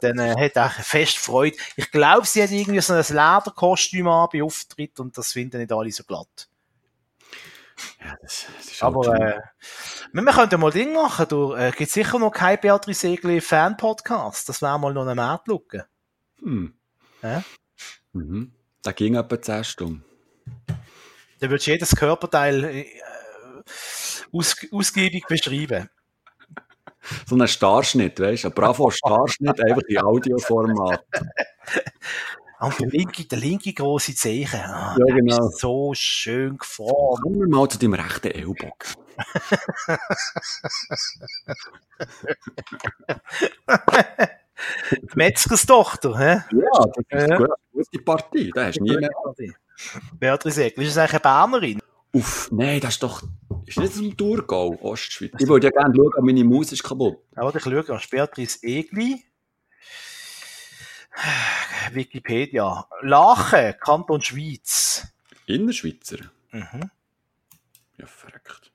Dann 0.00 0.18
äh, 0.18 0.34
hat 0.36 0.56
er 0.56 0.70
fest 0.70 1.18
Freude. 1.18 1.56
Ich 1.76 1.90
glaube, 1.90 2.26
sie 2.26 2.42
hat 2.42 2.50
irgendwie 2.50 2.80
so 2.80 2.94
ein 2.94 2.98
Lederkostüm 3.00 4.08
an 4.08 4.28
bei 4.32 4.42
Auftritt 4.42 4.98
und 5.00 5.18
das 5.18 5.32
finden 5.32 5.58
nicht 5.58 5.72
alle 5.72 5.90
so 5.90 6.04
glatt. 6.04 6.48
Ja, 8.04 8.16
das, 8.20 8.46
das 8.56 8.66
ist 8.72 8.82
Aber 8.82 9.14
äh, 9.14 9.40
wir 10.12 10.24
könnten 10.24 10.60
mal 10.60 10.70
Ding 10.70 10.92
machen. 10.92 11.26
Du 11.28 11.54
äh, 11.54 11.72
gibt 11.76 11.90
sicher 11.90 12.18
noch 12.18 12.30
kein 12.30 12.60
Beatrice 12.60 13.00
Segli 13.00 13.40
Fan-Podcast. 13.40 14.48
Das 14.48 14.62
wäre 14.62 14.78
mal 14.78 14.92
noch 14.92 15.02
eine 15.02 15.14
Märtlücke. 15.14 15.86
Hm. 16.40 16.74
Ja? 17.22 17.42
Mhm. 18.12 18.52
Da 18.82 18.92
ging 18.92 19.14
etwa 19.14 19.40
10 19.40 19.64
Stunden. 19.64 20.04
Da 21.38 21.50
würdest 21.50 21.66
du 21.66 21.70
jedes 21.72 21.96
Körperteil 21.96 22.64
äh, 22.64 22.86
aus, 24.32 24.56
ausgiebig 24.72 25.26
beschreiben. 25.26 25.88
So 27.26 27.36
ein 27.36 27.48
Starschnitt, 27.48 28.20
weißt 28.20 28.44
du? 28.44 28.48
Ein 28.48 28.54
Bravo 28.54 28.90
Starschnitt, 28.90 29.60
einfach 29.60 29.82
in 29.88 29.98
Audioformat. 29.98 31.04
Und 32.62 32.80
der 32.80 32.88
linke, 32.88 33.24
der 33.24 33.38
linke 33.38 33.72
große 33.72 34.14
Zeichen. 34.14 34.60
Ah, 34.60 34.94
ja, 34.98 35.14
genau. 35.14 35.48
so 35.48 35.92
schön 35.94 36.58
geformt. 36.58 37.22
Kommen 37.22 37.40
wir 37.40 37.48
mal 37.48 37.66
zu 37.68 37.78
deinem 37.78 37.94
rechten 37.94 38.28
Ellbogen. 38.28 38.72
die 44.92 45.08
Metzgerstochter, 45.14 46.18
hä? 46.18 46.42
Ja, 46.52 46.84
das 46.84 46.96
ist 46.96 47.10
ja. 47.10 47.36
eine 47.36 47.48
gute 47.72 47.98
Partie. 48.04 48.50
Da 48.54 48.66
hast 48.66 48.78
du 48.78 48.84
nie 48.84 48.96
mehr. 48.96 49.10
Beatrice 50.18 50.64
Eckl, 50.64 50.82
ist 50.82 50.96
das 50.96 50.98
eigentlich 50.98 51.24
eine 51.24 51.50
Bernerin? 51.50 51.80
Uff, 52.14 52.50
nein, 52.52 52.78
das 52.80 52.94
ist 52.94 53.02
doch. 53.02 53.22
Ist 53.66 53.78
nicht 53.78 53.92
aus 53.92 53.98
dem 53.98 54.16
Thurgau, 54.16 54.76
Ostschweiz. 54.82 55.32
Ich 55.38 55.48
würde 55.48 55.68
ja 55.68 55.70
gerne 55.70 55.94
schauen, 55.96 56.24
meine 56.24 56.44
Maus 56.44 56.72
ist 56.72 56.82
kaputt. 56.82 57.18
Aber 57.34 57.54
ich 57.54 57.62
schaue, 57.62 57.84
Beatrice 58.10 58.62
Egli. 58.62 59.24
Wikipedia. 61.92 62.86
Lachen, 63.02 63.74
Kanton 63.78 64.22
Schweiz. 64.22 65.06
Innerschweizer? 65.46 66.18
Mhm. 66.50 66.90
Ja, 67.98 68.06
verrückt. 68.06 68.72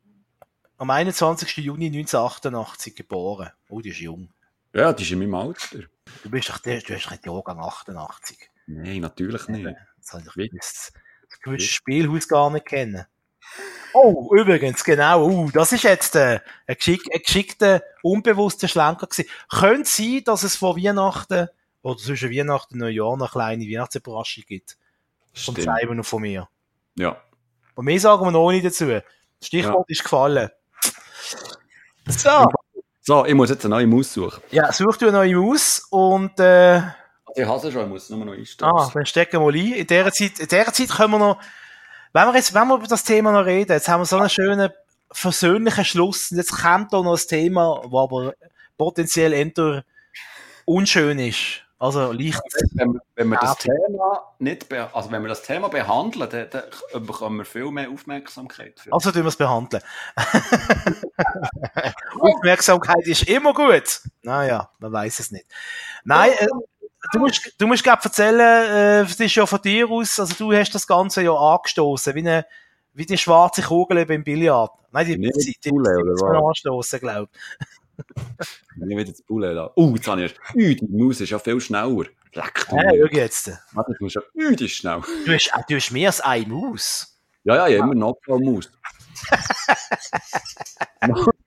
Am 0.78 0.90
21. 0.90 1.58
Juni 1.58 1.88
1988 1.88 2.96
geboren. 2.96 3.52
Oh, 3.70 3.82
die 3.82 3.90
ist 3.90 4.00
jung. 4.00 4.30
Ja, 4.74 4.94
die 4.94 5.04
ist 5.04 5.12
in 5.12 5.20
meinem 5.20 5.36
Alter. 5.36 5.80
Du 6.24 6.30
bist 6.30 6.50
doch, 6.50 6.60
du 6.60 6.72
hast 6.72 6.88
doch 6.88 7.26
Jahrgang 7.26 7.60
88. 7.60 8.38
Nein, 8.68 9.02
natürlich 9.02 9.48
nicht. 9.48 9.76
Das 10.00 10.14
habe 10.14 10.24
ich 10.28 10.34
gewusst. 10.34 10.94
Das 11.30 11.40
gewusst 11.40 11.68
Spielhaus 11.68 12.28
gar 12.28 12.52
nicht 12.52 12.68
kennen. 12.68 13.06
Oh, 13.94 14.30
übrigens, 14.36 14.84
genau, 14.84 15.28
uh, 15.28 15.50
das 15.52 15.72
ist 15.72 15.84
jetzt 15.84 16.16
äh, 16.16 16.42
ein, 16.68 16.76
geschick, 16.76 17.02
ein 17.12 17.22
geschickter, 17.22 17.82
unbewusster 18.04 18.68
Schlenker 18.68 19.08
gewesen. 19.08 19.30
Könnte 19.50 19.90
sein, 19.90 20.22
dass 20.26 20.44
es 20.44 20.56
vor 20.56 20.78
Weihnachten 20.78 21.48
oder 21.88 21.98
zwischen 21.98 22.32
Weihnachten 22.32 22.76
und 22.76 22.80
Neujahr 22.82 23.14
eine 23.14 23.28
kleine 23.28 23.64
Weihnachtsüberraschung 23.66 24.44
gibt. 24.48 24.78
Stimmt. 25.34 25.62
Simon 25.62 26.00
und 26.00 26.04
von 26.04 26.22
mir. 26.22 26.50
Ja. 26.96 27.22
Und 27.76 27.86
mehr 27.86 28.00
sagen 28.00 28.26
wir 28.26 28.32
noch 28.32 28.52
nicht 28.52 28.66
dazu. 28.66 28.88
Das 28.88 29.04
Stichwort 29.48 29.90
ist 29.90 30.04
gefallen. 30.04 30.50
So, 32.08 32.46
So, 33.02 33.26
ich 33.26 33.34
muss 33.34 33.50
jetzt 33.50 33.64
eine 33.66 33.76
neue 33.76 33.88
Maus 33.88 34.14
suchen. 34.14 34.42
ja, 34.52 34.72
such 34.72 34.98
du 34.98 35.08
eine 35.08 35.18
neue 35.18 35.36
Maus 35.36 35.86
und 35.90 36.38
äh, 36.40 36.78
ich 37.36 37.46
hasse 37.46 37.72
schon, 37.72 37.84
ich 37.84 37.90
muss 37.90 38.10
nur 38.10 38.26
noch 38.26 38.34
einstellen. 38.34 38.72
ah, 38.74 38.90
dann 38.94 39.06
stecken 39.06 39.34
wir 39.34 39.40
mal 39.42 39.54
ein. 39.56 39.74
In 39.74 39.86
dieser 39.88 40.12
Zeit, 40.12 40.40
in 40.40 40.48
dieser 40.48 40.74
Zeit 40.74 40.90
können 40.90 41.12
wir 41.12 41.20
noch, 41.20 41.40
wenn 42.14 42.26
wir 42.28 42.36
jetzt, 42.36 42.54
wenn 42.54 42.68
wir 42.68 42.76
über 42.76 42.88
das 42.88 43.04
Thema 43.04 43.32
noch 43.32 43.46
reden, 43.46 43.72
jetzt 43.74 43.88
haben 43.88 44.02
wir 44.02 44.06
so 44.06 44.18
einen 44.18 44.30
schönen 44.30 44.72
versöhnlichen 45.12 45.86
Schluss 45.86 46.32
und 46.32 46.38
jetzt 46.38 46.52
kommt 46.52 46.92
da 46.92 47.02
noch 47.02 47.18
ein 47.18 47.28
Thema, 47.28 47.82
das 47.84 47.94
aber 47.94 48.34
potenziell 48.78 49.34
eher 49.34 49.84
unschön 50.66 51.20
ist. 51.20 51.62
Also 51.80 52.12
leicht. 52.12 52.42
Wenn, 52.74 52.94
wir- 52.94 53.02
wenn 53.16 53.28
wir 53.30 53.38
das. 53.38 53.58
Thema 53.58 54.34
nicht 54.40 54.72
also 54.74 55.12
wenn 55.12 55.22
wir 55.22 55.30
das 55.30 55.44
Thema 55.44 55.68
behandeln, 55.68 56.28
dann, 56.30 56.48
dann 56.92 57.06
bekommen 57.06 57.38
wir 57.38 57.46
viel 57.46 57.70
mehr 57.72 57.90
Aufmerksamkeit. 57.90 58.80
Für. 58.80 58.92
Also 58.94 59.12
tun 59.12 59.24
wir 59.24 59.28
es 59.30 59.36
behandeln. 59.36 59.84
Aufmerksamkeit 62.20 63.06
ist 63.08 63.28
immer 63.28 63.54
gut. 63.54 64.02
Naja, 64.24 64.70
man 64.80 64.92
weiß 64.92 65.20
es 65.20 65.32
nicht. 65.32 65.46
Nein, 66.04 66.32
äh, 66.40 66.48
du 67.14 67.20
musst, 67.20 67.54
du 67.60 67.68
musst 67.68 67.84
glaub 67.84 68.04
erzählen, 68.04 68.40
äh, 68.40 69.04
das 69.04 69.20
ist 69.20 69.36
ja 69.36 69.46
von 69.46 69.62
dir 69.62 69.90
aus, 69.90 70.20
also 70.20 70.34
du 70.36 70.54
hast 70.54 70.74
das 70.74 70.88
Ganze 70.88 71.22
ja 71.22 71.34
angestoßen, 71.34 72.16
wie 72.16 72.20
eine, 72.20 72.46
wie 72.94 73.06
die 73.06 73.18
schwarze 73.18 73.62
Kugel 73.62 74.06
beim 74.06 74.24
Billard. 74.24 74.72
Nein, 74.92 75.06
die, 75.06 75.18
die, 75.20 75.32
die, 75.32 75.58
die, 75.64 75.70
Bulle, 75.70 75.94
die 75.96 76.02
oder 76.02 76.12
muss 76.12 76.22
man 76.22 76.36
was? 76.36 76.48
anstoßen, 76.50 77.00
glaub. 77.00 77.30
Wenn 77.60 77.68
ich 77.98 78.98
wieder 78.98 79.06
das 79.06 79.22
Bulle 79.22 79.54
da. 79.54 79.72
Uh, 79.76 79.96
jetzt 79.96 80.08
habe 80.08 80.24
ich 80.24 80.32
erst. 80.32 80.56
Ui, 80.56 80.76
die 80.76 80.88
Maus 80.88 81.22
ist 81.22 81.30
ja 81.30 81.40
viel 81.40 81.60
schneller. 81.60 82.06
Leck 82.34 82.66
du. 82.70 82.76
Mir. 82.76 83.08
schau 83.08 83.18
jetzt. 83.18 83.52
Warte, 83.74 83.94
ich 83.94 84.00
muss 84.00 84.14
ja. 84.14 84.22
Ui, 84.36 84.56
die 84.56 84.66
ist 84.66 84.72
schnell. 84.74 85.02
Du 85.26 85.34
hast, 85.34 85.48
äh, 85.48 85.62
du 85.70 85.76
hast 85.76 85.92
mehr 85.92 86.10
als 86.10 86.22
eine 86.22 86.48
Maus. 86.48 87.20
Ja, 87.44 87.56
ja, 87.56 87.68
ich 87.68 87.82
habe 87.82 87.92
immer 87.92 88.00
noch 88.00 88.18
eine 88.28 88.40
Maus. 88.40 88.72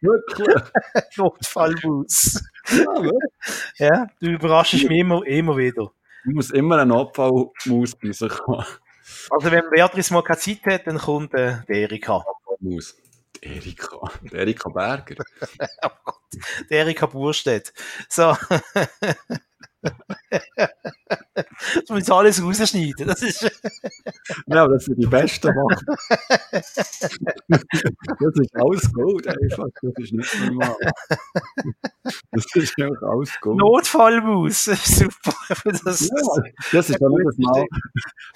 Wirklich? 0.01 0.57
Notfallmaus. 1.17 2.43
Ja, 2.69 3.03
wirklich. 3.03 3.79
Ja, 3.79 4.07
du 4.21 4.31
überraschst 4.31 4.75
mich 4.75 4.99
immer, 4.99 5.25
immer 5.27 5.57
wieder. 5.57 5.93
Ich 6.27 6.35
muss 6.35 6.51
immer 6.51 6.77
eine 6.77 6.87
Notfallmaus 6.87 7.95
bei 8.03 8.13
sich 8.13 8.33
haben. 8.47 8.65
Also 9.31 9.51
wenn 9.51 9.69
Beatrice 9.71 10.13
mal 10.13 10.23
keine 10.23 10.39
Zeit 10.39 10.65
hat, 10.67 10.87
dann 10.87 10.99
kommt 10.99 11.35
äh, 11.35 11.59
die 11.69 11.83
Erika. 11.83 12.25
Maus. 12.61 12.97
Die 13.43 13.57
Erika. 13.57 13.99
Die 14.23 14.35
Erika 14.37 14.69
Berger. 14.69 15.17
Oh 15.83 15.89
Gott, 16.05 16.21
die 16.71 16.75
Erika 16.75 17.07
Burstedt. 17.07 17.73
So. 18.09 18.37
das 20.31 21.89
muss 21.89 22.11
alles 22.11 22.43
rausschneiden. 22.43 23.07
Das 23.07 23.23
ist, 23.23 23.43
Ja, 24.47 24.69
das 24.69 24.85
sind 24.85 24.99
die 24.99 25.07
besten 25.07 25.55
machen. 25.55 25.87
Das 26.59 28.35
ist 28.37 28.55
alles 28.57 28.93
gut 28.93 29.27
einfach. 29.27 29.67
Das 29.83 29.93
ist 29.99 30.13
nicht 30.13 30.41
normal. 30.41 30.77
Das 32.33 32.45
ist 32.55 32.79
einfach 32.81 33.03
alles 33.03 33.41
gut. 33.41 33.57
Notfallmaus. 33.59 34.65
Super. 34.85 35.33
Das, 35.85 36.01
Ja, 36.09 36.43
das 36.73 36.91
ist 36.91 37.03
auch 37.03 37.09
nicht 37.09 37.27
das 37.27 37.39
Mal, 37.39 37.65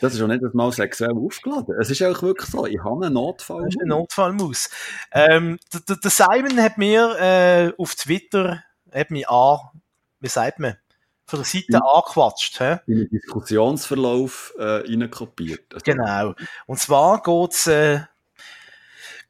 das 0.00 0.14
ist 0.14 0.22
auch 0.22 0.26
nicht 0.28 0.42
das 0.42 0.54
Mal 0.54 0.72
sexuell 0.72 1.12
aufgeladen. 1.12 1.74
Es 1.80 1.90
ist 1.90 2.02
einfach 2.02 2.22
wirklich 2.22 2.50
so, 2.50 2.66
ich 2.66 2.78
habe 2.82 3.04
einen 3.06 3.14
Notfall. 3.14 3.64
das 3.64 3.74
ist 3.74 3.80
eine 3.80 3.90
Notfallmaus. 3.90 4.70
Ähm, 5.12 5.58
der, 5.72 5.80
der- 5.80 5.96
der 5.96 6.10
Simon 6.10 6.60
hat 6.62 6.78
mir 6.78 7.16
äh, 7.20 7.72
auf 7.80 7.94
Twitter, 7.94 8.62
hat 8.92 9.10
mich 9.10 9.28
an, 9.28 9.58
wie 10.20 10.28
sagt 10.28 10.58
man, 10.58 10.76
von 11.26 11.38
der 11.40 11.46
Seite 11.46 11.66
Ja. 11.70 11.80
angequatscht. 11.80 12.60
Hä? 12.60 12.78
in 12.86 12.96
den 12.98 13.08
Diskussionsverlauf 13.10 14.54
äh, 14.58 14.62
reinkopiert. 14.62 15.72
Also, 15.74 15.84
Genau. 15.84 16.34
Und 16.66 16.78
zwar 16.78 17.22
geht's 17.22 17.66
äh, 17.66 18.00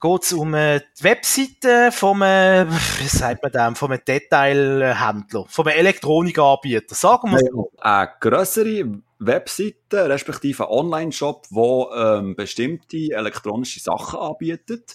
geht's 0.01 0.33
um 0.33 0.55
äh, 0.55 0.81
die 0.99 1.05
Webseite 1.05 1.91
vom, 1.93 2.23
äh, 2.23 2.67
wie 2.69 3.09
sagt 3.09 3.43
man 3.43 3.53
dem, 3.53 3.75
vom 3.77 3.97
Detailhändler, 4.07 5.47
vom 5.49 5.67
Elektronikanbieter. 5.69 6.95
Sagen 6.95 7.31
wir 7.31 7.39
so. 7.39 7.71
eine 7.79 8.11
grössere 8.21 9.01
Webseite, 9.19 10.09
respektive 10.09 10.65
einen 10.69 10.79
Online-Shop, 10.79 11.47
der 11.51 12.19
ähm, 12.19 12.37
bestimmte 12.37 12.97
elektronische 13.13 13.81
Sachen 13.81 14.19
anbietet, 14.19 14.95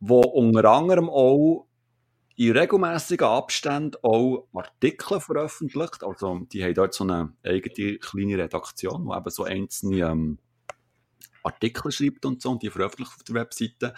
wo 0.00 0.20
unter 0.20 0.64
anderem 0.70 1.08
auch 1.08 1.66
in 2.48 2.56
regelmäßigen 2.56 3.26
Abständen 3.26 3.96
auch 4.02 4.48
Artikel 4.52 5.20
veröffentlicht. 5.20 6.02
Also, 6.02 6.40
die 6.52 6.64
haben 6.64 6.74
dort 6.74 6.94
so 6.94 7.04
eine 7.04 7.32
eigene 7.44 7.98
kleine 7.98 8.38
Redaktion, 8.38 9.06
die 9.06 9.16
eben 9.16 9.30
so 9.30 9.44
einzelne 9.44 10.10
ähm, 10.10 10.38
Artikel 11.42 11.92
schreibt 11.92 12.24
und 12.24 12.40
so, 12.42 12.50
und 12.50 12.62
die 12.62 12.70
veröffentlicht 12.70 13.12
auf 13.14 13.22
der 13.24 13.34
Webseite. 13.34 13.94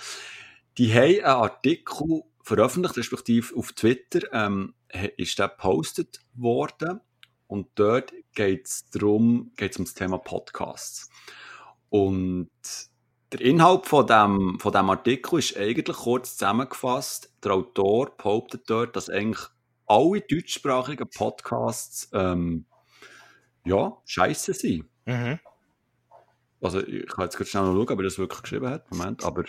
Die 0.78 0.92
haben 0.92 1.24
einen 1.24 1.24
Artikel 1.24 2.22
veröffentlicht, 2.42 2.96
respektive 2.96 3.56
auf 3.56 3.72
Twitter 3.72 4.20
ähm, 4.32 4.74
ist 5.16 5.38
der 5.38 5.48
gepostet 5.48 6.20
worden. 6.34 7.00
Und 7.46 7.68
dort 7.74 8.12
geht 8.34 8.66
es 8.66 8.86
darum, 8.90 9.52
geht's 9.56 9.78
um 9.78 9.84
das 9.84 9.94
Thema 9.94 10.18
Podcasts. 10.18 11.08
Und 11.90 12.50
der 13.34 13.40
Inhalt 13.40 13.86
von 13.86 14.06
dem, 14.06 14.58
von 14.60 14.72
dem 14.72 14.90
Artikel 14.90 15.40
ist 15.40 15.56
eigentlich 15.56 15.96
kurz 15.96 16.36
zusammengefasst. 16.36 17.32
Der 17.42 17.52
Autor 17.52 18.16
behauptet 18.16 18.62
dort, 18.70 18.94
dass 18.94 19.10
eigentlich 19.10 19.40
alle 19.86 20.20
deutschsprachigen 20.20 21.08
Podcasts 21.10 22.08
ähm, 22.12 22.64
ja, 23.64 23.96
scheiße 24.06 24.54
sind. 24.54 24.88
Mhm. 25.06 25.40
Also 26.60 26.86
ich 26.86 27.08
kann 27.08 27.24
jetzt 27.24 27.36
kurz 27.36 27.48
schnell 27.48 27.64
noch 27.64 27.72
schauen, 27.72 27.90
ob 27.90 27.98
er 27.98 28.04
das 28.04 28.18
wirklich 28.18 28.42
geschrieben 28.42 28.68
hat. 28.68 28.88
Moment, 28.92 29.24
aber 29.24 29.44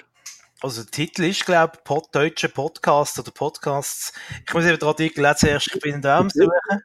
Also 0.61 0.81
der 0.81 0.91
Titel 0.91 1.23
ist, 1.25 1.45
glaube 1.45 1.73
ich, 1.77 1.83
Pod 1.83 2.07
deutsche 2.11 2.49
Podcast 2.49 3.19
oder 3.19 3.29
Podcasts. 3.29 4.13
Ich 4.47 4.53
muss 4.53 4.65
eben 4.65 4.79
den 4.79 4.87
Artikel 4.87 5.23
auch 5.27 5.35
zuerst, 5.35 5.75
ich 5.75 5.79
bin 5.79 6.01
Suchen. 6.01 6.81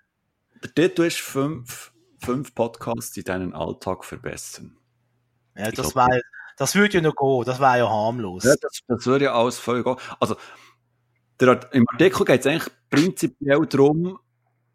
der 0.62 0.74
Titel 0.74 1.05
ist 1.05 1.18
fünf, 1.20 1.93
fünf 2.22 2.55
Podcasts, 2.55 3.12
die 3.12 3.24
deinen 3.24 3.55
Alltag 3.55 4.05
verbessern. 4.05 4.77
Ja, 5.56 5.70
das, 5.70 5.97
wär, 5.97 6.20
das 6.61 6.74
würde 6.74 6.99
ja 6.99 7.01
noch 7.01 7.16
gehen, 7.16 7.45
das 7.47 7.59
wäre 7.59 7.78
ja 7.78 7.89
harmlos. 7.89 8.45
Ja, 8.45 8.55
das, 8.61 8.81
das 8.87 9.07
würde 9.07 9.24
ja 9.24 9.35
alles 9.35 9.59
völlig 9.59 9.82
gehen. 9.87 9.97
Also, 10.20 10.37
der, 11.41 11.59
im 11.73 11.87
Artikel 11.89 12.27
geht 12.27 12.41
es 12.41 12.47
eigentlich 12.47 12.73
prinzipiell 12.91 13.65
darum, 13.66 14.19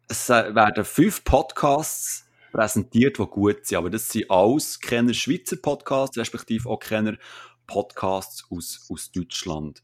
es 0.08 0.28
werden 0.28 0.84
fünf 0.84 1.22
Podcasts 1.22 2.24
präsentiert, 2.50 3.18
die 3.18 3.26
gut 3.26 3.66
sind. 3.66 3.78
Aber 3.78 3.88
das 3.88 4.08
sind 4.08 4.28
alles 4.28 4.80
keine 4.80 5.14
Schweizer 5.14 5.58
Podcasts, 5.58 6.18
respektive 6.18 6.68
auch 6.68 6.80
keine 6.80 7.18
Podcasts 7.68 8.44
aus, 8.50 8.84
aus 8.90 9.12
Deutschland. 9.12 9.80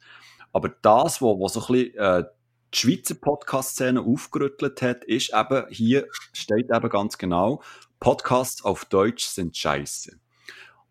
Aber 0.53 0.71
das, 0.71 1.23
was 1.23 1.53
so 1.53 1.61
ein 1.61 1.67
bisschen 1.67 1.95
äh, 1.99 2.25
die 2.75 2.79
Schweizer 2.79 3.15
Podcast-Szene 3.15 4.01
aufgerüttelt 4.01 4.83
hat, 4.83 5.05
ist 5.05 5.33
eben, 5.33 5.67
hier 5.69 6.09
steht 6.33 6.69
eben 6.69 6.89
ganz 6.89 7.17
genau, 7.17 7.63
Podcasts 8.01 8.65
auf 8.65 8.87
Deutsch 8.87 9.27
sind 9.27 9.57
scheiße. 9.57 10.19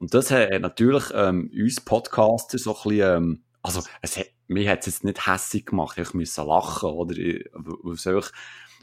Und 0.01 0.13
das 0.15 0.31
hat 0.31 0.51
hat 0.51 0.61
natürlich 0.63 1.05
ähm, 1.13 1.51
uns 1.53 1.79
Podcaster 1.81 2.57
so 2.57 2.71
ein 2.75 2.83
bisschen, 2.83 3.17
ähm, 3.23 3.43
also 3.61 3.81
es 4.01 4.17
hat, 4.17 4.27
mir 4.47 4.69
hat 4.69 4.79
es 4.81 4.87
jetzt 4.87 5.03
nicht 5.03 5.27
hässig 5.27 5.67
gemacht, 5.67 5.97
ich 5.99 6.13
musste 6.15 6.41
lachen, 6.43 6.89
oder? 6.89 7.15
Ich- 7.17 7.45
es 7.93 8.07
einfach, 8.07 8.31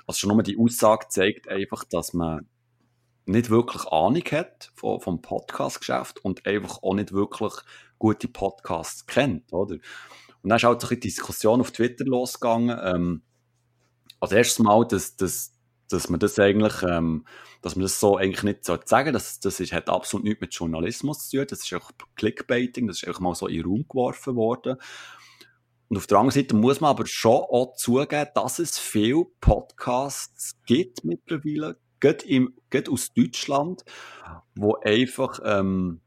also 0.07 0.19
schon 0.19 0.31
nur 0.31 0.43
die 0.45 0.59
Aussage 0.59 1.09
zeigt 1.09 1.49
einfach, 1.49 1.85
dass 1.85 2.15
man 2.15 2.49
nicht 3.27 3.51
wirklich 3.51 3.85
Ahnung 3.89 4.23
hat 4.33 4.73
vom, 4.77 5.01
vom 5.01 5.21
Podcast-Geschäft 5.23 6.25
und 6.25 6.47
einfach 6.47 6.83
auch 6.83 6.95
nicht 6.95 7.13
wirklich 7.13 7.53
gute 7.99 8.29
Podcasts 8.29 9.07
kennt, 9.07 9.53
oder? 9.53 9.75
Und 10.43 10.51
dann 10.51 10.57
ist 10.59 10.65
halt 10.65 10.81
so 10.81 10.87
ein 10.87 10.91
bisschen 10.91 11.01
Diskussion 11.01 11.61
auf 11.61 11.73
Twitter 11.73 12.05
losgegangen, 12.07 12.79
ähm, 12.83 13.23
als 14.21 14.33
erstes 14.33 14.61
Mal, 14.61 14.87
dass, 14.87 15.17
dass, 15.17 15.53
dass 15.89 16.09
man 16.09 16.21
das 16.21 16.39
eigentlich, 16.39 16.83
ähm, 16.83 17.25
dass 17.63 17.77
man 17.77 17.83
das 17.83 17.99
so 17.99 18.17
eigentlich 18.17 18.43
nicht 18.43 18.65
sagen 18.65 19.13
das, 19.13 19.41
das 19.41 19.61
ist, 19.61 19.73
hat 19.73 19.89
absolut 19.89 20.25
nichts 20.25 20.41
mit 20.41 20.55
Journalismus 20.55 21.29
zu 21.29 21.39
tun, 21.39 21.47
das 21.49 21.65
ist 21.65 21.75
auch 21.75 21.91
Clickbaiting, 22.17 22.87
das 22.87 22.99
ist 22.99 23.09
einfach 23.09 23.21
mal 23.21 23.35
so 23.35 23.47
in 23.47 23.57
den 23.57 23.67
Raum 23.67 23.87
geworfen 23.89 24.37
worden. 24.37 24.77
Und 25.89 25.97
auf 25.97 26.07
der 26.07 26.19
anderen 26.19 26.43
Seite 26.43 26.55
muss 26.55 26.81
man 26.81 26.91
aber 26.91 27.07
schon 27.07 27.33
auch 27.33 27.75
zugeben, 27.77 28.29
dass 28.35 28.59
es 28.59 28.79
viele 28.79 29.25
Podcasts 29.41 30.57
gibt 30.67 31.03
mittlerweile, 31.05 31.79
gerade, 32.01 32.27
im, 32.27 32.55
gerade 32.69 32.91
aus 32.91 33.13
Deutschland, 33.15 33.85
wo 34.55 34.77
einfach, 34.77 35.41
ähm, 35.45 36.03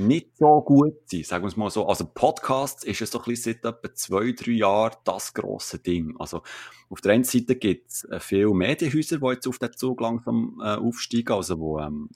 nicht 0.00 0.36
so 0.36 0.60
gut 0.62 1.08
sind, 1.08 1.26
sagen 1.26 1.44
wir 1.44 1.48
es 1.48 1.56
mal 1.56 1.70
so. 1.70 1.86
Also 1.86 2.04
Podcasts 2.04 2.84
ist 2.84 3.00
es 3.00 3.10
so 3.10 3.22
ein 3.22 3.36
seit 3.36 3.64
etwa 3.64 3.94
zwei, 3.94 4.32
drei 4.32 4.52
Jahren 4.52 4.96
das 5.04 5.32
grosse 5.34 5.78
Ding. 5.78 6.14
Also 6.18 6.42
auf 6.88 7.00
der 7.00 7.12
einen 7.12 7.24
Seite 7.24 7.56
gibt 7.56 7.90
es 7.90 8.04
äh, 8.04 8.18
viele 8.20 8.52
Medienhäuser, 8.52 9.18
die 9.18 9.26
jetzt 9.26 9.46
auf 9.46 9.58
den 9.58 9.72
Zug 9.74 10.00
langsam 10.00 10.60
äh, 10.62 10.76
aufsteigen, 10.76 11.32
also 11.32 11.58
wo, 11.58 11.78
ähm, 11.78 12.10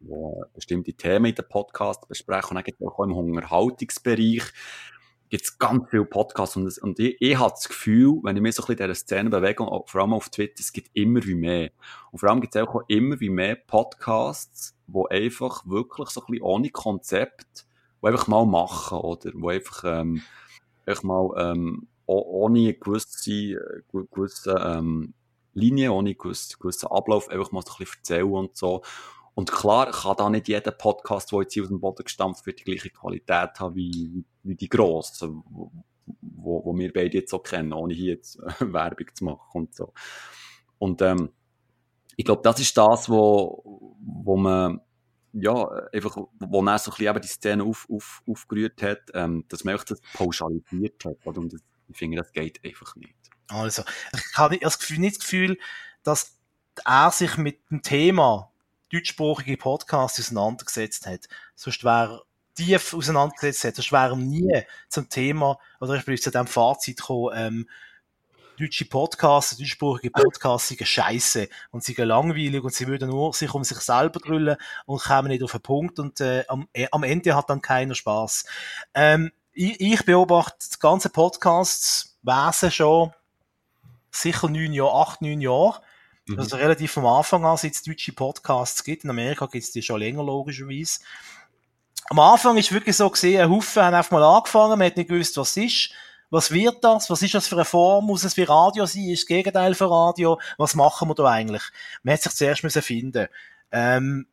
wo 0.00 0.44
bestimmte 0.54 0.94
Themen 0.94 1.26
in 1.26 1.34
den 1.34 1.48
Podcast 1.48 2.08
besprechen. 2.08 2.50
Und 2.50 2.56
dann 2.56 2.64
gibt 2.64 2.80
es 2.80 2.86
auch 2.86 2.98
im 3.04 3.12
Unterhaltungsbereich 3.12 4.42
gibt 5.38 5.58
ganz 5.58 5.90
viele 5.90 6.04
Podcasts 6.04 6.56
und, 6.56 6.78
und 6.78 6.98
ich, 7.00 7.16
ich 7.18 7.36
habe 7.36 7.50
das 7.50 7.68
Gefühl, 7.68 8.20
wenn 8.22 8.36
ich 8.36 8.42
mich 8.42 8.54
so 8.54 8.62
ein 8.62 8.66
bisschen 8.66 8.84
in 8.84 8.92
dieser 8.92 8.94
Szene 8.94 9.30
bewege, 9.30 9.64
vor 9.64 10.00
allem 10.00 10.12
auf 10.12 10.28
Twitter, 10.28 10.60
es 10.60 10.72
gibt 10.72 10.90
immer 10.94 11.24
wie 11.24 11.34
mehr. 11.34 11.70
Und 12.12 12.20
vor 12.20 12.28
allem 12.28 12.40
gibt 12.40 12.54
es 12.54 12.62
auch 12.62 12.82
immer 12.86 13.18
wie 13.18 13.30
mehr 13.30 13.56
Podcasts, 13.56 14.76
wo 14.86 15.06
einfach 15.06 15.66
wirklich 15.66 16.10
so 16.10 16.20
ein 16.20 16.26
bisschen 16.28 16.44
ohne 16.44 16.70
Konzept, 16.70 17.66
wo 18.00 18.06
einfach 18.06 18.28
mal 18.28 18.46
machen, 18.46 18.98
oder? 18.98 19.32
Wo 19.34 19.48
einfach, 19.48 19.82
ähm, 19.84 20.22
einfach 20.86 21.02
mal, 21.02 21.30
ähm, 21.36 21.88
ohne 22.06 22.74
gewisse, 22.74 23.58
gewisse, 23.90 24.52
ähm, 24.52 25.14
Linie, 25.54 25.92
ohne 25.92 26.14
gewissen, 26.14 26.56
gewissen 26.60 26.86
Ablauf, 26.86 27.28
einfach 27.28 27.50
mal 27.50 27.62
so 27.66 27.72
ein 27.72 27.78
bisschen 27.78 27.98
erzählen 27.98 28.32
und 28.32 28.56
so. 28.56 28.82
Und 29.34 29.50
klar 29.50 29.90
kann 29.90 30.16
da 30.16 30.30
nicht 30.30 30.48
jeder 30.48 30.70
Podcast, 30.70 31.32
der 31.32 31.40
jetzt 31.40 31.54
hier 31.54 31.64
aus 31.64 31.68
dem 31.68 31.80
Boden 31.80 32.04
gestampft 32.04 32.46
wird, 32.46 32.60
die 32.60 32.64
gleiche 32.64 32.90
Qualität 32.90 33.58
haben 33.58 33.74
wie, 33.74 34.24
wie 34.42 34.54
die 34.54 34.68
grossen, 34.68 35.42
wo, 35.50 35.72
wo, 36.64 36.76
wir 36.76 36.92
beide 36.92 37.18
jetzt 37.18 37.30
so 37.30 37.38
kennen, 37.40 37.72
ohne 37.72 37.94
hier 37.94 38.14
jetzt 38.14 38.38
äh, 38.38 38.52
Werbung 38.72 39.08
zu 39.12 39.24
machen 39.24 39.50
und 39.52 39.74
so. 39.74 39.92
Und 40.78 41.02
ähm, 41.02 41.30
ich 42.16 42.24
glaube, 42.24 42.42
das 42.42 42.60
ist 42.60 42.76
das, 42.76 43.08
wo, 43.08 43.96
wo 44.00 44.36
man 44.36 44.80
ja, 45.32 45.68
einfach, 45.92 46.16
wo 46.38 46.62
er 46.62 46.78
so 46.78 46.92
ein 46.92 46.96
bisschen 46.96 47.08
eben 47.08 47.20
die 47.20 47.28
Szene 47.28 47.64
auf, 47.64 47.88
auf, 47.90 48.22
aufgerührt 48.28 48.80
hat, 48.82 49.00
ähm, 49.14 49.44
dass 49.48 49.64
man 49.64 49.76
das 49.86 50.00
pauschalisiert 50.12 51.04
hat. 51.04 51.36
Und 51.36 51.54
ich 51.88 51.96
finde, 51.96 52.18
das 52.18 52.32
geht 52.32 52.64
einfach 52.64 52.94
nicht. 52.94 53.16
Also, 53.48 53.82
ich 54.12 54.38
habe 54.38 54.54
nicht 54.54 54.64
das 54.64 55.18
Gefühl, 55.18 55.58
dass 56.04 56.38
er 56.84 57.10
sich 57.10 57.36
mit 57.36 57.68
dem 57.70 57.82
Thema 57.82 58.53
deutschsprachige 58.94 59.56
Podcasts 59.56 60.20
auseinandergesetzt 60.20 61.06
hat. 61.06 61.28
Sonst 61.54 61.84
wäre 61.84 62.22
tief 62.54 62.94
auseinandergesetzt 62.94 63.64
hat, 63.64 63.76
sonst 63.76 63.92
wäre 63.92 64.16
nie 64.16 64.62
zum 64.88 65.08
Thema, 65.08 65.58
oder 65.80 65.94
ich 65.94 66.04
bin 66.04 66.16
zu 66.16 66.30
dem 66.30 66.46
Fazit 66.46 66.98
gekommen, 66.98 67.32
ähm, 67.34 67.68
deutsche 68.58 68.84
Podcasts, 68.84 69.56
deutschsprachige 69.56 70.10
Podcasts 70.10 70.68
sind 70.68 70.86
scheiße 70.86 71.48
und 71.70 71.82
sind 71.82 71.98
langweilig 71.98 72.62
und 72.62 72.72
sie 72.72 72.86
würden 72.86 73.10
nur 73.10 73.32
sich 73.32 73.52
um 73.52 73.64
sich 73.64 73.78
selber 73.78 74.20
drüllen 74.20 74.56
und 74.86 75.02
kommen 75.02 75.28
nicht 75.28 75.42
auf 75.42 75.52
den 75.52 75.60
Punkt 75.60 75.98
und 75.98 76.20
äh, 76.20 76.44
am, 76.48 76.68
äh, 76.72 76.86
am 76.92 77.02
Ende 77.02 77.34
hat 77.34 77.50
dann 77.50 77.60
keiner 77.60 77.94
Spaß. 77.94 78.44
Ähm, 78.94 79.32
ich, 79.52 79.80
ich 79.80 80.04
beobachte 80.04 80.56
das 80.58 80.78
ganze 80.78 81.10
Podcasts 81.10 82.16
Wesen 82.22 82.70
schon 82.70 83.12
sicher 84.10 84.48
neun 84.48 84.72
Jahre, 84.72 84.94
acht, 84.94 85.22
neun 85.22 85.40
Jahre 85.40 85.80
Mhm. 86.26 86.38
Also 86.38 86.56
relativ 86.56 86.92
vom 86.92 87.06
Anfang 87.06 87.44
an, 87.44 87.56
seit 87.56 87.74
es 87.74 87.82
deutsche 87.82 88.12
Podcasts 88.12 88.82
gibt. 88.84 89.04
In 89.04 89.10
Amerika 89.10 89.46
gibt 89.46 89.64
es 89.64 89.72
die 89.72 89.82
schon 89.82 90.00
länger, 90.00 90.22
logischerweise. 90.24 91.00
Am 92.10 92.18
Anfang 92.18 92.56
ist 92.56 92.72
wirklich 92.72 92.96
so 92.96 93.08
gesehen, 93.08 93.40
ein 93.40 93.50
Haufen 93.50 93.82
haben 93.82 93.94
einfach 93.94 94.10
mal 94.10 94.22
angefangen, 94.22 94.78
man 94.78 94.86
hat 94.86 94.96
nicht 94.96 95.08
gewusst, 95.08 95.36
was 95.36 95.56
ist. 95.56 95.90
Was 96.30 96.50
wird 96.50 96.82
das? 96.82 97.08
Was 97.10 97.22
ist 97.22 97.34
das 97.34 97.46
für 97.46 97.54
eine 97.54 97.64
Form? 97.64 98.06
Muss 98.06 98.24
es 98.24 98.36
wie 98.36 98.42
Radio 98.42 98.86
sein? 98.86 99.04
Ist 99.04 99.22
das 99.22 99.26
Gegenteil 99.28 99.74
von 99.74 99.88
Radio? 99.88 100.40
Was 100.58 100.74
machen 100.74 101.08
wir 101.08 101.14
da 101.14 101.26
eigentlich? 101.26 101.62
Man 102.02 102.14
hat 102.14 102.22
sich 102.22 102.32
zuerst 102.32 102.64
müssen 102.64 102.82
finden. 102.82 103.28
Ähm, 103.70 104.26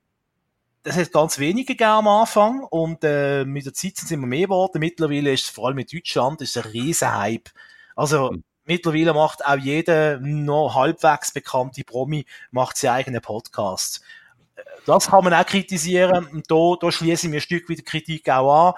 das 0.84 0.96
hat 0.96 1.12
ganz 1.12 1.38
wenige 1.38 1.76
gegeben 1.76 1.92
am 1.92 2.08
Anfang 2.08 2.64
und 2.64 3.04
äh, 3.04 3.46
mit 3.46 3.66
der 3.66 3.74
Zeit 3.74 3.98
sind 3.98 4.06
es 4.06 4.12
immer 4.12 4.26
mehr 4.26 4.48
geworden. 4.48 4.80
Mittlerweile 4.80 5.32
ist 5.32 5.44
es 5.44 5.50
vor 5.50 5.68
allem 5.68 5.78
in 5.78 5.86
Deutschland 5.86 6.42
ist 6.42 6.58
ein 6.58 6.64
riesen 6.64 7.14
Hype. 7.14 7.50
Also 7.96 8.32
mhm. 8.32 8.44
Mittlerweile 8.66 9.14
macht 9.14 9.46
auch 9.46 9.58
jeder 9.58 10.20
noch 10.20 10.76
halbwegs 10.76 11.32
bekannte 11.32 11.84
Promi 11.84 12.26
macht 12.52 12.78
seinen 12.78 12.96
eigenen 12.96 13.22
Podcast. 13.22 14.02
Das 14.86 15.08
kann 15.08 15.24
man 15.24 15.34
auch 15.34 15.46
kritisieren. 15.46 16.28
Und 16.28 16.50
da, 16.50 16.76
da 16.80 16.92
schließe 16.92 17.28
ich 17.28 17.32
mir 17.32 17.38
ein 17.38 17.42
Stück 17.42 17.70
wieder 17.70 17.84
Kritik 17.84 18.30
auch 18.30 18.70
an. 18.70 18.74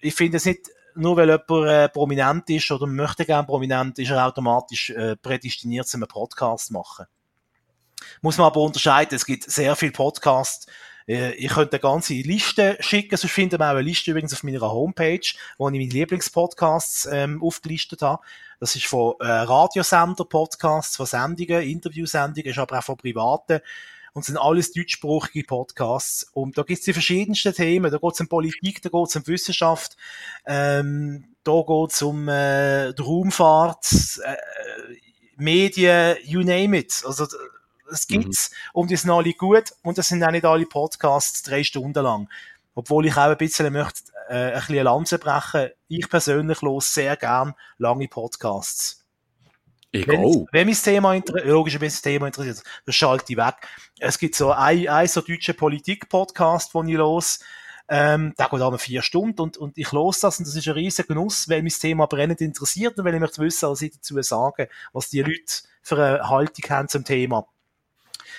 Ich 0.00 0.14
finde 0.14 0.36
es 0.36 0.44
nicht, 0.44 0.70
nur 0.94 1.16
weil 1.16 1.28
jemand 1.28 1.68
äh, 1.68 1.88
prominent 1.88 2.48
ist 2.50 2.70
oder 2.70 2.86
möchte 2.86 3.24
gerne 3.24 3.46
prominent, 3.46 3.98
ist 3.98 4.10
er 4.10 4.26
automatisch 4.26 4.90
äh, 4.90 5.16
prädestiniert, 5.16 5.86
zu 5.86 5.96
einem 5.96 6.08
Podcast 6.08 6.68
zu 6.68 6.72
machen. 6.72 7.06
Muss 8.22 8.38
man 8.38 8.46
aber 8.46 8.60
unterscheiden. 8.60 9.14
Es 9.14 9.26
gibt 9.26 9.50
sehr 9.50 9.76
viele 9.76 9.92
Podcasts, 9.92 10.66
ich 11.06 11.48
könnte 11.48 11.74
eine 11.74 11.80
ganze 11.80 12.14
Liste 12.14 12.76
schicken, 12.80 13.16
sonst 13.16 13.32
findet 13.32 13.60
man 13.60 13.68
auch 13.68 13.74
eine 13.78 13.82
Liste 13.82 14.10
übrigens 14.10 14.32
auf 14.32 14.42
meiner 14.42 14.60
Homepage, 14.60 15.20
wo 15.56 15.68
ich 15.68 15.72
meine 15.72 15.84
Lieblingspodcasts 15.84 17.08
ähm, 17.12 17.42
aufgelistet 17.42 18.02
habe. 18.02 18.22
Das 18.58 18.74
ist 18.74 18.86
von 18.86 19.14
äh, 19.20 19.26
Radiosender-Podcasts, 19.26 20.96
von 20.96 21.06
Sendungen, 21.06 21.62
Interviewsendungen, 21.62 22.50
ist 22.50 22.58
aber 22.58 22.78
auch 22.78 22.84
von 22.84 22.96
privaten 22.96 23.60
und 24.14 24.24
sind 24.24 24.38
alles 24.38 24.72
deutschsprachige 24.72 25.44
Podcasts. 25.44 26.24
Und 26.32 26.56
da 26.56 26.62
gibt 26.62 26.78
es 26.78 26.86
die 26.86 26.94
verschiedensten 26.94 27.52
Themen. 27.52 27.92
Da 27.92 27.98
geht 27.98 28.14
es 28.14 28.20
um 28.20 28.28
Politik, 28.28 28.80
da 28.80 28.88
geht 28.88 29.08
es 29.08 29.16
um 29.16 29.26
Wissenschaft, 29.26 29.96
ähm, 30.46 31.24
da 31.44 31.62
geht 31.66 31.92
es 31.92 32.02
um 32.02 32.26
äh, 32.28 32.88
Raumfahrt, 32.98 34.20
äh, 34.24 34.36
Medien, 35.36 36.16
you 36.24 36.40
name 36.40 36.78
it. 36.78 37.02
Also 37.06 37.26
es 37.92 38.06
gibt's 38.06 38.50
mhm. 38.50 38.56
und 38.80 38.90
die 38.90 38.96
sind 38.96 39.10
alle 39.10 39.32
gut 39.32 39.72
und 39.82 39.98
das 39.98 40.08
sind 40.08 40.22
auch 40.22 40.30
nicht 40.30 40.44
alle 40.44 40.66
Podcasts 40.66 41.42
drei 41.42 41.62
Stunden 41.62 42.02
lang. 42.02 42.28
Obwohl 42.74 43.06
ich 43.06 43.16
auch 43.16 43.30
ein 43.30 43.36
bisschen 43.38 43.72
möchte, 43.72 44.12
äh, 44.28 44.52
ein 44.52 44.60
bisschen 44.60 44.84
Lanze 44.84 45.18
brechen. 45.18 45.70
Ich 45.88 46.08
persönlich 46.08 46.60
los 46.62 46.92
sehr 46.92 47.16
gern 47.16 47.54
lange 47.78 48.08
Podcasts. 48.08 49.04
Ich 49.92 50.06
wenn, 50.06 50.24
auch. 50.24 50.46
wenn 50.52 50.66
mich 50.66 50.76
das 50.76 50.84
Thema 50.84 51.14
interessiert, 51.14 51.48
logisch, 51.48 51.80
wenn 51.80 51.88
das 51.88 52.02
Thema 52.02 52.26
interessiert, 52.26 52.62
dann 52.84 52.92
schalte 52.92 53.32
ich 53.32 53.38
weg. 53.38 53.54
Es 53.98 54.18
gibt 54.18 54.34
so 54.34 54.52
ein, 54.52 54.88
ein 54.88 55.08
so 55.08 55.22
deutsche 55.22 55.54
Politik-Podcast, 55.54 56.74
den 56.74 56.88
ich 56.88 56.96
los, 56.96 57.38
ähm, 57.88 58.34
der 58.36 58.48
geht 58.48 58.60
einmal 58.60 58.78
vier 58.78 59.00
Stunden 59.00 59.40
und, 59.40 59.56
und 59.56 59.78
ich 59.78 59.92
los 59.92 60.20
das 60.20 60.38
und 60.38 60.46
das 60.46 60.56
ist 60.56 60.66
ein 60.66 60.74
riesiger 60.74 61.06
Genuss, 61.06 61.48
weil 61.48 61.62
mich 61.62 61.74
das 61.74 61.80
Thema 61.80 62.06
brennend 62.06 62.40
interessiert 62.40 62.98
und 62.98 63.04
weil 63.04 63.14
ich 63.14 63.20
möchte 63.20 63.40
wissen, 63.40 63.68
was 63.68 63.78
sie 63.78 63.90
dazu 63.90 64.20
sagen, 64.22 64.66
was 64.92 65.08
die 65.08 65.22
Leute 65.22 65.62
für 65.82 65.96
eine 65.96 66.28
Haltung 66.28 66.64
haben 66.68 66.88
zum 66.88 67.04
Thema. 67.04 67.46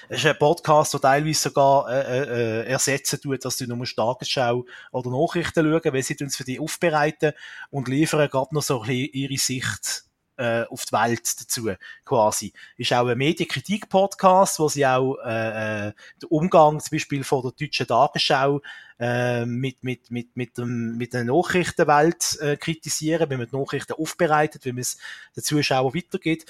Es 0.10 0.20
ist 0.20 0.26
ein 0.26 0.38
Podcast, 0.38 0.94
der 0.94 1.02
teilweise 1.02 1.42
sogar 1.42 1.90
äh, 1.90 2.02
äh, 2.02 2.62
äh, 2.62 2.68
ersetzen 2.68 3.20
tut, 3.22 3.44
dass 3.44 3.58
du 3.58 3.66
nur 3.66 3.86
Tagesschau 3.86 4.66
oder 4.92 5.10
Nachrichten 5.10 5.64
schauen, 5.64 5.94
weil 5.94 6.04
sie 6.04 6.18
uns 6.22 6.36
für 6.36 6.44
die 6.44 6.60
aufbereiten 6.60 7.34
und 7.70 7.88
liefern 7.88 8.30
gerade 8.30 8.54
noch 8.56 8.64
so 8.64 8.82
ein 8.82 8.88
bisschen 8.88 9.14
ihre 9.14 9.38
Sicht 9.38 10.08
äh, 10.38 10.64
auf 10.70 10.86
die 10.86 10.94
Welt 10.94 11.42
dazu, 11.42 11.72
quasi. 12.06 12.54
Ist 12.78 12.94
auch 12.94 13.08
ein 13.08 13.18
Medienkritik-Podcast, 13.18 14.60
wo 14.60 14.70
sie 14.70 14.86
auch 14.86 15.18
äh, 15.26 15.88
äh, 15.88 15.94
den 16.22 16.30
Umgang 16.30 16.80
zum 16.80 16.96
Beispiel 16.96 17.24
von 17.24 17.42
der 17.42 17.52
deutschen 17.52 17.88
Tagesschau 17.88 18.62
äh, 19.00 19.46
mit, 19.46 19.84
mit, 19.84 20.12
mit, 20.12 20.36
mit, 20.38 20.58
dem, 20.58 20.98
mit 20.98 21.14
der 21.14 21.24
Nachrichtenwelt 21.24 22.38
äh, 22.40 22.56
kritisieren, 22.58 23.30
wie 23.30 23.38
man 23.38 23.48
die 23.50 23.58
Nachrichten 23.58 23.94
aufbereitet, 23.94 24.66
wie 24.66 24.74
man 24.74 24.82
es 24.82 24.98
den 25.36 25.44
Zuschauern 25.44 25.94
weitergeht. 25.94 26.46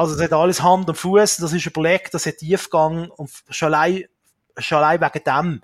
Also 0.00 0.14
das 0.14 0.24
hat 0.24 0.32
alles 0.32 0.62
Hand 0.62 0.88
und 0.88 0.94
Fuß, 0.94 1.36
das 1.36 1.52
ist 1.52 1.66
überlegt, 1.66 2.14
das 2.14 2.24
hat 2.24 2.38
Tiefgang 2.38 3.10
und 3.10 3.30
schon 3.50 3.74
allein, 3.74 4.04
schon 4.56 4.78
allein 4.78 4.98
wegen 4.98 5.24
dem, 5.24 5.62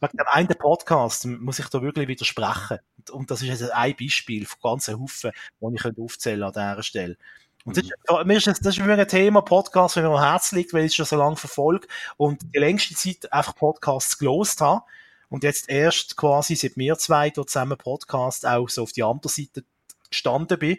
wegen 0.00 0.16
dem 0.16 0.26
einen 0.26 0.48
Podcast 0.48 1.26
muss 1.26 1.60
ich 1.60 1.68
da 1.68 1.80
wirklich 1.80 2.08
widersprechen. 2.08 2.80
Und, 2.96 3.10
und 3.10 3.30
das 3.30 3.40
ist 3.40 3.60
jetzt 3.60 3.70
ein 3.70 3.94
Beispiel 3.94 4.46
von 4.46 4.58
ganzen 4.60 5.00
Haufen, 5.00 5.30
die 5.60 5.76
ich 5.76 5.84
aufzählen 5.96 6.42
an 6.42 6.52
dieser 6.52 6.82
Stelle. 6.82 7.16
Und 7.64 7.76
das, 7.76 7.84
ist, 7.84 8.66
das 8.66 8.76
ist 8.76 8.84
mir 8.84 8.98
ein 8.98 9.06
Thema, 9.06 9.42
Podcast, 9.42 9.94
wenn 9.94 10.02
mir 10.02 10.10
am 10.10 10.28
Herzen 10.28 10.56
liegt, 10.56 10.72
weil 10.72 10.82
ich 10.82 10.90
es 10.90 10.96
schon 10.96 11.06
so 11.06 11.14
lange 11.14 11.36
verfolge 11.36 11.86
und 12.16 12.52
die 12.52 12.58
längste 12.58 12.96
Zeit 12.96 13.32
einfach 13.32 13.54
Podcasts 13.54 14.18
gelost 14.18 14.60
habe 14.60 14.82
und 15.28 15.44
jetzt 15.44 15.68
erst 15.68 16.16
quasi 16.16 16.56
seit 16.56 16.76
wir 16.76 16.98
zwei 16.98 17.30
zusammen 17.30 17.78
Podcast 17.78 18.44
auch 18.44 18.68
so 18.68 18.82
auf 18.82 18.90
die 18.90 19.04
andere 19.04 19.28
Seite 19.28 19.62
gestanden 20.10 20.58
bin 20.58 20.78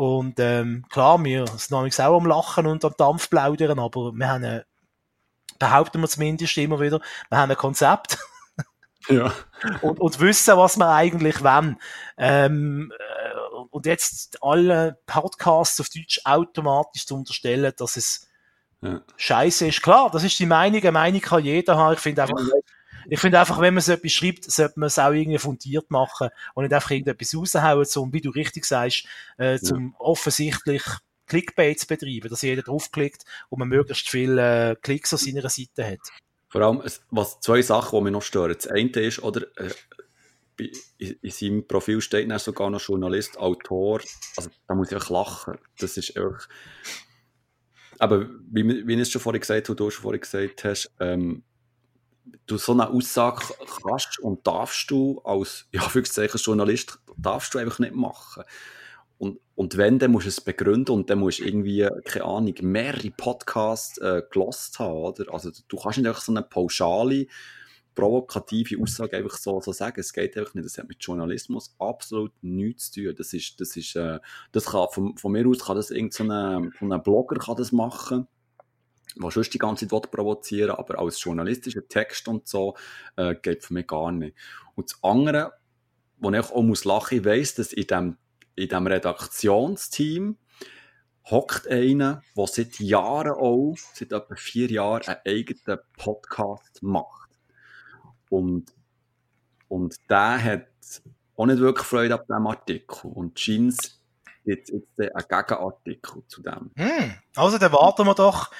und 0.00 0.40
ähm, 0.40 0.86
klar, 0.88 1.22
wir 1.22 1.46
sind 1.46 1.72
nämlich 1.72 2.00
auch 2.00 2.16
am 2.16 2.24
Lachen 2.24 2.66
und 2.66 2.82
am 2.86 2.94
Dampf 2.96 3.28
plaudern, 3.28 3.78
aber 3.78 4.12
wir 4.12 4.28
haben, 4.28 4.44
eine, 4.44 4.64
behaupten 5.58 6.00
wir 6.00 6.08
zumindest 6.08 6.56
immer 6.56 6.80
wieder, 6.80 7.02
wir 7.28 7.36
haben 7.36 7.50
ein 7.50 7.56
Konzept. 7.58 8.16
ja. 9.10 9.30
und, 9.82 10.00
und 10.00 10.20
wissen, 10.20 10.56
was 10.56 10.78
wir 10.78 10.88
eigentlich 10.88 11.44
wollen. 11.44 11.76
Ähm, 12.16 12.90
äh, 12.98 13.58
und 13.68 13.84
jetzt 13.84 14.38
alle 14.42 14.98
Podcasts 15.04 15.78
auf 15.82 15.90
Deutsch 15.90 16.22
automatisch 16.24 17.04
zu 17.04 17.14
unterstellen, 17.14 17.70
dass 17.76 17.98
es 17.98 18.26
ja. 18.80 19.02
scheiße 19.18 19.66
ist. 19.66 19.82
Klar, 19.82 20.10
das 20.10 20.24
ist 20.24 20.38
die 20.38 20.46
Meinung, 20.46 20.80
eine 20.80 20.92
Meinung 20.92 21.20
kann 21.20 21.44
jeder 21.44 21.76
haben. 21.76 21.92
Ich 21.92 22.00
finde 22.00 22.22
einfach, 22.22 22.38
ich 23.08 23.20
finde 23.20 23.40
einfach, 23.40 23.60
wenn 23.60 23.74
man 23.74 23.82
so 23.82 23.92
etwas 23.92 24.12
schreibt, 24.12 24.50
sollte 24.50 24.78
man 24.78 24.88
es 24.88 24.98
auch 24.98 25.12
irgendwie 25.12 25.38
fundiert 25.38 25.90
machen 25.90 26.28
und 26.54 26.64
nicht 26.64 26.74
einfach 26.74 26.90
irgendetwas 26.90 27.34
raushauen, 27.34 27.86
um, 27.96 28.12
wie 28.12 28.20
du 28.20 28.30
richtig 28.30 28.64
sagst, 28.64 29.06
äh, 29.38 29.58
zum 29.58 29.90
ja. 29.92 30.00
offensichtlich 30.00 30.82
Clickbait 31.26 31.78
zu 31.78 31.86
betreiben, 31.86 32.28
dass 32.28 32.42
jeder 32.42 32.62
draufklickt 32.62 33.24
und 33.48 33.60
man 33.60 33.68
möglichst 33.68 34.08
viele 34.08 34.72
äh, 34.72 34.76
Klicks 34.76 35.14
auf 35.14 35.20
seiner 35.20 35.48
Seite 35.48 35.86
hat. 35.86 36.00
Vor 36.48 36.62
allem, 36.62 36.82
was 37.10 37.40
zwei 37.40 37.62
Sachen, 37.62 37.96
die 37.98 38.04
mich 38.04 38.12
noch 38.12 38.22
stören. 38.22 38.54
Das 38.54 38.66
eine 38.66 38.90
ist, 38.90 39.22
oder, 39.22 39.42
äh, 39.56 39.70
in, 40.98 41.16
in 41.22 41.30
seinem 41.30 41.66
Profil 41.66 42.00
steht 42.00 42.30
dann 42.30 42.38
sogar 42.38 42.68
noch 42.68 42.80
Journalist, 42.80 43.38
Autor. 43.38 44.00
Also 44.36 44.50
da 44.66 44.74
muss 44.74 44.88
ich 44.88 44.94
einfach 44.94 45.10
lachen. 45.10 45.58
Das 45.78 45.96
ist 45.96 46.16
einfach... 46.16 46.48
Aber 47.98 48.26
wie, 48.50 48.86
wie 48.86 48.94
ich 48.94 49.00
es 49.00 49.10
schon 49.10 49.20
vorhin 49.20 49.40
gesagt 49.40 49.68
habe, 49.68 49.76
du 49.76 49.90
schon 49.90 50.02
vorhin 50.02 50.20
gesagt 50.20 50.64
hast, 50.64 50.90
ähm, 51.00 51.44
du 52.46 52.56
so 52.56 52.72
eine 52.72 52.88
Aussage 52.88 53.42
kannst 53.82 54.18
und 54.18 54.46
darfst 54.46 54.90
du 54.90 55.20
als 55.24 55.66
ja, 55.72 55.88
Journalist 56.36 56.98
darfst 57.16 57.54
du 57.54 57.58
einfach 57.58 57.78
nicht 57.78 57.94
machen. 57.94 58.44
Und, 59.18 59.38
und 59.54 59.76
wenn, 59.76 59.98
dann 59.98 60.12
musst 60.12 60.24
du 60.24 60.30
es 60.30 60.40
begründen 60.40 60.92
und 60.94 61.10
dann 61.10 61.18
musst 61.18 61.40
du 61.40 61.44
irgendwie, 61.44 61.86
keine 62.06 62.24
Ahnung, 62.24 62.54
mehrere 62.62 63.10
Podcasts 63.10 63.98
äh, 63.98 64.22
gelost 64.30 64.78
haben, 64.78 64.94
oder? 64.94 65.32
Also 65.32 65.50
du 65.68 65.76
kannst 65.76 65.98
nicht 65.98 66.06
einfach 66.06 66.22
so 66.22 66.32
eine 66.32 66.42
pauschale, 66.42 67.26
provokative 67.94 68.80
Aussage 68.80 69.18
einfach 69.18 69.36
so, 69.36 69.60
so 69.60 69.72
sagen. 69.72 70.00
Es 70.00 70.14
geht 70.14 70.36
einfach 70.38 70.54
nicht. 70.54 70.64
Das 70.64 70.78
hat 70.78 70.88
mit 70.88 71.04
Journalismus 71.04 71.74
absolut 71.78 72.32
nichts 72.40 72.90
zu 72.90 73.02
tun. 73.02 73.14
Das 73.16 73.34
ist, 73.34 73.60
das 73.60 73.76
ist, 73.76 73.94
äh, 73.96 74.20
das 74.52 74.66
kann, 74.66 74.88
von, 74.90 75.16
von 75.18 75.32
mir 75.32 75.46
aus 75.46 75.66
kann 75.66 75.76
das 75.76 75.90
irgendein 75.90 76.72
so 76.80 76.98
Blogger 76.98 77.36
kann 77.36 77.56
das 77.56 77.72
machen 77.72 78.26
was 79.16 79.34
sonst 79.34 79.54
die 79.54 79.58
ganze 79.58 79.88
Zeit 79.88 80.10
provozieren 80.10 80.76
aber 80.76 80.98
als 80.98 81.22
journalistischer 81.22 81.86
Text 81.88 82.28
und 82.28 82.48
so 82.48 82.76
äh, 83.16 83.34
geht 83.34 83.64
für 83.64 83.74
mich 83.74 83.86
gar 83.86 84.12
nicht. 84.12 84.36
Und 84.74 84.90
das 84.90 84.98
andere, 85.02 85.52
wo 86.18 86.30
ich 86.30 86.38
auch 86.38 86.62
muss 86.62 86.84
lachen, 86.84 87.18
ich 87.18 87.24
weiss, 87.24 87.54
dass 87.54 87.72
in 87.72 87.86
dem, 87.86 88.16
in 88.56 88.68
dem 88.68 88.86
Redaktionsteam 88.86 90.36
hockt 91.30 91.68
einer, 91.68 92.22
der 92.36 92.46
seit 92.46 92.78
Jahren 92.80 93.32
auch, 93.32 93.76
seit 93.94 94.12
etwa 94.12 94.34
vier 94.36 94.70
Jahren, 94.70 95.02
einen 95.06 95.20
eigenen 95.26 95.78
Podcast 95.96 96.82
macht. 96.82 97.30
Und, 98.28 98.72
und 99.68 99.96
der 100.08 100.42
hat 100.42 100.66
auch 101.36 101.46
nicht 101.46 101.58
wirklich 101.58 101.86
Freude 101.86 102.14
an 102.14 102.26
diesem 102.26 102.46
Artikel. 102.46 103.10
Und 103.12 103.34
Jeans 103.36 104.00
gibt 104.44 104.68
jetzt 104.68 104.72
einen 104.98 105.28
Gegenartikel 105.28 106.22
zu 106.26 106.42
dem. 106.42 106.70
Hm, 106.76 107.14
also 107.36 107.58
dann 107.58 107.72
warten 107.72 108.06
wir 108.06 108.14
doch 108.14 108.50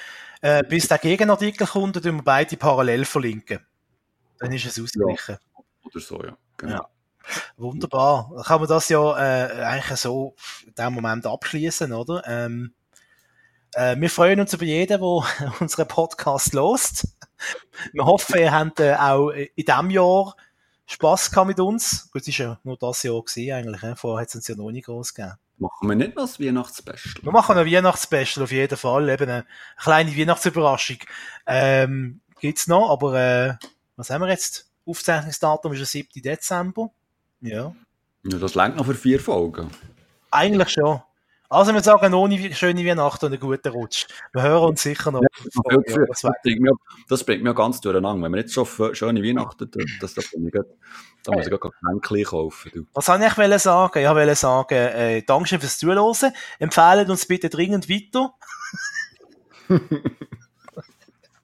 äh, 0.40 0.62
bis 0.62 0.88
der 0.88 0.98
Gegenartikel 0.98 1.66
kommt, 1.66 1.96
dann 1.96 2.16
wir 2.16 2.22
beide 2.22 2.56
parallel 2.56 3.04
verlinken. 3.04 3.60
Dann 4.38 4.52
ist 4.52 4.66
es 4.66 4.80
ausgeglichen. 4.80 5.38
Ja. 5.38 5.64
Oder 5.84 6.00
so, 6.00 6.22
ja. 6.22 6.36
Genau. 6.56 6.72
ja. 6.72 6.88
Wunderbar. 7.56 8.30
Dann 8.34 8.44
kann 8.44 8.60
man 8.60 8.68
das 8.68 8.88
ja 8.88 9.18
äh, 9.18 9.62
eigentlich 9.62 10.00
so 10.00 10.34
in 10.66 10.74
diesem 10.74 10.94
Moment 10.94 11.26
abschließen, 11.26 11.92
oder? 11.92 12.22
Ähm, 12.26 12.74
äh, 13.74 13.96
wir 13.98 14.10
freuen 14.10 14.40
uns 14.40 14.52
über 14.54 14.64
jeden, 14.64 15.00
der 15.00 15.02
unseren 15.60 15.88
Podcast 15.88 16.54
lost. 16.54 17.16
Wir 17.92 18.04
hoffen, 18.04 18.38
ihr 18.38 18.52
habt 18.52 18.80
äh, 18.80 18.94
auch 18.94 19.30
in 19.30 19.48
diesem 19.56 19.90
Jahr 19.90 20.34
Spass 20.86 21.30
gehabt 21.30 21.48
mit 21.48 21.60
uns. 21.60 22.10
Gut, 22.10 22.26
es 22.26 22.38
war 22.38 22.46
ja 22.46 22.60
nur 22.64 22.76
das 22.76 23.02
Jahr 23.02 23.22
gewesen, 23.22 23.52
eigentlich. 23.52 23.98
Vorher 23.98 24.22
hat 24.22 24.28
es 24.28 24.34
uns 24.34 24.48
ja 24.48 24.56
noch 24.56 24.70
nicht 24.70 24.86
groß 24.86 25.14
gegeben. 25.14 25.36
Machen 25.60 25.88
wir 25.88 25.94
nicht 25.94 26.16
noch 26.16 26.24
das 26.24 26.40
Weihnachtsspecial? 26.40 27.22
Wir 27.22 27.32
machen 27.32 27.58
ein 27.58 27.66
Weihnachtsspecial 27.66 28.44
auf 28.44 28.50
jeden 28.50 28.78
Fall. 28.78 29.10
Eben 29.10 29.28
eine 29.28 29.46
kleine 29.76 30.16
Weihnachtsüberraschung. 30.16 30.96
Ähm, 31.46 32.22
gibt's 32.40 32.66
noch, 32.66 32.90
aber 32.90 33.14
äh, 33.14 33.54
was 33.96 34.08
haben 34.08 34.22
wir 34.22 34.30
jetzt? 34.30 34.70
Aufzeichnungsdatum 34.86 35.72
ist 35.72 35.80
der 35.80 35.86
7. 35.86 36.08
Dezember. 36.22 36.90
Ja. 37.42 37.74
Ja, 38.24 38.38
das 38.38 38.54
längt 38.54 38.76
noch 38.76 38.86
für 38.86 38.94
vier 38.94 39.20
Folgen. 39.20 39.70
Eigentlich 40.30 40.70
schon. 40.70 41.02
Also 41.52 41.74
wir 41.74 41.82
sagen 41.82 42.14
ohne 42.14 42.54
schöne 42.54 42.86
Weihnachten 42.86 43.26
und 43.26 43.32
einen 43.32 43.40
guten 43.40 43.68
Rutsch. 43.72 44.06
Wir 44.32 44.42
hören 44.42 44.68
uns 44.68 44.84
sicher 44.84 45.10
noch. 45.10 45.20
Ja, 45.20 45.28
das, 46.08 46.22
das, 46.22 46.32
bringt 46.42 46.60
mir, 46.60 46.72
das 47.08 47.24
bringt 47.24 47.42
mir 47.42 47.54
ganz 47.54 47.80
durcheinander. 47.80 48.24
Wenn 48.24 48.32
wir 48.32 48.40
jetzt 48.40 48.54
schon 48.54 48.94
schöne 48.94 49.20
Weihnachten 49.20 49.68
das, 50.00 50.14
das 50.14 50.30
bringt 50.30 50.54
da 51.24 51.32
muss 51.32 51.46
ich 51.46 51.50
gar 51.50 51.58
kein 51.58 52.00
Getränk 52.00 52.28
kaufen. 52.28 52.70
Du. 52.72 52.86
Was 52.94 53.06
soll 53.06 53.20
ich 53.20 53.62
sagen? 53.62 53.98
Ich 53.98 54.08
wollte 54.08 54.34
sagen, 54.36 54.74
äh, 54.74 55.22
Dankeschön 55.22 55.58
fürs 55.58 55.78
Zuhören. 55.78 56.32
Empfehlen 56.60 57.10
uns 57.10 57.26
bitte 57.26 57.50
dringend 57.50 57.88
weiter. 57.88 58.32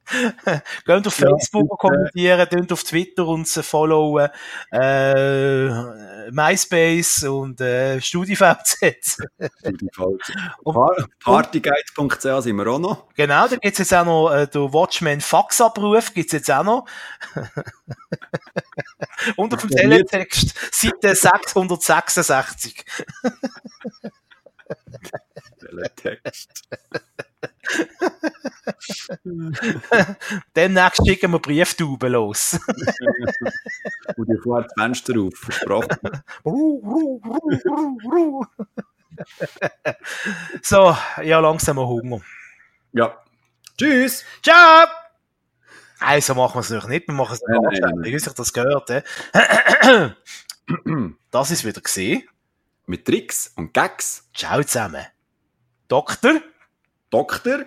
Geht 0.85 1.07
auf 1.07 1.15
Facebook 1.15 1.71
ja, 1.71 1.77
kommentieren, 1.77 2.49
könnt 2.49 2.73
auf 2.73 2.83
Twitter 2.85 3.27
uns 3.27 3.59
followen, 3.61 4.29
äh, 4.71 6.31
MySpace 6.31 7.25
und 7.25 7.61
äh, 7.61 8.01
StudiVZ. 8.01 9.19
Partyguide.ch 11.25 12.43
sind 12.43 12.57
wir 12.57 12.67
auch 12.69 12.79
noch. 12.79 13.09
Genau, 13.15 13.49
da 13.49 13.57
gibt's 13.57 13.79
jetzt 13.79 13.95
auch 13.95 14.05
noch 14.05 14.31
äh, 14.31 14.47
den 14.47 14.73
Watchman 14.73 15.21
Faxabruf, 15.21 16.15
gibt's 16.15 16.33
jetzt 16.33 16.51
auch 16.51 16.63
noch. 16.63 16.87
und 19.37 19.55
auf 19.55 19.61
dem 19.61 19.71
Teletext 19.71 20.55
Seite 20.73 21.15
666. 21.15 22.85
Teletext. 25.59 26.63
Demnächst 30.57 31.07
schicken 31.07 31.33
wir 31.33 31.39
Brieftauben 31.39 32.13
los. 32.13 32.59
Und 34.17 34.29
die 34.29 34.37
fährt 34.43 34.67
das 34.67 34.73
Fenster 34.79 35.21
auf, 35.21 35.35
versprochen. 35.35 35.99
so, 40.63 40.97
ja, 41.23 41.41
langsam 41.41 41.79
Hunger. 41.79 42.21
Ja. 42.93 43.23
Tschüss. 43.79 44.25
Ciao. 44.43 44.87
Also 45.99 46.35
machen 46.35 46.57
wir 46.57 46.61
es 46.61 46.71
noch 46.71 46.89
nicht, 46.89 47.09
wir 47.09 47.15
machen 47.15 47.35
es 47.35 47.43
noch 47.43 47.65
anständig, 47.65 48.13
wie 48.13 48.19
sich 48.19 48.33
das 48.33 48.53
gehört. 48.53 48.91
Äh. 48.91 49.03
das 51.31 51.51
ist 51.51 51.65
wieder 51.65 51.81
gesehen. 51.81 52.23
Mit 52.87 53.05
Tricks 53.05 53.53
und 53.57 53.73
Gags. 53.73 54.29
Ciao 54.35 54.63
zusammen. 54.63 55.05
Doktor. 55.89 56.41
Doktor. 57.11 57.67